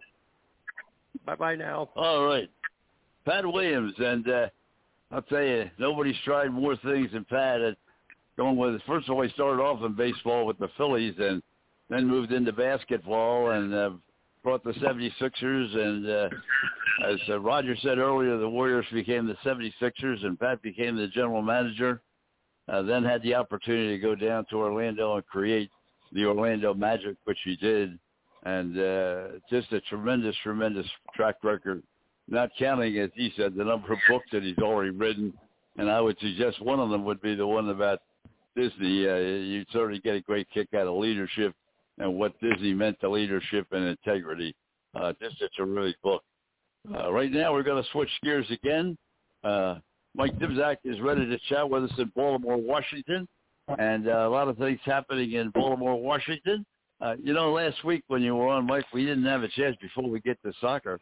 Bye 1.25 1.35
bye 1.35 1.55
now. 1.55 1.89
All 1.95 2.25
right. 2.25 2.49
Pat 3.25 3.45
Williams, 3.45 3.93
and 3.97 4.29
uh, 4.29 4.47
I'll 5.11 5.23
tell 5.23 5.41
you, 5.41 5.69
nobody's 5.79 6.15
tried 6.23 6.49
more 6.49 6.75
things 6.77 7.11
than 7.13 7.25
Pat. 7.25 7.61
At 7.61 7.77
going 8.37 8.57
with 8.57 8.79
first 8.85 9.09
of 9.09 9.15
all, 9.15 9.23
he 9.23 9.29
started 9.31 9.61
off 9.61 9.83
in 9.83 9.95
baseball 9.95 10.45
with 10.45 10.59
the 10.59 10.69
Phillies, 10.77 11.15
and 11.17 11.41
then 11.89 12.07
moved 12.07 12.31
into 12.31 12.53
basketball, 12.53 13.51
and 13.51 13.73
uh, 13.73 13.89
brought 14.43 14.63
the 14.63 14.73
76ers. 14.73 15.75
And 15.75 16.07
uh, 16.07 16.29
as 17.09 17.19
uh, 17.29 17.39
Roger 17.39 17.75
said 17.81 17.97
earlier, 17.97 18.37
the 18.37 18.47
Warriors 18.47 18.85
became 18.93 19.25
the 19.25 19.37
76ers, 19.43 20.23
and 20.23 20.39
Pat 20.39 20.61
became 20.61 20.95
the 20.95 21.07
general 21.07 21.41
manager. 21.41 22.01
Uh, 22.67 22.81
then 22.83 23.03
had 23.03 23.21
the 23.23 23.33
opportunity 23.35 23.95
to 23.95 24.01
go 24.01 24.15
down 24.15 24.45
to 24.49 24.57
Orlando 24.57 25.15
and 25.15 25.25
create 25.27 25.69
the 26.11 26.25
Orlando 26.25 26.73
Magic, 26.73 27.15
which 27.25 27.37
he 27.43 27.55
did, 27.55 27.97
and 28.43 28.79
uh, 28.79 29.27
just 29.49 29.71
a 29.71 29.81
tremendous, 29.81 30.35
tremendous 30.43 30.87
track 31.15 31.35
record. 31.43 31.83
Not 32.27 32.49
counting, 32.57 32.97
as 32.97 33.11
he 33.15 33.31
said, 33.37 33.55
the 33.55 33.63
number 33.63 33.93
of 33.93 33.99
books 34.09 34.25
that 34.31 34.43
he's 34.43 34.57
already 34.57 34.91
written, 34.91 35.33
and 35.77 35.89
I 35.89 36.01
would 36.01 36.17
suggest 36.19 36.61
one 36.61 36.79
of 36.79 36.89
them 36.89 37.05
would 37.05 37.21
be 37.21 37.35
the 37.35 37.45
one 37.45 37.69
about 37.69 37.99
Disney. 38.55 39.07
Uh, 39.07 39.15
you'd 39.17 39.67
certainly 39.71 39.99
get 39.99 40.15
a 40.15 40.21
great 40.21 40.47
kick 40.53 40.69
out 40.73 40.87
of 40.87 40.95
leadership 40.95 41.53
and 41.97 42.15
what 42.15 42.39
Disney 42.39 42.73
meant 42.73 42.99
to 43.01 43.09
leadership 43.09 43.67
and 43.71 43.85
integrity. 43.85 44.55
Uh, 44.95 45.13
just 45.21 45.41
a 45.41 45.49
terrific 45.49 46.01
book. 46.01 46.23
Uh, 46.93 47.11
right 47.11 47.31
now, 47.31 47.51
we're 47.51 47.63
going 47.63 47.81
to 47.81 47.89
switch 47.91 48.09
gears 48.23 48.49
again. 48.51 48.97
Uh, 49.43 49.75
Mike 50.15 50.37
Dibzak 50.39 50.77
is 50.83 50.99
ready 51.01 51.25
to 51.25 51.37
chat 51.49 51.69
with 51.69 51.83
us 51.83 51.91
in 51.97 52.11
Baltimore, 52.15 52.57
Washington, 52.57 53.27
and 53.77 54.07
uh, 54.07 54.11
a 54.11 54.29
lot 54.29 54.47
of 54.47 54.57
things 54.57 54.79
happening 54.85 55.33
in 55.33 55.49
Baltimore, 55.49 55.99
Washington. 56.01 56.65
Uh, 57.01 57.15
you 57.21 57.33
know, 57.33 57.51
last 57.51 57.83
week 57.83 58.03
when 58.07 58.21
you 58.21 58.35
were 58.35 58.47
on, 58.47 58.65
Mike, 58.65 58.85
we 58.93 59.05
didn't 59.05 59.25
have 59.25 59.43
a 59.43 59.49
chance 59.49 59.75
before 59.81 60.09
we 60.09 60.19
get 60.21 60.41
to 60.43 60.53
soccer, 60.61 60.99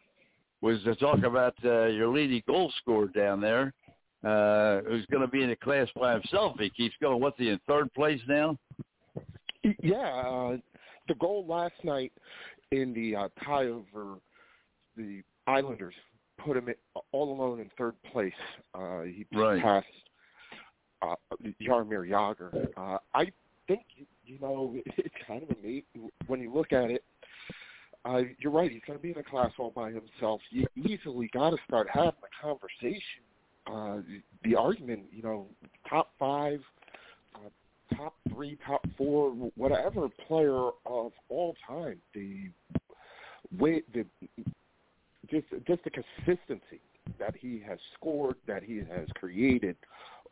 was 0.60 0.82
to 0.82 0.94
talk 0.96 1.22
about 1.22 1.54
uh, 1.64 1.86
your 1.86 2.08
leading 2.08 2.42
goal 2.46 2.72
scorer 2.80 3.06
down 3.08 3.40
there, 3.40 3.72
uh, 4.24 4.80
who's 4.88 5.06
going 5.06 5.22
to 5.22 5.28
be 5.28 5.42
in 5.42 5.50
the 5.50 5.56
class 5.56 5.88
by 5.98 6.14
himself. 6.14 6.56
He 6.58 6.70
keeps 6.70 6.94
going. 7.00 7.20
What's 7.20 7.38
he 7.38 7.48
in 7.50 7.60
third 7.68 7.92
place 7.94 8.20
now? 8.26 8.58
Yeah, 9.82 9.96
uh, 9.96 10.56
the 11.08 11.14
goal 11.20 11.46
last 11.48 11.74
night 11.84 12.12
in 12.72 12.92
the 12.92 13.16
uh, 13.16 13.28
tie 13.44 13.66
over 13.66 14.18
the 14.96 15.22
Islanders 15.46 15.94
put 16.38 16.56
him 16.56 16.68
in, 16.68 16.74
all 17.12 17.32
alone 17.32 17.60
in 17.60 17.70
third 17.78 17.94
place. 18.12 18.32
Uh, 18.74 19.02
he 19.02 19.26
Right. 19.32 19.62
passed 19.62 19.86
uh, 21.10 21.14
Jaromir 21.60 22.08
Jagr. 22.08 22.68
Uh, 22.76 22.98
I 23.14 23.30
think 23.68 23.82
you 24.24 24.38
know 24.40 24.74
it's 24.96 25.14
kind 25.26 25.42
of 25.42 25.56
amazing 25.58 26.10
when 26.26 26.40
you 26.40 26.52
look 26.52 26.72
at 26.72 26.90
it. 26.90 27.04
Uh, 28.04 28.20
you're 28.38 28.52
right. 28.52 28.70
He's 28.70 28.82
going 28.86 28.98
to 28.98 29.02
be 29.02 29.12
in 29.12 29.18
a 29.18 29.22
class 29.22 29.50
all 29.58 29.70
by 29.70 29.90
himself. 29.90 30.40
You 30.50 30.66
easily 30.76 31.30
got 31.32 31.50
to 31.50 31.56
start 31.66 31.88
having 31.90 32.12
a 32.12 32.42
conversation. 32.42 33.22
Uh, 33.66 34.00
the 34.42 34.54
argument, 34.54 35.04
you 35.10 35.22
know, 35.22 35.46
top 35.88 36.10
five, 36.18 36.60
uh, 37.34 37.96
top 37.96 38.14
three, 38.28 38.58
top 38.66 38.86
four, 38.98 39.30
whatever 39.56 40.08
player 40.28 40.68
of 40.84 41.12
all 41.30 41.54
time. 41.66 41.96
The 42.12 42.50
way 43.58 43.82
the 43.94 44.04
just 45.30 45.46
just 45.66 45.82
the 45.84 45.90
consistency 45.90 46.80
that 47.18 47.34
he 47.36 47.62
has 47.66 47.78
scored, 47.94 48.36
that 48.46 48.62
he 48.62 48.78
has 48.78 49.08
created 49.14 49.76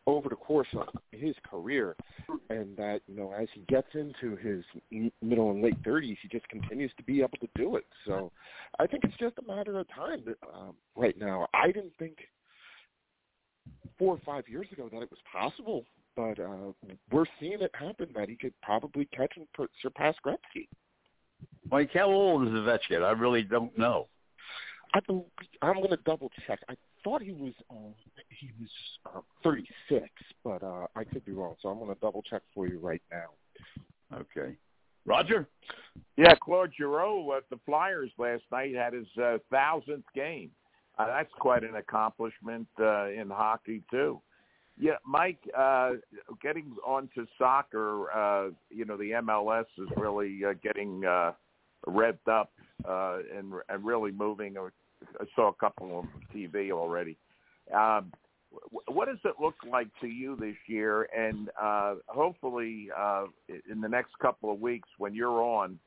over 0.07 0.29
the 0.29 0.37
course 0.37 0.69
of 0.75 0.89
his 1.13 1.35
career, 1.49 1.95
and 2.51 2.77
that 2.77 3.01
you 3.07 3.17
know 3.17 3.33
as 3.33 3.49
he 3.55 3.61
gets 3.69 3.89
into 3.95 4.37
his 4.37 4.65
middle 5.23 5.51
and 5.51 5.63
late 5.63 5.77
thirties, 5.85 6.17
he 6.23 6.29
just 6.29 6.49
continues 6.49 6.91
to 6.97 7.03
be 7.05 7.21
able 7.21 7.39
to 7.41 7.49
do 7.55 7.77
it. 7.77 7.87
So 8.07 8.33
I 8.79 8.87
think 8.87 9.05
it's 9.05 9.17
just 9.19 9.39
a 9.39 9.47
matter 9.47 9.79
of 9.79 9.87
time 9.95 10.23
that, 10.27 10.37
um, 10.55 10.75
right 10.97 11.19
now. 11.19 11.47
I 11.55 11.67
didn't 11.67 11.93
think 11.99 12.17
four 13.99 14.15
or 14.15 14.21
five 14.27 14.49
years 14.49 14.67
ago 14.73 14.89
that 14.93 15.03
it 15.03 15.11
was 15.11 15.21
possible, 15.31 15.85
but 16.17 16.39
uh, 16.41 16.73
we're 17.11 17.27
seeing 17.39 17.61
it 17.61 17.71
happen. 17.75 18.09
That 18.15 18.29
he 18.29 18.37
could 18.37 18.55
probably 18.63 19.05
catch 19.07 19.33
and 19.37 19.47
per- 19.53 19.69
surpass 19.81 20.15
Gretzky. 20.27 20.69
Mike, 21.71 21.91
how 21.95 22.11
old 22.11 22.47
is 22.47 22.55
Ovechkin? 22.55 23.03
I 23.03 23.13
really 23.13 23.43
don't 23.43 23.77
know. 23.79 24.09
I 24.95 25.01
believe, 25.01 25.25
I'm 25.63 25.77
going 25.77 25.91
to 25.91 25.97
double 26.05 26.31
check. 26.47 26.59
I 26.69 26.75
thought 27.05 27.23
he 27.23 27.33
was 27.33 27.53
uh, 27.71 27.93
he 28.29 28.51
was 28.61 28.71
uh, 29.15 29.21
36, 29.43 30.09
but 30.45 30.63
uh, 30.63 30.87
I 30.95 31.05
could 31.05 31.25
be 31.25 31.33
wrong. 31.33 31.55
So 31.63 31.69
I'm 31.69 31.79
going 31.79 31.95
to 31.95 32.01
double 32.01 32.23
check 32.23 32.43
for 32.55 32.67
you 32.67 32.79
right 32.79 33.03
now. 33.11 34.17
Okay. 34.19 34.57
Roger? 35.05 35.49
Yeah, 36.17 36.35
Claude 36.41 36.73
Giroux 36.77 37.33
at 37.37 37.49
the 37.51 37.59
Flyers 37.67 38.11
last 38.19 38.45
night 38.53 38.75
had 38.75 38.93
his 38.93 39.07
uh, 39.21 39.39
thousandth 39.51 40.05
game. 40.15 40.51
Uh, 40.99 41.07
that's 41.07 41.33
quite 41.39 41.65
an 41.65 41.77
accomplishment 41.77 42.69
uh, 42.79 43.09
in 43.09 43.29
hockey 43.31 43.83
too. 43.91 44.21
Yeah, 44.79 44.97
Mike, 45.07 45.39
uh, 45.57 45.93
getting 46.43 46.75
on 46.87 47.09
to 47.15 47.27
soccer, 47.39 48.11
uh, 48.11 48.51
you 48.71 48.85
know, 48.85 48.97
the 48.97 49.11
MLS 49.23 49.67
is 49.79 49.89
really 49.97 50.41
uh, 50.45 50.55
getting 50.63 51.05
uh, 51.05 51.33
revved 51.87 52.29
up 52.29 52.53
uh, 52.89 53.19
and 53.37 53.53
and 53.69 53.85
really 53.85 54.13
moving. 54.13 54.57
I 55.21 55.25
saw 55.35 55.49
a 55.49 55.55
couple 55.55 55.95
on 55.95 56.09
TV 56.35 56.71
already. 56.71 57.17
Um, 57.75 58.13
what 58.87 59.07
does 59.07 59.19
it 59.25 59.35
look 59.41 59.55
like 59.71 59.89
to 60.01 60.07
you 60.07 60.37
this 60.37 60.57
year? 60.67 61.09
And 61.17 61.49
uh, 61.61 61.95
hopefully, 62.07 62.89
uh, 62.97 63.25
in 63.71 63.81
the 63.81 63.89
next 63.89 64.19
couple 64.21 64.53
of 64.53 64.61
weeks, 64.61 64.89
when 64.99 65.15
you're 65.15 65.43
on, 65.43 65.79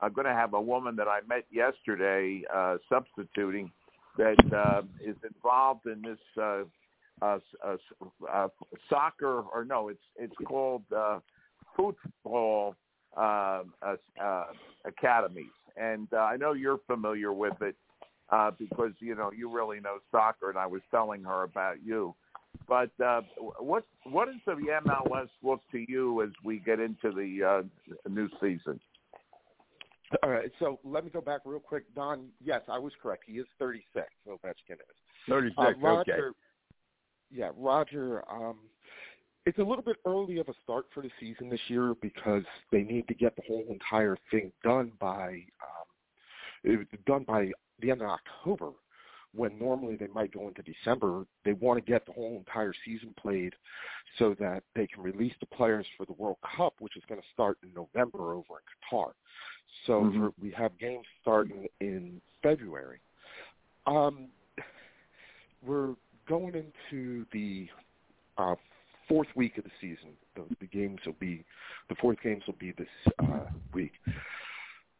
I'm 0.00 0.12
going 0.12 0.26
to 0.26 0.32
have 0.32 0.54
a 0.54 0.60
woman 0.60 0.96
that 0.96 1.08
I 1.08 1.20
met 1.28 1.44
yesterday 1.50 2.42
uh, 2.52 2.76
substituting 2.88 3.70
that 4.16 4.36
uh, 4.54 4.82
is 5.04 5.16
involved 5.24 5.86
in 5.86 6.02
this 6.02 6.18
uh, 6.40 6.62
uh, 7.22 7.38
uh, 7.64 7.76
uh, 8.32 8.48
soccer, 8.88 9.40
or 9.40 9.64
no, 9.64 9.88
it's 9.88 10.02
it's 10.16 10.34
called 10.46 10.82
uh, 10.96 11.20
football 11.76 12.74
uh, 13.16 13.62
uh, 13.82 13.96
uh, 14.22 14.44
academies. 14.84 15.52
And 15.76 16.08
uh, 16.12 16.18
I 16.18 16.36
know 16.36 16.52
you're 16.52 16.80
familiar 16.86 17.32
with 17.32 17.60
it 17.60 17.76
uh, 18.30 18.50
because 18.58 18.92
you 19.00 19.14
know 19.14 19.30
you 19.32 19.50
really 19.50 19.80
know 19.80 19.98
soccer, 20.10 20.50
and 20.50 20.58
I 20.58 20.66
was 20.66 20.82
telling 20.90 21.22
her 21.24 21.42
about 21.42 21.76
you. 21.84 22.14
But 22.68 22.90
uh, 23.04 23.22
what 23.58 23.84
what 24.04 24.26
does 24.26 24.36
the 24.46 24.54
MLS 24.86 25.28
look 25.42 25.60
to 25.72 25.84
you 25.88 26.22
as 26.22 26.30
we 26.44 26.58
get 26.60 26.80
into 26.80 27.10
the 27.12 27.64
uh, 27.64 28.08
new 28.08 28.28
season? 28.40 28.80
All 30.22 30.30
right, 30.30 30.50
so 30.58 30.78
let 30.84 31.04
me 31.04 31.10
go 31.10 31.20
back 31.20 31.40
real 31.44 31.60
quick. 31.60 31.92
Don, 31.94 32.28
yes, 32.42 32.60
I 32.68 32.78
was 32.78 32.92
correct. 33.02 33.24
He 33.26 33.34
is 33.34 33.46
36. 33.58 34.06
Ovechkin 34.28 34.74
is 34.74 34.78
36. 35.28 35.54
Uh, 35.58 35.72
Roger, 35.80 36.12
okay. 36.12 36.36
Yeah, 37.32 37.50
Roger. 37.56 38.22
Um, 38.30 38.58
it's 39.46 39.58
a 39.58 39.62
little 39.62 39.82
bit 39.82 39.96
early 40.06 40.38
of 40.38 40.48
a 40.48 40.54
start 40.62 40.86
for 40.94 41.02
the 41.02 41.10
season 41.20 41.50
this 41.50 41.60
year 41.68 41.94
because 42.00 42.44
they 42.70 42.82
need 42.82 43.08
to 43.08 43.14
get 43.14 43.34
the 43.36 43.42
whole 43.46 43.64
entire 43.68 44.16
thing 44.30 44.52
done 44.62 44.92
by 45.00 45.42
um, 46.66 46.86
done 47.06 47.24
by 47.24 47.50
the 47.80 47.90
end 47.90 48.02
of 48.02 48.08
October. 48.08 48.70
When 49.34 49.58
normally 49.58 49.96
they 49.96 50.06
might 50.06 50.32
go 50.32 50.46
into 50.46 50.62
December, 50.62 51.26
they 51.44 51.54
want 51.54 51.84
to 51.84 51.90
get 51.90 52.06
the 52.06 52.12
whole 52.12 52.36
entire 52.36 52.72
season 52.84 53.12
played 53.20 53.52
so 54.16 54.34
that 54.38 54.62
they 54.76 54.86
can 54.86 55.02
release 55.02 55.34
the 55.40 55.46
players 55.46 55.84
for 55.96 56.06
the 56.06 56.12
World 56.12 56.36
Cup, 56.56 56.74
which 56.78 56.96
is 56.96 57.02
going 57.08 57.20
to 57.20 57.26
start 57.32 57.58
in 57.64 57.74
November 57.74 58.34
over 58.34 58.60
in 58.60 58.98
Qatar. 58.98 59.12
So 59.86 60.04
Mhm. 60.04 60.20
for, 60.20 60.32
we 60.40 60.50
have 60.52 60.78
games 60.78 61.04
starting 61.20 61.68
in 61.80 62.22
February. 62.42 63.00
Um, 63.86 64.28
we're 65.62 65.96
going 66.26 66.54
into 66.54 67.26
the 67.32 67.68
uh, 68.38 68.54
fourth 69.08 69.28
week 69.34 69.58
of 69.58 69.64
the 69.64 69.70
season. 69.80 70.16
The, 70.36 70.44
the 70.60 70.66
games 70.66 71.00
will 71.04 71.14
be 71.14 71.44
the 71.88 71.94
fourth 71.96 72.20
games 72.22 72.42
will 72.46 72.54
be 72.54 72.72
this 72.72 72.88
uh, 73.18 73.46
week. 73.72 73.92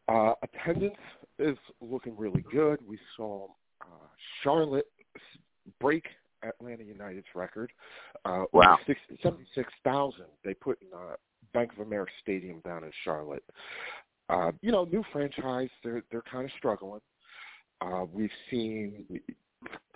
Uh, 0.08 0.34
attendance 0.42 0.96
is 1.38 1.56
looking 1.80 2.16
really 2.16 2.44
good. 2.52 2.78
We 2.86 2.98
saw 3.16 3.46
uh, 3.80 4.06
Charlotte 4.42 4.86
break 5.80 6.04
Atlanta 6.42 6.84
United's 6.84 7.26
record. 7.34 7.72
Uh, 8.24 8.44
Wow. 8.52 8.78
76,000 8.86 10.24
they 10.44 10.54
put 10.54 10.78
in 10.82 10.88
uh, 10.96 11.14
Bank 11.52 11.72
of 11.72 11.86
America 11.86 12.12
Stadium 12.20 12.60
down 12.64 12.84
in 12.84 12.90
Charlotte. 13.04 13.44
Uh, 14.28 14.52
you 14.62 14.72
know, 14.72 14.84
new 14.84 15.04
franchise. 15.12 15.68
They're 15.82 16.02
they're 16.10 16.22
kind 16.22 16.44
of 16.44 16.50
struggling. 16.58 17.00
Uh, 17.80 18.04
we've 18.10 18.30
seen 18.50 19.04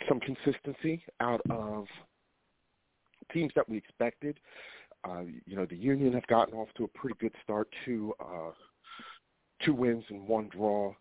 some 0.08 0.20
consistency 0.20 1.02
out 1.20 1.40
of 1.50 1.86
teams 3.32 3.52
that 3.56 3.68
we 3.68 3.76
expected. 3.76 4.38
Uh, 5.04 5.22
you 5.46 5.56
know, 5.56 5.64
the 5.64 5.76
Union 5.76 6.12
have 6.12 6.26
gotten 6.26 6.54
off 6.54 6.68
to 6.76 6.84
a 6.84 6.88
pretty 6.88 7.16
good 7.20 7.32
start. 7.42 7.68
too. 7.84 8.14
uh, 8.20 8.50
two 9.64 9.74
wins 9.74 10.04
and 10.08 10.26
one 10.26 10.48
draw. 10.48 10.94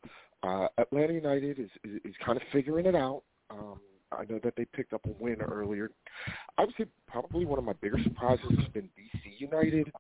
Uh, 0.43 0.67
Atlanta 0.77 1.13
United 1.13 1.59
is, 1.59 1.69
is 1.83 1.99
is 2.05 2.15
kind 2.23 2.37
of 2.37 2.43
figuring 2.51 2.85
it 2.85 2.95
out. 2.95 3.23
Um, 3.49 3.79
I 4.11 4.23
know 4.29 4.39
that 4.43 4.53
they 4.55 4.65
picked 4.65 4.93
up 4.93 5.05
a 5.05 5.23
win 5.23 5.41
earlier. 5.41 5.91
I 6.57 6.63
would 6.63 6.73
say 6.77 6.85
probably 7.07 7.45
one 7.45 7.59
of 7.59 7.65
my 7.65 7.73
bigger 7.73 8.01
surprises 8.03 8.45
has 8.57 8.67
been 8.69 8.89
DC 8.97 9.39
United, 9.39 9.91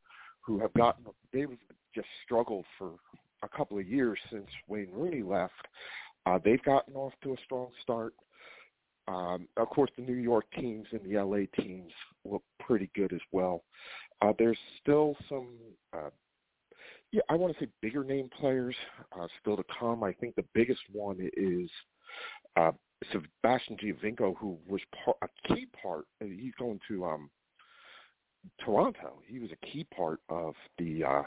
who 0.41 0.59
have 0.59 0.73
gotten 0.73 1.05
they've 1.33 1.49
just 1.93 2.07
struggled 2.23 2.65
for 2.77 2.91
a 3.43 3.49
couple 3.49 3.77
of 3.77 3.87
years 3.87 4.17
since 4.31 4.47
Wayne 4.67 4.91
Rooney 4.93 5.23
left. 5.23 5.53
Uh, 6.25 6.39
they've 6.43 6.63
gotten 6.63 6.95
off 6.95 7.13
to 7.23 7.33
a 7.33 7.37
strong 7.45 7.69
start. 7.81 8.13
Um, 9.07 9.47
of 9.55 9.69
course, 9.69 9.89
the 9.95 10.03
New 10.03 10.15
York 10.15 10.45
teams 10.57 10.85
and 10.91 11.01
the 11.03 11.21
LA 11.21 11.45
teams 11.61 11.91
look 12.25 12.43
pretty 12.59 12.89
good 12.93 13.13
as 13.13 13.21
well. 13.31 13.63
Uh, 14.21 14.33
there's 14.37 14.57
still 14.81 15.15
some, 15.29 15.47
uh, 15.93 16.09
yeah, 17.11 17.21
I 17.29 17.35
want 17.35 17.57
to 17.57 17.65
say 17.65 17.69
bigger 17.81 18.03
name 18.03 18.29
players 18.39 18.75
uh, 19.17 19.27
still 19.41 19.57
to 19.57 19.63
come. 19.79 20.03
I 20.03 20.13
think 20.13 20.35
the 20.35 20.45
biggest 20.53 20.81
one 20.91 21.17
is 21.37 21.69
uh, 22.55 22.71
Sebastian 23.11 23.77
Giovinco, 23.77 24.35
who 24.37 24.57
was 24.67 24.81
part, 25.05 25.17
a 25.21 25.53
key 25.53 25.67
part. 25.81 26.05
He's 26.19 26.53
going 26.59 26.79
to 26.87 27.05
um, 27.05 27.29
Toronto. 28.63 29.19
He 29.25 29.39
was 29.39 29.49
a 29.51 29.65
key 29.65 29.85
part 29.95 30.19
of 30.29 30.53
the 30.77 31.03
uh, 31.03 31.23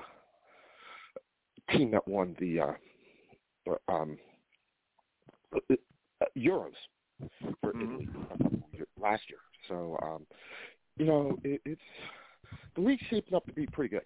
team 1.70 1.90
that 1.92 2.06
won 2.06 2.36
the 2.40 2.60
uh, 2.60 2.72
um, 3.88 4.18
uh, 5.54 5.74
Euros 6.36 6.72
for 7.60 7.70
Italy 7.70 8.08
uh, 8.30 8.46
last 9.00 9.22
year. 9.28 9.38
So, 9.68 9.98
um, 10.02 10.26
you 10.96 11.06
know, 11.06 11.38
it, 11.44 11.60
it's 11.64 11.80
the 12.74 12.80
league's 12.80 13.02
shaping 13.08 13.34
up 13.34 13.46
to 13.46 13.52
be 13.52 13.66
pretty 13.66 13.90
good. 13.90 14.02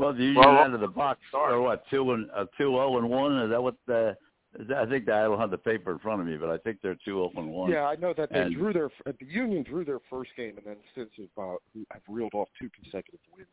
Well, 0.00 0.12
the 0.14 0.24
Union 0.24 0.42
Well, 0.44 0.56
out 0.56 0.74
of 0.74 0.80
the 0.80 0.88
box 0.88 1.20
sorry. 1.30 1.52
are 1.54 1.60
what 1.60 1.84
two 1.90 2.12
and 2.12 2.30
uh, 2.30 2.46
two 2.56 2.70
zero 2.70 2.98
and 2.98 3.08
one. 3.10 3.38
Is 3.42 3.50
that 3.50 3.62
what 3.62 3.74
the? 3.86 4.16
That, 4.68 4.78
I 4.78 4.86
think 4.86 5.06
that 5.06 5.14
I 5.14 5.22
don't 5.24 5.38
have 5.38 5.50
the 5.52 5.58
paper 5.58 5.92
in 5.92 5.98
front 6.00 6.20
of 6.20 6.26
me, 6.26 6.36
but 6.36 6.48
I 6.50 6.58
think 6.58 6.78
they're 6.82 6.94
two 7.04 7.16
zero 7.28 7.30
and 7.36 7.50
one. 7.52 7.70
Yeah, 7.70 7.84
I 7.84 7.94
know 7.96 8.12
that 8.16 8.32
they 8.32 8.40
And- 8.40 8.54
drew 8.54 8.72
their 8.72 8.86
uh, 9.06 9.12
the 9.20 9.26
Union 9.26 9.62
drew 9.62 9.84
their 9.84 10.00
first 10.10 10.30
game, 10.36 10.54
and 10.56 10.66
then 10.66 10.76
since 10.94 11.10
have, 11.18 11.44
uh, 11.44 11.56
have 11.92 12.02
reeled 12.08 12.34
off 12.34 12.48
two 12.58 12.68
consecutive 12.70 13.20
wins, 13.36 13.48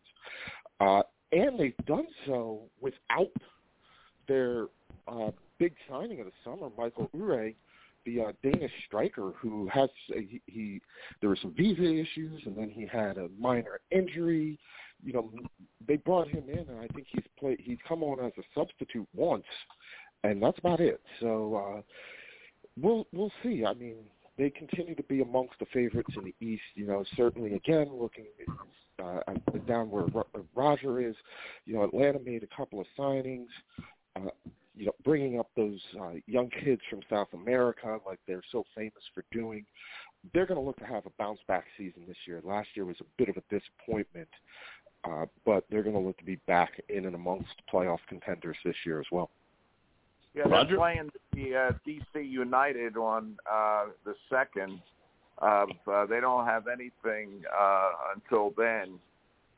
uh, 0.79 1.03
and 1.31 1.59
they've 1.59 1.77
done 1.85 2.07
so 2.25 2.61
without 2.81 3.31
their 4.27 4.67
uh, 5.07 5.31
big 5.59 5.73
signing 5.89 6.19
of 6.19 6.25
the 6.25 6.31
summer, 6.43 6.69
Mikael 6.77 7.09
Uhre, 7.15 7.53
the 8.05 8.21
uh, 8.21 8.31
Danish 8.41 8.71
striker, 8.87 9.33
who 9.39 9.67
has 9.67 9.89
uh, 10.15 10.19
he, 10.19 10.41
he 10.47 10.81
there 11.21 11.29
were 11.29 11.37
some 11.41 11.53
visa 11.55 11.83
issues, 11.83 12.41
and 12.45 12.55
then 12.55 12.69
he 12.69 12.85
had 12.87 13.17
a 13.17 13.27
minor 13.39 13.79
injury. 13.91 14.57
You 15.03 15.13
know, 15.13 15.31
they 15.87 15.97
brought 15.97 16.27
him 16.27 16.43
in, 16.49 16.59
and 16.59 16.79
I 16.79 16.87
think 16.93 17.07
he's 17.09 17.23
played. 17.39 17.59
He's 17.61 17.77
come 17.87 18.03
on 18.03 18.23
as 18.25 18.31
a 18.37 18.43
substitute 18.55 19.07
once, 19.15 19.45
and 20.23 20.41
that's 20.41 20.59
about 20.59 20.79
it. 20.79 21.01
So 21.19 21.55
uh, 21.55 21.81
we'll 22.79 23.07
we'll 23.13 23.31
see. 23.43 23.65
I 23.65 23.73
mean, 23.73 23.97
they 24.37 24.49
continue 24.49 24.95
to 24.95 25.03
be 25.03 25.21
amongst 25.21 25.59
the 25.59 25.65
favorites 25.73 26.13
in 26.17 26.23
the 26.25 26.35
East. 26.45 26.63
You 26.75 26.87
know, 26.87 27.03
certainly 27.15 27.53
again 27.53 27.89
looking 27.93 28.25
uh, 29.03 29.19
down 29.67 29.89
where 29.89 30.05
Roger 30.55 31.01
is. 31.01 31.15
You 31.65 31.75
know, 31.75 31.83
Atlanta 31.83 32.19
made 32.19 32.43
a 32.43 32.55
couple 32.55 32.79
of 32.79 32.87
signings. 32.97 33.47
Uh, 34.15 34.29
you 34.75 34.85
know, 34.85 34.91
bringing 35.03 35.39
up 35.39 35.49
those 35.55 35.79
uh, 35.99 36.11
young 36.27 36.49
kids 36.63 36.81
from 36.89 36.99
South 37.09 37.29
America, 37.33 37.97
like 38.05 38.19
they're 38.27 38.43
so 38.51 38.63
famous 38.75 38.93
for 39.13 39.23
doing. 39.31 39.65
They're 40.33 40.45
going 40.45 40.59
to 40.59 40.65
look 40.65 40.77
to 40.77 40.85
have 40.85 41.05
a 41.05 41.11
bounce 41.17 41.39
back 41.47 41.65
season 41.77 42.03
this 42.07 42.17
year. 42.27 42.41
Last 42.43 42.69
year 42.75 42.85
was 42.85 42.97
a 43.01 43.05
bit 43.17 43.29
of 43.29 43.37
a 43.37 43.43
disappointment, 43.49 44.27
uh, 45.03 45.25
but 45.45 45.65
they're 45.69 45.83
going 45.83 45.95
to 45.95 46.01
look 46.01 46.17
to 46.17 46.25
be 46.25 46.37
back 46.47 46.81
in 46.89 47.05
and 47.05 47.15
amongst 47.15 47.53
playoff 47.71 47.99
contenders 48.07 48.57
this 48.65 48.75
year 48.85 48.99
as 48.99 49.05
well. 49.11 49.29
Yeah, 50.33 50.43
they're 50.43 50.51
Roger? 50.51 50.77
playing 50.77 51.09
the 51.33 51.55
uh, 51.55 51.71
DC 51.87 52.29
United 52.29 52.97
on 52.97 53.37
uh, 53.51 53.85
the 54.05 54.15
second. 54.29 54.81
Of, 55.39 55.69
uh, 55.91 56.05
they 56.07 56.19
don't 56.19 56.45
have 56.45 56.67
anything 56.67 57.43
uh, 57.55 57.91
until 58.15 58.53
then, 58.57 58.99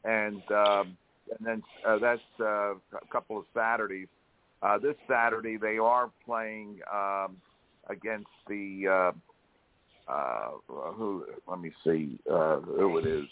and 0.04 0.42
um, 0.52 0.98
and 1.38 1.40
then 1.46 1.64
uh, 1.88 1.98
that's 2.00 2.22
uh, 2.40 2.74
a 2.74 3.08
couple 3.12 3.38
of 3.38 3.46
Saturdays. 3.54 4.08
Uh, 4.62 4.78
this 4.78 4.96
Saturday 5.08 5.56
they 5.56 5.78
are 5.78 6.12
playing 6.26 6.80
um, 6.94 7.38
against 7.90 8.28
the 8.50 9.14
uh, 10.10 10.12
uh, 10.12 10.50
who? 10.94 11.26
Let 11.48 11.60
me 11.60 11.72
see 11.84 12.20
uh, 12.30 12.60
who 12.60 12.98
it 12.98 13.06
is. 13.06 13.26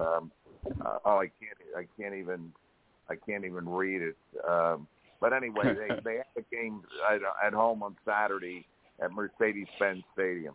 Um, 0.00 0.32
uh, 0.66 0.98
oh, 1.04 1.18
I 1.18 1.30
can't. 1.40 1.58
I 1.76 1.86
can't 2.00 2.14
even. 2.14 2.52
I 3.08 3.16
can't 3.16 3.44
even 3.44 3.68
read 3.68 4.02
it. 4.02 4.16
Um, 4.48 4.86
but 5.20 5.32
anyway, 5.32 5.74
they 5.74 5.94
they 6.04 6.16
have 6.16 6.26
a 6.36 6.54
game 6.54 6.82
at, 7.10 7.20
at 7.44 7.52
home 7.52 7.82
on 7.82 7.96
Saturday 8.04 8.66
at 9.02 9.12
Mercedes-Benz 9.12 10.02
Stadium. 10.14 10.54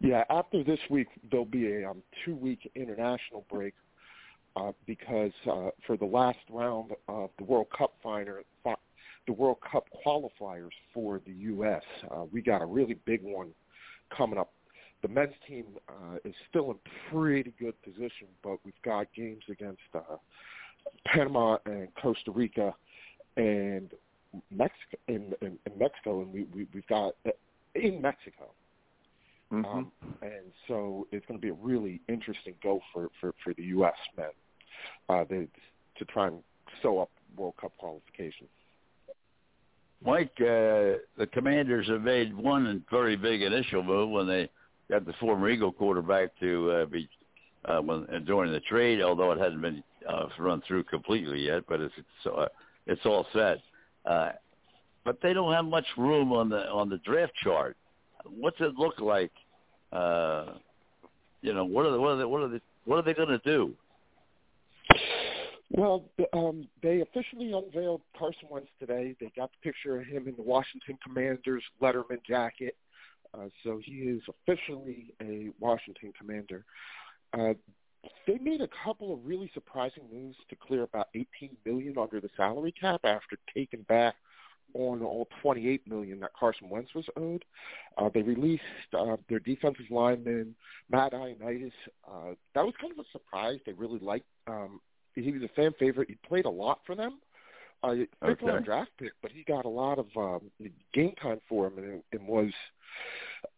Yeah, 0.00 0.24
after 0.30 0.64
this 0.64 0.80
week 0.90 1.08
there'll 1.30 1.44
be 1.44 1.72
a 1.72 1.90
um, 1.90 2.02
two-week 2.24 2.70
international 2.74 3.44
break 3.50 3.74
uh, 4.56 4.72
because 4.86 5.32
uh, 5.50 5.70
for 5.86 5.96
the 5.96 6.04
last 6.04 6.38
round 6.50 6.92
of 7.08 7.30
the 7.38 7.44
World 7.44 7.68
Cup 7.76 7.94
final, 8.02 8.38
the 9.26 9.32
World 9.32 9.58
Cup 9.70 9.86
qualifiers 10.04 10.70
for 10.92 11.20
the 11.24 11.32
U.S., 11.32 11.82
uh, 12.10 12.24
we 12.32 12.40
got 12.42 12.62
a 12.62 12.66
really 12.66 12.96
big 13.04 13.22
one 13.22 13.50
coming 14.16 14.38
up. 14.38 14.52
The 15.02 15.08
men's 15.08 15.34
team 15.46 15.64
uh, 15.88 16.16
is 16.24 16.34
still 16.48 16.70
in 16.70 16.76
pretty 17.10 17.54
good 17.58 17.80
position, 17.82 18.28
but 18.42 18.58
we've 18.64 18.74
got 18.84 19.06
games 19.14 19.42
against 19.50 19.80
uh, 19.94 20.16
Panama 21.06 21.58
and 21.64 21.88
Costa 22.00 22.30
Rica 22.30 22.74
and 23.36 23.90
Mexico 24.50 24.98
in, 25.08 25.32
in, 25.40 25.58
in 25.66 25.78
Mexico, 25.78 26.22
and 26.22 26.32
we, 26.32 26.44
we 26.54 26.66
we've 26.74 26.86
got 26.86 27.14
uh, 27.26 27.30
in 27.74 28.00
Mexico. 28.00 28.50
Mhm. 29.52 29.64
Um, 29.64 29.92
and 30.22 30.52
so 30.68 31.08
it's 31.10 31.26
going 31.26 31.40
to 31.40 31.42
be 31.42 31.50
a 31.50 31.54
really 31.54 32.00
interesting 32.08 32.54
go 32.62 32.80
for, 32.92 33.08
for, 33.20 33.34
for 33.42 33.52
the 33.54 33.64
U.S. 33.64 33.96
men 34.16 34.30
uh, 35.08 35.24
they, 35.28 35.48
to 35.98 36.04
try 36.04 36.28
and 36.28 36.38
sew 36.82 37.00
up 37.00 37.10
World 37.36 37.54
Cup 37.60 37.72
qualification. 37.78 38.46
Mike, 40.04 40.32
uh, 40.40 41.02
the 41.18 41.28
Commanders 41.32 41.88
have 41.88 42.02
made 42.02 42.34
one 42.34 42.84
very 42.90 43.16
big 43.16 43.42
initial 43.42 43.82
move 43.82 44.08
when 44.10 44.26
they 44.26 44.48
got 44.90 45.06
the 45.06 45.12
former 45.14 45.48
Eagle 45.48 45.72
quarterback 45.72 46.38
to 46.40 46.70
uh, 46.70 46.86
be 46.86 47.08
uh, 47.64 47.80
when 47.80 48.06
uh, 48.14 48.18
during 48.20 48.52
the 48.52 48.60
trade, 48.60 49.00
although 49.00 49.32
it 49.32 49.38
hasn't 49.38 49.62
been 49.62 49.82
uh, 50.08 50.26
run 50.38 50.62
through 50.66 50.84
completely 50.84 51.46
yet, 51.46 51.62
but 51.68 51.80
it's 51.80 51.94
it's, 51.96 52.34
uh, 52.36 52.46
it's 52.86 53.04
all 53.04 53.26
set. 53.32 53.58
Uh, 54.04 54.32
but 55.04 55.18
they 55.22 55.32
don't 55.32 55.52
have 55.52 55.64
much 55.64 55.86
room 55.96 56.32
on 56.32 56.48
the 56.48 56.68
on 56.68 56.88
the 56.88 56.98
draft 56.98 57.32
chart. 57.42 57.76
What's 58.24 58.60
it 58.60 58.74
look 58.76 59.00
like? 59.00 59.32
Uh, 59.92 60.54
you 61.42 61.54
know, 61.54 61.64
what 61.64 61.86
are 61.86 61.92
the, 61.92 62.00
what 62.00 62.10
are 62.12 62.16
they, 62.18 62.24
what 62.24 62.42
are 62.42 62.48
they, 62.48 62.60
what 62.84 62.96
are 62.96 63.02
they 63.02 63.14
going 63.14 63.28
to 63.28 63.38
do? 63.38 63.72
Well, 65.70 66.04
um, 66.32 66.68
they 66.82 67.00
officially 67.00 67.52
unveiled 67.52 68.02
Carson 68.18 68.48
Wentz 68.50 68.68
today. 68.78 69.14
They 69.20 69.32
got 69.36 69.50
the 69.52 69.58
picture 69.62 70.00
of 70.00 70.06
him 70.06 70.26
in 70.26 70.34
the 70.36 70.42
Washington 70.42 70.98
Commanders 71.02 71.62
Letterman 71.80 72.22
jacket. 72.26 72.76
Uh, 73.34 73.46
so 73.64 73.80
he 73.84 73.92
is 73.92 74.22
officially 74.28 75.14
a 75.22 75.48
Washington 75.58 76.12
Commander. 76.18 76.64
Uh, 77.32 77.54
they 78.26 78.38
made 78.38 78.60
a 78.60 78.68
couple 78.84 79.12
of 79.12 79.20
really 79.24 79.50
surprising 79.52 80.04
moves 80.12 80.36
to 80.48 80.56
clear 80.56 80.82
about 80.82 81.08
18 81.14 81.56
million 81.64 81.96
under 81.98 82.20
the 82.20 82.30
salary 82.36 82.72
cap 82.72 83.00
after 83.04 83.36
taking 83.54 83.82
back 83.82 84.14
on 84.74 85.02
all 85.02 85.28
28 85.42 85.86
million 85.88 86.20
that 86.20 86.32
Carson 86.38 86.68
Wentz 86.68 86.94
was 86.94 87.04
owed. 87.16 87.44
Uh, 87.98 88.08
they 88.12 88.22
released 88.22 88.62
uh, 88.96 89.16
their 89.28 89.40
defensive 89.40 89.86
lineman 89.90 90.54
Matt 90.90 91.12
Ioannidis. 91.12 91.72
Uh, 92.08 92.34
that 92.54 92.64
was 92.64 92.74
kind 92.80 92.92
of 92.92 92.98
a 92.98 93.08
surprise. 93.12 93.58
They 93.66 93.72
really 93.72 93.98
liked. 93.98 94.26
Um, 94.46 94.80
he 95.14 95.32
was 95.32 95.42
a 95.42 95.48
fan 95.48 95.72
favorite. 95.78 96.08
He 96.08 96.16
played 96.26 96.44
a 96.44 96.50
lot 96.50 96.80
for 96.86 96.94
them. 96.94 97.18
Uh, 97.82 97.94
fifth 97.94 98.42
round 98.42 98.58
Okay. 98.58 98.64
draft 98.64 98.90
pick, 98.98 99.12
but 99.22 99.30
he 99.32 99.42
got 99.44 99.64
a 99.64 99.68
lot 99.68 99.98
of 99.98 100.06
um, 100.16 100.50
game 100.92 101.14
time 101.22 101.40
for 101.48 101.66
him, 101.66 101.78
and, 101.78 102.02
and 102.12 102.28
was 102.28 102.52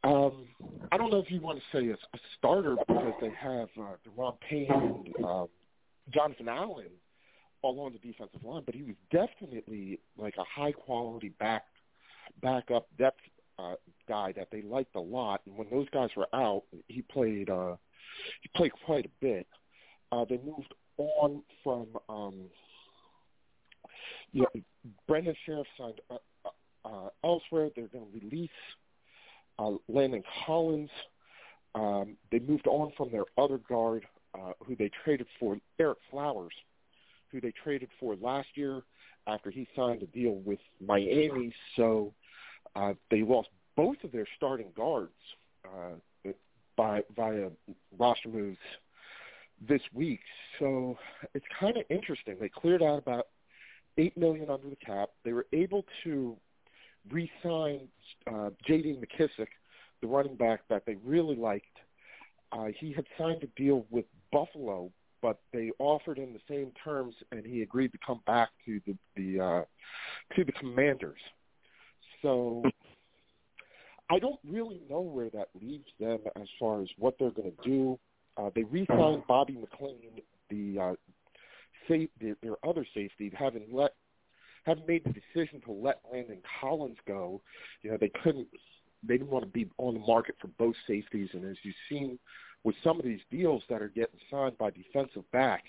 um, 0.04 0.46
I 0.92 0.96
don't 0.96 1.10
know 1.10 1.18
if 1.18 1.30
you 1.30 1.40
want 1.40 1.58
to 1.58 1.64
say 1.76 1.88
a, 1.88 1.94
a 1.94 2.20
starter 2.36 2.76
because 2.86 3.14
they 3.20 3.30
have 3.40 3.68
uh, 3.78 3.96
Daron 4.06 4.38
Payne 4.48 4.70
and 4.70 5.24
um, 5.24 5.48
Jonathan 6.12 6.48
Allen 6.48 6.90
all 7.62 7.80
on 7.80 7.92
the 7.92 7.98
defensive 7.98 8.44
line, 8.44 8.62
but 8.66 8.74
he 8.74 8.82
was 8.82 8.96
definitely 9.10 9.98
like 10.18 10.34
a 10.36 10.44
high 10.44 10.72
quality 10.72 11.30
back 11.40 11.64
backup 12.42 12.88
depth 12.98 13.20
uh, 13.58 13.74
guy 14.08 14.32
that 14.32 14.48
they 14.50 14.62
liked 14.62 14.94
a 14.96 15.00
lot. 15.00 15.40
And 15.46 15.56
when 15.56 15.68
those 15.70 15.88
guys 15.90 16.10
were 16.16 16.28
out, 16.34 16.64
he 16.88 17.02
played 17.02 17.50
uh, 17.50 17.76
he 18.42 18.50
played 18.54 18.72
quite 18.84 19.06
a 19.06 19.10
bit. 19.20 19.46
Uh, 20.10 20.24
they 20.28 20.38
moved 20.44 20.74
on 20.98 21.42
from 21.64 21.86
um, 22.08 22.34
yeah, 24.32 24.44
Brandon 25.06 25.34
Scherff 25.44 25.66
signed 25.78 26.00
uh, 26.10 26.16
uh, 26.44 26.88
uh, 26.88 27.08
elsewhere. 27.24 27.68
They're 27.74 27.88
going 27.88 28.06
to 28.06 28.26
release 28.26 28.50
uh, 29.58 29.72
Landon 29.88 30.22
Collins. 30.44 30.90
Um, 31.74 32.16
they 32.30 32.38
moved 32.38 32.66
on 32.66 32.92
from 32.96 33.10
their 33.10 33.24
other 33.38 33.58
guard, 33.58 34.04
uh, 34.34 34.52
who 34.64 34.76
they 34.76 34.90
traded 35.04 35.26
for, 35.38 35.56
Ereck 35.80 35.96
Flowers, 36.10 36.54
who 37.30 37.40
they 37.40 37.52
traded 37.62 37.88
for 38.00 38.16
last 38.16 38.48
year 38.54 38.82
after 39.26 39.50
he 39.50 39.68
signed 39.76 40.02
a 40.02 40.06
deal 40.06 40.40
with 40.44 40.58
Miami. 40.84 41.52
So 41.76 42.12
uh, 42.74 42.94
they 43.10 43.22
lost 43.22 43.48
both 43.76 43.96
of 44.04 44.12
their 44.12 44.26
starting 44.36 44.68
guards 44.76 45.12
uh, 45.64 46.30
by 46.76 47.02
via 47.14 47.48
roster 47.98 48.28
moves 48.28 48.58
this 49.68 49.82
week. 49.94 50.20
So 50.58 50.98
it's 51.34 51.44
kind 51.58 51.76
of 51.76 51.84
interesting. 51.90 52.36
They 52.40 52.48
cleared 52.48 52.82
out 52.82 52.98
about 52.98 53.28
eight 53.98 54.16
million 54.16 54.50
under 54.50 54.68
the 54.68 54.76
cap. 54.76 55.10
They 55.24 55.32
were 55.32 55.46
able 55.52 55.84
to 56.04 56.36
re-sign 57.10 57.88
uh, 58.32 58.50
J.D. 58.66 58.98
McKissic, 59.00 59.48
the 60.00 60.06
running 60.06 60.36
back 60.36 60.60
that 60.68 60.84
they 60.86 60.96
really 61.04 61.36
liked. 61.36 61.66
Uh, 62.52 62.66
he 62.78 62.92
had 62.92 63.04
signed 63.18 63.42
a 63.42 63.60
deal 63.60 63.86
with 63.90 64.04
Buffalo, 64.30 64.90
but 65.20 65.40
they 65.52 65.70
offered 65.78 66.18
him 66.18 66.32
the 66.32 66.40
same 66.48 66.72
terms, 66.84 67.14
and 67.30 67.46
he 67.46 67.62
agreed 67.62 67.92
to 67.92 67.98
come 68.04 68.20
back 68.26 68.50
to 68.66 68.80
the 68.86 68.96
the 69.16 69.40
uh, 69.40 69.64
to 70.36 70.44
the 70.44 70.52
Commanders. 70.52 71.20
So 72.20 72.62
I 74.10 74.18
don't 74.18 74.38
really 74.46 74.82
know 74.90 75.00
where 75.00 75.30
that 75.30 75.48
leaves 75.60 75.88
them 75.98 76.18
as 76.36 76.48
far 76.60 76.82
as 76.82 76.88
what 76.98 77.14
they're 77.18 77.30
going 77.30 77.52
to 77.52 77.68
do. 77.68 77.98
Uh, 78.36 78.50
they 78.54 78.64
re-signed 78.64 79.22
Bobby 79.26 79.56
McCain, 79.56 80.22
the 80.50 80.78
uh, 80.78 80.92
safe, 81.88 82.08
their, 82.20 82.56
other 82.64 82.86
safety, 82.94 83.32
having 83.36 83.66
let 83.72 83.94
having 84.64 84.86
made 84.86 85.04
the 85.04 85.12
decision 85.12 85.60
to 85.62 85.72
let 85.72 86.00
Landon 86.12 86.38
Collins 86.60 86.98
go. 87.06 87.40
You 87.82 87.90
know, 87.90 87.96
they 88.00 88.12
couldn't, 88.22 88.46
they 89.02 89.18
didn't 89.18 89.30
want 89.30 89.44
to 89.44 89.50
be 89.50 89.68
on 89.78 89.94
the 89.94 90.00
market 90.00 90.36
for 90.40 90.48
both 90.58 90.76
safeties. 90.86 91.30
And 91.32 91.44
as 91.44 91.56
you've 91.62 91.74
seen 91.88 92.18
with 92.62 92.76
some 92.84 92.98
of 92.98 93.04
these 93.04 93.20
deals 93.30 93.64
that 93.68 93.82
are 93.82 93.88
getting 93.88 94.20
signed 94.30 94.56
by 94.58 94.70
defensive 94.70 95.28
backs, 95.32 95.68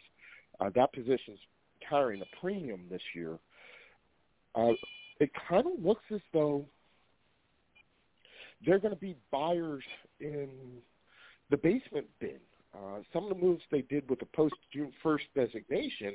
uh, 0.60 0.70
that 0.76 0.94
position's 0.94 1.40
carrying 1.88 2.22
a 2.22 2.40
premium 2.40 2.82
this 2.90 3.02
year. 3.16 3.40
Uh, 4.56 4.74
it 5.20 5.32
kind 5.50 5.66
of 5.66 5.84
looks 5.84 6.04
as 6.14 6.22
though 6.32 6.66
they're 8.66 8.80
going 8.80 8.94
to 8.94 9.00
be 9.00 9.16
buyers 9.32 9.84
in 10.20 10.50
the 11.50 11.58
basement 11.58 12.08
bin. 12.20 12.40
Uh, 12.76 13.00
some 13.12 13.24
of 13.24 13.30
the 13.30 13.36
moves 13.36 13.62
they 13.72 13.82
did 13.82 14.10
with 14.10 14.20
the 14.20 14.26
post 14.28 14.56
June 14.72 14.92
1st 15.04 15.22
designation, 15.36 16.14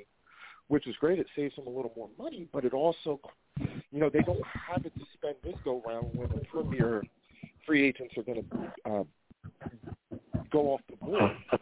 which 0.69 0.87
is 0.87 0.97
great, 0.97 1.19
it 1.19 1.27
saves 1.37 1.55
them 1.57 1.67
a 1.67 1.71
little 1.71 1.93
more 1.97 2.09
money, 2.19 2.49
but 2.53 2.65
it 2.65 2.75
also, 2.75 3.21
you 3.59 4.01
know, 4.01 4.11
they 4.11 4.23
don't 4.23 4.45
have 4.47 4.85
it 4.85 4.93
to 4.99 5.05
spend 5.15 5.37
this 5.45 5.55
go 5.65 5.83
round 5.87 6.09
when 6.15 6.29
the 6.31 6.45
premier 6.51 7.03
free 7.67 7.87
agents 7.87 8.15
are 8.17 8.23
going 8.23 8.45
to 8.45 8.91
uh, 8.91 10.19
go 10.51 10.73
off 10.73 10.81
the 10.91 10.97
board. 10.97 11.33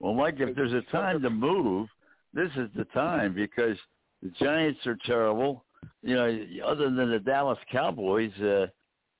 Well, 0.00 0.12
Mike, 0.12 0.34
if 0.38 0.54
there's 0.54 0.74
a 0.74 0.82
time 0.92 1.22
to 1.22 1.30
move, 1.30 1.88
this 2.34 2.50
is 2.58 2.68
the 2.76 2.84
time 2.92 3.32
because 3.34 3.78
the 4.22 4.28
Giants 4.38 4.80
are 4.86 4.98
terrible. 5.06 5.64
You 6.02 6.14
know, 6.16 6.38
other 6.66 6.90
than 6.90 7.10
the 7.10 7.20
Dallas 7.20 7.58
Cowboys, 7.72 8.32
uh, 8.38 8.66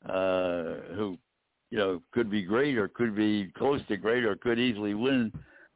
uh, 0.07 0.75
who 0.95 1.17
you 1.75 1.81
know 1.81 2.01
could 2.13 2.31
be 2.31 2.41
great 2.41 2.79
or 2.79 2.87
could 2.87 3.17
be 3.17 3.51
close 3.59 3.81
to 3.89 3.97
great 3.97 4.25
or 4.25 4.37
could 4.37 4.61
easily 4.61 4.95
win 4.95 5.33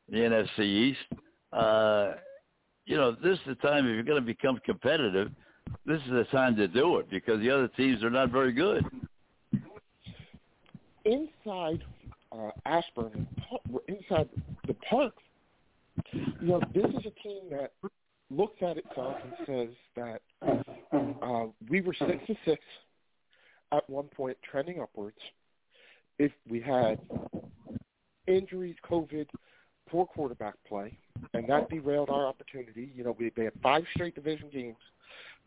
the 0.08 0.18
NFC 0.18 0.60
East. 0.60 1.20
Uh, 1.52 2.12
you 2.86 2.96
know, 2.96 3.16
this 3.20 3.36
is 3.36 3.44
the 3.48 3.54
time 3.56 3.84
if 3.84 3.94
you're 3.94 4.04
going 4.04 4.22
to 4.22 4.24
become 4.24 4.60
competitive. 4.64 5.32
This 5.86 6.00
is 6.02 6.10
the 6.12 6.24
time 6.30 6.54
to 6.54 6.68
do 6.68 6.98
it 6.98 7.10
because 7.10 7.40
the 7.40 7.50
other 7.50 7.66
teams 7.66 8.04
are 8.04 8.10
not 8.10 8.30
very 8.30 8.52
good. 8.52 8.84
Inside 11.04 11.82
uh, 12.30 12.50
Ashburn, 12.64 13.26
inside 13.88 14.28
the 14.68 14.74
park, 14.88 15.14
you 16.12 16.46
know, 16.46 16.60
this 16.72 16.84
is 16.84 17.06
a 17.06 17.22
team 17.26 17.42
that 17.50 17.72
looks 18.30 18.62
at 18.62 18.76
itself 18.76 19.16
and 19.24 19.46
says 19.48 19.74
that 19.96 20.22
uh, 21.22 21.46
we 21.68 21.80
were 21.80 21.94
six 21.98 22.24
to 22.28 22.36
six 22.44 22.62
at 23.72 23.90
one 23.90 24.06
point, 24.06 24.36
trending 24.48 24.80
upwards. 24.80 25.18
If 26.18 26.32
we 26.48 26.60
had 26.60 26.98
injuries, 28.26 28.76
COVID, 28.88 29.26
poor 29.88 30.06
quarterback 30.06 30.54
play, 30.68 30.96
and 31.34 31.48
that 31.48 31.68
derailed 31.70 32.10
our 32.10 32.26
opportunity. 32.26 32.92
You 32.94 33.04
know, 33.04 33.16
we, 33.18 33.30
they 33.36 33.44
had 33.44 33.54
five 33.62 33.84
straight 33.94 34.14
division 34.14 34.48
games. 34.52 34.76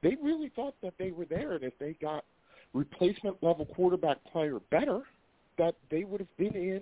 They 0.02 0.18
really 0.22 0.52
thought 0.56 0.76
that 0.82 0.94
they 0.98 1.12
were 1.12 1.26
there, 1.26 1.54
and 1.54 1.64
if 1.64 1.78
they 1.80 1.96
got 2.02 2.26
replacement 2.74 3.42
level 3.44 3.66
quarterback 3.66 4.18
play 4.32 4.50
or 4.50 4.62
better, 4.72 5.02
that 5.58 5.76
they 5.90 6.04
would 6.04 6.20
have 6.20 6.38
been 6.38 6.56
in 6.56 6.82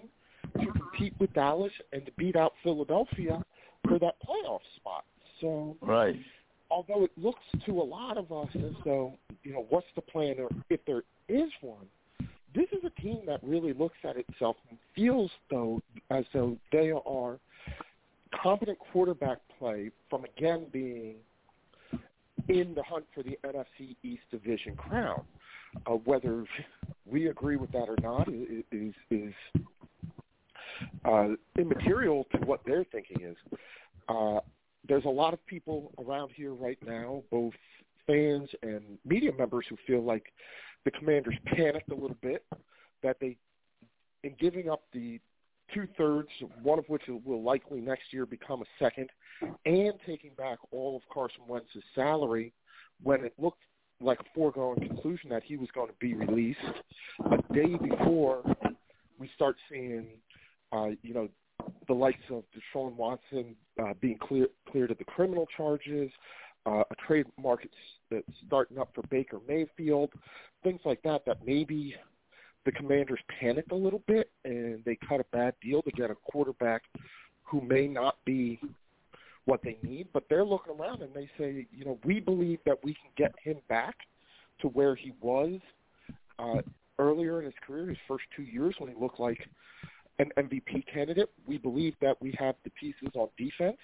to 0.62 0.72
compete 0.72 1.14
with 1.20 1.34
Dallas 1.34 1.72
and 1.92 2.06
to 2.06 2.12
beat 2.14 2.36
out 2.36 2.54
Philadelphia 2.64 3.44
for 3.88 4.00
that 4.00 4.16
playoff 4.26 4.62
spot. 4.78 5.04
So 5.42 5.78
Right. 5.82 6.16
although 6.72 7.04
it 7.04 7.12
looks 7.18 7.44
to 7.66 7.82
a 7.82 7.84
lot 7.84 8.18
of 8.18 8.32
us 8.32 8.50
as 8.56 8.74
though, 8.86 9.18
you 9.44 9.54
know, 9.54 9.66
what's 9.70 9.88
the 9.96 10.02
plan 10.02 10.40
or 10.40 10.50
if 10.70 10.84
there 10.86 11.04
is 11.28 11.52
one, 11.62 11.88
this 12.56 12.68
is 12.72 12.84
a 12.84 13.02
team 13.02 13.22
that 13.28 13.40
really 13.44 13.74
looks 13.74 13.98
at 14.04 14.18
itself 14.18 14.56
and 14.70 14.78
feels 14.96 15.32
though 15.50 15.82
as 16.10 16.26
though 16.34 16.58
they 16.72 16.92
are 16.92 17.40
competent 18.42 18.78
quarterback 18.80 19.40
play 19.58 19.92
from 20.10 20.26
again 20.26 20.66
being 20.72 21.16
in 22.48 22.74
the 22.74 22.84
hunt 22.84 23.06
for 23.14 23.24
the 23.24 23.38
NFC 23.46 23.96
East 24.04 24.24
Division 24.32 24.76
crown. 24.76 25.24
Uh, 25.86 25.92
whether 25.92 26.46
we 27.06 27.28
agree 27.28 27.56
with 27.56 27.72
that 27.72 27.88
or 27.88 27.98
not 28.02 28.28
is 28.28 28.94
is, 29.12 29.34
uh, 31.06 31.28
immaterial 31.60 32.26
to 32.32 32.38
what 32.46 32.62
their 32.66 32.84
thinking 32.86 33.22
is. 33.22 33.38
Uh, 34.08 34.40
there's 34.88 35.06
a 35.06 35.10
lot 35.10 35.34
of 35.34 35.46
people 35.46 35.92
around 36.00 36.32
here 36.36 36.54
right 36.54 36.80
now, 36.88 37.22
both 37.30 37.54
fans 38.08 38.50
and 38.64 38.82
media 39.06 39.32
members, 39.38 39.66
who 39.70 39.78
feel 39.86 40.04
like 40.04 40.34
the 40.86 40.92
Commanders 40.92 41.36
panicked 41.46 41.92
a 41.92 41.96
little 41.96 42.18
bit, 42.22 42.46
that 43.04 43.18
they, 43.20 43.38
in 44.24 44.36
giving 44.40 44.70
up 44.70 44.82
the 44.94 45.20
two 45.74 45.88
thirds, 45.98 46.30
one 46.64 46.80
of 46.80 46.86
which 46.88 47.04
will 47.26 47.44
likely 47.44 47.80
next 47.80 48.12
year 48.12 48.26
become 48.26 48.62
a 48.62 48.84
second, 48.84 49.10
and 49.66 49.94
taking 50.06 50.32
back 50.38 50.58
all 50.72 50.96
of 50.96 51.02
Carson 51.14 51.42
Wentz's 51.48 51.84
salary 51.96 52.54
when 53.04 53.24
it 53.24 53.34
looked 53.38 53.62
like 54.02 54.20
a 54.20 54.24
foregone 54.34 54.76
conclusion 54.78 55.30
that 55.30 55.44
he 55.44 55.58
was 55.58 55.68
going 55.74 55.88
to 55.88 55.94
be 56.00 56.14
released 56.14 56.60
a 57.32 57.54
day 57.54 57.76
before 57.76 58.44
we 59.20 59.30
start 59.36 59.58
seeing, 59.70 60.08
uh, 60.72 60.88
you 61.02 61.14
know, 61.14 61.28
the 61.88 61.94
likes 61.94 62.24
of 62.30 62.44
Deshaun 62.54 62.96
Watson 62.96 63.56
uh, 63.82 63.94
being 64.00 64.18
clear, 64.18 64.48
cleared 64.72 64.92
of 64.92 64.98
the 64.98 65.04
criminal 65.04 65.46
charges, 65.58 66.10
uh, 66.66 66.84
a 66.90 66.96
trade 67.08 67.26
market 67.42 67.72
that's 68.12 68.26
starting 68.48 68.78
up 68.78 68.90
for 68.94 69.04
Baker 69.10 69.40
Mayfield, 69.48 70.12
things 70.64 70.82
like 70.86 71.02
that, 71.04 71.26
that 71.26 71.46
maybe 71.46 71.96
the 72.66 72.72
Commanders 72.72 73.20
panicked 73.40 73.72
a 73.72 73.76
little 73.76 74.02
bit 74.08 74.30
and 74.46 74.84
they 74.86 74.98
cut 75.08 75.20
a 75.20 75.26
bad 75.32 75.54
deal 75.62 75.82
to 75.82 75.92
get 75.92 76.12
a 76.12 76.16
quarterback 76.16 76.84
who 77.44 77.62
may 77.62 77.88
not 77.88 78.18
be 78.26 78.60
what 79.46 79.62
they 79.64 79.78
need, 79.82 80.08
but 80.14 80.24
they're 80.30 80.46
looking 80.46 80.76
around 80.80 81.02
and 81.02 81.14
they 81.14 81.30
say, 81.38 81.66
you 81.76 81.86
know, 81.86 81.98
we 82.06 82.20
believe 82.20 82.60
that 82.66 82.78
we 82.84 82.94
can 82.94 83.10
get 83.18 83.34
him 83.44 83.58
back 83.68 83.96
to 84.62 84.68
where 84.68 84.96
he 84.96 85.14
was 85.22 85.60
uh, 86.38 86.62
earlier 87.00 87.40
in 87.40 87.46
his 87.46 87.54
career, 87.66 87.88
his 87.88 87.98
first 88.08 88.26
two 88.36 88.44
years 88.44 88.76
when 88.78 88.90
he 88.90 88.96
looked 89.00 89.20
like 89.20 89.40
an 90.20 90.30
MVP 90.38 90.86
candidate. 90.94 91.30
We 91.48 91.58
believe 91.58 91.96
that 92.02 92.22
we 92.22 92.36
have 92.38 92.56
the 92.64 92.70
pieces 92.72 93.10
on 93.16 93.30
defense. 93.38 93.78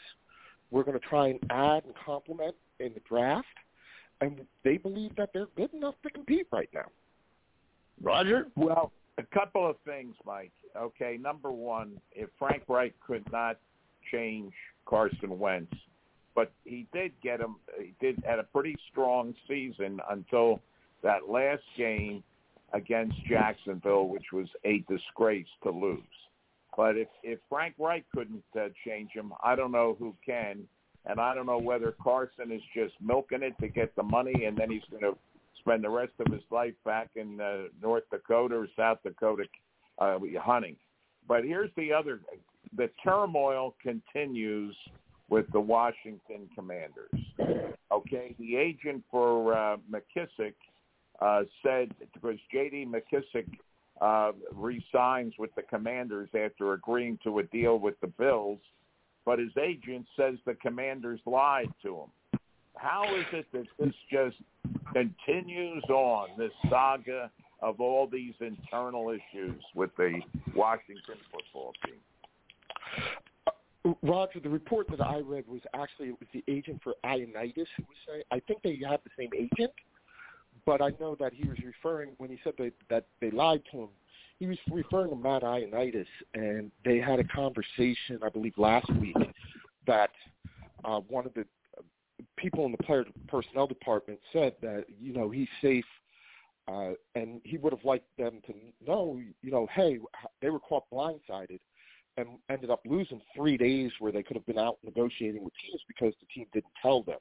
We're 0.69 0.84
going 0.84 0.99
to 0.99 1.07
try 1.07 1.30
and 1.30 1.39
add 1.49 1.85
and 1.85 1.93
complement 2.06 2.56
in 2.80 2.93
the 2.93 3.02
draft, 3.07 3.47
and 4.22 4.41
they 4.64 4.77
believe 4.77 5.15
that 5.15 5.30
they're 5.34 5.47
good 5.56 5.73
enough 5.73 5.95
to 6.03 6.10
compete 6.10 6.47
right 6.52 6.69
now. 6.73 6.85
Roger? 8.02 8.47
Well, 8.56 8.91
a 9.18 9.23
couple 9.23 9.69
of 9.69 9.77
things, 9.85 10.15
Mike. 10.26 10.52
Okay, 10.76 11.18
number 11.22 11.52
one, 11.52 11.99
if 12.11 12.30
Frank 12.38 12.64
Reich 12.68 12.93
could 13.06 13.23
not 13.31 13.57
change 14.11 14.53
Carson 14.85 15.39
Wentz, 15.39 15.73
but 16.35 16.52
he 16.65 16.85
did 16.93 17.14
get 17.23 17.39
him. 17.39 17.56
He 17.80 17.93
did 18.02 18.22
had 18.26 18.39
a 18.39 18.43
pretty 18.43 18.76
strong 18.91 19.34
season 19.47 19.99
until 20.10 20.60
that 21.02 21.30
last 21.30 21.64
game 21.77 22.23
against 22.73 23.15
Jacksonville, 23.26 24.10
which 24.10 24.34
was 24.34 24.47
a 24.65 24.84
disgrace 24.89 25.47
to 25.64 25.72
lose. 25.72 26.02
But 26.76 26.97
if 26.97 27.07
if 27.23 27.39
Frank 27.47 27.76
Reich 27.80 28.03
couldn't 28.14 28.43
uh, 28.60 28.68
change 28.85 29.11
him, 29.14 29.31
I 29.41 29.56
don't 29.56 29.72
know 29.72 29.95
who 29.97 30.14
can, 30.26 30.68
and 31.06 31.19
I 31.19 31.36
don't 31.36 31.45
know 31.45 31.60
whether 31.60 31.94
Carson 32.02 32.52
is 32.52 32.61
just 32.73 32.94
milking 33.02 33.44
it 33.44 33.56
to 33.60 33.68
get 33.68 33.95
the 33.95 34.03
money, 34.03 34.45
and 34.45 34.57
then 34.57 34.72
he's 34.72 34.84
going 34.90 35.03
to 35.03 35.18
spend 35.60 35.84
the 35.84 35.90
rest 35.90 36.14
of 36.19 36.32
his 36.32 36.44
life 36.52 36.73
back 36.86 37.10
in 37.15 37.40
uh, 37.40 37.64
North 37.82 38.03
Dakota 38.11 38.56
or 38.56 38.68
South 38.76 38.99
Dakota 39.03 39.44
uh, 39.99 40.18
hunting. 40.40 40.76
But 41.27 41.44
here's 41.44 41.72
the 41.77 41.91
other: 41.94 42.19
the 42.76 42.90
turmoil 43.03 43.76
continues 43.82 44.76
with 45.30 45.45
the 45.52 45.60
Washington 45.60 46.49
Commanders. 46.53 47.10
Okay, 47.91 48.36
the 48.40 48.56
agent 48.56 49.03
for 49.10 49.53
uh, 49.53 49.77
McKissic 49.91 50.53
uh, 51.22 51.44
said 51.64 51.94
because 52.14 52.38
J.D. 52.52 52.88
McKissic 52.88 53.48
uh, 54.02 54.34
resigns 54.53 55.34
with 55.40 55.53
the 55.56 55.61
Commanders 55.64 56.30
after 56.36 56.73
agreeing 56.73 57.18
to 57.23 57.40
a 57.40 57.44
deal 57.44 57.80
with 57.80 57.99
the 58.02 58.07
Bills, 58.07 58.60
but 59.26 59.39
his 59.39 59.52
agent 59.61 60.06
says 60.15 60.35
the 60.45 60.53
Commanders 60.56 61.19
lied 61.26 61.69
to 61.84 61.95
him. 61.95 62.39
How 62.77 63.03
is 63.15 63.26
it 63.34 63.45
that 63.53 63.65
this 63.80 63.93
just 64.11 64.38
continues 64.93 65.84
on, 65.89 66.30
this 66.38 66.52
saga 66.69 67.31
of 67.61 67.80
all 67.80 68.07
these 68.07 68.34
internal 68.39 69.10
issues 69.10 69.61
with 69.73 69.89
the 69.97 70.19
Washington 70.53 71.18
football 71.31 71.73
team? 71.85 71.95
Roger, 74.02 74.39
the 74.39 74.49
report 74.49 74.88
that 74.89 75.02
I 75.02 75.19
read 75.19 75.47
was 75.47 75.61
actually 75.73 76.10
it 76.10 76.19
was 76.19 76.27
the 76.34 76.43
agent 76.47 76.81
for 76.84 76.95
Ioannidis 77.06 77.68
who 77.77 77.84
was 77.84 77.97
saying. 78.07 78.23
I 78.31 78.39
think 78.39 78.61
they 78.64 78.80
have 78.88 78.99
the 79.03 79.11
same 79.18 79.30
agent, 79.35 79.72
but 80.65 80.81
I 80.81 80.91
know 80.99 81.15
that 81.19 81.34
he 81.34 81.47
was 81.47 81.57
referring 81.64 82.11
when 82.18 82.30
he 82.30 82.39
said 82.43 82.53
they, 82.57 82.72
that 82.89 83.06
they 83.22 83.30
lied 83.30 83.61
to 83.72 83.81
him. 83.84 83.89
He 84.40 84.48
was 84.48 84.57
referring 84.70 85.12
to 85.12 85.16
Matt 85.16 85.44
Ioannidis, 85.44 86.06
and 86.34 86.72
they 86.84 86.99
had 86.99 87.20
a 87.20 87.24
conversation, 87.24 88.20
I 88.24 88.30
believe, 88.30 88.57
last 88.57 88.90
week 88.95 89.16
that 89.88 90.12
uh, 90.84 90.99
one 90.99 91.26
of 91.26 91.34
the 91.34 91.45
people 92.38 92.66
in 92.66 92.72
the 92.72 92.78
player 92.80 93.06
personnel 93.28 93.68
department 93.68 94.20
said 94.34 94.53
that 94.62 94.86
you 94.99 95.14
know 95.14 95.30
he's 95.30 95.48
safe, 95.62 95.86
uh, 96.68 96.91
and 97.16 97.40
he 97.44 97.57
would 97.57 97.74
have 97.74 97.86
liked 97.86 98.07
them 98.18 98.41
to 98.48 98.53
know, 98.86 99.20
you 99.41 99.52
know, 99.52 99.68
hey, 99.74 99.99
they 100.41 100.49
were 100.49 100.60
caught 100.60 100.84
blindsided 100.91 101.60
and 102.18 102.28
ended 102.49 102.70
up 102.70 102.82
losing 102.86 103.22
three 103.36 103.57
days 103.57 103.91
where 103.99 104.12
they 104.12 104.24
could 104.24 104.36
have 104.36 104.45
been 104.45 104.57
out 104.57 104.78
negotiating 104.84 105.44
with 105.44 105.53
teams 105.62 105.82
because 105.88 106.14
the 106.20 106.28
team 106.34 106.45
didn't 106.53 106.72
tell 106.82 107.03
them. 107.03 107.20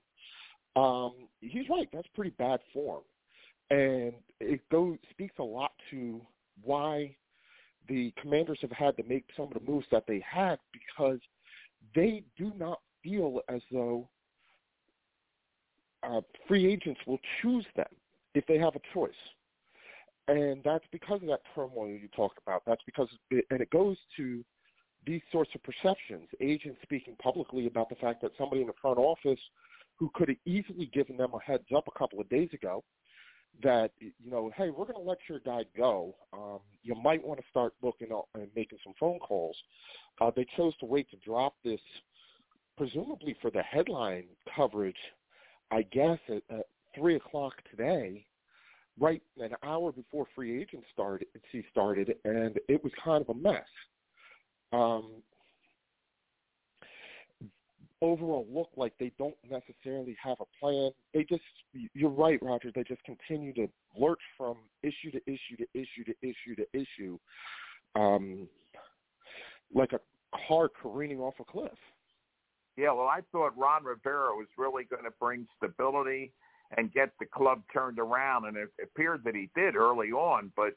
Um, 0.76 1.28
he's 1.40 1.68
right. 1.68 1.88
That's 1.92 2.08
pretty 2.14 2.30
bad 2.30 2.60
form, 2.72 3.02
and 3.70 4.12
it 4.40 4.60
goes 4.70 4.96
speaks 5.10 5.36
a 5.38 5.42
lot 5.42 5.70
to 5.90 6.20
why 6.62 7.14
the 7.88 8.12
Commanders 8.20 8.58
have 8.62 8.72
had 8.72 8.96
to 8.96 9.02
make 9.04 9.24
some 9.36 9.46
of 9.46 9.54
the 9.54 9.70
moves 9.70 9.86
that 9.90 10.04
they 10.06 10.22
had 10.28 10.58
because 10.72 11.18
they 11.94 12.22
do 12.38 12.52
not 12.56 12.80
feel 13.02 13.40
as 13.48 13.60
though 13.70 14.08
uh, 16.02 16.20
free 16.48 16.66
agents 16.66 17.00
will 17.06 17.18
choose 17.40 17.66
them 17.76 17.86
if 18.34 18.46
they 18.46 18.58
have 18.58 18.74
a 18.74 18.80
choice. 18.92 19.12
And 20.26 20.62
that's 20.64 20.84
because 20.90 21.20
of 21.22 21.28
that 21.28 21.40
turmoil 21.54 21.88
you 21.88 22.08
talked 22.16 22.38
about. 22.46 22.62
That's 22.66 22.82
because, 22.86 23.08
it, 23.30 23.44
and 23.50 23.60
it 23.60 23.70
goes 23.70 23.96
to 24.16 24.42
these 25.06 25.20
sorts 25.30 25.50
of 25.54 25.62
perceptions. 25.62 26.28
Agents 26.40 26.78
speaking 26.82 27.14
publicly 27.22 27.66
about 27.66 27.90
the 27.90 27.96
fact 27.96 28.22
that 28.22 28.32
somebody 28.38 28.62
in 28.62 28.66
the 28.66 28.72
front 28.80 28.98
office 28.98 29.40
who 29.96 30.10
could 30.14 30.28
have 30.28 30.38
easily 30.46 30.86
given 30.86 31.16
them 31.16 31.32
a 31.34 31.40
heads 31.40 31.66
up 31.76 31.84
a 31.86 31.98
couple 31.98 32.20
of 32.20 32.28
days 32.30 32.48
ago 32.54 32.82
that 33.62 33.92
you 33.98 34.30
know, 34.30 34.50
hey, 34.56 34.70
we're 34.70 34.84
going 34.84 35.02
to 35.02 35.08
let 35.08 35.18
your 35.28 35.40
guy 35.40 35.64
go. 35.76 36.14
Um, 36.32 36.60
you 36.82 36.94
might 36.94 37.24
want 37.24 37.40
to 37.40 37.46
start 37.50 37.74
looking 37.82 38.08
and 38.34 38.48
making 38.54 38.78
some 38.84 38.94
phone 38.98 39.18
calls. 39.18 39.56
Uh, 40.20 40.30
they 40.34 40.46
chose 40.56 40.76
to 40.78 40.86
wait 40.86 41.10
to 41.10 41.16
drop 41.18 41.54
this, 41.64 41.80
presumably 42.76 43.36
for 43.40 43.50
the 43.50 43.62
headline 43.62 44.24
coverage. 44.54 44.96
I 45.70 45.82
guess 45.82 46.18
at, 46.28 46.42
at 46.50 46.66
three 46.94 47.16
o'clock 47.16 47.54
today, 47.70 48.26
right 48.98 49.22
an 49.38 49.50
hour 49.62 49.92
before 49.92 50.26
free 50.34 50.60
agent 50.60 50.84
started, 50.92 51.26
started, 51.70 52.14
and 52.24 52.58
it 52.68 52.82
was 52.82 52.92
kind 53.02 53.22
of 53.22 53.28
a 53.28 53.38
mess 53.38 53.64
um, 54.74 55.22
overall 58.04 58.46
look 58.52 58.68
like 58.76 58.92
they 59.00 59.12
don't 59.18 59.36
necessarily 59.50 60.16
have 60.22 60.36
a 60.40 60.44
plan. 60.60 60.90
They 61.12 61.24
just, 61.24 61.42
you're 61.72 62.10
right, 62.10 62.38
Roger. 62.42 62.70
They 62.74 62.84
just 62.84 63.02
continue 63.04 63.52
to 63.54 63.68
lurch 63.96 64.20
from 64.36 64.56
issue 64.82 65.10
to 65.12 65.20
issue 65.26 65.56
to 65.58 65.66
issue 65.74 66.04
to 66.06 66.14
issue 66.22 66.54
to 66.56 66.66
issue, 66.72 67.18
um, 67.94 68.46
like 69.74 69.92
a 69.92 70.00
car 70.46 70.68
careening 70.68 71.20
off 71.20 71.34
a 71.40 71.44
cliff. 71.44 71.72
Yeah, 72.76 72.92
well, 72.92 73.06
I 73.06 73.20
thought 73.32 73.56
Ron 73.56 73.84
Rivera 73.84 74.34
was 74.34 74.48
really 74.58 74.84
going 74.84 75.04
to 75.04 75.12
bring 75.20 75.46
stability 75.56 76.32
and 76.76 76.92
get 76.92 77.10
the 77.20 77.26
club 77.26 77.62
turned 77.72 77.98
around, 77.98 78.46
and 78.46 78.56
it 78.56 78.68
appeared 78.82 79.22
that 79.24 79.34
he 79.34 79.48
did 79.54 79.76
early 79.76 80.10
on. 80.10 80.52
But 80.56 80.74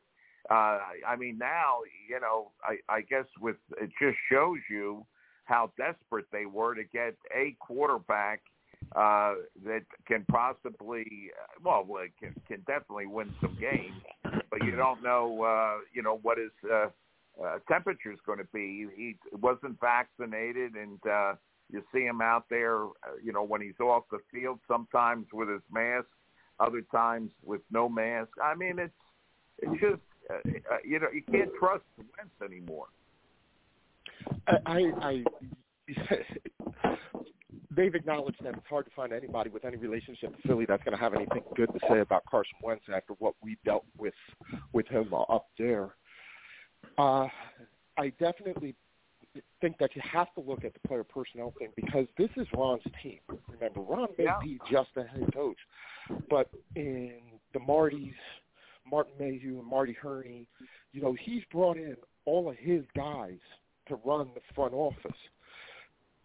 uh, 0.49 0.79
I 1.07 1.15
mean, 1.17 1.37
now 1.37 1.79
you 2.07 2.19
know, 2.19 2.51
I, 2.63 2.77
I 2.87 3.01
guess 3.01 3.25
with 3.41 3.57
it 3.81 3.89
just 4.01 4.17
shows 4.31 4.59
you 4.69 5.05
how 5.48 5.72
desperate 5.78 6.26
they 6.32 6.45
were 6.45 6.76
to 6.76 6.84
get 6.84 7.15
a 7.36 7.56
quarterback 7.60 8.41
uh, 8.95 9.34
that 9.65 9.84
can 10.06 10.26
possibly, 10.30 11.32
well, 11.64 11.86
can 12.19 12.36
can 12.48 12.60
definitely 12.68 13.07
win 13.07 13.34
some 13.41 13.57
games, 13.60 14.02
but 14.24 14.64
you 14.64 14.76
don't 14.76 15.02
know, 15.02 15.44
uh, 15.44 15.80
you 15.94 16.03
know, 16.03 16.19
what 16.22 16.38
his 16.38 16.52
uh, 16.72 16.88
uh, 17.44 17.60
temperature 17.68 18.11
is 18.11 18.19
going 18.26 18.40
to 18.40 18.48
be. 18.53 18.88
He 18.95 19.15
wasn't 19.32 19.80
vaccinated, 19.80 20.76
and 20.76 20.99
uh, 21.10 21.34
you 21.72 21.84
see 21.94 22.02
him 22.02 22.22
out 22.22 22.45
there, 22.49 22.84
uh, 22.86 23.18
you 23.24 23.32
know, 23.34 23.44
when 23.44 23.61
he's 23.61 23.80
off 23.80 24.03
the 24.11 24.19
field, 24.32 24.60
sometimes 24.68 25.28
with 25.34 25.49
his 25.49 25.61
mask, 25.72 26.07
other 26.60 26.82
times 26.91 27.32
with 27.44 27.61
no 27.72 27.90
mask. 27.90 28.30
I 28.44 28.56
mean, 28.56 28.80
it's 28.80 28.94
it's 29.60 29.82
just 29.82 30.02
uh, 30.30 30.36
uh, 30.72 30.78
you 30.84 30.99
know, 30.99 31.07
you 31.14 31.24
can't 31.24 31.52
trust 31.60 31.84
Wentz 31.98 32.34
anymore. 32.44 32.88
I, 34.65 34.91
I, 35.01 35.23
they've 37.75 37.95
acknowledged 37.95 38.43
that 38.43 38.53
it's 38.55 38.67
hard 38.67 38.85
to 38.85 38.91
find 38.95 39.13
anybody 39.13 39.49
with 39.49 39.65
any 39.65 39.77
relationship 39.77 40.35
to 40.35 40.47
Philly 40.47 40.65
that's 40.67 40.84
going 40.84 40.95
to 40.95 41.01
have 41.01 41.13
anything 41.13 41.43
good 41.55 41.69
to 41.73 41.79
say 41.89 41.99
about 41.99 42.23
Carson 42.29 42.57
Wentz 42.63 42.85
after 42.93 43.13
what 43.19 43.35
we 43.41 43.57
dealt 43.65 43.85
with 43.97 44.13
with 44.73 44.88
him 44.88 45.13
up 45.13 45.47
there. 45.57 45.89
Uh, 46.97 47.27
I 47.97 48.09
definitely 48.19 48.75
think 49.61 49.77
that 49.79 49.95
you 49.95 50.01
have 50.11 50.34
to 50.34 50.41
look 50.41 50.63
at 50.63 50.73
the 50.73 50.88
player 50.88 51.03
personnel 51.03 51.53
thing 51.59 51.69
because 51.75 52.07
this 52.17 52.29
is 52.38 52.47
Ron's 52.55 52.81
team. 53.03 53.19
Remember, 53.47 53.81
Ron 53.81 54.09
may 54.17 54.25
Yeah. 54.25 54.39
be 54.41 54.59
just 54.69 54.89
a 54.95 55.03
head 55.03 55.31
coach, 55.34 55.57
but 56.29 56.49
in 56.75 57.39
the 57.53 57.59
Martys, 57.59 58.15
Martin 58.89 59.13
Mayhew 59.19 59.59
and 59.59 59.67
Marty 59.67 59.93
Hurney, 59.93 60.47
you 60.91 61.01
know, 61.01 61.13
he's 61.13 61.43
brought 61.45 61.77
in 61.77 61.95
all 62.25 62.49
of 62.49 62.55
his 62.57 62.84
guys 62.95 63.39
to 63.89 63.99
run 64.03 64.27
the 64.35 64.41
front 64.53 64.73
office. 64.73 65.18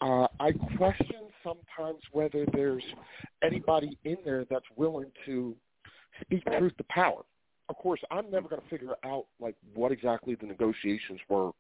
Uh, 0.01 0.26
I 0.40 0.52
question 0.76 1.28
sometimes 1.44 2.01
whether 2.10 2.44
there's 2.52 2.82
anybody 3.43 3.97
in 4.05 4.16
there 4.24 4.44
that's 4.51 4.64
willing 4.76 5.12
to 5.26 5.55
speak 6.20 6.44
truth 6.44 6.76
to 6.78 6.84
power. 6.84 7.22
Of 7.68 7.76
course, 7.76 8.01
I'm 8.10 8.30
never 8.30 8.48
going 8.48 8.60
to 8.60 8.68
figure 8.68 8.94
out 9.05 9.26
like 9.40 9.55
what 9.74 9.93
exactly 9.93 10.34
the 10.34 10.47
negotiations 10.47 11.20
were 11.28 11.52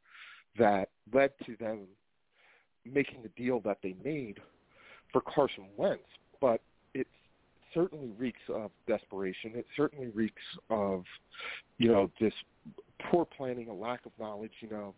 that 0.58 0.88
led 1.12 1.30
to 1.46 1.56
them 1.56 1.86
making 2.84 3.22
the 3.22 3.28
deal 3.40 3.60
that 3.60 3.78
they 3.82 3.94
made 4.04 4.40
for 5.12 5.20
Carson 5.20 5.66
Wentz, 5.76 6.02
but 6.40 6.60
it 6.94 7.06
certainly 7.72 8.10
reeks 8.18 8.40
of 8.48 8.70
desperation. 8.88 9.52
It 9.54 9.66
certainly 9.76 10.08
reeks 10.08 10.42
of, 10.68 11.04
you 11.78 11.92
know, 11.92 12.10
just 12.18 12.36
poor 13.10 13.24
planning, 13.24 13.68
a 13.68 13.74
lack 13.74 14.04
of 14.06 14.12
knowledge. 14.18 14.52
You 14.60 14.70
know, 14.70 14.94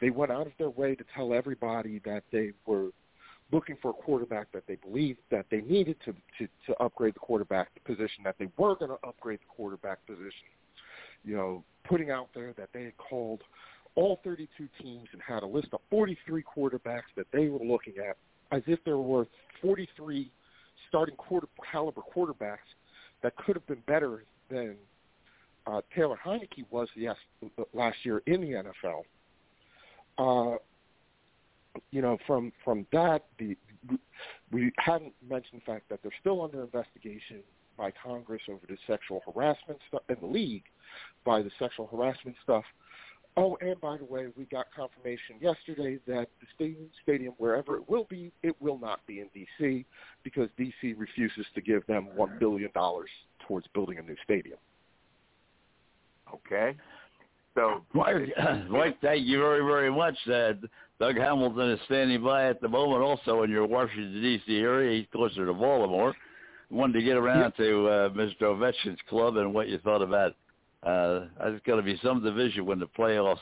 they 0.00 0.10
went 0.10 0.32
out 0.32 0.46
of 0.46 0.52
their 0.58 0.70
way 0.70 0.94
to 0.94 1.04
tell 1.14 1.34
everybody 1.34 2.00
that 2.04 2.22
they 2.32 2.52
were 2.66 2.90
looking 3.52 3.76
for 3.82 3.90
a 3.90 3.94
quarterback 3.94 4.50
that 4.52 4.64
they 4.66 4.76
believed 4.76 5.18
that 5.30 5.46
they 5.50 5.60
needed 5.62 5.96
to 6.04 6.12
to, 6.38 6.48
to 6.66 6.80
upgrade 6.80 7.14
the 7.14 7.20
quarterback 7.20 7.68
position, 7.84 8.24
that 8.24 8.36
they 8.38 8.48
were 8.56 8.74
going 8.76 8.90
to 8.90 8.98
upgrade 9.06 9.40
the 9.40 9.54
quarterback 9.54 10.04
position. 10.06 10.48
You 11.24 11.36
know, 11.36 11.64
putting 11.84 12.10
out 12.10 12.28
there 12.34 12.54
that 12.56 12.70
they 12.72 12.84
had 12.84 12.96
called 12.96 13.42
all 13.94 14.20
32 14.24 14.68
teams 14.80 15.08
and 15.12 15.20
had 15.20 15.42
a 15.42 15.46
list 15.46 15.68
of 15.72 15.80
43 15.90 16.42
quarterbacks 16.42 17.10
that 17.16 17.26
they 17.32 17.48
were 17.48 17.64
looking 17.64 17.94
at, 17.98 18.16
as 18.52 18.62
if 18.66 18.78
there 18.84 18.98
were 18.98 19.26
43 19.60 20.30
starting 20.88 21.16
quarter 21.16 21.48
caliber 21.70 22.00
quarterbacks 22.00 22.58
that 23.22 23.36
could 23.36 23.56
have 23.56 23.66
been 23.66 23.82
better 23.86 24.24
than 24.48 24.76
uh, 25.66 25.80
Taylor 25.94 26.18
Heinicke 26.24 26.64
was 26.70 26.88
yes, 26.96 27.16
last 27.74 27.96
year 28.04 28.22
in 28.26 28.40
the 28.40 28.48
NFL. 28.48 29.02
Uh, 30.20 30.56
you 31.90 32.02
know, 32.02 32.18
from 32.26 32.52
from 32.62 32.86
that, 32.92 33.24
the 33.38 33.56
we 34.52 34.70
hadn't 34.76 35.14
mentioned 35.26 35.62
the 35.62 35.72
fact 35.72 35.88
that 35.88 36.00
they're 36.02 36.12
still 36.20 36.42
under 36.42 36.62
investigation 36.62 37.38
by 37.78 37.90
Congress 38.04 38.42
over 38.50 38.60
the 38.68 38.76
sexual 38.86 39.22
harassment 39.24 39.78
stuff 39.88 40.02
in 40.10 40.16
the 40.20 40.26
league 40.26 40.64
by 41.24 41.40
the 41.40 41.50
sexual 41.58 41.86
harassment 41.86 42.36
stuff. 42.42 42.64
Oh, 43.36 43.56
and 43.62 43.80
by 43.80 43.96
the 43.96 44.04
way, 44.04 44.26
we 44.36 44.44
got 44.44 44.66
confirmation 44.76 45.36
yesterday 45.40 45.98
that 46.06 46.28
the 46.40 46.46
stadium, 46.54 46.90
stadium, 47.02 47.32
wherever 47.38 47.76
it 47.76 47.88
will 47.88 48.06
be, 48.10 48.32
it 48.42 48.60
will 48.60 48.78
not 48.78 49.06
be 49.06 49.20
in 49.20 49.28
D.C. 49.32 49.86
because 50.24 50.48
D.C. 50.58 50.94
refuses 50.94 51.46
to 51.54 51.62
give 51.62 51.86
them 51.86 52.08
one 52.14 52.36
billion 52.38 52.70
dollars 52.74 53.08
towards 53.46 53.66
building 53.72 53.98
a 53.98 54.02
new 54.02 54.16
stadium. 54.24 54.58
Okay. 56.34 56.76
So 57.60 57.84
Mike, 57.92 58.16
Mike, 58.70 58.98
thank 59.00 59.26
you 59.26 59.38
very, 59.38 59.60
very 59.64 59.90
much. 59.92 60.16
Uh, 60.26 60.52
Doug 60.98 61.16
Hamilton 61.16 61.70
is 61.72 61.80
standing 61.86 62.22
by 62.22 62.48
at 62.48 62.60
the 62.60 62.68
moment 62.68 63.02
also 63.02 63.42
in 63.42 63.50
your 63.50 63.66
Washington, 63.66 64.20
D.C. 64.20 64.58
area. 64.58 64.98
He's 64.98 65.06
closer 65.12 65.44
to 65.44 65.52
Baltimore. 65.52 66.14
Wanted 66.70 67.00
to 67.00 67.02
get 67.02 67.16
around 67.16 67.52
to 67.56 67.88
uh, 67.88 68.08
Mr. 68.10 68.42
Ovechkin's 68.42 68.98
club 69.08 69.36
and 69.36 69.52
what 69.52 69.68
you 69.68 69.78
thought 69.78 70.02
about 70.02 70.36
uh, 70.82 71.26
there's 71.38 71.60
going 71.66 71.78
to 71.78 71.82
be 71.82 71.98
some 72.02 72.22
division 72.22 72.64
when 72.64 72.78
the 72.78 72.86
playoffs 72.86 73.36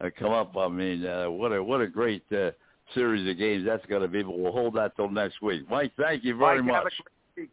uh, 0.00 0.10
come 0.18 0.32
up. 0.32 0.56
I 0.56 0.68
mean, 0.68 1.06
uh, 1.06 1.30
what 1.30 1.52
a 1.52 1.62
what 1.62 1.80
a 1.80 1.86
great 1.86 2.24
uh, 2.32 2.50
series 2.92 3.28
of 3.30 3.38
games 3.38 3.64
that's 3.64 3.86
going 3.86 4.02
to 4.02 4.08
be. 4.08 4.22
But 4.22 4.38
we'll 4.38 4.52
hold 4.52 4.74
that 4.74 4.94
till 4.96 5.08
next 5.08 5.40
week. 5.40 5.62
Mike, 5.70 5.92
thank 5.96 6.24
you 6.24 6.36
very 6.36 6.62
Mike, 6.62 6.84
much. 6.84 6.92
a 6.98 7.02
great 7.36 7.44
week. 7.44 7.50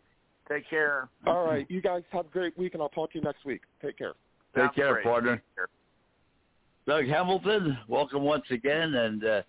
Take 0.49 0.69
care. 0.69 1.07
All 1.25 1.45
right, 1.45 1.65
you 1.69 1.81
guys 1.81 2.03
have 2.11 2.25
a 2.25 2.29
great 2.29 2.57
week, 2.57 2.73
and 2.73 2.83
I'll 2.83 2.89
talk 2.89 3.13
to 3.13 3.19
you 3.19 3.23
next 3.23 3.45
week. 3.45 3.61
Take 3.81 3.97
care. 3.97 4.13
Take 4.53 4.63
Sounds 4.63 4.75
care, 4.75 4.93
great. 4.93 5.03
partner. 5.05 5.35
Take 5.35 5.55
care. 5.55 5.67
Doug 6.87 7.05
Hamilton, 7.05 7.77
welcome 7.87 8.23
once 8.23 8.45
again. 8.49 8.93
And 8.95 9.23
uh, 9.23 9.41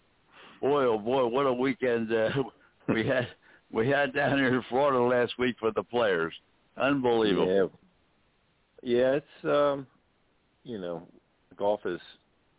boy, 0.61 0.85
oh 0.85 0.99
boy, 0.99 1.27
what 1.27 1.47
a 1.47 1.53
weekend 1.53 2.13
uh, 2.13 2.31
we 2.89 3.07
had 3.07 3.29
we 3.73 3.89
had 3.89 4.15
down 4.15 4.39
here 4.39 4.55
in 4.55 4.63
Florida 4.69 5.01
last 5.01 5.39
week 5.39 5.57
for 5.59 5.71
the 5.73 5.83
players. 5.83 6.35
Unbelievable. 6.77 7.73
Yeah, 8.83 8.97
yeah, 8.97 9.13
it's 9.13 9.45
um, 9.45 9.87
you 10.65 10.79
know, 10.79 11.07
golf 11.57 11.81
is 11.87 12.01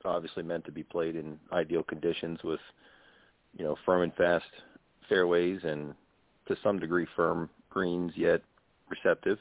obviously 0.05 0.43
meant 0.43 0.65
to 0.65 0.71
be 0.71 0.83
played 0.83 1.15
in 1.15 1.39
ideal 1.51 1.83
conditions 1.83 2.39
with, 2.43 2.59
you 3.57 3.63
know, 3.63 3.75
firm 3.85 4.01
and 4.01 4.13
fast 4.15 4.45
fairways 5.07 5.59
and 5.63 5.93
to 6.47 6.57
some 6.63 6.79
degree 6.79 7.07
firm 7.15 7.49
greens 7.69 8.11
yet 8.15 8.41
receptive. 8.89 9.37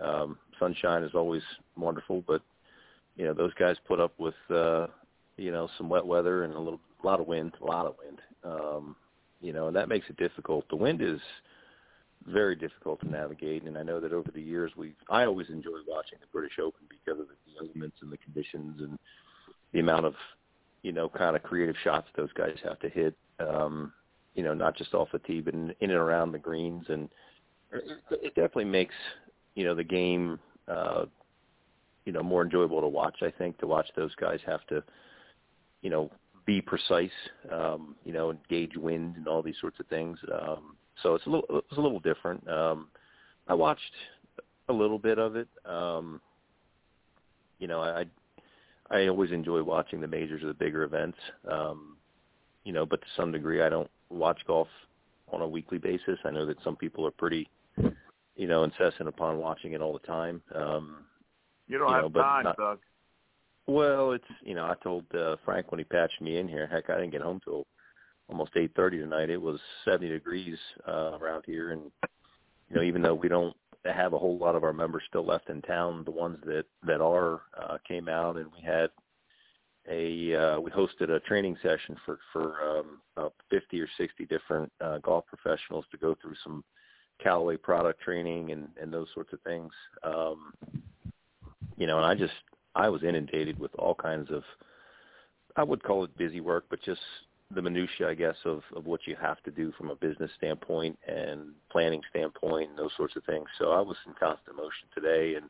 Um, 0.00 0.38
sunshine 0.58 1.02
is 1.02 1.12
always 1.14 1.42
wonderful, 1.76 2.22
but 2.26 2.42
you 3.18 3.24
know 3.24 3.34
those 3.34 3.52
guys 3.54 3.76
put 3.86 4.00
up 4.00 4.14
with 4.18 4.34
uh, 4.48 4.86
you 5.36 5.50
know 5.50 5.68
some 5.76 5.88
wet 5.90 6.06
weather 6.06 6.44
and 6.44 6.54
a 6.54 6.58
little 6.58 6.80
a 7.02 7.06
lot 7.06 7.20
of 7.20 7.26
wind, 7.26 7.52
a 7.60 7.64
lot 7.64 7.84
of 7.84 7.96
wind. 8.02 8.20
Um, 8.44 8.96
you 9.40 9.52
know, 9.52 9.66
and 9.66 9.76
that 9.76 9.88
makes 9.88 10.08
it 10.08 10.16
difficult. 10.16 10.68
The 10.68 10.76
wind 10.76 11.02
is 11.02 11.20
very 12.26 12.56
difficult 12.56 13.00
to 13.00 13.08
navigate, 13.08 13.64
and 13.64 13.76
I 13.76 13.82
know 13.82 14.00
that 14.00 14.12
over 14.12 14.30
the 14.30 14.40
years 14.40 14.72
we 14.76 14.94
I 15.10 15.24
always 15.24 15.48
enjoy 15.48 15.78
watching 15.86 16.18
the 16.20 16.26
British 16.32 16.58
Open 16.58 16.82
because 16.88 17.20
of 17.20 17.26
the 17.28 17.66
elements 17.66 17.98
and 18.00 18.10
the 18.10 18.16
conditions 18.18 18.80
and 18.80 18.98
the 19.72 19.80
amount 19.80 20.06
of 20.06 20.14
you 20.82 20.92
know 20.92 21.08
kind 21.08 21.36
of 21.36 21.42
creative 21.42 21.76
shots 21.82 22.08
those 22.16 22.32
guys 22.32 22.56
have 22.64 22.78
to 22.80 22.88
hit. 22.88 23.14
Um, 23.40 23.92
you 24.34 24.44
know, 24.44 24.54
not 24.54 24.76
just 24.76 24.94
off 24.94 25.08
the 25.12 25.18
tee, 25.18 25.40
but 25.40 25.54
in, 25.54 25.74
in 25.80 25.90
and 25.90 25.98
around 25.98 26.30
the 26.30 26.38
greens, 26.38 26.84
and 26.88 27.08
it 27.72 27.84
it 28.10 28.34
definitely 28.36 28.66
makes 28.66 28.94
you 29.56 29.64
know 29.64 29.74
the 29.74 29.84
game 29.84 30.38
uh, 30.68 31.06
you 32.08 32.14
know 32.14 32.22
more 32.22 32.42
enjoyable 32.42 32.80
to 32.80 32.88
watch. 32.88 33.16
I 33.20 33.30
think 33.30 33.58
to 33.58 33.66
watch 33.66 33.86
those 33.94 34.14
guys 34.14 34.40
have 34.46 34.66
to 34.68 34.82
you 35.82 35.90
know 35.90 36.10
be 36.46 36.62
precise, 36.62 37.10
um, 37.52 37.96
you 38.06 38.14
know, 38.14 38.34
gauge 38.48 38.74
wind 38.74 39.16
and 39.16 39.28
all 39.28 39.42
these 39.42 39.60
sorts 39.60 39.78
of 39.78 39.86
things. 39.88 40.18
Um, 40.32 40.78
so 41.02 41.14
it's 41.14 41.26
a 41.26 41.28
little 41.28 41.58
it's 41.58 41.76
a 41.76 41.80
little 41.82 42.00
different. 42.00 42.48
Um, 42.48 42.88
I 43.46 43.52
watched 43.52 43.92
a 44.70 44.72
little 44.72 44.98
bit 44.98 45.18
of 45.18 45.36
it. 45.36 45.48
Um, 45.66 46.22
you 47.58 47.68
know, 47.68 47.82
I 47.82 48.06
I 48.90 49.08
always 49.08 49.30
enjoy 49.30 49.62
watching 49.62 50.00
the 50.00 50.08
majors 50.08 50.42
or 50.42 50.46
the 50.46 50.54
bigger 50.54 50.84
events. 50.84 51.18
Um, 51.46 51.98
you 52.64 52.72
know, 52.72 52.86
but 52.86 53.02
to 53.02 53.06
some 53.18 53.32
degree, 53.32 53.60
I 53.60 53.68
don't 53.68 53.90
watch 54.08 54.40
golf 54.46 54.68
on 55.30 55.42
a 55.42 55.46
weekly 55.46 55.76
basis. 55.76 56.18
I 56.24 56.30
know 56.30 56.46
that 56.46 56.56
some 56.64 56.76
people 56.76 57.06
are 57.06 57.10
pretty, 57.10 57.50
you 58.36 58.46
know, 58.46 58.64
incessant 58.64 59.10
upon 59.10 59.36
watching 59.36 59.72
it 59.74 59.82
all 59.82 59.92
the 59.92 60.06
time. 60.06 60.40
Um, 60.54 61.04
You 61.68 61.78
don't 61.78 61.88
You 61.88 61.94
have 61.94 62.12
know, 62.14 62.20
time, 62.22 62.44
not- 62.44 62.56
Doug. 62.56 62.78
well, 63.66 64.12
it's 64.12 64.24
you 64.42 64.54
know 64.54 64.64
I 64.64 64.74
told 64.82 65.04
uh, 65.14 65.36
Frank 65.44 65.70
when 65.70 65.78
he 65.78 65.84
patched 65.84 66.20
me 66.20 66.38
in 66.38 66.48
here. 66.48 66.66
Heck, 66.66 66.90
I 66.90 66.94
didn't 66.96 67.10
get 67.12 67.22
home 67.22 67.40
till 67.44 67.66
almost 68.28 68.52
eight 68.56 68.72
thirty 68.74 68.98
tonight. 68.98 69.30
It 69.30 69.40
was 69.40 69.60
seventy 69.84 70.08
degrees 70.08 70.58
uh, 70.86 71.18
around 71.20 71.44
here, 71.46 71.72
and 71.72 71.82
you 72.70 72.76
know 72.76 72.82
even 72.82 73.02
though 73.02 73.14
we 73.14 73.28
don't 73.28 73.54
have 73.84 74.12
a 74.12 74.18
whole 74.18 74.36
lot 74.38 74.54
of 74.56 74.64
our 74.64 74.72
members 74.72 75.02
still 75.08 75.24
left 75.24 75.48
in 75.50 75.62
town, 75.62 76.02
the 76.04 76.10
ones 76.10 76.38
that 76.44 76.64
that 76.86 77.00
are 77.00 77.42
uh, 77.60 77.78
came 77.86 78.08
out, 78.08 78.36
and 78.36 78.46
we 78.52 78.60
had 78.62 78.90
a 79.90 80.34
uh, 80.34 80.60
we 80.60 80.70
hosted 80.70 81.10
a 81.10 81.20
training 81.20 81.56
session 81.62 81.96
for 82.04 82.18
for 82.32 82.56
um, 82.62 83.00
about 83.16 83.34
fifty 83.50 83.80
or 83.80 83.88
sixty 83.98 84.24
different 84.26 84.70
uh, 84.80 84.98
golf 84.98 85.24
professionals 85.26 85.84
to 85.90 85.96
go 85.98 86.16
through 86.20 86.34
some 86.42 86.64
Callaway 87.22 87.56
product 87.56 88.00
training 88.00 88.52
and 88.52 88.68
and 88.80 88.92
those 88.92 89.08
sorts 89.14 89.32
of 89.32 89.40
things. 89.42 89.72
Um, 90.02 90.52
you 91.78 91.86
know, 91.86 91.96
and 91.96 92.06
I 92.06 92.14
just 92.14 92.34
I 92.74 92.88
was 92.88 93.02
inundated 93.02 93.58
with 93.58 93.74
all 93.76 93.94
kinds 93.94 94.30
of 94.30 94.42
I 95.56 95.62
would 95.62 95.82
call 95.82 96.04
it 96.04 96.16
busy 96.18 96.40
work, 96.40 96.66
but 96.68 96.82
just 96.82 97.00
the 97.54 97.62
minutia, 97.62 98.08
I 98.08 98.14
guess, 98.14 98.36
of 98.44 98.62
of 98.76 98.84
what 98.84 99.06
you 99.06 99.16
have 99.20 99.42
to 99.44 99.50
do 99.50 99.72
from 99.78 99.90
a 99.90 99.96
business 99.96 100.30
standpoint 100.36 100.98
and 101.06 101.52
planning 101.70 102.02
standpoint 102.10 102.70
and 102.70 102.78
those 102.78 102.90
sorts 102.96 103.16
of 103.16 103.24
things. 103.24 103.46
So 103.58 103.70
I 103.70 103.80
was 103.80 103.96
in 104.06 104.12
constant 104.18 104.56
motion 104.56 104.88
today, 104.94 105.36
and 105.36 105.48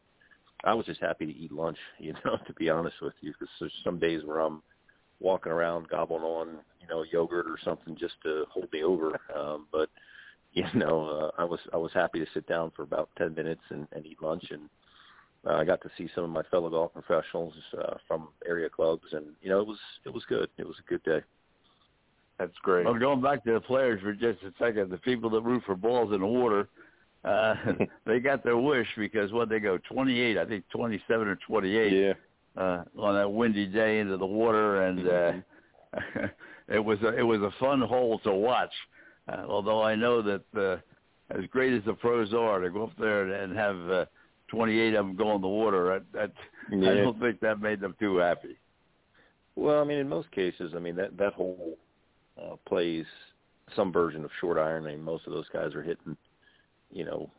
I 0.65 0.75
was 0.75 0.87
just 0.87 1.01
happy 1.01 1.27
to 1.27 1.37
eat 1.37 1.51
lunch. 1.51 1.79
You 1.99 2.13
know, 2.25 2.37
to 2.47 2.53
be 2.55 2.71
honest 2.71 2.97
with 3.03 3.15
you, 3.21 3.33
because 3.33 3.49
there's 3.59 3.73
some 3.83 3.99
days 3.99 4.23
where 4.25 4.41
I'm 4.41 4.63
walking 5.21 5.51
around 5.51 5.89
gobbling 5.89 6.23
on 6.23 6.59
you 6.81 6.87
know 6.89 7.05
yogurt 7.11 7.47
or 7.47 7.59
something 7.65 7.97
just 7.97 8.15
to 8.25 8.45
hold 8.51 8.71
me 8.73 8.85
over. 8.85 9.19
Um, 9.35 9.67
but 9.73 9.89
you 10.53 10.65
know, 10.75 11.31
uh, 11.39 11.41
I 11.41 11.45
was 11.45 11.61
I 11.73 11.79
was 11.79 11.93
happy 11.95 12.19
to 12.21 12.27
sit 12.35 12.47
down 12.47 12.71
for 12.77 12.83
about 12.83 13.09
ten 13.17 13.35
minutes 13.35 13.63
and, 13.71 13.89
and 13.93 14.05
eat 14.07 14.23
lunch 14.23 14.45
and 14.51 14.69
uh, 15.47 15.55
I 15.55 15.65
got 15.65 15.81
to 15.83 15.91
see 15.97 16.09
some 16.15 16.25
of 16.25 16.31
my 16.31 16.43
fellow 16.51 16.69
golf 16.71 16.93
professionals 16.93 17.55
uh, 17.79 17.95
from 18.07 18.29
area 18.47 18.69
clubs, 18.69 19.05
and 19.13 19.27
you 19.43 19.49
know 19.49 19.61
it 19.61 19.67
was 19.67 19.79
it 20.05 20.13
was 20.13 20.25
good. 20.29 20.49
It 20.59 20.67
was 20.67 20.77
a 20.79 20.89
good 20.89 21.03
day. 21.05 21.21
That's 22.39 22.57
great. 22.63 22.85
Well, 22.87 22.95
going 22.99 23.21
back 23.21 23.43
to 23.45 23.53
the 23.55 23.61
players 23.61 24.01
for 24.01 24.13
just 24.13 24.43
a 24.45 24.53
second, 24.59 24.91
the 24.91 24.99
people 24.99 25.29
that 25.31 25.43
root 25.43 25.63
for 25.67 25.75
balls 25.75 26.13
in 26.13 26.21
the 26.21 26.27
water, 26.27 26.69
uh, 27.25 27.55
they 28.07 28.21
got 28.21 28.45
their 28.45 28.57
wish 28.57 28.87
because 28.97 29.33
what 29.33 29.49
they 29.49 29.59
go 29.59 29.77
28, 29.91 30.39
I 30.39 30.45
think 30.45 30.65
27 30.71 31.27
or 31.27 31.37
28 31.37 31.93
Yeah. 31.93 32.13
uh, 32.57 32.85
on 32.97 33.15
that 33.17 33.29
windy 33.29 33.67
day 33.67 33.99
into 33.99 34.17
the 34.17 34.27
water, 34.27 34.83
and 34.85 35.09
uh, 35.09 35.33
it 36.69 36.79
was 36.79 37.01
a, 37.03 37.17
it 37.19 37.23
was 37.23 37.41
a 37.43 37.51
fun 37.59 37.81
hole 37.81 38.21
to 38.21 38.33
watch. 38.33 38.73
Uh, 39.29 39.45
although 39.49 39.83
I 39.83 39.97
know 39.97 40.23
that 40.23 40.45
uh, 40.57 41.37
as 41.37 41.45
great 41.51 41.73
as 41.75 41.85
the 41.87 41.95
pros 41.95 42.33
are, 42.33 42.61
to 42.61 42.71
go 42.71 42.85
up 42.85 42.93
there 43.01 43.33
and 43.33 43.57
have 43.57 43.91
uh, 43.91 44.05
28 44.49 44.95
of 44.95 45.07
them 45.07 45.17
go 45.17 45.35
in 45.35 45.41
the 45.41 45.49
water, 45.49 46.05
that, 46.13 46.13
that 46.13 46.33
Yeah. 46.77 46.91
I 46.91 46.95
don't 46.95 47.21
think 47.21 47.41
that 47.41 47.61
made 47.61 47.81
them 47.81 47.95
too 47.99 48.17
happy. 48.17 48.57
Well, 49.57 49.81
I 49.81 49.85
mean, 49.85 49.99
in 49.99 50.09
most 50.09 50.31
cases, 50.31 50.73
I 50.77 50.79
mean 50.79 50.97
that 50.97 51.17
that 51.17 51.33
hole 51.35 51.79
uh, 52.41 52.57
plays 52.67 53.07
some 53.75 53.93
version 53.93 54.25
of 54.25 54.31
short 54.41 54.59
iron. 54.59 54.87
I 54.87 54.91
mean, 54.91 55.03
most 55.03 55.27
of 55.27 55.33
those 55.33 55.49
guys 55.53 55.75
are 55.75 55.83
hitting, 55.83 56.17
you 56.91 57.05
know, 57.05 57.31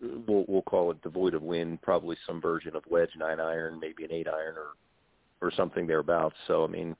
we'll 0.00 0.44
we'll 0.48 0.62
call 0.62 0.90
it 0.90 1.02
devoid 1.02 1.34
of 1.34 1.42
wind, 1.42 1.82
probably 1.82 2.16
some 2.26 2.40
version 2.40 2.76
of 2.76 2.84
wedge 2.88 3.10
nine 3.16 3.40
iron, 3.40 3.80
maybe 3.80 4.04
an 4.04 4.12
eight 4.12 4.28
iron 4.28 4.54
or 4.56 4.74
or 5.40 5.52
something 5.56 5.86
thereabouts. 5.86 6.36
So, 6.46 6.64
I 6.64 6.66
mean, 6.66 6.96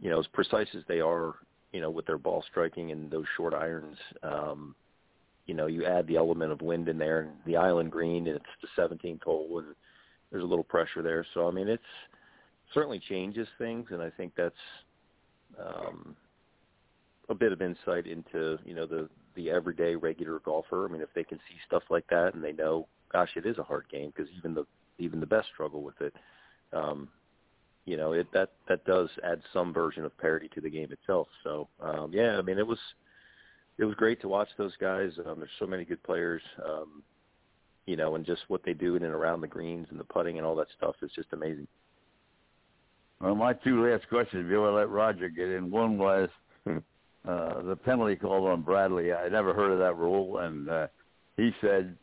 you 0.00 0.10
know, 0.10 0.18
as 0.20 0.26
precise 0.28 0.68
as 0.76 0.82
they 0.88 1.00
are, 1.00 1.34
you 1.72 1.80
know, 1.80 1.90
with 1.90 2.06
their 2.06 2.18
ball 2.18 2.44
striking 2.50 2.92
and 2.92 3.10
those 3.10 3.26
short 3.36 3.54
irons, 3.54 3.96
um, 4.22 4.74
you 5.48 5.54
know, 5.54 5.66
you 5.66 5.84
add 5.84 6.06
the 6.06 6.16
element 6.16 6.52
of 6.52 6.60
wind 6.60 6.88
in 6.88 6.98
there, 6.98 7.22
and 7.22 7.30
the 7.46 7.56
island 7.56 7.90
green, 7.90 8.28
and 8.28 8.36
it's 8.36 8.44
the 8.62 8.80
17th 8.80 9.24
hole, 9.24 9.58
and 9.58 9.74
there's 10.30 10.44
a 10.44 10.46
little 10.46 10.62
pressure 10.62 11.02
there. 11.02 11.26
So, 11.34 11.48
I 11.48 11.50
mean, 11.50 11.68
it's 11.68 11.82
certainly 12.74 13.00
changes 13.00 13.48
things, 13.56 13.86
and 13.90 14.02
I 14.02 14.10
think 14.10 14.34
that's 14.36 14.54
um, 15.58 16.14
a 17.30 17.34
bit 17.34 17.52
of 17.52 17.62
insight 17.62 18.06
into 18.06 18.58
you 18.64 18.74
know 18.74 18.86
the 18.86 19.08
the 19.34 19.50
everyday 19.50 19.96
regular 19.96 20.38
golfer. 20.40 20.86
I 20.86 20.92
mean, 20.92 21.00
if 21.02 21.12
they 21.14 21.24
can 21.24 21.38
see 21.48 21.56
stuff 21.66 21.84
like 21.90 22.06
that 22.10 22.34
and 22.34 22.44
they 22.44 22.52
know, 22.52 22.86
gosh, 23.10 23.30
it 23.36 23.46
is 23.46 23.58
a 23.58 23.62
hard 23.62 23.86
game 23.90 24.12
because 24.14 24.30
even 24.36 24.54
the 24.54 24.66
even 24.98 25.18
the 25.18 25.26
best 25.26 25.48
struggle 25.52 25.82
with 25.82 26.00
it. 26.00 26.14
Um, 26.72 27.08
you 27.86 27.96
know, 27.96 28.12
it 28.12 28.26
that 28.32 28.50
that 28.68 28.84
does 28.84 29.08
add 29.24 29.40
some 29.52 29.72
version 29.72 30.04
of 30.04 30.16
parity 30.18 30.50
to 30.54 30.60
the 30.60 30.68
game 30.68 30.92
itself. 30.92 31.28
So, 31.42 31.68
um, 31.80 32.10
yeah, 32.12 32.36
I 32.36 32.42
mean, 32.42 32.58
it 32.58 32.66
was 32.66 32.78
it 33.78 33.84
was 33.84 33.94
great 33.94 34.20
to 34.22 34.28
watch 34.28 34.48
those 34.58 34.76
guys. 34.80 35.12
Um, 35.26 35.38
there's 35.38 35.50
so 35.58 35.66
many 35.66 35.84
good 35.84 36.02
players. 36.02 36.42
Um, 36.64 37.02
you 37.86 37.96
know, 37.96 38.16
and 38.16 38.26
just 38.26 38.42
what 38.48 38.62
they 38.64 38.74
do 38.74 38.96
in 38.96 39.02
and 39.02 39.14
around 39.14 39.40
the 39.40 39.46
greens 39.46 39.86
and 39.90 39.98
the 39.98 40.04
putting 40.04 40.36
and 40.36 40.46
all 40.46 40.54
that 40.56 40.66
stuff 40.76 40.96
is 41.00 41.10
just 41.14 41.28
amazing. 41.32 41.66
Well, 43.20 43.34
my 43.34 43.54
two 43.54 43.84
last 43.84 44.08
questions, 44.08 44.44
if 44.44 44.50
you 44.50 44.60
want 44.60 44.72
to 44.72 44.76
let 44.76 44.90
Roger 44.90 45.28
get 45.28 45.48
in. 45.48 45.70
One 45.70 45.96
was 45.98 46.28
Hmm. 46.64 46.78
uh, 47.26 47.62
the 47.62 47.76
penalty 47.76 48.16
called 48.16 48.48
on 48.48 48.62
Bradley. 48.62 49.12
I 49.12 49.28
never 49.28 49.54
heard 49.54 49.72
of 49.72 49.78
that 49.78 49.96
rule, 49.96 50.38
and 50.38 50.68
uh, 50.68 50.86
he 51.36 51.50
said 51.60 51.96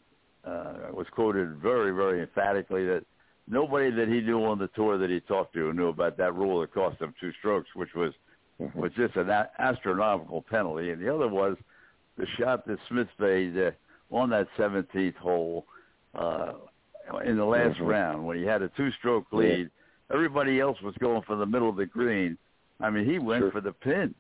uh, 0.44 0.90
was 0.92 1.08
quoted 1.12 1.58
very, 1.58 1.92
very 1.92 2.22
emphatically 2.22 2.86
that 2.86 3.04
nobody 3.48 3.92
that 3.92 4.08
he 4.08 4.22
knew 4.22 4.44
on 4.44 4.58
the 4.58 4.70
tour 4.70 4.98
that 4.98 5.10
he 5.10 5.20
talked 5.20 5.54
to 5.54 5.74
knew 5.74 5.90
about 5.90 6.18
that 6.18 6.34
rule 6.34 6.62
that 6.62 6.74
cost 6.74 7.00
him 7.00 7.14
two 7.20 7.32
strokes, 7.40 7.70
which 7.76 7.94
was 7.96 8.12
was 8.60 8.92
just 8.96 9.16
an 9.16 9.30
a- 9.30 9.50
astronomical 9.60 10.42
penalty. 10.42 10.92
And 10.92 11.02
the 11.02 11.14
other 11.14 11.28
was 11.28 11.58
the 12.18 12.26
shot 12.38 12.66
that 12.68 12.80
Smith 12.88 13.08
made 13.20 13.58
uh, 13.58 13.72
on 14.12 14.30
that 14.30 14.48
17th 14.58 15.16
hole 15.16 15.66
uh, 16.14 16.54
in 17.26 17.38
the 17.38 17.46
last 17.46 17.78
Mhm. 17.80 17.88
round 17.88 18.26
when 18.26 18.38
he 18.38 18.44
had 18.46 18.62
a 18.62 18.70
two-stroke 18.70 19.28
Yeah. 19.32 19.38
lead. 19.40 19.72
Everybody 20.14 20.60
else 20.60 20.82
was 20.82 20.96
going 20.98 21.24
for 21.24 21.36
the 21.36 21.46
middle 21.46 21.70
of 21.70 21.76
the 21.76 21.86
green. 21.86 22.38
I 22.80 22.90
mean, 22.90 23.06
he 23.06 23.20
went 23.20 23.42
Sure. 23.42 23.52
for 23.52 23.62
the 23.62 23.74
pin. 23.74 24.14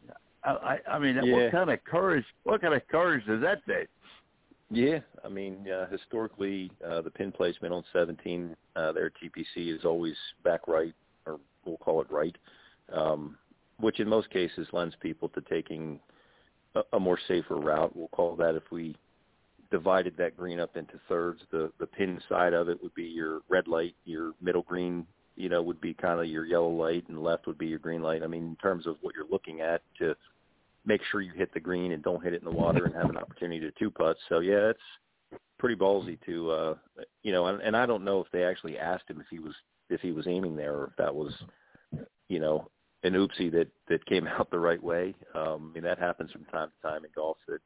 I, 0.43 0.51
I, 0.51 0.95
I 0.95 0.99
mean, 0.99 1.19
Yeah. 1.23 1.33
what 1.33 1.51
kind 1.51 1.69
of 1.69 1.83
courage? 1.85 2.25
What 2.43 2.61
kind 2.61 2.73
of 2.73 2.87
courage 2.87 3.25
does 3.25 3.41
that 3.41 3.65
take? 3.65 3.87
Yeah, 4.71 4.99
I 5.23 5.29
mean, 5.29 5.69
uh, 5.69 5.87
historically, 5.87 6.71
uh, 6.83 7.01
the 7.01 7.11
pin 7.11 7.31
placement 7.31 7.73
on 7.73 7.83
17 7.93 8.55
uh, 8.75 8.91
there 8.91 9.05
at 9.07 9.13
TPC 9.15 9.69
is 9.69 9.85
always 9.85 10.17
back 10.43 10.67
right, 10.67 10.93
or 11.25 11.39
we'll 11.65 11.77
call 11.77 12.01
it 12.01 12.11
right, 12.11 12.35
um, 12.91 13.37
which 13.79 13.99
in 13.99 14.07
most 14.07 14.29
cases 14.29 14.67
lends 14.71 14.95
people 15.01 15.29
to 15.29 15.41
taking 15.41 15.99
a, 16.75 16.81
a 16.93 16.99
more 16.99 17.19
safer 17.27 17.55
route. 17.55 17.95
We'll 17.95 18.07
call 18.09 18.35
that 18.37 18.55
if 18.55 18.63
we 18.71 18.95
divided 19.71 20.15
that 20.17 20.37
green 20.37 20.59
up 20.59 20.77
into 20.77 20.99
thirds. 21.09 21.41
The 21.51 21.71
the 21.79 21.87
pin 21.87 22.21
side 22.29 22.53
of 22.53 22.69
it 22.69 22.81
would 22.81 22.93
be 22.93 23.03
your 23.03 23.41
red 23.49 23.67
light, 23.67 23.95
your 24.05 24.33
middle 24.41 24.61
green, 24.61 25.05
you 25.35 25.49
know, 25.49 25.61
would 25.61 25.81
be 25.81 25.93
kind 25.93 26.19
of 26.19 26.27
your 26.27 26.45
yellow 26.45 26.69
light, 26.69 27.05
and 27.09 27.21
left 27.21 27.47
would 27.47 27.57
be 27.57 27.67
your 27.67 27.79
green 27.79 28.01
light. 28.01 28.23
I 28.23 28.27
mean, 28.27 28.43
in 28.43 28.55
terms 28.57 28.87
of 28.87 28.97
what 29.01 29.15
you're 29.15 29.29
looking 29.29 29.61
at 29.61 29.81
to 29.99 30.15
make 30.85 31.01
sure 31.11 31.21
you 31.21 31.31
hit 31.33 31.53
the 31.53 31.59
green 31.59 31.91
and 31.91 32.03
don't 32.03 32.23
hit 32.23 32.33
it 32.33 32.41
in 32.41 32.45
the 32.45 32.55
water 32.55 32.85
and 32.85 32.93
have 32.93 33.09
an 33.09 33.17
opportunity 33.17 33.59
to 33.59 33.71
two 33.71 33.89
putt. 33.89 34.17
So 34.29 34.39
yeah, 34.39 34.69
it's 34.69 35.39
pretty 35.57 35.75
ballsy 35.75 36.17
to 36.25 36.51
uh 36.51 36.75
you 37.23 37.31
know, 37.31 37.47
and, 37.47 37.61
and 37.61 37.75
I 37.75 37.85
don't 37.85 38.05
know 38.05 38.21
if 38.21 38.31
they 38.31 38.43
actually 38.43 38.77
asked 38.77 39.09
him 39.09 39.19
if 39.19 39.27
he 39.29 39.39
was 39.39 39.53
if 39.89 40.01
he 40.01 40.11
was 40.11 40.27
aiming 40.27 40.55
there 40.55 40.73
or 40.73 40.87
if 40.87 40.95
that 40.97 41.13
was 41.13 41.33
you 42.27 42.39
know 42.39 42.69
an 43.05 43.13
oopsie 43.13 43.51
that 43.51 43.67
that 43.87 44.05
came 44.05 44.27
out 44.39 44.49
the 44.51 44.59
right 44.59 44.81
way. 44.81 45.15
Um, 45.33 45.71
I 45.71 45.75
mean 45.75 45.83
that 45.83 45.99
happens 45.99 46.31
from 46.31 46.45
time 46.45 46.69
to 46.69 46.87
time 46.87 47.05
in 47.05 47.11
golf 47.15 47.37
that 47.47 47.61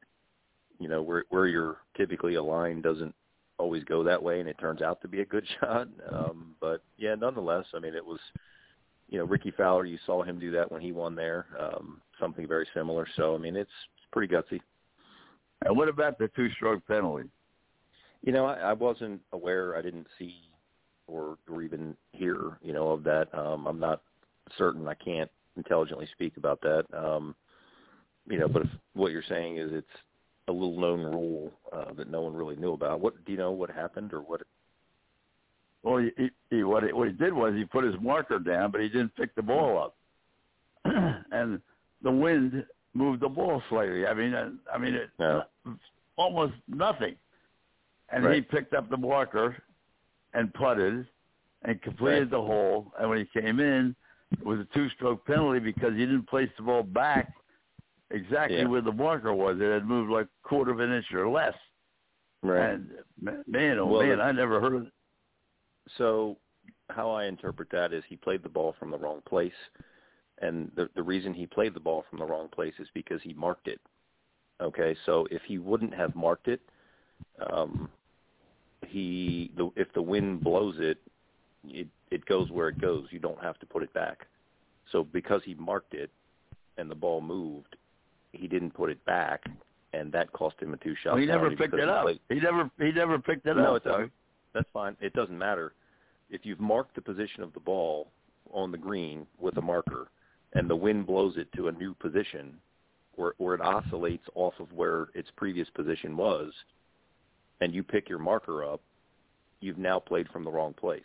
you 0.78 0.88
know 0.88 1.02
where 1.02 1.24
where 1.30 1.46
you're 1.46 1.78
typically 1.96 2.34
aligned 2.34 2.82
doesn't 2.82 3.14
always 3.58 3.84
go 3.84 4.02
that 4.02 4.22
way 4.22 4.40
and 4.40 4.48
it 4.48 4.58
turns 4.58 4.80
out 4.80 5.02
to 5.02 5.08
be 5.08 5.20
a 5.20 5.26
good 5.26 5.46
shot. 5.60 5.88
Um, 6.12 6.54
but 6.60 6.82
yeah, 6.98 7.14
nonetheless, 7.14 7.66
I 7.74 7.80
mean 7.80 7.94
it 7.94 8.04
was 8.04 8.20
you 9.08 9.18
know 9.18 9.24
Rickie 9.24 9.52
Fowler. 9.56 9.86
You 9.86 9.98
saw 10.06 10.22
him 10.22 10.38
do 10.38 10.50
that 10.52 10.70
when 10.70 10.82
he 10.82 10.92
won 10.92 11.14
there. 11.14 11.46
Um, 11.58 12.00
something 12.18 12.46
very 12.46 12.66
similar. 12.74 13.06
So 13.16 13.34
I 13.34 13.38
mean 13.38 13.56
it's 13.56 13.70
it's 13.96 14.06
pretty 14.12 14.32
gutsy. 14.32 14.60
And 15.62 15.76
what 15.76 15.90
about 15.90 16.18
the 16.18 16.28
two-stroke 16.28 16.86
penalty? 16.86 17.28
You 18.22 18.32
know, 18.32 18.46
I, 18.46 18.54
I 18.54 18.72
wasn't 18.72 19.20
aware. 19.34 19.76
I 19.76 19.82
didn't 19.82 20.06
see 20.18 20.34
or 21.06 21.36
or 21.50 21.62
even 21.62 21.96
hear, 22.12 22.58
you 22.62 22.72
know, 22.72 22.90
of 22.92 23.04
that. 23.04 23.28
Um, 23.34 23.66
I'm 23.66 23.78
not 23.78 24.00
certain. 24.56 24.86
I 24.88 24.94
can't 24.94 25.30
intelligently 25.56 26.08
speak 26.12 26.36
about 26.36 26.60
that. 26.62 26.84
Um, 26.92 27.34
you 28.28 28.38
know, 28.38 28.48
but 28.48 28.62
if 28.62 28.68
what 28.94 29.12
you're 29.12 29.22
saying 29.28 29.58
is 29.58 29.70
it's 29.72 29.86
a 30.48 30.52
little 30.52 30.78
known 30.78 31.00
rule 31.02 31.52
uh, 31.72 31.92
that 31.94 32.10
no 32.10 32.22
one 32.22 32.34
really 32.34 32.56
knew 32.56 32.72
about. 32.72 33.00
What 33.00 33.24
do 33.24 33.32
you 33.32 33.38
know? 33.38 33.50
What 33.50 33.70
happened 33.70 34.12
or 34.12 34.20
what? 34.20 34.42
Well, 35.82 35.98
he, 35.98 36.30
he, 36.50 36.62
what 36.62 36.84
he, 36.84 36.92
what 36.92 37.08
he 37.08 37.14
did 37.14 37.32
was 37.32 37.54
he 37.54 37.64
put 37.64 37.84
his 37.84 37.94
marker 38.00 38.38
down, 38.38 38.70
but 38.70 38.82
he 38.82 38.88
didn't 38.88 39.16
pick 39.16 39.34
the 39.34 39.42
ball 39.42 39.82
up, 39.82 39.96
and 41.32 41.60
the 42.02 42.10
wind 42.10 42.64
moved 42.94 43.22
the 43.22 43.28
ball 43.28 43.62
slightly. 43.70 44.06
I 44.06 44.12
mean, 44.12 44.34
uh, 44.34 44.50
I 44.72 44.78
mean, 44.78 44.94
it, 44.94 45.10
No. 45.18 45.44
almost 46.16 46.54
nothing. 46.68 47.14
And 48.10 48.26
he 48.34 48.40
picked 48.40 48.74
up 48.74 48.90
the 48.90 48.96
marker 48.96 49.56
and 50.34 50.52
putted 50.52 51.06
and 51.62 51.80
completed 51.82 52.22
Right. 52.22 52.30
the 52.30 52.40
hole. 52.42 52.92
And 52.98 53.08
when 53.08 53.18
he 53.18 53.40
came 53.40 53.60
in, 53.60 53.94
was 54.42 54.60
a 54.60 54.66
two-stroke 54.74 55.26
penalty 55.26 55.58
because 55.58 55.92
he 55.94 56.00
didn't 56.00 56.28
place 56.28 56.48
the 56.56 56.62
ball 56.62 56.82
back 56.82 57.32
exactly 58.10 58.58
Yeah. 58.58 58.66
where 58.66 58.80
the 58.80 58.92
marker 58.92 59.34
was. 59.34 59.60
It 59.60 59.72
had 59.72 59.86
moved 59.86 60.10
like 60.10 60.26
a 60.26 60.48
quarter 60.48 60.70
of 60.70 60.80
an 60.80 60.92
inch 60.92 61.12
or 61.12 61.28
less. 61.28 61.54
Right. 62.42 62.70
And 62.70 62.90
man, 63.46 63.78
oh 63.78 63.86
Well, 63.86 64.06
man, 64.06 64.20
I 64.20 64.32
never 64.32 64.60
heard 64.60 64.74
of 64.74 64.82
it. 64.86 64.92
So 65.98 66.36
how 66.88 67.10
I 67.10 67.24
interpret 67.26 67.68
that 67.70 67.92
is 67.92 68.02
he 68.08 68.16
played 68.16 68.42
the 68.42 68.48
ball 68.48 68.74
from 68.78 68.90
the 68.90 68.98
wrong 68.98 69.20
place, 69.28 69.52
and 70.38 70.70
the 70.74 70.88
the 70.94 71.02
reason 71.02 71.34
he 71.34 71.46
played 71.46 71.74
the 71.74 71.80
ball 71.80 72.04
from 72.08 72.18
the 72.18 72.24
wrong 72.24 72.48
place 72.48 72.74
is 72.78 72.88
because 72.94 73.20
he 73.22 73.34
marked 73.34 73.68
it. 73.68 73.80
Okay, 74.60 74.96
so 75.06 75.26
if 75.30 75.42
he 75.42 75.58
wouldn't 75.58 75.94
have 75.94 76.14
marked 76.14 76.48
it, 76.48 76.60
um, 77.52 77.88
he 78.86 79.50
the 79.56 79.70
if 79.76 79.92
the 79.92 80.02
wind 80.02 80.42
blows 80.42 80.76
it, 80.78 80.98
it 81.66 81.88
it 82.10 82.24
goes 82.26 82.50
where 82.50 82.68
it 82.68 82.80
goes. 82.80 83.06
You 83.10 83.18
don't 83.18 83.40
have 83.42 83.58
to 83.60 83.66
put 83.66 83.82
it 83.82 83.92
back. 83.92 84.26
So 84.92 85.04
because 85.04 85.42
he 85.44 85.54
marked 85.54 85.94
it, 85.94 86.10
and 86.76 86.90
the 86.90 86.94
ball 86.94 87.20
moved, 87.20 87.76
he 88.32 88.48
didn't 88.48 88.72
put 88.72 88.90
it 88.90 89.04
back, 89.04 89.44
and 89.92 90.10
that 90.12 90.32
cost 90.32 90.56
him 90.60 90.72
a 90.74 90.76
two 90.78 90.94
shot. 91.02 91.12
Well, 91.12 91.20
he 91.20 91.26
never 91.26 91.50
picked 91.54 91.74
it 91.74 91.88
up. 91.88 92.02
played- 92.04 92.20
He 92.28 92.40
never 92.40 92.70
he 92.78 92.92
never 92.92 93.18
picked 93.18 93.46
it 93.46 93.54
No, 93.56 93.76
up. 93.76 93.84
doesn't. 93.84 94.12
That's 94.52 94.68
fine. 94.72 94.96
It 95.00 95.12
doesn't 95.12 95.38
matter. 95.38 95.74
If 96.30 96.44
you've 96.44 96.60
marked 96.60 96.94
the 96.94 97.02
position 97.02 97.42
of 97.42 97.52
the 97.54 97.60
ball 97.60 98.10
on 98.52 98.72
the 98.72 98.78
green 98.78 99.26
with 99.38 99.56
a 99.58 99.62
marker 99.62 100.08
and 100.54 100.68
the 100.68 100.74
wind 100.76 101.06
blows 101.06 101.36
it 101.36 101.52
to 101.52 101.68
a 101.68 101.72
new 101.72 101.94
position 101.94 102.58
where, 103.14 103.34
where 103.38 103.54
it 103.54 103.60
oscillates 103.60 104.26
off 104.34 104.54
of 104.58 104.72
where 104.72 105.08
its 105.14 105.28
previous 105.36 105.68
position 105.70 106.16
was 106.16 106.52
and 107.60 107.72
you 107.74 107.82
pick 107.84 108.08
your 108.08 108.18
marker 108.18 108.64
up, 108.64 108.80
you've 109.60 109.78
now 109.78 110.00
played 110.00 110.28
from 110.30 110.42
the 110.44 110.50
wrong 110.50 110.72
place. 110.72 111.02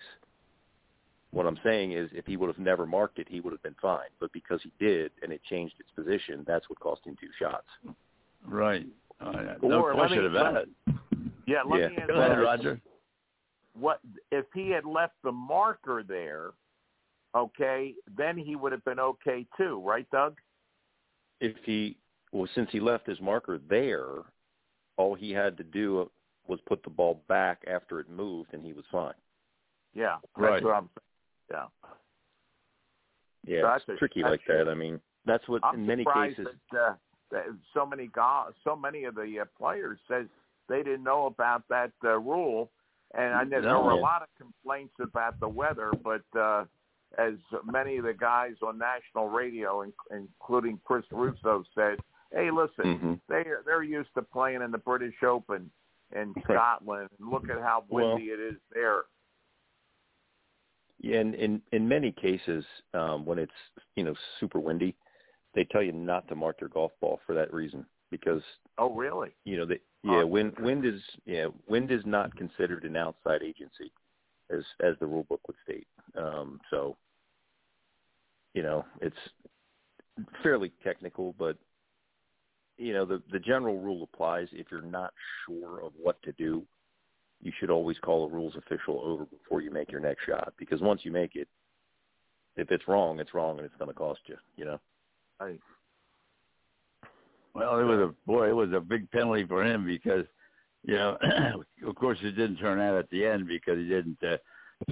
What 1.32 1.46
I'm 1.46 1.60
saying 1.64 1.92
is 1.92 2.10
if 2.14 2.26
he 2.26 2.38
would 2.38 2.48
have 2.48 2.60
never 2.60 2.86
marked 2.86 3.20
it, 3.20 3.28
he 3.30 3.42
would 3.42 3.52
have 3.52 3.62
been 3.64 3.76
fine. 3.82 4.08
But 4.20 4.32
because 4.32 4.62
he 4.64 4.72
did 4.80 5.12
and 5.22 5.32
it 5.34 5.42
changed 5.50 5.76
its 5.80 5.90
position, 5.92 6.44
that's 6.48 6.70
what 6.70 6.80
cost 6.80 7.02
him 7.06 7.16
two 7.20 7.28
shots. 7.38 7.68
Right. 8.48 8.86
Uh, 9.20 9.56
no 9.62 9.82
Or 9.82 9.94
let 9.96 10.12
me- 10.12 10.18
question 10.18 10.26
about 10.28 10.56
it. 10.56 10.70
Yeah, 11.48 11.62
let 11.64 11.80
Yeah. 11.80 11.88
me 11.90 11.96
Go 12.08 12.16
ahead, 12.16 12.40
Roger. 12.40 12.82
what 13.74 14.00
if 14.32 14.46
he 14.56 14.70
had 14.72 14.84
left 14.84 15.14
the 15.24 15.32
marker 15.32 16.02
there? 16.02 16.54
Okay, 17.36 17.94
then 18.18 18.36
he 18.36 18.56
would 18.56 18.72
have 18.72 18.84
been 18.84 19.00
okay 19.00 19.46
too, 19.58 19.80
right, 19.86 20.10
Doug? 20.10 20.38
if 21.42 21.56
he 21.66 21.98
well 22.32 22.48
since 22.56 22.72
he 22.72 22.80
left 22.80 23.06
his 23.06 23.20
marker 23.22 23.60
there, 23.70 24.24
all 24.98 25.14
he 25.14 25.32
had 25.32 25.56
to 25.58 25.64
do 25.64 26.10
was 26.48 26.60
put 26.62 26.82
the 26.84 26.90
ball 26.90 27.22
back 27.28 27.64
after 27.68 28.00
it 28.00 28.10
moved, 28.10 28.54
and 28.54 28.66
he 28.66 28.74
was 28.74 28.86
fine. 28.92 29.14
Yeah, 29.94 30.16
that's 30.22 30.32
Right. 30.38 30.64
what 30.64 30.74
I'm 30.74 30.90
saying. 30.98 31.05
Yeah. 31.52 31.66
Yeah, 33.48 33.62
That's 33.64 33.84
it's 33.88 33.96
a- 33.96 33.98
tricky 33.98 34.22
that's 34.22 34.32
like 34.32 34.42
that. 34.48 34.68
I 34.70 34.74
mean, 34.74 35.00
That's 35.26 35.48
what 35.48 35.64
I'm 35.64 35.76
in 35.76 35.86
many 35.86 36.06
cases. 36.06 36.48
that, 36.72 36.80
uh, 36.80 36.94
that 37.32 37.46
so 37.74 37.86
many 37.86 38.08
go- 38.08 38.52
so 38.64 38.76
many 38.76 39.04
of 39.06 39.16
the 39.16 39.42
uh, 39.42 39.46
players 39.58 40.00
says 40.08 40.26
they 40.68 40.78
didn't 40.84 41.04
know 41.04 41.28
about 41.28 41.64
that 41.70 41.92
uh, 42.04 42.18
rule, 42.20 42.72
and 43.14 43.34
I 43.36 43.44
know 43.44 43.62
there 43.62 43.72
No. 43.72 43.84
were 43.84 43.92
a 43.92 43.96
lot 43.96 44.24
of 44.24 44.30
complaints 44.38 44.96
about 45.00 45.40
the 45.40 45.48
weather, 45.48 45.92
but 46.04 46.24
uh, 46.40 46.66
as 47.20 47.34
many 47.64 47.98
of 47.98 48.06
the 48.06 48.14
guys 48.14 48.56
on 48.64 48.78
national 48.80 49.30
radio, 49.30 49.82
in, 49.84 49.94
including 50.12 50.80
Chris 50.84 51.06
Russo, 51.12 51.64
said, 51.76 52.00
"Hey, 52.32 52.50
listen, 52.52 53.00
Mhm. 53.00 53.22
they 53.28 53.44
they're 53.66 53.84
used 53.84 54.14
to 54.16 54.24
playing 54.24 54.62
in 54.64 54.72
the 54.72 54.80
British 54.80 55.22
Open 55.24 55.70
in 56.16 56.34
Scotland, 56.44 57.10
and 57.20 57.30
look 57.30 57.48
at 57.50 57.60
how 57.62 57.84
Well- 57.90 58.14
windy 58.16 58.32
it 58.32 58.40
is 58.40 58.60
there." 58.72 59.04
Yeah, 61.06 61.19
and 61.19 61.36
in 61.36 61.61
in 61.72 61.88
many 61.88 62.11
cases, 62.11 62.65
um, 62.95 63.27
when 63.27 63.38
it's 63.38 63.52
you 63.95 64.03
know 64.03 64.15
super 64.40 64.60
windy, 64.60 64.95
they 65.53 65.64
tell 65.65 65.84
you 65.84 65.91
not 65.91 66.27
to 66.30 66.36
mark 66.36 66.60
your 66.60 66.69
golf 66.72 66.94
ball 66.99 67.19
for 67.27 67.36
that 67.36 67.53
reason 67.53 67.86
because 68.10 68.41
Oh, 68.80 68.91
really? 68.91 69.30
you 69.44 69.56
know 69.57 69.65
the 69.68 69.80
Oh, 70.07 70.18
yeah 70.18 70.23
wind 70.23 70.53
wind 70.60 70.84
is 70.84 70.99
yeah 71.26 71.45
wind 71.68 71.91
is 71.91 72.02
not 72.06 72.36
considered 72.36 72.86
an 72.86 72.95
outside 72.95 73.44
agency 73.44 73.91
as 74.49 74.64
as 74.80 74.95
the 74.99 75.06
rule 75.06 75.27
book 75.30 75.41
would 75.48 75.57
state. 75.64 75.88
Um, 76.18 76.60
so 76.72 76.98
you 78.56 78.64
know 78.64 78.84
it's 78.99 79.15
fairly 80.41 80.72
technical, 80.84 81.36
but 81.38 81.56
you 82.80 82.94
know 82.94 83.06
the 83.06 83.22
the 83.32 83.40
general 83.40 83.80
rule 83.80 84.02
applies 84.11 84.48
if 84.53 84.72
you're 84.72 84.82
not 84.82 85.14
sure 85.45 85.82
of 85.86 85.94
what 86.02 86.19
to 86.23 86.32
do 86.32 86.64
you 87.46 87.52
should 87.60 87.70
always 87.70 87.98
call 88.00 88.26
a 88.26 88.30
rules 88.30 88.56
official 88.56 89.00
over 89.04 89.24
before 89.26 89.62
you 89.62 89.70
make 89.70 89.92
your 89.92 90.02
next 90.02 90.26
shot 90.26 90.52
because 90.58 90.82
once 90.82 91.02
you 91.04 91.12
make 91.12 91.36
it, 91.36 91.48
if 92.58 92.72
it's 92.72 92.88
wrong, 92.88 93.20
it's 93.20 93.36
wrong 93.36 93.58
and 93.58 93.66
it's 93.66 93.76
going 93.78 93.90
to 93.90 93.94
cost 93.94 94.22
you. 94.26 94.36
You 94.58 94.66
know. 94.66 94.80
I, 95.40 95.60
Well, 97.54 97.80
it 97.80 97.84
was 97.84 98.00
a 98.00 98.14
boy. 98.26 98.50
It 98.50 98.56
was 98.56 98.72
a 98.74 98.80
big 98.80 99.10
penalty 99.12 99.46
for 99.46 99.64
him 99.64 99.86
because, 99.86 100.26
you 100.84 100.96
know, 100.96 101.18
of 101.88 101.96
course 101.96 102.18
it 102.24 102.32
didn't 102.32 102.58
turn 102.58 102.80
out 102.82 102.98
at 102.98 103.10
the 103.12 103.24
end 103.26 103.48
because 103.48 103.78
he 103.78 103.88
didn't. 103.88 104.18
Uh, 104.24 104.38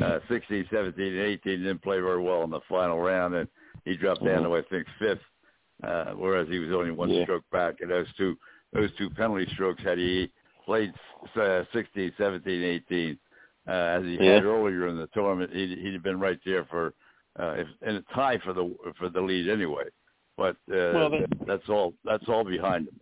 uh, 0.01 0.19
16, 0.29 0.67
17, 0.71 1.05
and 1.05 1.17
18 1.19 1.59
didn't 1.59 1.81
play 1.81 1.99
very 1.99 2.21
well 2.21 2.43
in 2.43 2.49
the 2.49 2.61
final 2.69 2.99
round, 3.01 3.35
and 3.35 3.49
he 3.83 3.97
dropped 3.97 4.23
down 4.23 4.43
to 4.43 4.55
I 4.55 4.61
think 4.69 4.87
fifth, 4.97 5.19
uh, 5.83 6.13
whereas 6.13 6.47
he 6.47 6.59
was 6.59 6.71
only 6.71 6.91
one 6.91 7.09
Yeah. 7.09 7.23
stroke 7.23 7.43
back. 7.51 7.81
And 7.81 7.91
those 7.91 8.07
two, 8.15 8.37
those 8.71 8.89
two 8.97 9.09
penalty 9.09 9.45
strokes 9.53 9.83
had 9.83 9.97
he 9.97 10.31
played 10.65 10.93
uh, 11.35 11.63
16, 11.73 12.13
17, 12.17 12.63
18, 12.89 13.19
uh, 13.67 13.71
as 13.71 14.03
he 14.03 14.17
Yeah. 14.19 14.35
had 14.35 14.43
earlier 14.45 14.87
in 14.87 14.97
the 14.97 15.07
tournament, 15.07 15.51
he'd, 15.53 15.77
he'd 15.77 15.93
have 15.93 16.03
been 16.03 16.19
right 16.19 16.39
there 16.45 16.65
for 16.65 16.93
uh, 17.39 17.55
if, 17.57 17.67
in 17.81 17.95
a 17.95 18.01
tie 18.13 18.37
for 18.39 18.53
the 18.53 18.75
for 18.99 19.09
the 19.09 19.19
lead 19.21 19.49
anyway. 19.49 19.85
But 20.37 20.55
uh, 20.71 20.91
Well, 20.93 21.09
that- 21.09 21.47
that's 21.47 21.69
all. 21.69 21.93
That's 22.03 22.27
all 22.27 22.43
behind 22.43 22.87
him. 22.87 22.99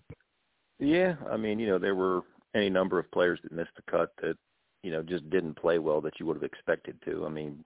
Yeah, 0.79 1.15
I 1.29 1.38
mean, 1.38 1.59
you 1.59 1.67
know, 1.67 1.77
there 1.77 1.95
were 1.95 2.21
any 2.55 2.69
number 2.69 2.97
of 2.97 3.09
players 3.11 3.39
that 3.43 3.51
missed 3.51 3.75
the 3.75 3.83
cut 3.91 4.11
that 4.21 4.38
you 4.83 4.91
know 4.91 5.03
just 5.03 5.29
didn't 5.29 5.55
play 5.55 5.79
well 5.79 6.01
that 6.01 6.19
you 6.19 6.25
would 6.25 6.35
have 6.38 6.43
expected 6.43 6.97
to. 7.05 7.25
I 7.25 7.29
mean, 7.29 7.63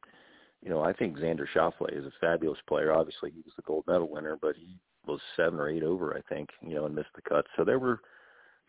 you 0.63 0.69
know, 0.69 0.81
I 0.81 0.91
think 0.93 1.17
Xander 1.17 1.45
Schauffele 1.53 1.93
is 1.97 2.05
a 2.05 2.11
fabulous 2.19 2.59
player. 2.67 2.91
Obviously, 2.91 3.29
he 3.31 3.41
was 3.45 3.53
the 3.55 3.61
gold 3.61 3.85
medal 3.87 4.09
winner, 4.09 4.37
but 4.41 4.55
he 4.55 4.75
was 5.05 5.19
seven 5.35 5.59
or 5.59 5.69
eight 5.69 5.83
over, 5.83 6.17
I 6.17 6.21
think, 6.33 6.49
you 6.61 6.73
know, 6.73 6.85
and 6.87 6.95
missed 6.95 7.13
the 7.15 7.21
cut. 7.21 7.45
So 7.55 7.63
there 7.63 7.77
were 7.79 7.99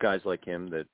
guys 0.03 0.21
like 0.27 0.45
him 0.45 0.69
that 0.69 0.87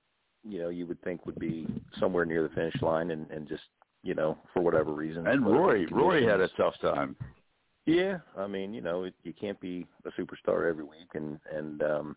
you 0.44 0.58
know 0.58 0.68
you 0.68 0.86
would 0.86 1.00
think 1.02 1.24
would 1.26 1.38
be 1.38 1.66
somewhere 1.98 2.24
near 2.24 2.42
the 2.42 2.54
finish 2.54 2.80
line 2.82 3.10
and 3.10 3.30
and 3.30 3.48
just 3.48 3.62
you 4.02 4.14
know 4.14 4.38
for 4.52 4.62
whatever 4.62 4.92
reason. 4.92 5.26
And 5.26 5.46
Rory, 5.46 5.86
Rory 5.86 6.24
had 6.26 6.40
a 6.40 6.48
tough 6.48 6.74
time. 6.80 7.16
yeah, 7.86 8.18
I 8.36 8.46
mean, 8.46 8.74
you 8.74 8.80
know, 8.80 9.04
it, 9.04 9.14
you 9.22 9.32
can't 9.32 9.60
be 9.60 9.86
a 10.04 10.10
superstar 10.20 10.68
every 10.68 10.84
week, 10.84 11.10
and 11.14 11.38
and 11.52 11.82
um, 11.82 12.16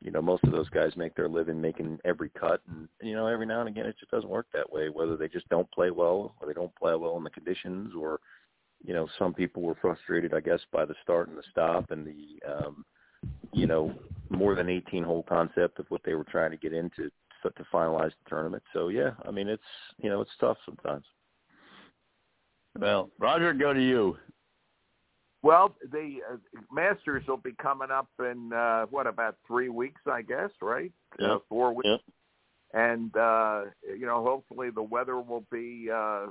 you 0.00 0.10
know, 0.10 0.22
most 0.22 0.44
of 0.44 0.52
those 0.52 0.68
guys 0.70 0.96
make 0.96 1.14
their 1.14 1.28
living 1.28 1.60
making 1.60 1.98
every 2.04 2.30
cut, 2.30 2.62
and 2.68 2.88
you 3.02 3.14
know, 3.14 3.26
every 3.26 3.46
now 3.46 3.60
and 3.60 3.68
again, 3.68 3.86
it 3.86 3.96
just 3.98 4.10
doesn't 4.10 4.30
work 4.30 4.46
that 4.52 4.70
way. 4.72 4.88
Whether 4.88 5.16
they 5.16 5.28
just 5.28 5.48
don't 5.48 5.70
play 5.72 5.90
well, 5.90 6.34
or 6.40 6.46
they 6.46 6.54
don't 6.54 6.74
play 6.76 6.94
well 6.94 7.16
in 7.16 7.24
the 7.24 7.30
conditions, 7.30 7.92
or 7.98 8.20
you 8.82 8.94
know, 8.94 9.08
some 9.18 9.34
people 9.34 9.62
were 9.62 9.76
frustrated, 9.80 10.32
I 10.32 10.40
guess, 10.40 10.60
by 10.72 10.84
the 10.84 10.94
start 11.02 11.28
and 11.28 11.36
the 11.36 11.42
stop, 11.50 11.90
and 11.90 12.06
the 12.06 12.40
um, 12.50 12.84
you 13.52 13.66
know, 13.66 13.92
more 14.30 14.54
than 14.54 14.68
18 14.68 15.04
hole 15.04 15.24
concept 15.28 15.78
of 15.78 15.86
what 15.90 16.02
they 16.04 16.14
were 16.14 16.24
trying 16.24 16.50
to 16.52 16.56
get 16.56 16.72
into 16.72 17.10
to, 17.42 17.50
to 17.50 17.64
finalize 17.72 18.12
the 18.24 18.30
tournament. 18.30 18.62
So 18.72 18.88
yeah, 18.88 19.10
I 19.24 19.30
mean, 19.30 19.48
it's 19.48 19.62
you 19.98 20.10
know, 20.10 20.20
it's 20.20 20.30
tough 20.40 20.58
sometimes. 20.64 21.04
Well, 22.78 23.10
Roger, 23.18 23.52
go 23.52 23.72
to 23.72 23.82
you. 23.82 24.16
Well, 25.42 25.74
the 25.90 26.18
uh, 26.30 26.36
Masters 26.70 27.24
will 27.26 27.38
be 27.38 27.52
coming 27.60 27.90
up 27.90 28.08
in 28.18 28.52
uh, 28.52 28.86
what 28.86 29.06
about 29.06 29.36
three 29.46 29.70
weeks, 29.70 30.00
I 30.06 30.22
guess, 30.22 30.50
right? 30.60 30.92
Yeah. 31.18 31.34
Uh, 31.34 31.38
four 31.48 31.74
weeks, 31.74 31.88
Yep. 31.88 32.00
and 32.74 33.16
uh, 33.16 33.62
you 33.98 34.06
know, 34.06 34.22
hopefully 34.22 34.68
the 34.70 34.82
weather 34.82 35.18
will 35.18 35.44
be 35.50 35.88
uh, 35.92 36.26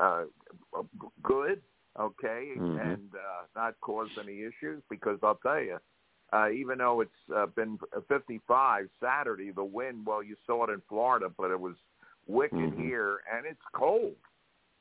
uh, 0.00 0.24
good, 1.22 1.62
okay, 1.98 2.52
Mhm. 2.58 2.92
and 2.92 3.10
uh, 3.14 3.46
not 3.56 3.74
cause 3.80 4.10
any 4.20 4.42
issues. 4.42 4.82
Because 4.90 5.18
I'll 5.22 5.36
tell 5.42 5.60
you, 5.60 5.78
uh, 6.32 6.50
even 6.50 6.78
though 6.78 7.00
it's 7.00 7.10
uh, 7.34 7.46
been 7.46 7.78
55 8.08 8.88
Saturday, 9.00 9.50
the 9.50 9.64
wind, 9.64 10.06
well, 10.06 10.22
you 10.22 10.36
saw 10.46 10.64
it 10.64 10.70
in 10.70 10.82
Florida, 10.88 11.30
but 11.36 11.50
it 11.50 11.60
was 11.60 11.76
wicked 12.26 12.56
Mhm. 12.56 12.76
here, 12.76 13.20
and 13.32 13.44
it's 13.46 13.62
cold. 13.72 14.16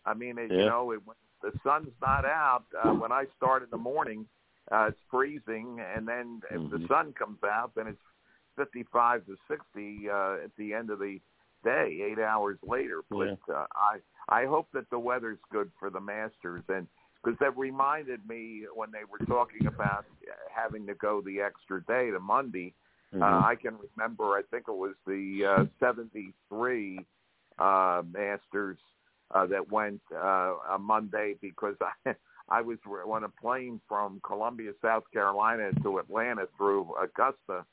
I 0.06 0.14
mean, 0.14 0.38
it, 0.38 0.52
you 0.52 0.65
know, 0.65 0.91
it, 0.91 1.02
the 1.41 1.52
sun's 1.64 1.94
not 2.02 2.26
out, 2.26 2.65
uh, 2.80 2.94
when 2.94 3.11
I 3.11 3.26
start 3.38 3.64
in 3.64 3.69
the 3.69 3.78
morning, 3.78 4.28
uh, 4.72 4.88
it's 4.90 5.02
freezing, 5.10 5.80
and 5.80 6.07
then 6.07 6.41
if 6.52 6.69
the 6.72 6.78
Mhm. 6.78 6.88
sun 6.88 7.14
comes 7.14 7.44
out, 7.44 7.73
then 7.76 7.88
it's 7.88 8.02
55 8.56 9.26
to 9.26 9.38
60 9.48 10.10
uh, 10.10 10.34
at 10.44 10.56
the 10.57 10.73
end 10.73 10.90
of 10.90 10.99
the 10.99 11.19
day, 11.64 12.02
eight 12.02 12.19
hours 12.19 12.57
later. 12.64 13.02
But 13.10 13.38
uh, 13.49 13.65
I 13.76 13.99
I 14.30 14.45
hope 14.45 14.72
that 14.73 14.90
the 14.90 14.99
weather's 14.99 15.40
good 15.52 15.72
for 15.80 15.90
the 15.90 15.99
Masters, 15.99 16.64
and 16.69 16.88
because 17.23 17.38
that 17.39 17.56
reminded 17.57 18.27
me 18.27 18.64
when 18.73 18.91
they 18.91 19.03
were 19.10 19.26
talking 19.27 19.68
about 19.68 20.06
having 20.53 20.85
to 20.88 20.95
go 20.95 21.22
the 21.22 21.39
extra 21.39 21.84
day 21.85 22.11
to 22.11 22.19
Monday. 22.19 22.73
Mhm. 23.14 23.22
Uh, 23.22 23.45
I 23.45 23.56
can 23.56 23.77
remember, 23.77 24.35
I 24.35 24.41
think 24.43 24.68
it 24.68 24.76
was 24.76 24.95
the 25.06 25.45
uh, 25.45 25.65
73 25.80 27.06
uh, 27.60 28.02
Masters 28.11 28.80
uh, 29.31 29.45
that 29.48 29.72
went 29.72 30.02
uh, 30.14 30.56
a 30.72 30.77
Monday 30.80 31.35
because 31.41 31.76
I, 32.06 32.15
I 32.49 32.61
was 32.61 32.77
on 33.07 33.23
a 33.23 33.30
plane 33.30 33.80
from 33.88 34.19
Columbia, 34.26 34.72
South 34.81 35.03
Carolina 35.14 35.72
to 35.84 35.99
Atlanta 35.99 36.48
through 36.57 36.93
Augusta, 37.02 37.65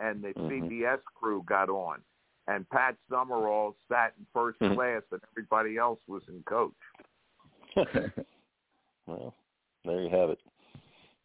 and 0.00 0.22
the 0.22 0.34
Mhm. 0.34 0.68
CBS 0.70 1.00
crew 1.14 1.42
got 1.46 1.68
on. 1.68 2.02
And 2.46 2.68
Pat 2.70 2.96
Summerall 3.10 3.76
sat 3.88 4.14
in 4.18 4.26
1st 4.32 4.58
Mhm. 4.60 4.74
class, 4.74 5.02
and 5.12 5.20
everybody 5.32 5.76
else 5.76 6.00
was 6.08 6.22
in 6.28 6.42
coach. 6.44 6.72
well, 9.08 9.34
there 9.84 10.02
you 10.02 10.10
have 10.10 10.30
it. 10.30 10.38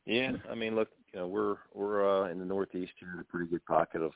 Yeah, 0.06 0.32
I 0.50 0.56
mean, 0.56 0.76
look, 0.76 0.90
you 1.14 1.20
know, 1.20 1.28
we're 1.28 1.58
we're 1.74 2.26
uh, 2.26 2.30
in 2.30 2.40
the 2.40 2.46
Northeast 2.46 2.94
here 3.00 3.12
in 3.14 3.20
a 3.20 3.24
pretty 3.24 3.50
good 3.50 3.66
pocket 3.66 4.02
of, 4.02 4.12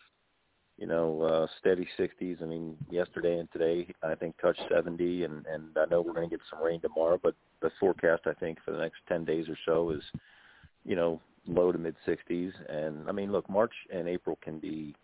you 0.77 0.87
know, 0.87 1.21
uh, 1.21 1.47
steady 1.59 1.87
60s. 1.97 2.41
I 2.41 2.45
mean, 2.45 2.77
yesterday 2.89 3.39
and 3.39 3.51
today, 3.51 3.87
I 4.03 4.15
think 4.15 4.35
touched 4.41 4.63
70, 4.73 5.23
and 5.25 5.45
and 5.45 5.77
I 5.77 5.85
know 5.89 6.01
we're 6.01 6.13
going 6.13 6.29
to 6.29 6.35
get 6.35 6.45
some 6.49 6.63
rain 6.63 6.81
tomorrow, 6.81 7.19
but 7.21 7.35
the 7.61 7.71
forecast 7.79 8.23
I 8.25 8.33
think 8.33 8.59
for 8.63 8.71
the 8.71 8.79
next 8.79 8.97
10 9.07 9.25
days 9.25 9.47
or 9.49 9.57
so 9.65 9.91
is, 9.91 10.03
you 10.85 10.95
know, 10.95 11.21
low 11.45 11.71
to 11.71 11.77
mid 11.77 11.95
60s. 12.07 12.51
And 12.69 13.07
I 13.09 13.11
mean, 13.11 13.31
look, 13.31 13.49
March 13.49 13.73
and 13.93 14.07
April 14.07 14.37
can 14.41 14.59
be, 14.59 14.95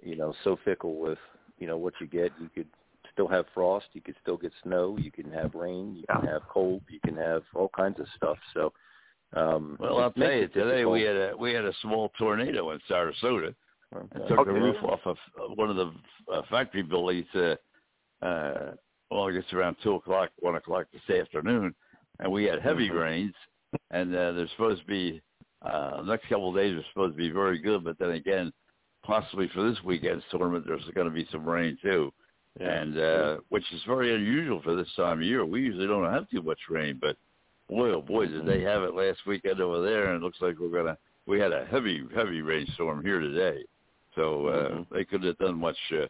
you 0.00 0.16
know, 0.16 0.34
so 0.44 0.58
fickle 0.64 0.98
with, 0.98 1.18
you 1.58 1.66
know, 1.66 1.76
what 1.76 1.94
you 2.00 2.06
get. 2.06 2.32
You 2.40 2.50
could 2.54 2.68
still 3.12 3.28
have 3.28 3.46
frost, 3.54 3.86
you 3.92 4.00
could 4.00 4.16
still 4.22 4.36
get 4.36 4.52
snow, 4.62 4.96
you 4.98 5.10
can 5.10 5.30
have 5.32 5.54
rain, 5.54 5.94
you 5.96 6.04
can 6.10 6.26
have 6.26 6.42
cold, 6.48 6.82
you 6.88 7.00
can 7.04 7.16
have 7.16 7.42
all 7.54 7.70
kinds 7.76 7.98
of 8.00 8.06
stuff. 8.16 8.38
So, 8.54 8.72
um, 9.34 9.76
Well, 9.80 9.98
I'll 9.98 10.12
tell 10.12 10.32
you, 10.32 10.42
it 10.44 10.54
today 10.54 10.84
we 10.84 11.02
had 11.02 11.16
a 11.16 11.34
we 11.38 11.52
had 11.52 11.64
a 11.64 11.72
small 11.82 12.10
tornado 12.18 12.70
in 12.70 12.80
Sarasota. 12.88 13.54
Okay. 13.94 14.06
It 14.14 14.28
took 14.28 14.46
the 14.46 14.52
roof 14.52 14.76
off 14.84 15.00
of 15.04 15.16
uh, 15.38 15.54
one 15.54 15.70
of 15.70 15.76
the 15.76 15.92
uh, 16.32 16.42
factory 16.50 16.82
buildings. 16.82 17.26
Uh, 17.34 17.56
uh, 18.22 18.72
well, 19.10 19.28
I 19.28 19.32
guess 19.32 19.52
around 19.52 19.76
two 19.82 19.94
o'clock, 19.94 20.30
one 20.38 20.54
o'clock 20.54 20.86
this 20.92 21.18
afternoon, 21.18 21.74
and 22.20 22.30
we 22.30 22.44
had 22.44 22.60
heavy 22.60 22.88
Mhm. 22.88 23.00
rains. 23.00 23.34
And 23.90 24.14
uh, 24.14 24.32
there's 24.32 24.50
supposed 24.52 24.80
to 24.80 24.86
be 24.86 25.22
uh, 25.62 26.02
the 26.02 26.10
next 26.10 26.28
couple 26.28 26.48
of 26.48 26.56
days 26.56 26.76
are 26.76 26.84
supposed 26.88 27.14
to 27.14 27.18
be 27.18 27.30
very 27.30 27.58
good, 27.58 27.84
but 27.84 27.98
then 27.98 28.10
again, 28.10 28.52
possibly 29.04 29.48
for 29.48 29.62
this 29.68 29.82
weekend's 29.84 30.24
tournament, 30.30 30.64
there's 30.66 30.84
going 30.94 31.06
to 31.06 31.12
be 31.12 31.26
some 31.30 31.48
rain 31.48 31.76
too, 31.82 32.12
Yeah. 32.58 32.82
and 32.82 32.98
uh, 32.98 33.36
which 33.48 33.64
is 33.72 33.80
very 33.86 34.14
unusual 34.14 34.60
for 34.62 34.74
this 34.74 34.88
time 34.96 35.18
of 35.18 35.24
year. 35.24 35.44
We 35.46 35.60
usually 35.62 35.86
don't 35.86 36.12
have 36.12 36.28
too 36.28 36.42
much 36.42 36.58
rain, 36.68 36.98
but 37.00 37.16
boy, 37.68 37.90
oh 37.90 38.02
boy, 38.02 38.26
did 38.26 38.44
they 38.44 38.62
have 38.62 38.82
it 38.82 38.94
last 38.94 39.20
weekend 39.26 39.60
over 39.60 39.80
there, 39.82 40.12
and 40.12 40.16
it 40.22 40.24
looks 40.24 40.38
like 40.40 40.58
we're 40.58 40.68
gonna. 40.68 40.98
We 41.26 41.38
had 41.38 41.52
a 41.52 41.64
heavy, 41.66 42.02
heavy 42.14 42.42
rainstorm 42.42 43.04
here 43.04 43.20
today, 43.20 43.64
so 44.16 44.46
uh, 44.48 44.68
Mhm. 44.70 44.86
they 44.90 45.04
couldn't 45.04 45.28
have 45.28 45.38
done 45.38 45.58
much 45.58 45.76
uh, 45.92 46.06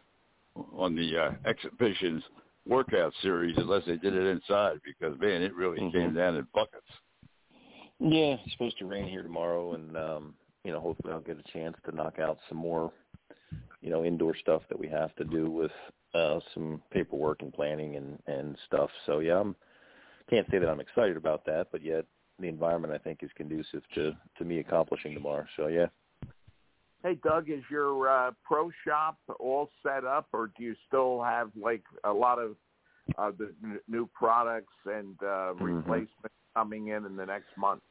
on 0.75 0.95
the 0.95 1.15
uh, 1.17 1.31
exhibitions 1.45 2.23
workout 2.65 3.13
series 3.21 3.57
unless 3.57 3.85
they 3.85 3.97
did 3.97 4.15
it 4.15 4.25
inside 4.25 4.79
because 4.83 5.17
man, 5.19 5.43
it 5.43 5.53
really 5.53 5.79
Mhm. 5.79 5.91
came 5.91 6.13
down 6.15 6.35
in 6.37 6.47
buckets. 6.53 6.87
Yeah, 7.99 8.37
it's 8.43 8.51
supposed 8.53 8.79
to 8.79 8.87
rain 8.87 9.07
here 9.07 9.21
tomorrow, 9.21 9.73
and 9.73 9.95
um, 9.95 10.35
you 10.63 10.71
know, 10.71 10.79
hopefully 10.79 11.13
I'll 11.13 11.21
get 11.21 11.37
a 11.39 11.51
chance 11.51 11.77
to 11.85 11.95
knock 11.95 12.17
out 12.17 12.39
some 12.49 12.57
more, 12.57 12.91
you 13.81 13.91
know, 13.91 14.03
indoor 14.03 14.35
stuff 14.35 14.63
that 14.69 14.79
we 14.79 14.87
have 14.87 15.15
to 15.15 15.23
do 15.23 15.51
with 15.51 15.71
uh, 16.13 16.39
some 16.53 16.81
paperwork 16.91 17.41
and 17.41 17.53
planning 17.53 17.95
and 17.95 18.19
and 18.27 18.57
stuff. 18.67 18.89
So 19.05 19.19
yeah, 19.19 19.39
I'm 19.39 19.55
can't 20.29 20.47
say 20.51 20.59
that 20.59 20.69
I'm 20.69 20.79
excited 20.79 21.17
about 21.17 21.45
that, 21.45 21.67
but 21.71 21.83
yet 21.83 22.05
the 22.39 22.47
environment 22.47 22.93
I 22.93 22.97
think 22.97 23.19
is 23.21 23.29
conducive 23.35 23.83
to 23.95 24.13
to 24.37 24.45
me 24.45 24.59
accomplishing 24.59 25.13
tomorrow. 25.13 25.45
So 25.57 25.67
yeah. 25.67 25.87
Hey, 27.03 27.15
Doug, 27.23 27.49
is 27.49 27.63
your 27.71 28.07
uh, 28.07 28.31
pro 28.43 28.69
shop 28.85 29.17
all 29.39 29.71
set 29.81 30.05
up, 30.05 30.27
or 30.33 30.51
do 30.55 30.63
you 30.63 30.75
still 30.87 31.23
have 31.23 31.49
like 31.59 31.81
a 32.03 32.13
lot 32.13 32.37
of 32.37 32.55
uh, 33.17 33.31
the 33.37 33.51
n- 33.63 33.79
new 33.87 34.07
products 34.13 34.73
and 34.85 35.17
uh, 35.23 35.53
Mm-hmm. 35.53 35.63
replacements 35.63 36.35
coming 36.55 36.89
in 36.89 37.05
in 37.05 37.15
the 37.15 37.25
next 37.25 37.47
month? 37.57 37.81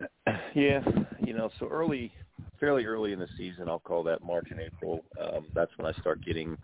Yeah, 0.54 0.80
you 1.24 1.34
know, 1.34 1.50
so 1.58 1.68
early, 1.68 2.12
fairly 2.58 2.84
early 2.84 3.12
in 3.12 3.18
the 3.18 3.28
season, 3.36 3.68
I'll 3.68 3.78
call 3.78 4.02
that 4.04 4.22
March 4.24 4.48
and 4.50 4.60
April. 4.60 5.04
Um, 5.20 5.46
that's 5.54 5.70
when 5.76 5.86
I 5.86 5.98
start 6.00 6.24
getting, 6.24 6.56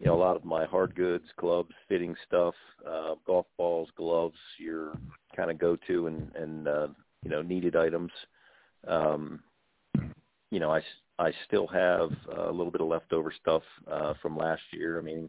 you 0.00 0.06
know, 0.06 0.14
a 0.14 0.16
lot 0.16 0.34
of 0.36 0.44
my 0.44 0.64
hard 0.64 0.94
goods, 0.94 1.26
clubs, 1.36 1.74
fitting 1.86 2.16
stuff, 2.26 2.54
uh, 2.88 3.14
golf 3.26 3.46
balls, 3.58 3.90
gloves, 3.96 4.38
your 4.58 4.98
kind 5.36 5.50
of 5.50 5.58
go-to 5.58 6.06
and 6.06 6.34
and 6.34 6.66
uh, 6.66 6.88
you 7.22 7.30
know 7.30 7.42
needed 7.42 7.76
items. 7.76 8.10
Um, 8.88 9.40
you 10.50 10.58
know, 10.58 10.72
I 10.72 10.80
I 11.18 11.32
still 11.46 11.66
have 11.66 12.10
a 12.34 12.50
little 12.50 12.70
bit 12.72 12.80
of 12.80 12.88
leftover 12.88 13.30
stuff 13.42 13.62
uh, 13.90 14.14
from 14.22 14.38
last 14.38 14.62
year. 14.72 14.98
I 14.98 15.02
mean, 15.02 15.28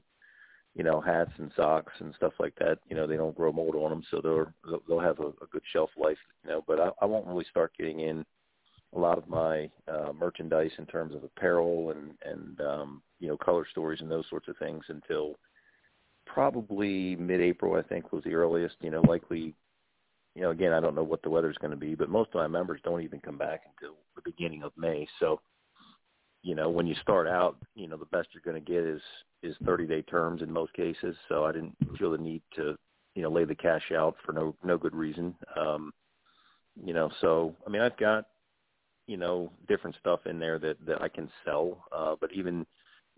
you 0.73 0.85
know, 0.85 1.01
hats 1.01 1.31
and 1.37 1.51
socks 1.57 1.91
and 1.99 2.15
stuff 2.15 2.33
like 2.39 2.55
that. 2.59 2.79
You 2.89 2.95
know, 2.95 3.05
they 3.05 3.17
don't 3.17 3.35
grow 3.35 3.51
mold 3.51 3.75
on 3.75 3.89
them, 3.89 4.03
so 4.09 4.21
they'll- 4.23 4.81
they'll 4.87 4.99
have 4.99 5.19
a, 5.19 5.27
a 5.27 5.47
good 5.51 5.63
shelf 5.73 5.89
life. 5.97 6.17
You 6.45 6.51
know, 6.51 6.63
but 6.65 6.79
I, 6.79 6.91
I 7.01 7.05
won't 7.05 7.27
really 7.27 7.45
start 7.49 7.73
getting 7.77 7.99
in 7.99 8.25
a 8.95 8.99
lot 8.99 9.17
of 9.17 9.27
my 9.27 9.69
uh, 9.89 10.13
merchandise 10.17 10.71
in 10.77 10.85
terms 10.85 11.13
of 11.13 11.25
apparel 11.25 11.91
and 11.91 12.13
and 12.23 12.61
um, 12.61 13.01
you 13.21 13.29
know 13.29 13.37
color 13.37 13.65
stories 13.69 14.01
and 14.01 14.11
those 14.11 14.25
sorts 14.29 14.49
of 14.49 14.57
things 14.57 14.83
until 14.89 15.35
probably 16.25 17.15
mid-April. 17.15 17.75
I 17.75 17.83
think 17.83 18.11
was 18.11 18.23
the 18.23 18.33
earliest. 18.33 18.75
You 18.81 18.91
know, 18.91 19.01
likely. 19.01 19.55
You 20.33 20.43
know, 20.43 20.51
again, 20.51 20.71
I 20.71 20.79
don't 20.79 20.95
know 20.95 21.03
what 21.03 21.21
the 21.23 21.29
weather's 21.29 21.57
going 21.57 21.71
to 21.71 21.77
be, 21.77 21.93
but 21.93 22.07
most 22.07 22.29
of 22.29 22.35
my 22.35 22.47
members 22.47 22.79
don't 22.85 23.01
even 23.01 23.19
come 23.19 23.37
back 23.37 23.63
until 23.65 23.95
the 24.15 24.21
beginning 24.23 24.63
of 24.63 24.71
May. 24.77 25.05
So, 25.19 25.41
you 26.41 26.55
know, 26.55 26.69
when 26.69 26.87
you 26.87 26.95
start 27.01 27.27
out, 27.27 27.57
you 27.75 27.89
know, 27.89 27.97
the 27.97 28.05
best 28.05 28.29
you're 28.31 28.41
going 28.41 28.63
to 28.63 28.71
get 28.71 28.81
is 28.81 29.01
is 29.43 29.57
30 29.65 29.87
day 29.87 30.01
terms 30.03 30.41
in 30.41 30.49
most 30.49 30.71
cases. 30.73 31.17
So 31.27 31.43
I 31.43 31.51
didn't 31.51 31.75
feel 31.99 32.11
the 32.11 32.17
need 32.17 32.41
to, 32.55 32.77
you 33.13 33.21
know, 33.23 33.29
lay 33.29 33.43
the 33.43 33.55
cash 33.55 33.91
out 33.91 34.15
for 34.25 34.31
no 34.31 34.55
no 34.63 34.77
good 34.77 34.95
reason. 34.95 35.35
Um, 35.59 35.91
you 36.81 36.93
know, 36.93 37.11
so 37.19 37.53
I 37.67 37.69
mean, 37.69 37.81
I've 37.81 37.97
got, 37.97 38.27
you 39.07 39.17
know, 39.17 39.51
different 39.67 39.95
stuff 39.99 40.21
in 40.25 40.39
there 40.39 40.59
that 40.59 40.77
that 40.85 41.01
I 41.01 41.09
can 41.09 41.29
sell. 41.43 41.83
Uh, 41.91 42.15
but 42.19 42.31
even, 42.33 42.65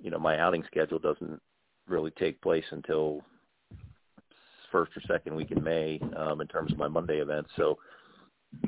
you 0.03 0.11
know, 0.11 0.19
my 0.19 0.37
outing 0.39 0.63
schedule 0.67 0.99
doesn't 0.99 1.41
really 1.87 2.11
take 2.11 2.39
place 2.41 2.65
until 2.71 3.23
first 4.71 4.91
or 4.95 5.01
second 5.07 5.35
week 5.35 5.51
in 5.51 5.63
May 5.63 5.99
um, 6.15 6.41
in 6.41 6.47
terms 6.47 6.71
of 6.71 6.77
my 6.77 6.87
Monday 6.87 7.19
events. 7.19 7.49
So, 7.55 7.77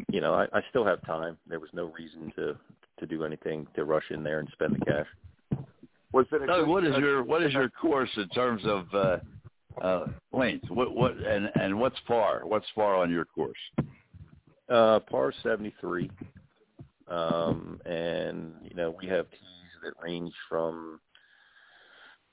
you 0.10 0.22
know, 0.22 0.34
I, 0.34 0.46
I 0.54 0.62
still 0.70 0.86
have 0.86 1.06
time. 1.06 1.38
There 1.48 1.60
was 1.60 1.70
no 1.74 1.94
reason 1.98 2.32
to 2.36 2.58
to 2.98 3.06
do 3.06 3.26
anything 3.26 3.68
to 3.76 3.84
rush 3.84 4.10
in 4.10 4.24
there 4.24 4.40
and 4.40 4.48
spend 4.54 4.76
the 4.76 4.86
cash. 4.86 5.08
Was 6.14 6.26
it 6.32 6.44
a 6.44 6.48
Doug, 6.48 6.68
what 6.68 6.86
is 6.86 6.96
your 6.98 7.24
what 7.24 7.44
is 7.44 7.54
your 7.54 7.70
course 7.70 8.10
in 8.16 8.30
terms 8.30 8.62
of 8.66 8.86
uh, 8.94 9.18
uh, 9.82 10.08
length? 10.32 10.70
What 10.70 10.96
what 10.96 11.18
and 11.18 11.52
and 11.56 11.78
what's 11.78 12.00
par? 12.08 12.42
What's 12.46 12.68
par 12.74 12.96
on 12.96 13.12
your 13.12 13.26
course? 13.26 13.58
Uh, 14.70 15.00
par 15.00 15.32
73. 15.44 16.10
Um, 17.08 17.80
and, 17.86 18.54
you 18.64 18.76
know, 18.76 18.96
we 19.00 19.08
have 19.08 19.30
tees 19.30 19.40
that 19.84 19.94
range 20.02 20.34
from, 20.50 21.00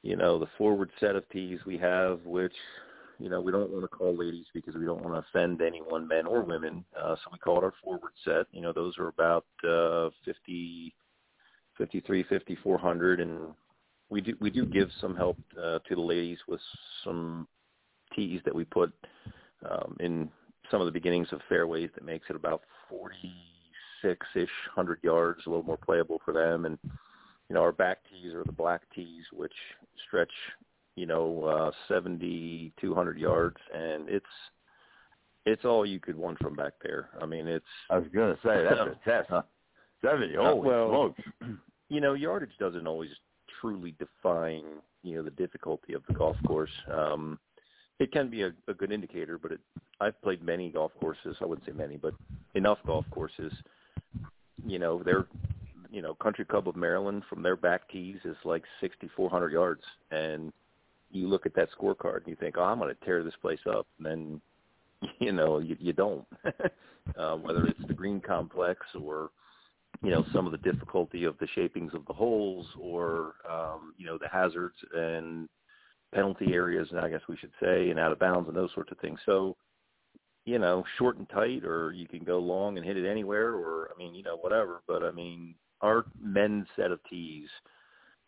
you 0.03 0.17
know, 0.17 0.39
the 0.39 0.49
forward 0.59 0.91
set 0.99 1.15
of 1.17 1.29
tees 1.31 1.61
we 1.65 1.79
have, 1.79 2.21
which, 2.25 2.55
you 3.19 3.31
know, 3.31 3.41
we 3.41 3.53
don't 3.53 3.71
want 3.71 3.85
to 3.85 3.89
call 3.89 4.17
ladies 4.17 4.47
because 4.53 4.75
we 4.75 4.85
don't 4.85 5.03
want 5.03 5.15
to 5.15 5.25
offend 5.29 5.63
anyone, 5.63 6.09
men 6.09 6.27
or 6.27 6.43
women. 6.43 6.85
Uh, 7.01 7.15
so 7.15 7.31
we 7.33 7.39
call 7.39 7.59
it 7.59 7.65
our 7.65 7.73
forward 7.83 8.13
set. 8.25 8.47
You 8.51 8.63
know, 8.63 8.73
those 8.73 8.99
are 8.99 9.09
about, 9.09 9.47
uh, 9.69 10.11
50, 10.25 10.93
53, 11.79 12.23
5400. 12.25 13.21
And 13.21 13.55
we 14.11 14.21
do, 14.21 14.35
we 14.41 14.51
do 14.51 14.67
give 14.67 14.89
some 15.01 15.15
help, 15.15 15.39
uh, 15.57 15.79
to 15.89 15.95
the 15.95 16.01
ladies 16.01 16.39
with 16.49 16.61
some 17.05 17.47
tees 18.15 18.41
that 18.45 18.55
we 18.55 18.65
put, 18.65 18.93
um, 19.71 19.97
in 20.01 20.29
some 20.71 20.81
of 20.81 20.87
the 20.87 20.93
beginnings 20.93 21.29
of 21.33 21.41
fairways 21.49 21.91
that 21.95 22.05
makes 22.05 22.29
it 22.29 22.35
about 22.35 22.63
46-ish, 22.93 24.51
100 24.75 24.99
yards, 25.05 25.43
a 25.47 25.49
little 25.49 25.65
more 25.65 25.77
playable 25.77 26.21
for 26.25 26.35
them. 26.35 26.65
And, 26.65 26.77
you 27.53 27.59
know, 27.59 27.65
our 27.65 27.73
back 27.73 27.99
tees 28.11 28.33
are 28.33 28.45
the 28.45 28.53
black 28.53 28.81
tees, 28.95 29.25
which 29.31 29.53
stretch, 30.07 30.31
you 30.97 31.05
know, 31.05 31.45
uh, 31.45 31.71
70, 31.87 32.73
200 32.81 33.19
yards. 33.19 33.59
And 33.75 34.09
it's, 34.09 34.25
it's 35.45 35.63
all 35.67 35.85
you 35.85 36.01
could 36.01 36.17
want 36.17 36.39
from 36.39 36.55
back 36.55 36.73
there. 36.83 37.11
I 37.21 37.27
mean, 37.27 37.47
it's, 37.47 37.67
I 37.91 37.99
was 37.99 38.07
going 38.09 38.35
to 38.35 38.41
say 38.41 38.65
that's 38.65 38.81
a 38.81 38.99
test, 39.05 39.29
huh? 39.29 39.43
Seventy. 40.03 40.35
Uh, 40.35 40.45
Holy 40.45 40.67
well, 40.67 40.89
smokes! 40.89 41.23
you 41.91 42.01
know, 42.01 42.15
yardage 42.15 42.57
doesn't 42.59 42.87
always 42.87 43.11
truly 43.61 43.95
define, 43.99 44.63
you 45.03 45.17
know, 45.17 45.23
the 45.23 45.31
difficulty 45.33 45.93
of 45.93 46.03
the 46.09 46.15
golf 46.15 46.39
course. 46.47 46.71
Um, 46.91 47.39
it 47.99 48.13
can 48.13 48.31
be 48.31 48.45
a, 48.45 48.53
a 48.67 48.73
good 48.73 48.93
indicator, 48.93 49.37
but 49.37 49.53
it, 49.53 49.61
I've 50.01 50.21
played 50.23 50.43
many 50.43 50.71
golf 50.71 50.93
courses. 50.99 51.37
I 51.43 51.45
wouldn't 51.45 51.67
say 51.67 51.73
many, 51.73 51.99
but 51.99 52.15
enough 52.55 52.79
golf 52.87 53.05
courses. 53.11 53.53
You 54.67 54.79
know, 54.79 55.03
they're, 55.05 55.27
you 55.93 56.01
know, 56.01 56.15
Country 56.15 56.47
Club 56.47 56.67
of 56.67 56.75
Maryland 56.75 57.23
from 57.29 57.43
their 57.43 57.55
back 57.55 57.89
tees 57.91 58.17
is 58.25 58.37
like 58.45 58.65
6,400 58.81 59.53
yards, 59.53 59.83
and 60.11 60.53
you 61.11 61.29
look 61.29 61.45
at 61.45 61.55
that 61.55 61.69
scorecard 61.79 62.19
and 62.19 62.29
you 62.29 62.37
think, 62.37 62.57
oh, 62.57 62.63
I'm 62.63 62.79
going 62.79 62.95
to 62.95 63.05
tear 63.05 63.23
this 63.23 63.35
place 63.43 63.61
up, 63.71 63.87
and 63.99 64.07
then, 64.07 65.11
you 65.19 65.33
know, 65.33 65.59
you, 65.59 65.77
you 65.79 65.93
don't. 65.93 66.27
uh, 67.17 67.37
whether 67.37 67.67
it's 67.67 67.87
the 67.87 67.95
green 67.95 68.21
complex 68.21 68.81
or 68.99 69.31
you 70.03 70.11
know 70.11 70.25
some 70.33 70.47
of 70.47 70.53
the 70.53 70.59
difficulty 70.59 71.25
of 71.25 71.37
the 71.39 71.49
shapings 71.55 71.93
of 71.95 72.05
the 72.07 72.13
holes 72.13 72.67
or 72.81 73.35
um 73.49 73.93
you 73.99 74.07
know 74.07 74.19
the 74.19 74.29
hazards 74.29 74.75
and 74.95 75.49
penalty 76.15 76.53
areas 76.53 76.89
and 76.91 77.01
i 77.01 77.09
guess 77.09 77.21
we 77.29 77.37
should 77.37 77.53
say 77.61 77.91
and 77.91 77.99
out 77.99 78.13
of 78.13 78.19
bounds 78.19 78.49
and 78.49 78.57
those 78.57 78.73
sorts 78.75 78.91
of 78.91 78.99
things 78.99 79.19
so 79.27 79.57
you 80.45 80.59
know 80.59 80.83
short 80.99 81.19
and 81.19 81.29
tight 81.29 81.65
or 81.65 81.93
you 81.93 82.09
can 82.09 82.25
go 82.25 82.39
long 82.39 82.77
and 82.77 82.87
hit 82.87 82.97
it 82.97 83.09
anywhere 83.09 83.51
or 83.51 83.91
i 83.95 83.99
mean 83.99 84.15
you 84.15 84.23
know 84.23 84.37
whatever 84.37 84.81
but 84.89 85.03
i 85.03 85.11
mean 85.11 85.55
our 85.83 86.05
men's 86.21 86.67
set 86.77 86.91
of 86.91 87.01
tees 87.09 87.49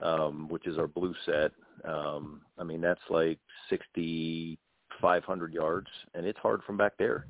um 0.00 0.48
which 0.48 0.66
is 0.66 0.78
our 0.78 0.88
blue 0.88 1.14
set 1.24 1.52
um 1.84 2.40
i 2.58 2.64
mean 2.64 2.80
that's 2.80 3.00
like 3.10 3.38
sixty 3.70 4.58
five 5.00 5.24
hundred 5.24 5.52
yards 5.52 5.88
and 6.14 6.26
it's 6.26 6.38
hard 6.38 6.60
from 6.64 6.76
back 6.76 6.92
there 6.98 7.26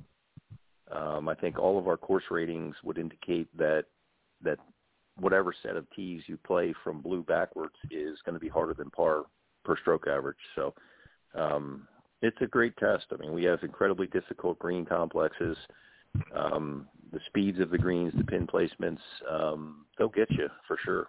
um 0.93 1.29
i 1.29 1.35
think 1.35 1.59
all 1.59 1.79
of 1.79 1.89
our 1.89 1.97
course 1.97 2.25
ratings 2.31 2.75
would 2.83 2.99
indicate 2.99 3.49
that 3.57 3.85
that 4.43 4.59
whatever 5.19 5.55
set 5.63 5.77
of 5.77 5.87
tees 5.91 6.23
you 6.27 6.37
play 6.37 6.75
from 6.83 7.01
blue 7.01 7.23
backwards 7.23 7.75
is 7.91 8.19
going 8.25 8.35
to 8.35 8.41
be 8.41 8.49
harder 8.49 8.75
than 8.75 8.91
par 8.91 9.25
per 9.65 9.77
stroke 9.79 10.07
average. 10.09 10.37
So 10.55 10.75
um, 11.35 11.87
it's 12.23 12.37
a 12.41 12.47
great 12.47 12.77
test. 12.77 13.07
I 13.13 13.17
mean, 13.17 13.33
we 13.33 13.45
have 13.45 13.63
incredibly 13.63 14.07
difficult 14.09 14.59
green 14.59 14.85
complexes. 14.85 15.57
Um, 16.35 16.89
the 17.13 17.21
speeds 17.27 17.61
of 17.61 17.71
the 17.71 17.79
greens, 17.79 18.13
the 18.17 18.25
pin 18.25 18.47
placements, 18.47 18.99
um, 19.31 19.87
they'll 19.97 20.09
get 20.09 20.29
you 20.33 20.49
for 20.67 20.77
sure. 20.85 21.09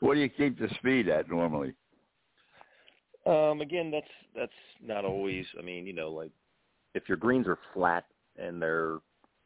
What 0.00 0.14
do 0.14 0.20
you 0.20 0.28
keep 0.28 0.58
the 0.58 0.68
speed 0.78 1.08
at 1.08 1.28
normally? 1.28 1.74
Um, 3.26 3.60
again, 3.60 3.90
that's 3.90 4.06
that's 4.34 4.52
not 4.82 5.04
always. 5.04 5.46
I 5.58 5.62
mean, 5.62 5.86
you 5.86 5.92
know, 5.94 6.10
like 6.10 6.32
if 6.94 7.08
your 7.08 7.16
greens 7.16 7.46
are 7.46 7.58
flat 7.72 8.04
and 8.36 8.60
they're 8.60 8.98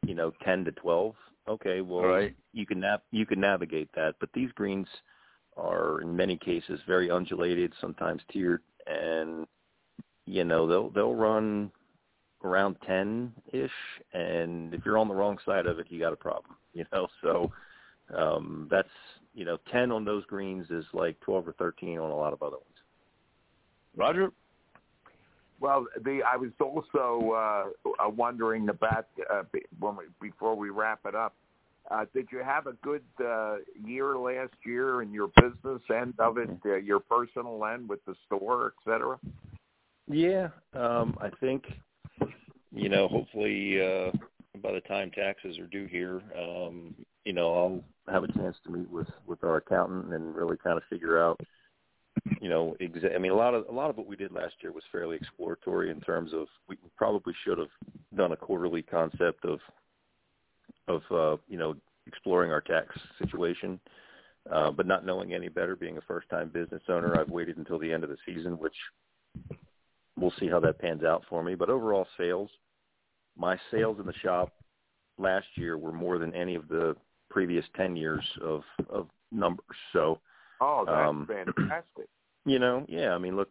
you 0.05 0.15
know 0.15 0.31
ten 0.43 0.65
to 0.65 0.71
twelve, 0.73 1.15
okay, 1.47 1.81
well 1.81 2.03
Right. 2.03 2.35
you 2.53 2.65
can 2.65 2.79
nav- 2.79 3.01
you 3.11 3.25
can 3.25 3.39
navigate 3.39 3.89
that. 3.95 4.15
But 4.19 4.29
these 4.33 4.51
greens 4.53 4.87
are 5.55 6.01
in 6.01 6.15
many 6.15 6.37
cases 6.37 6.79
very 6.87 7.09
undulated, 7.09 7.73
sometimes 7.79 8.21
tiered, 8.31 8.63
and 8.87 9.47
you 10.25 10.43
know 10.43 10.67
they'll 10.67 10.89
they'll 10.89 11.15
run 11.15 11.71
around 12.43 12.75
ten 12.85 13.33
ish, 13.51 13.71
and 14.13 14.73
if 14.73 14.81
you're 14.85 14.97
on 14.97 15.07
the 15.07 15.13
wrong 15.13 15.37
side 15.45 15.65
of 15.65 15.79
it, 15.79 15.87
you 15.89 15.99
got 15.99 16.13
a 16.13 16.17
problem. 16.17 16.55
You 16.71 16.85
know, 16.93 17.07
so 17.23 17.51
um, 18.15 18.67
that's 18.69 18.87
you 19.33 19.43
know 19.43 19.57
ten 19.71 19.91
on 19.91 20.05
those 20.05 20.23
greens 20.25 20.67
is 20.69 20.85
like 20.93 21.19
twelve 21.19 21.47
or 21.47 21.53
thirteen 21.53 21.97
on 21.97 22.11
a 22.11 22.15
lot 22.15 22.31
of 22.31 22.43
other 22.43 22.57
ones. 22.57 22.77
Roger. 23.97 24.31
Well, 25.59 25.87
the 26.05 26.21
I 26.21 26.37
was 26.37 26.51
also 26.59 27.31
uh, 27.33 28.05
uh, 28.05 28.09
wondering 28.09 28.69
about 28.69 29.07
uh, 29.29 29.41
when 29.79 29.97
we, 29.97 30.03
before 30.21 30.55
we 30.55 30.69
wrap 30.69 30.99
it 31.05 31.15
up. 31.15 31.33
Uh, 31.91 32.05
did 32.13 32.27
you 32.31 32.43
have 32.43 32.67
a 32.67 32.73
good 32.83 33.03
uh, 33.25 33.55
year 33.83 34.15
last 34.15 34.53
year 34.63 35.01
in 35.01 35.11
your 35.11 35.29
business 35.41 35.81
end 35.93 36.13
of 36.19 36.37
it, 36.37 36.49
uh, 36.65 36.75
your 36.75 36.99
personal 36.99 37.65
end 37.65 37.89
with 37.89 38.03
the 38.05 38.13
store, 38.27 38.67
et 38.67 38.91
cetera? 38.91 39.19
Yeah, 40.07 40.49
um, 40.73 41.17
I 41.19 41.29
think 41.39 41.65
you 42.71 42.89
know. 42.89 43.07
Hopefully, 43.07 43.81
uh, 43.81 44.11
by 44.61 44.71
the 44.71 44.81
time 44.81 45.11
taxes 45.11 45.57
are 45.59 45.67
due 45.67 45.85
here, 45.85 46.21
um, 46.37 46.95
you 47.25 47.33
know, 47.33 47.53
I'll 47.53 48.13
have 48.13 48.23
a 48.23 48.31
chance 48.33 48.57
to 48.65 48.71
meet 48.71 48.89
with 48.89 49.07
with 49.27 49.43
our 49.43 49.57
accountant 49.57 50.13
and 50.13 50.35
really 50.35 50.57
kind 50.57 50.77
of 50.77 50.83
figure 50.89 51.21
out, 51.21 51.39
you 52.41 52.49
know, 52.49 52.75
exa- 52.81 53.15
I 53.15 53.17
mean, 53.17 53.31
a 53.31 53.35
lot 53.35 53.53
of 53.53 53.67
a 53.69 53.71
lot 53.71 53.89
of 53.89 53.97
what 53.97 54.07
we 54.07 54.15
did 54.15 54.31
last 54.31 54.55
year 54.61 54.71
was 54.71 54.83
fairly 54.91 55.15
exploratory 55.15 55.91
in 55.91 56.01
terms 56.01 56.33
of 56.33 56.47
we 56.67 56.77
probably 56.97 57.33
should 57.43 57.57
have 57.57 57.69
done 58.15 58.31
a 58.31 58.37
quarterly 58.37 58.81
concept 58.81 59.45
of 59.45 59.59
of 60.87 61.01
uh, 61.11 61.37
you 61.47 61.57
know 61.57 61.75
exploring 62.07 62.51
our 62.51 62.61
tax 62.61 62.95
situation. 63.19 63.79
Uh, 64.49 64.71
but 64.71 64.87
not 64.87 65.05
knowing 65.05 65.33
any 65.33 65.47
better, 65.47 65.75
being 65.75 65.97
a 65.97 66.01
first-time 66.01 66.49
business 66.49 66.81
owner, 66.87 67.19
I've 67.19 67.29
waited 67.29 67.57
until 67.57 67.77
the 67.77 67.91
end 67.91 68.03
of 68.03 68.09
the 68.09 68.17
season, 68.25 68.57
which 68.57 68.73
we'll 70.19 70.33
see 70.39 70.47
how 70.47 70.59
that 70.61 70.79
pans 70.79 71.03
out 71.03 71.23
for 71.29 71.43
me. 71.43 71.55
But 71.55 71.69
overall 71.69 72.07
sales, 72.17 72.49
my 73.37 73.57
sales 73.71 73.97
in 73.99 74.05
the 74.05 74.13
shop 74.13 74.53
last 75.17 75.47
year 75.55 75.77
were 75.77 75.91
more 75.91 76.17
than 76.17 76.33
any 76.33 76.55
of 76.55 76.67
the 76.67 76.95
previous 77.29 77.65
10 77.75 77.95
years 77.95 78.23
of, 78.41 78.63
of 78.89 79.07
numbers. 79.31 79.65
So, 79.93 80.19
Oh, 80.61 80.83
that's 80.85 81.09
Um, 81.09 81.25
fantastic. 81.25 82.07
you 82.45 82.59
know, 82.59 82.85
yeah, 82.89 83.13
I 83.15 83.17
mean, 83.17 83.37
look, 83.37 83.49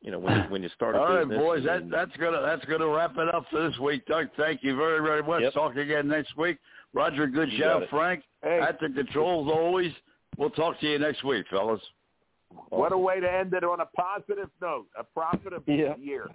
you 0.00 0.10
know, 0.10 0.18
when 0.18 0.36
you, 0.36 0.42
when 0.48 0.62
you 0.64 0.68
start 0.74 0.96
a 0.96 0.98
All 0.98 1.14
right, 1.14 1.20
business, 1.22 1.38
boys, 1.38 1.64
that 1.64 1.88
that's 1.88 2.16
gonna 2.16 2.42
that's 2.42 2.64
gonna 2.64 2.88
wrap 2.88 3.16
it 3.16 3.32
up 3.32 3.44
for 3.48 3.68
this 3.68 3.78
week. 3.78 4.04
Doug, 4.06 4.26
thank 4.36 4.64
you 4.64 4.74
very 4.74 5.00
very 5.00 5.22
much. 5.22 5.42
Yep. 5.42 5.52
Talk 5.54 5.76
again 5.76 6.08
next 6.08 6.36
week. 6.36 6.58
Roger, 6.92 7.28
good 7.28 7.52
You 7.52 7.58
shout. 7.58 7.72
got 7.74 7.82
it. 7.84 7.90
Frank 7.90 8.24
Hey, 8.42 8.58
at 8.60 8.80
the 8.80 8.88
controls 8.88 9.48
always. 9.48 9.92
We'll 10.36 10.50
talk 10.50 10.80
to 10.80 10.86
you 10.90 10.98
next 10.98 11.22
week, 11.22 11.46
fellas. 11.48 11.80
What 12.70 12.92
a 12.92 12.98
way 12.98 13.20
to 13.20 13.30
end 13.30 13.52
it 13.54 13.64
on 13.64 13.80
a 13.80 13.86
positive 13.86 14.50
note, 14.60 14.86
a 14.96 15.04
profitable 15.04 15.72
Yeah. 15.72 15.96
year. 15.96 16.30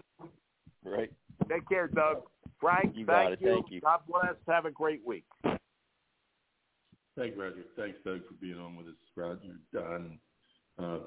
right. 0.83 1.11
Take 1.49 1.67
care, 1.69 1.87
Doug. 1.87 2.23
Frank, 2.59 2.95
You 2.95 3.05
thank 3.05 3.33
it. 3.33 3.41
you. 3.41 3.47
Thank 3.53 3.71
you. 3.71 3.81
God 3.81 4.01
bless. 4.07 4.35
Have 4.47 4.65
a 4.65 4.71
great 4.71 5.05
week. 5.05 5.25
Thank 5.43 7.35
you, 7.35 7.41
Roger. 7.41 7.63
Thanks, 7.75 7.97
Doug, 8.05 8.25
for 8.27 8.33
being 8.35 8.59
on 8.59 8.75
with 8.75 8.87
us. 8.87 8.93
Roger, 9.15 9.59
Don, 9.73 10.19
uh, 10.77 10.99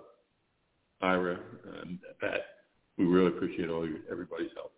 Ira, 1.00 1.38
and 1.82 1.98
Pat. 2.20 2.40
We 2.98 3.06
really 3.06 3.28
appreciate 3.28 3.68
all 3.70 3.88
your 3.88 3.98
everybody's 4.10 4.50
help. 4.54 4.72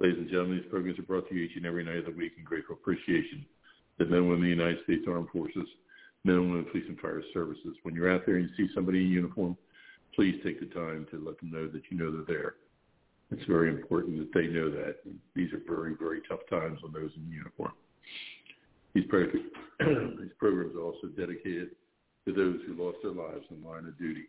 Ladies 0.00 0.18
and 0.18 0.28
gentlemen, 0.28 0.58
these 0.58 0.70
programs 0.70 0.98
are 0.98 1.02
brought 1.02 1.28
to 1.28 1.34
you 1.34 1.42
each 1.44 1.56
and 1.56 1.64
every 1.66 1.84
night 1.84 1.96
of 1.98 2.06
the 2.06 2.10
week 2.10 2.32
in 2.36 2.44
grateful 2.44 2.74
appreciation. 2.74 3.46
The 3.98 4.04
men 4.06 4.18
and 4.20 4.28
women 4.28 4.50
of 4.50 4.56
the 4.58 4.62
United 4.64 4.84
States 4.84 5.04
Armed 5.08 5.28
Forces, 5.30 5.68
of 6.28 6.70
police 6.70 6.84
and 6.88 6.98
fire 6.98 7.22
services. 7.32 7.76
When 7.82 7.94
you're 7.94 8.12
out 8.12 8.26
there 8.26 8.36
and 8.36 8.48
you 8.48 8.56
see 8.56 8.72
somebody 8.74 9.02
in 9.02 9.08
uniform, 9.10 9.56
please 10.14 10.40
take 10.44 10.60
the 10.60 10.66
time 10.66 11.06
to 11.10 11.24
let 11.24 11.38
them 11.40 11.50
know 11.50 11.68
that 11.68 11.82
you 11.90 11.98
know 11.98 12.10
they're 12.10 12.36
there. 12.36 12.54
It's 13.30 13.46
very 13.46 13.68
important 13.70 14.18
that 14.18 14.32
they 14.34 14.46
know 14.46 14.70
that. 14.70 14.96
These 15.34 15.52
are 15.52 15.60
very, 15.66 15.94
very 15.98 16.20
tough 16.28 16.40
times 16.48 16.80
on 16.84 16.92
those 16.92 17.10
in 17.16 17.30
uniform. 17.30 17.72
These, 18.94 19.04
pro- 19.08 19.26
these 19.80 20.32
programs 20.38 20.76
are 20.76 20.82
also 20.82 21.08
dedicated 21.08 21.70
to 22.26 22.32
those 22.32 22.60
who 22.66 22.82
lost 22.82 22.98
their 23.02 23.12
lives 23.12 23.44
in 23.50 23.62
line 23.64 23.86
of 23.86 23.98
duty. 23.98 24.24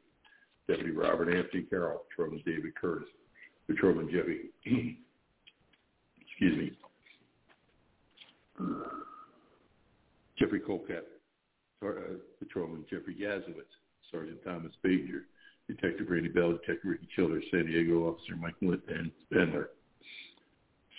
Deputy 0.67 0.91
Robert 0.91 1.33
Anthony 1.33 1.63
Carroll, 1.63 2.03
Patrolman 2.09 2.43
David 2.45 2.75
Curtis, 2.75 3.07
Patrolman 3.67 4.09
Jeffy, 4.11 4.49
excuse 6.21 6.57
me, 6.57 6.71
Jeffrey 10.37 10.59
Colcat, 10.59 11.03
Uh, 11.85 12.17
patrolman 12.39 12.83
Jeffrey 12.89 13.15
Yazowitz, 13.15 13.69
Sergeant 14.11 14.43
Thomas 14.43 14.71
Baker, 14.81 15.25
Detective 15.67 16.07
Randy 16.09 16.29
Bell, 16.29 16.53
Detective 16.53 16.89
Ricky 16.89 17.07
Childers, 17.15 17.43
San 17.51 17.67
Diego 17.67 18.07
Officer 18.09 18.35
Mike 18.35 18.55
and 18.61 19.11
Spendler, 19.25 19.69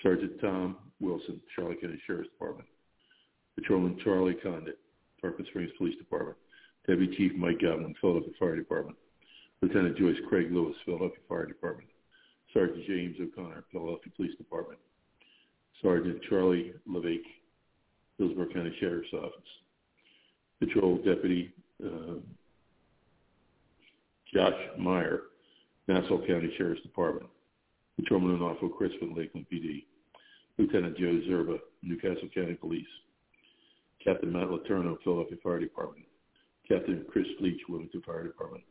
Sergeant 0.03 0.41
Tom 0.41 0.77
Wilson, 1.01 1.41
Charlotte 1.57 1.81
County 1.81 2.01
Sheriff's 2.07 2.31
Department, 2.31 2.69
Patrolman 3.57 3.99
Charlie 4.05 4.35
Condit, 4.35 4.79
Tarpon 5.21 5.47
Springs 5.47 5.73
Police 5.79 5.99
Department, 5.99 6.37
Deputy 6.87 7.17
Chief 7.17 7.33
Mike 7.35 7.61
Godwin, 7.61 7.95
Philadelphia 8.01 8.35
Fire 8.39 8.55
Department, 8.55 8.97
Lieutenant 9.61 9.97
Joyce 9.97 10.19
Craig 10.29 10.53
Lewis, 10.53 10.77
Philadelphia 10.85 11.19
Fire 11.29 11.47
Department, 11.47 11.89
Sergeant 12.55 12.87
James 12.87 13.17
O'Connor, 13.21 13.65
Philadelphia 13.73 14.13
Police 14.17 14.37
Department, 14.37 14.79
Sergeant 15.83 16.23
Charlie 16.29 16.73
Levake, 16.89 17.27
Hillsborough 18.19 18.53
County 18.53 18.75
Sheriff's 18.79 19.13
Office, 19.13 19.49
Patrol 20.61 20.97
Deputy 20.99 21.53
uh, 21.85 22.15
Josh 24.33 24.55
Meyer, 24.79 25.21
Nassau 25.87 26.19
County 26.27 26.53
Sheriff's 26.57 26.83
Department, 26.83 27.31
Patrolman 27.97 28.41
Awful 28.41 28.69
Crispin, 28.69 29.15
Lakeland 29.17 29.47
PD, 29.53 29.85
Lieutenant 30.59 30.97
Joe 30.99 31.21
Zerba, 31.29 31.59
Newcastle 31.83 32.29
County 32.35 32.55
Police, 32.55 32.87
Captain 34.05 34.33
Matt 34.33 34.51
Laterno, 34.51 34.99
Philadelphia 35.03 35.39
Fire 35.43 35.61
Department, 35.61 36.05
Captain 36.69 37.05
Chris 37.11 37.27
Leach, 37.41 37.61
Wilmington 37.69 38.03
Fire 38.05 38.25
Department, 38.25 38.65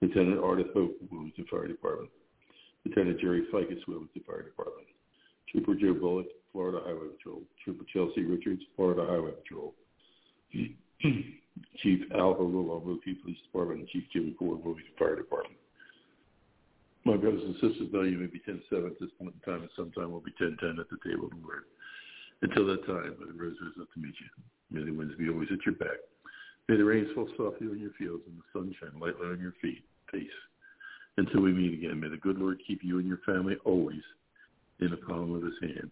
Lieutenant 0.00 0.40
Ardith 0.40 0.72
Hope, 0.72 0.96
Wilmington 1.10 1.46
Fire 1.50 1.66
Department, 1.66 2.10
Lieutenant 2.84 3.20
Jerry 3.20 3.42
Ficus, 3.50 3.82
Wilmington 3.88 4.22
Fire 4.26 4.42
Department, 4.42 4.86
Trooper 5.50 5.74
Joe 5.74 5.94
Bullock, 5.94 6.26
Florida 6.52 6.80
Highway 6.84 7.08
Patrol, 7.16 7.42
Trooper 7.64 7.84
Chelsea 7.92 8.22
Richards, 8.22 8.62
Florida 8.76 9.04
Highway 9.06 9.32
Patrol, 9.42 9.74
Chief 11.82 12.00
Al 12.14 12.34
Hogle, 12.34 12.64
Wilmington 12.64 13.18
Police 13.22 13.38
Department, 13.44 13.80
and 13.80 13.88
Chief 13.88 14.04
Jimmy 14.12 14.34
Ford, 14.38 14.62
Wilmington 14.64 14.92
Fire 14.98 15.16
Department. 15.16 15.56
My 17.04 17.16
brothers 17.16 17.42
and 17.44 17.54
sisters 17.54 17.88
you 17.92 18.18
may 18.18 18.26
be 18.26 18.40
10-7 18.46 18.86
at 18.86 19.00
this 19.00 19.08
point 19.18 19.34
in 19.34 19.40
time, 19.52 19.62
and 19.62 19.70
sometime 19.74 20.12
we'll 20.12 20.20
be 20.20 20.34
10-10 20.40 20.78
at 20.78 20.90
the 20.90 21.00
table 21.04 21.30
the 21.30 21.40
Lord. 21.42 21.64
Until 22.42 22.66
that 22.66 22.86
time, 22.86 23.16
may 23.18 23.26
the 23.26 23.32
rose 23.32 23.56
is 23.56 23.80
up 23.80 23.88
to 23.94 24.00
meet 24.00 24.14
you. 24.20 24.28
May 24.70 24.84
the 24.84 24.96
winds 24.96 25.14
be 25.16 25.28
always 25.28 25.48
at 25.52 25.64
your 25.64 25.74
back. 25.74 26.00
May 26.68 26.76
the 26.76 26.84
rains 26.84 27.08
fall 27.14 27.28
softly 27.36 27.68
on 27.68 27.80
your 27.80 27.90
fields 27.98 28.22
and 28.26 28.38
the 28.38 28.44
sun 28.52 28.74
shine 28.80 29.00
lightly 29.00 29.26
on 29.26 29.40
your 29.40 29.54
feet. 29.60 29.82
Peace. 30.12 30.30
Until 31.16 31.40
we 31.40 31.52
meet 31.52 31.74
again, 31.74 32.00
may 32.00 32.08
the 32.08 32.16
good 32.16 32.38
Lord 32.38 32.60
keep 32.66 32.80
you 32.82 32.98
and 32.98 33.08
your 33.08 33.20
family 33.26 33.56
always 33.64 34.02
in 34.80 34.90
the 34.90 34.96
palm 34.96 35.34
of 35.34 35.42
his 35.42 35.54
hand. 35.60 35.90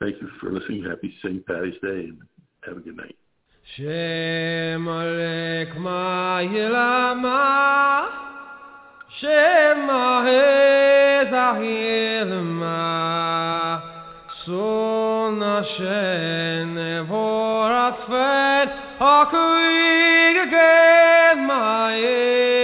Thank 0.00 0.20
you 0.20 0.28
for 0.40 0.50
listening. 0.50 0.84
Happy 0.84 1.14
St. 1.22 1.44
Patty's 1.46 1.74
Day 1.82 2.10
and 2.10 2.18
have 2.66 2.78
a 2.78 2.80
good 2.80 2.96
night. 2.96 3.14
Shem 3.64 4.84
Alek 4.86 5.72
Ma'ilama 5.76 7.40
Shem 9.20 9.88
Ahezahilma 9.88 10.62
Son 14.44 15.40
Hashem 15.40 16.74
Nevorat 16.74 17.98
Fet 18.08 18.70
Hakuig 19.00 20.36
Ged 20.50 21.38
Ma'ilma 21.48 22.61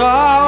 saw 0.00 0.39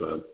Thank 0.00 0.33